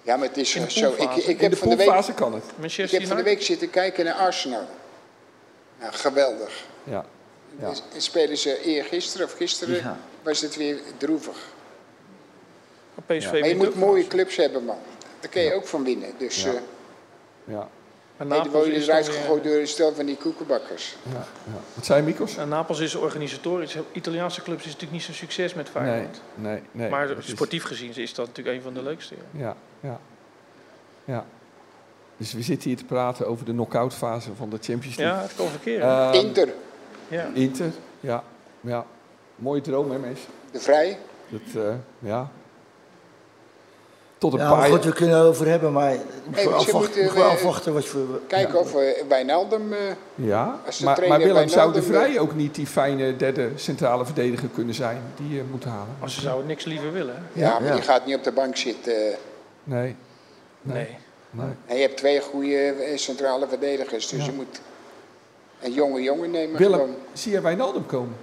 Ja, 0.01 0.15
maar 0.15 0.27
het 0.27 0.37
is 0.37 0.55
In 0.55 0.63
de 0.63 0.71
zo. 0.71 0.93
Ik, 0.97 1.15
ik, 1.15 1.27
In 1.27 1.37
heb 1.39 1.51
de 1.51 1.57
van 1.57 1.69
de 1.69 1.75
week, 1.75 2.15
kan 2.15 2.33
het. 2.33 2.73
ik 2.77 2.91
heb 2.91 3.07
van 3.07 3.17
de 3.17 3.23
week 3.23 3.41
zitten 3.41 3.69
kijken 3.69 4.05
naar 4.05 4.13
Arsenal. 4.13 4.67
Nou, 5.79 5.93
geweldig. 5.93 6.65
Ja. 6.83 7.05
Ja. 7.59 7.71
En 7.93 8.01
spelen 8.01 8.37
ze 8.37 8.61
eergisteren 8.63 9.25
of 9.25 9.33
gisteren, 9.33 9.75
Ja. 9.75 9.97
was 10.23 10.41
het 10.41 10.55
weer 10.55 10.79
droevig. 10.97 11.37
PSV 13.05 13.31
Maar 13.39 13.47
je 13.47 13.55
moet 13.55 13.75
mooie 13.75 14.07
clubs 14.07 14.35
hebben, 14.35 14.63
man. 14.65 14.77
Daar 15.19 15.29
kun 15.31 15.41
je 15.41 15.53
ook 15.53 15.67
van 15.67 15.83
winnen. 15.83 16.09
Dus 16.17 16.43
Ja. 16.43 16.49
eh 16.53 16.59
Ja. 17.43 17.67
Maar 18.17 18.27
nee, 18.27 18.37
Napels 18.37 18.53
word 18.53 18.65
je 18.65 18.71
is 18.73 18.87
eruit 18.87 19.05
dan 19.05 19.13
weer- 19.13 19.23
gegooid 19.23 19.43
door 19.43 19.53
een 19.55 19.67
stel 19.67 19.93
van 19.93 20.05
die 20.05 20.17
koekenbakkers. 20.17 20.95
Ja. 21.03 21.25
ja. 21.45 21.59
Wat 21.73 21.85
zei 21.85 22.01
Mikos? 22.01 22.35
Nou, 22.35 22.47
Napels 22.47 22.79
is 22.79 22.95
organisatorisch. 22.95 23.77
Italiaanse 23.91 24.41
clubs 24.41 24.59
is 24.59 24.65
natuurlijk 24.65 24.91
niet 24.91 25.01
zo'n 25.03 25.13
succes 25.13 25.53
met 25.53 25.73
Nee, 25.73 25.83
Feyenoord. 25.83 26.21
nee, 26.35 26.61
nee. 26.71 26.89
maar 26.89 27.07
dat 27.07 27.17
is- 27.17 27.27
sportief 27.29 27.63
gezien 27.63 27.95
is 27.95 28.13
dat 28.13 28.27
natuurlijk 28.27 28.57
een 28.57 28.63
van 28.63 28.73
de 28.73 28.81
leukste. 28.83 29.15
Ja. 29.31 29.39
Ja, 29.41 29.55
ja. 29.79 29.99
Ja. 31.05 31.25
Dus 32.17 32.33
we 32.33 32.41
zitten 32.41 32.69
hier 32.69 32.77
te 32.77 32.85
praten 32.85 33.27
over 33.27 33.45
de 33.45 33.51
knock-out 33.51 33.93
fase 33.93 34.35
van 34.35 34.49
de 34.49 34.57
Champions 34.61 34.95
League. 34.97 35.15
Ja, 35.17 35.21
het 35.21 35.35
kan 35.35 35.47
verkeren. 35.47 35.87
Ehm, 35.87 36.13
Inter, 36.13 36.49
ja. 37.07 37.27
Inter, 37.33 37.71
ja. 37.99 38.23
ja. 38.61 38.85
Mooie 39.35 39.61
droom, 39.61 39.91
hè, 39.91 39.99
mensen? 39.99 40.29
de 40.51 40.59
Vrij. 40.59 40.97
Dat, 41.29 41.63
eh, 41.63 41.73
ja. 41.99 42.31
Tot 44.19 44.33
een 44.33 44.39
Ja, 44.39 44.49
paar 44.53 44.69
goed, 44.69 44.83
we 44.85 44.93
kunnen 44.93 45.17
het 45.17 45.25
over 45.27 45.47
hebben, 45.47 45.71
maar 45.71 45.91
we 45.91 45.97
Hey, 45.97 46.03
moeten 46.23 46.33
misschien 46.53 46.53
afwachten, 46.75 47.03
moeten 47.03 47.21
we- 47.21 47.27
afwachten 47.29 47.73
wat 47.73 47.83
je 47.83 47.89
voor... 47.89 48.21
Kijken 48.27 48.59
of 48.59 48.71
we 48.71 49.03
Wijnaldum... 49.07 49.73
eh, 49.73 49.79
Ja, 50.15 50.59
maar, 50.83 51.19
Willem, 51.19 51.47
zou 51.47 51.73
de 51.73 51.81
Vrij 51.81 52.19
ook 52.19 52.35
niet 52.35 52.55
die 52.55 52.67
fijne 52.67 53.15
derde 53.15 53.49
centrale 53.55 54.05
verdediger 54.05 54.49
kunnen 54.53 54.75
zijn 54.75 55.01
die 55.17 55.35
je 55.35 55.43
moet 55.51 55.63
halen? 55.63 55.95
Maar 55.99 56.09
ze 56.09 56.21
zouden 56.21 56.47
niks 56.47 56.65
liever 56.65 56.91
willen. 56.93 57.23
ja, 57.33 57.59
maar 57.59 57.63
ja. 57.67 57.73
die 57.73 57.81
gaat 57.81 58.05
niet 58.05 58.15
op 58.15 58.23
de 58.23 58.31
bank 58.31 58.55
zitten. 58.57 58.93
Nee. 59.63 59.95
Nee. 60.61 60.87
nee. 61.31 61.45
En 61.65 61.75
je 61.75 61.81
hebt 61.81 61.97
twee 61.97 62.21
goede 62.21 62.55
eh, 62.57 62.97
centrale 62.97 63.47
verdedigers, 63.47 64.07
dus 64.09 64.25
je 64.25 64.31
moet 64.31 64.61
een 65.61 65.73
jonge 65.73 66.01
jongen 66.01 66.31
nemen 66.31 66.57
Willem, 66.57 66.79
gewoon. 66.79 66.95
zie 67.13 67.31
jij 67.31 67.41
Wijnaldum 67.41 67.85
komen? 67.85 68.15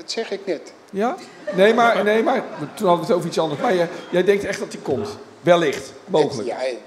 Dat 0.00 0.10
zeg 0.10 0.30
ik 0.30 0.46
net. 0.46 0.72
Ja? 0.92 1.16
Nee 1.54 1.74
maar, 1.74 2.04
nee, 2.04 2.22
maar 2.22 2.44
toen 2.74 2.86
hadden 2.88 3.06
we 3.06 3.06
het 3.06 3.12
over 3.12 3.28
iets 3.28 3.38
anders. 3.38 3.60
Maar 3.60 3.74
jij, 3.74 3.88
jij 4.10 4.24
denkt 4.24 4.44
echt 4.44 4.58
dat 4.58 4.72
hij 4.72 4.82
komt? 4.82 5.08
Wellicht, 5.40 5.92
mogelijk. 6.06 6.48
Het, 6.50 6.58
ja, 6.58 6.66
het, 6.66 6.78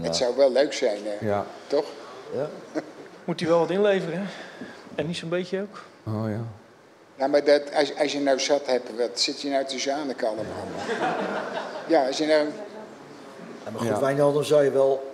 het 0.00 0.16
zou 0.16 0.36
wel 0.36 0.52
leuk 0.52 0.72
zijn, 0.72 0.98
eh, 1.06 1.26
Ja. 1.28 1.46
toch? 1.66 1.84
Moet 3.24 3.40
hij 3.40 3.48
wel 3.48 3.58
wat 3.58 3.70
inleveren, 3.70 4.18
hè? 4.18 4.24
En 4.94 5.06
niet 5.06 5.16
zo'n 5.16 5.28
beetje 5.28 5.60
ook. 5.60 5.82
Oh 6.06 6.28
ja. 6.28 6.40
Nou, 7.16 7.30
maar 7.30 7.44
dat, 7.44 7.62
als, 7.74 7.98
als 7.98 8.12
je 8.12 8.20
nou 8.20 8.40
zat 8.40 8.66
hebt, 8.66 8.96
wat 8.96 9.20
zit 9.20 9.40
je 9.40 9.48
nou 9.50 9.64
te 9.64 9.78
zaniken 9.78 10.26
allemaal? 10.26 10.66
Ja, 11.88 12.06
als 12.06 12.18
je 12.18 12.26
nou... 12.26 12.44
Ja, 13.64 13.70
maar 13.70 13.80
goed, 13.80 13.88
Ja. 13.88 14.00
Wijnaldum 14.00 14.44
zou 14.44 14.64
je 14.64 14.70
wel 14.70 15.12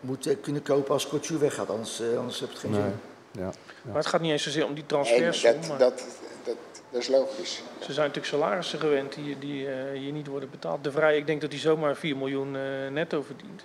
moeten 0.00 0.40
kunnen 0.40 0.62
kopen 0.62 0.92
als 0.92 1.08
Couture 1.08 1.38
weggaat, 1.38 1.70
anders, 1.70 2.00
eh, 2.00 2.18
anders 2.18 2.40
heeft 2.40 2.52
het 2.52 2.60
geen 2.60 2.70
Nee. 2.70 2.80
zin. 2.80 3.00
Ja. 3.30 3.52
Maar 3.82 3.96
het 3.96 4.06
gaat 4.06 4.20
niet 4.20 4.30
eens 4.32 4.42
zozeer 4.42 4.64
om 4.66 4.74
die 4.74 4.84
Nee, 4.88 4.98
maar 4.98 5.06
transfersom. 5.06 5.60
dat, 5.60 5.68
maar 5.68 5.78
dat, 5.78 6.04
dat, 6.44 6.56
dat 6.90 7.00
is 7.00 7.08
logisch. 7.08 7.62
Ze 7.78 7.92
zijn 7.92 8.06
natuurlijk 8.06 8.26
salarissen 8.34 8.78
gewend 8.78 9.14
die, 9.14 9.38
die 9.38 9.68
eh, 9.70 9.98
hier 9.98 10.12
niet 10.12 10.26
worden 10.26 10.50
betaald. 10.50 10.84
De 10.84 10.92
Vrij, 10.92 11.16
ik 11.16 11.26
denk 11.26 11.40
dat 11.40 11.50
hij 11.50 11.60
zomaar 11.60 11.96
4 11.96 12.16
miljoen 12.16 12.56
eh, 12.56 12.62
netto 12.90 13.22
verdient. 13.22 13.62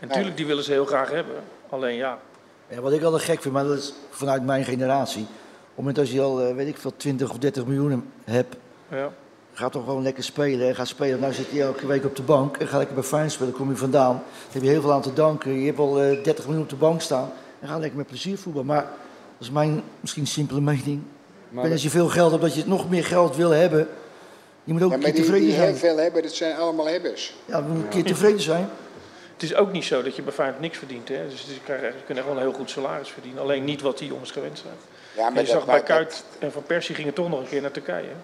En 0.00 0.08
natuurlijk, 0.08 0.36
die 0.36 0.46
willen 0.46 0.64
ze 0.64 0.72
heel 0.72 0.84
graag 0.86 1.10
hebben. 1.10 1.42
Alleen 1.68 1.94
ja, 1.96 2.18
Ja, 2.68 2.80
wat 2.80 2.92
ik 2.92 3.02
altijd 3.02 3.22
gek 3.22 3.42
vind, 3.42 3.54
maar 3.54 3.64
dat 3.64 3.78
is 3.78 3.94
vanuit 4.10 4.44
mijn 4.44 4.64
generatie. 4.64 5.22
Op 5.22 5.28
het 5.66 5.76
moment 5.76 5.96
dat 5.96 6.10
je 6.10 6.20
al, 6.20 6.40
eh, 6.40 6.54
weet 6.54 6.68
ik 6.68 6.76
veel, 6.78 6.96
20 6.96 7.30
of 7.30 7.38
30 7.38 7.66
miljoen 7.66 8.10
hebt, 8.24 8.56
ja. 8.88 9.10
ga 9.52 9.68
toch 9.68 9.84
gewoon 9.84 10.02
lekker 10.02 10.24
spelen. 10.24 10.68
En 10.68 10.74
ga 10.74 10.84
spelen. 10.84 11.20
Nou 11.20 11.32
zit 11.32 11.50
je 11.50 11.62
elke 11.62 11.86
week 11.86 12.04
op 12.04 12.16
de 12.16 12.22
bank 12.22 12.56
en 12.56 12.66
ga 12.68 12.76
lekker 12.76 12.94
bij 12.94 13.04
Feyenoord 13.04 13.32
spelen. 13.32 13.50
Dan 13.50 13.60
kom 13.60 13.70
je 13.70 13.76
vandaan. 13.76 14.12
Dan 14.12 14.22
heb 14.52 14.62
je 14.62 14.68
heel 14.68 14.80
veel 14.80 14.92
aan 14.92 15.02
te 15.02 15.12
danken. 15.12 15.52
Je 15.60 15.66
hebt 15.66 15.78
al 15.78 16.00
eh, 16.02 16.22
30 16.24 16.44
miljoen 16.44 16.62
op 16.62 16.68
de 16.68 16.76
bank 16.76 17.00
staan. 17.00 17.32
En 17.66 17.72
ga 17.72 17.78
lekker 17.78 17.98
met 17.98 18.06
plezier 18.06 18.38
voetballen. 18.38 18.66
Maar 18.68 18.82
dat 18.82 19.46
is 19.46 19.50
mijn 19.50 19.82
misschien 20.00 20.26
simpele 20.26 20.60
mening. 20.60 21.02
Maar 21.48 21.64
en 21.64 21.72
als 21.72 21.82
je 21.82 21.90
veel 21.90 22.08
geld 22.08 22.30
hebt, 22.30 22.42
dat 22.42 22.54
je 22.54 22.62
nog 22.66 22.90
meer 22.90 23.04
geld 23.04 23.36
wil 23.36 23.50
hebben. 23.50 23.88
Je 24.64 24.72
moet 24.72 24.82
ook 24.82 24.88
Ja, 24.90 24.94
een 24.96 25.02
maar 25.02 25.10
keer 25.10 25.20
die, 25.20 25.24
tevreden 25.30 25.48
die 25.48 25.56
heel 25.56 25.66
zijn. 25.66 25.76
veel 25.76 25.96
hebben, 25.96 26.22
dat 26.22 26.32
zijn 26.32 26.56
allemaal 26.56 26.86
hebbers. 26.86 27.34
Ja, 27.44 27.62
we 27.62 27.68
moeten 27.68 27.82
een 27.84 27.88
keer 27.88 28.04
tevreden 28.04 28.40
zijn. 28.40 28.68
Het 29.32 29.42
is 29.42 29.54
ook 29.54 29.72
niet 29.72 29.84
zo 29.84 30.02
dat 30.02 30.16
je 30.16 30.22
bij 30.22 30.32
Feyenoord 30.32 30.60
niks 30.60 30.78
verdient. 30.78 31.08
Hè? 31.08 31.28
Dus 31.28 31.42
je, 31.42 31.60
krijgt, 31.64 31.82
je 31.82 32.04
kunt 32.06 32.18
echt 32.18 32.26
wel 32.26 32.36
een 32.36 32.42
heel 32.42 32.52
goed 32.52 32.70
salaris 32.70 33.08
verdienen. 33.08 33.42
Alleen 33.42 33.64
niet 33.64 33.80
wat 33.82 33.98
die 33.98 34.08
jongens 34.08 34.30
gewend 34.30 34.58
zijn. 34.58 34.74
Ja, 35.16 35.30
maar, 35.30 35.42
je 35.42 35.48
zag 35.48 35.66
bij 35.66 35.82
Kuit 35.82 36.24
en 36.38 36.52
Van 36.52 36.62
Persie 36.62 36.94
gingen 36.94 37.12
toch 37.12 37.28
nog 37.28 37.40
een 37.40 37.48
keer 37.48 37.60
naar 37.62 37.70
Turkije. 37.70 38.06
hè? 38.06 38.14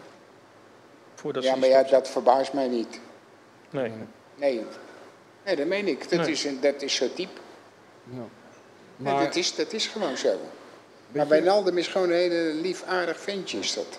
Voordat 1.15 1.43
dat, 1.43 1.53
ja, 1.53 1.59
maar 1.59 1.69
die 1.69 1.79
ja, 1.79 1.83
dat 1.91 2.09
verbaast 2.09 2.53
mij 2.53 2.69
niet. 2.69 3.01
Nee. 3.71 3.93
Nee, 4.37 4.65
nee 5.45 5.57
dat 5.57 5.67
meen 5.67 5.89
ik. 5.89 6.11
Dat, 6.11 6.19
Nee. 6.21 6.31
is, 6.31 6.45
een, 6.45 6.59
dat 6.61 6.83
is 6.83 6.95
zo 6.95 7.07
diep. 7.15 7.41
Ja. 8.11 8.23
Nee, 9.03 9.13
Maar- 9.13 9.25
dat, 9.25 9.37
is, 9.37 9.55
dat 9.55 9.73
is 9.73 9.87
gewoon 9.87 10.17
zo. 10.17 10.37
Maar 11.13 11.29
Wijnaldum 11.29 11.79
is 11.79 11.89
gewoon 11.89 12.09
een 12.09 12.17
hele 12.17 12.55
lief, 12.55 12.83
aardig 12.83 13.21
ventje, 13.21 13.59
is 13.59 13.75
dat. 13.75 13.99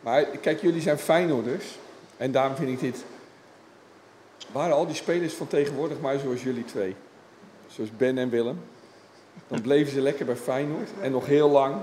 Maar 0.00 0.24
kijk, 0.24 0.60
jullie 0.60 0.80
zijn 0.80 0.98
Feyenoorders. 0.98 1.64
En 2.16 2.32
daarom 2.32 2.56
vind 2.56 2.68
ik 2.68 2.80
dit... 2.80 3.04
Waren 4.52 4.74
al 4.74 4.86
die 4.86 4.94
spelers 4.96 5.34
van 5.34 5.46
tegenwoordig 5.46 6.00
maar 6.00 6.18
zoals 6.18 6.42
jullie 6.42 6.64
twee? 6.64 6.94
Zoals 7.66 7.90
Ben 7.96 8.18
en 8.18 8.30
Willem. 8.30 8.60
Dan 9.48 9.60
bleven 9.60 9.92
ze 9.92 10.00
lekker 10.00 10.26
bij 10.26 10.36
Feyenoord. 10.36 10.88
En 11.00 11.12
nog 11.12 11.26
heel 11.26 11.48
lang. 11.48 11.76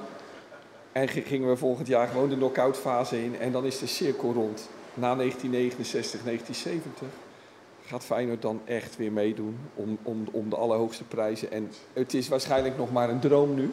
En 0.92 1.08
gingen 1.08 1.50
we 1.50 1.56
volgend 1.56 1.88
jaar 1.88 2.08
gewoon 2.08 2.30
de 2.30 2.36
knock-out 2.36 2.78
fase 2.78 3.24
in. 3.24 3.40
En 3.40 3.52
dan 3.52 3.66
is 3.66 3.80
de 3.80 3.88
cirkel 3.88 4.34
rond. 4.34 4.70
Na 4.94 5.16
1969, 5.16 6.22
1970 6.24 7.08
gaat 7.90 8.06
Feyenoord 8.06 8.42
dan 8.42 8.62
echt 8.66 8.98
weer 8.98 9.12
meedoen 9.12 9.58
om, 9.76 9.98
om, 10.04 10.28
om 10.32 10.50
de 10.50 10.56
allerhoogste 10.56 11.04
prijzen. 11.04 11.52
En 11.52 11.72
het 11.94 12.14
is 12.14 12.28
waarschijnlijk 12.28 12.78
nog 12.78 12.92
maar 12.92 13.10
een 13.10 13.20
droom 13.20 13.56
nu. 13.56 13.72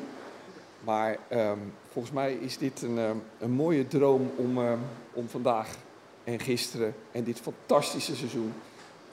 Maar 0.84 1.18
ehm, 1.28 1.58
volgens 1.92 2.14
mij 2.14 2.32
is 2.32 2.58
dit 2.58 2.82
een, 2.82 2.98
ehm, 2.98 3.16
een 3.38 3.50
mooie 3.50 3.86
droom 3.86 4.30
om, 4.36 4.58
ehm, 4.58 4.78
om 5.12 5.28
vandaag 5.28 5.76
en 6.24 6.40
gisteren 6.40 6.94
en 7.12 7.24
dit 7.24 7.40
fantastische 7.40 8.16
seizoen, 8.16 8.52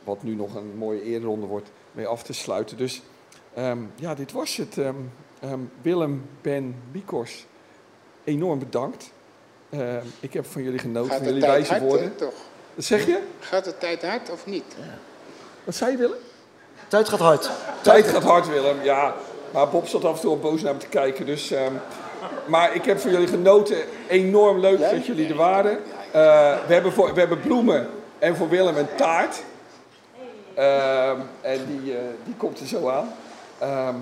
wat 0.03 0.23
nu 0.23 0.35
nog 0.35 0.55
een 0.55 0.77
mooie 0.77 1.03
eerronde 1.03 1.45
wordt, 1.45 1.71
mee 1.91 2.07
af 2.07 2.23
te 2.23 2.33
sluiten. 2.33 2.77
Dus 2.77 3.01
ja, 3.95 4.15
dit 4.15 4.31
was 4.31 4.57
het. 4.57 4.77
Willem, 5.81 6.25
Ben, 6.41 6.75
Bikors, 6.91 7.45
enorm 8.23 8.59
bedankt. 8.59 9.11
Ik 10.19 10.33
heb 10.33 10.45
van 10.45 10.63
jullie 10.63 10.79
genoten, 10.79 11.15
van 11.15 11.25
jullie 11.25 11.41
wijze 11.41 11.79
woorden. 11.79 12.15
toch? 12.15 12.33
Wat 12.75 12.85
zeg 12.85 13.05
je? 13.05 13.19
Gaat 13.39 13.65
de 13.65 13.77
tijd 13.77 14.05
hard 14.05 14.29
of 14.29 14.45
niet? 14.45 14.63
Wat 15.63 15.75
zei 15.75 15.91
je, 15.91 15.97
Willem? 15.97 16.17
Tijd 16.87 17.09
gaat 17.09 17.19
hard. 17.19 17.49
Tijd 17.81 18.07
gaat 18.07 18.23
hard, 18.23 18.47
Willem. 18.47 18.83
Ja, 18.83 19.15
maar 19.51 19.69
Bob 19.69 19.87
zat 19.87 20.05
af 20.05 20.15
en 20.15 20.21
toe 20.21 20.29
al 20.29 20.39
boos 20.39 20.61
naar 20.61 20.73
me 20.73 20.79
te 20.79 20.87
kijken. 20.87 21.25
Dus, 21.25 21.51
ehm, 21.51 21.73
maar 22.45 22.75
ik 22.75 22.85
heb 22.85 22.99
van 22.99 23.11
jullie 23.11 23.27
genoten. 23.27 23.77
Enorm 24.07 24.59
leuk 24.59 24.79
dat 24.79 25.05
jullie 25.05 25.29
er 25.29 25.35
waren. 25.35 25.71
Eh, 26.11 26.21
we, 26.67 26.73
hebben 26.73 26.91
voor, 26.91 27.13
we 27.13 27.19
hebben 27.19 27.39
bloemen 27.39 27.89
en 28.19 28.35
voor 28.35 28.49
Willem 28.49 28.77
een 28.77 28.95
taart. 28.95 29.43
Ehm, 30.53 31.19
en 31.41 31.59
die, 31.67 31.93
eh, 31.97 32.03
die 32.23 32.35
komt 32.35 32.59
er 32.59 32.67
zo 32.67 32.89
aan. 32.89 33.13
Ehm, 33.57 33.95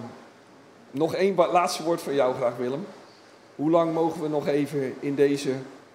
nog 0.91 1.15
één 1.15 1.35
laatste 1.35 1.83
woord 1.83 2.01
van 2.01 2.13
jou 2.13 2.35
graag, 2.35 2.57
Willem. 2.57 2.87
Hoe 3.55 3.69
lang 3.69 3.93
mogen 3.93 4.21
we 4.21 4.27
nog 4.27 4.47
even 4.47 4.93
in 4.99 5.15
deze 5.15 5.51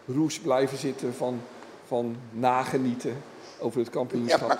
roes 0.06 0.38
blijven 0.38 0.78
zitten 0.78 1.14
van, 1.14 1.40
van 1.86 2.16
nagenieten 2.30 3.22
over 3.58 3.80
het 3.80 3.90
kampioenschap? 3.90 4.40
Ja, 4.40 4.46
maar- 4.46 4.58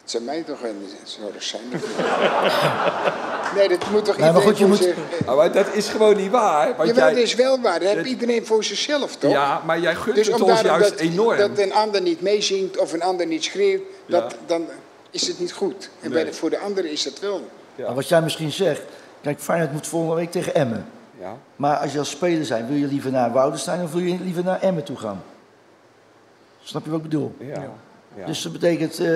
Het 0.00 0.10
zou 0.10 0.24
mij 0.24 0.42
toch 0.42 0.62
een 0.62 0.86
zorg 1.04 1.42
zijn. 1.42 1.62
nee, 3.56 3.68
dat 3.68 3.90
moet 3.90 4.04
toch 4.04 4.16
Nee, 4.16 4.32
maar 4.32 4.42
iedereen 4.42 4.42
goed, 4.42 4.58
je 4.58 4.58
voor 4.58 4.68
moet- 4.68 4.78
zich... 5.08 5.24
Nou, 5.26 5.36
maar 5.36 5.52
dat 5.52 5.66
is 5.74 5.88
gewoon 5.88 6.16
niet 6.16 6.30
waar. 6.30 6.76
Want 6.76 6.88
Jawel, 6.88 7.04
jij, 7.04 7.14
dat 7.14 7.22
is 7.22 7.34
wel 7.34 7.60
waar. 7.60 7.72
Dat 7.78 7.82
heeft 7.88 7.96
dat- 7.96 8.06
iedereen 8.06 8.46
voor 8.46 8.64
zichzelf, 8.64 9.16
toch? 9.16 9.30
Ja, 9.30 9.62
maar 9.66 9.80
jij 9.80 9.94
gunt 9.94 10.16
Dus 10.16 10.26
het 10.26 10.40
ons 10.40 10.46
daarom 10.62 10.66
juist 10.80 10.90
dat, 10.90 10.98
enorm. 10.98 11.36
dat 11.38 11.58
een 11.58 11.72
ander 11.72 12.02
niet 12.02 12.20
meezingt 12.20 12.78
of 12.78 12.92
een 12.92 13.02
ander 13.02 13.26
niet 13.26 13.44
schreeuwt, 13.44 13.82
Ja. 14.06 14.20
dat, 14.20 14.34
dan 14.46 14.64
is 15.10 15.26
het 15.26 15.38
niet 15.40 15.52
goed. 15.52 15.90
En 16.00 16.10
Nee. 16.10 16.22
bij 16.22 16.24
de, 16.30 16.36
voor 16.36 16.50
de 16.50 16.58
anderen 16.58 16.90
is 16.90 17.02
dat 17.02 17.18
wel. 17.20 17.48
Ja. 17.74 17.86
Maar 17.86 17.94
wat 17.94 18.08
jij 18.08 18.22
misschien 18.22 18.52
zegt, 18.52 18.82
kijk, 19.20 19.40
Feyenoord 19.40 19.72
moet 19.72 19.86
volgende 19.86 20.14
week 20.16 20.30
tegen 20.30 20.54
Emmen. 20.54 20.86
Ja. 21.20 21.36
Maar 21.56 21.76
als 21.76 21.92
je 21.92 21.98
als 21.98 22.10
speler 22.10 22.44
zijn, 22.44 22.66
wil 22.66 22.76
je 22.76 22.86
liever 22.86 23.10
naar 23.10 23.32
Woudenstein 23.32 23.82
of 23.82 23.92
wil 23.92 24.00
je 24.02 24.18
liever 24.20 24.44
naar 24.44 24.60
Emmen 24.60 24.84
toe 24.84 24.96
gaan? 24.96 25.22
Snap 26.62 26.84
je 26.84 26.90
wat 26.90 26.98
ik 26.98 27.04
bedoel? 27.08 27.34
Ja. 27.38 27.70
Ja. 28.16 28.26
Dus 28.26 28.42
dat 28.42 28.52
betekent, 28.52 28.98
eh, 29.00 29.10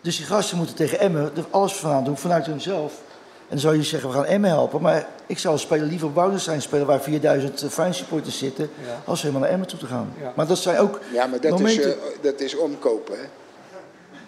dus 0.00 0.16
die 0.16 0.26
gasten 0.26 0.56
moeten 0.56 0.74
tegen 0.74 0.98
Emmen 1.00 1.30
er 1.36 1.44
alles 1.50 1.72
van 1.72 1.90
aan 1.90 2.04
doen, 2.04 2.16
vanuit 2.16 2.46
hunzelf. 2.46 2.92
En 3.40 3.56
dan 3.56 3.58
zou 3.58 3.76
je 3.76 3.82
zeggen, 3.82 4.08
we 4.08 4.14
gaan 4.14 4.24
Emmen 4.24 4.50
helpen. 4.50 4.80
Maar 4.80 5.06
ik 5.26 5.38
zou 5.38 5.52
als 5.52 5.62
speler 5.62 5.86
liever 5.86 6.06
op 6.08 6.14
Woudenstein 6.14 6.62
spelen, 6.62 6.86
waar 6.86 7.00
4000 7.00 7.64
Feyenoord 7.68 7.96
supporters 7.98 8.38
zitten, 8.38 8.70
Ja. 8.86 9.00
als 9.04 9.20
helemaal 9.22 9.42
naar 9.42 9.50
Emmen 9.50 9.66
toe 9.68 9.78
te 9.78 9.86
gaan. 9.86 10.12
Ja. 10.20 10.32
Maar 10.36 10.46
dat 10.46 10.58
zijn 10.58 10.78
ook 10.78 11.00
Ja, 11.12 11.26
maar 11.26 11.40
dat, 11.40 11.52
is, 11.52 11.58
momenten. 11.60 11.92
eh, 11.92 11.98
dat 12.22 12.40
is 12.40 12.56
omkopen, 12.56 13.14
hè? 13.18 13.24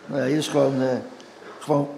Nee, 0.07 0.29
dat 0.31 0.39
is 0.39 0.49
gewoon, 0.49 0.83
eh, 0.83 0.89
gewoon 1.61 1.89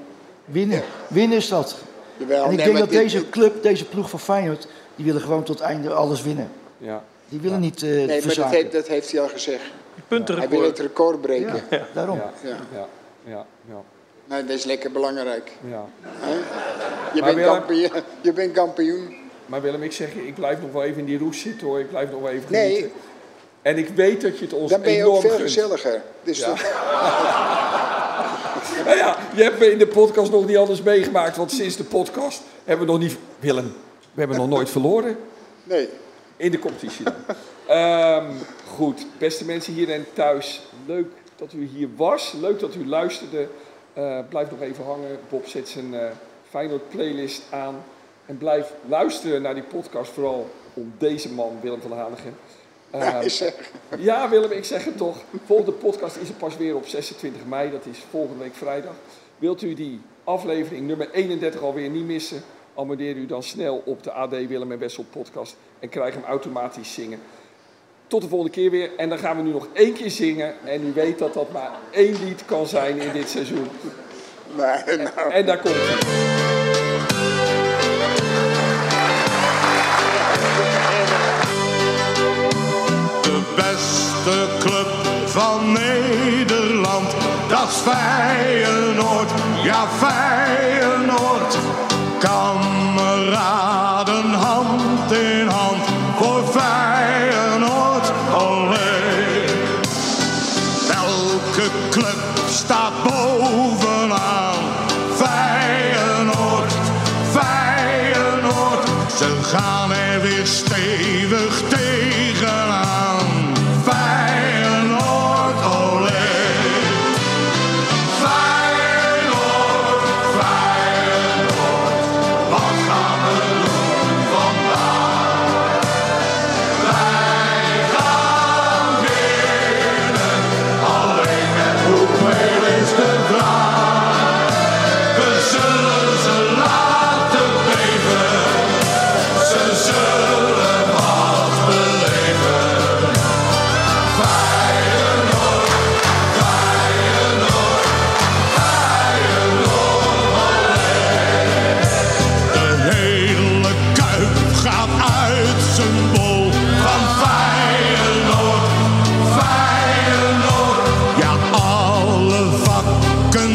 winnen. 0.45 0.83
Winnen 1.09 1.37
is 1.37 1.49
dat. 1.49 1.77
Jawel, 2.17 2.45
en 2.45 2.51
ik 2.51 2.57
nee, 2.57 2.67
denk 2.67 2.79
dat 2.79 2.89
dit- 2.91 2.99
deze 2.99 3.29
club, 3.29 3.63
deze 3.63 3.85
ploeg 3.85 4.11
van 4.11 4.21
Feyenoord, 4.21 4.69
die 4.97 5.05
willen 5.05 5.21
gewoon 5.21 5.43
tot 5.43 5.61
einde 5.61 5.93
alles 5.93 6.23
winnen. 6.23 6.49
Ja. 6.79 7.05
Die 7.29 7.41
willen 7.41 7.61
niet 7.61 7.83
eh 7.83 7.89
Nee, 7.91 8.07
maar 8.25 8.35
dat 8.35 8.51
heeft, 8.51 8.73
dat 8.73 8.87
heeft 8.87 9.13
hij 9.13 9.21
al 9.21 9.29
gezegd. 9.29 9.63
Hij 9.95 10.05
wil 10.09 10.19
Puntenrecord. 10.19 10.67
het 10.67 10.79
record 10.79 11.21
breken. 11.21 11.63
Ja, 11.71 11.87
daarom. 11.93 12.17
Ja. 12.17 12.33
Ja. 12.43 12.57
Ja. 12.73 12.87
Ja. 13.25 13.47
Ja. 13.69 13.83
Nou, 14.25 14.47
dat 14.47 14.57
is 14.57 14.65
lekker 14.65 14.93
belangrijk. 14.93 15.53
Ja. 15.71 15.85
Je, 17.15 17.21
Maar 17.21 17.23
bent 17.23 17.35
Willem- 17.37 17.53
kampioen, 17.55 17.91
je 18.21 18.33
bent 18.33 18.53
kampioen. 18.53 19.17
Maar 19.47 19.63
Willem, 19.63 19.83
ik 19.83 19.93
zeg 19.93 20.15
je, 20.15 20.27
ik 20.27 20.35
blijf 20.35 20.61
nog 20.61 20.73
wel 20.73 20.83
even 20.83 20.99
in 20.99 21.05
die 21.05 21.19
roes 21.19 21.41
zitten 21.41 21.67
hoor. 21.67 21.81
Ik 21.81 21.89
blijf 21.91 22.11
nog 22.11 22.21
wel 22.21 22.31
even 22.31 22.53
Nee. 22.53 22.75
genieten. 22.75 22.93
En 23.63 23.79
ik 23.79 23.89
weet 23.89 24.21
dat 24.21 24.39
je 24.39 24.45
het 24.45 24.55
ons 24.55 24.71
Dan 24.71 24.81
ben 24.81 24.93
je 24.93 24.99
enorm 24.99 25.15
ook 25.15 25.21
veel 25.21 25.31
gunt. 25.31 25.43
gezelliger. 25.43 26.03
Dus 26.23 26.39
Ja. 26.39 26.55
Nou 28.85 28.97
ja, 28.97 29.17
je 29.35 29.43
hebt 29.43 29.59
me 29.59 29.71
in 29.71 29.79
de 29.79 29.87
podcast 29.87 30.31
nog 30.31 30.47
niet 30.47 30.57
anders 30.57 30.83
meegemaakt. 30.83 31.37
Want 31.37 31.51
sinds 31.53 31.77
de 31.77 31.85
podcast 31.85 32.43
hebben 32.65 32.87
we 32.87 32.93
nog 32.93 33.01
niet... 33.01 33.17
Willem, 33.39 33.75
we 34.13 34.21
hebben 34.21 34.37
nog 34.37 34.49
nooit 34.49 34.71
verloren. 34.71 35.17
nee. 35.65 35.89
In 36.37 36.51
de 36.51 36.59
competitie. 36.59 37.07
Ehm, 37.67 38.31
goed, 38.67 39.07
beste 39.19 39.45
mensen 39.45 39.73
hier 39.73 39.91
en 39.91 40.07
thuis. 40.13 40.63
Leuk 40.87 41.13
dat 41.37 41.53
u 41.53 41.67
hier 41.67 41.89
was. 41.97 42.33
Leuk 42.41 42.61
dat 42.61 42.75
u 42.75 42.87
luisterde. 42.87 43.49
Eh, 43.93 44.19
blijf 44.29 44.51
nog 44.51 44.61
even 44.61 44.85
hangen. 44.85 45.19
Bob 45.29 45.47
zet 45.47 45.69
zijn 45.69 45.93
uh, 45.93 46.01
Feyenoord 46.49 46.89
playlist 46.89 47.43
aan. 47.51 47.85
En 48.27 48.39
blijf 48.39 48.73
luisteren 48.89 49.43
naar 49.43 49.55
die 49.55 49.63
podcast. 49.63 50.13
Vooral 50.13 50.51
om 50.75 50.93
deze 50.99 51.33
man, 51.33 51.59
Willem 51.61 51.81
van 51.81 51.93
halen. 51.93 52.19
Uh, 52.95 53.01
ja, 53.01 53.21
ehm, 53.21 54.03
ja, 54.03 54.29
Willem, 54.29 54.51
ik 54.51 54.65
zeg 54.65 54.85
het 54.85 54.97
toch. 54.97 55.17
Volgende 55.47 55.73
podcast 55.73 56.17
is 56.17 56.29
er 56.29 56.35
pas 56.35 56.57
weer 56.57 56.77
op 56.77 56.87
26 56.87 57.45
mei. 57.47 57.71
Dat 57.71 57.87
is 57.87 57.99
volgende 58.11 58.43
week 58.43 58.55
vrijdag. 58.55 58.95
Wilt 59.39 59.63
u 59.63 59.75
die 59.75 60.01
aflevering 60.25 60.87
nummer 60.87 61.11
31 61.11 61.61
alweer 61.61 61.89
niet 61.89 62.07
missen? 62.07 62.43
abonneer 62.77 63.17
u 63.17 63.27
dan 63.27 63.43
snel 63.43 63.83
op 63.85 64.03
de 64.03 64.13
AD 64.13 64.31
Willem 64.31 64.73
en 64.73 64.79
Wessel 64.79 65.05
podcast 65.11 65.57
en 65.79 65.89
krijg 65.89 66.15
hem 66.15 66.25
automatisch 66.25 66.95
zingen. 66.95 67.19
Tot 68.07 68.23
de 68.23 68.29
volgende 68.29 68.55
keer 68.55 68.71
weer. 68.71 68.91
En 68.97 69.09
dan 69.09 69.19
gaan 69.19 69.37
we 69.37 69.43
nu 69.43 69.51
nog 69.51 69.69
één 69.73 69.93
keer 69.93 70.11
zingen. 70.11 70.55
En 70.65 70.87
u 70.87 70.93
weet 70.93 71.19
dat 71.19 71.35
dat 71.35 71.53
maar 71.53 71.71
één 71.91 72.25
lied 72.25 72.45
kan 72.45 72.67
zijn 72.67 72.99
in 72.99 73.13
dit 73.13 73.29
seizoen. 73.29 73.69
Nou. 74.57 74.79
en, 75.31 75.47
daar 75.47 75.59
komt 75.59 75.75
hij. 75.75 76.43
beste 83.57 84.47
club 84.59 84.87
van 85.27 85.73
Nederland. 85.73 87.15
Dat 87.49 87.69
is 87.69 87.77
Feyenoord, 87.77 89.31
ja 89.63 89.87
Feyenoord. 89.87 90.44
stop. 102.65 103.24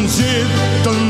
zitten 0.08 1.09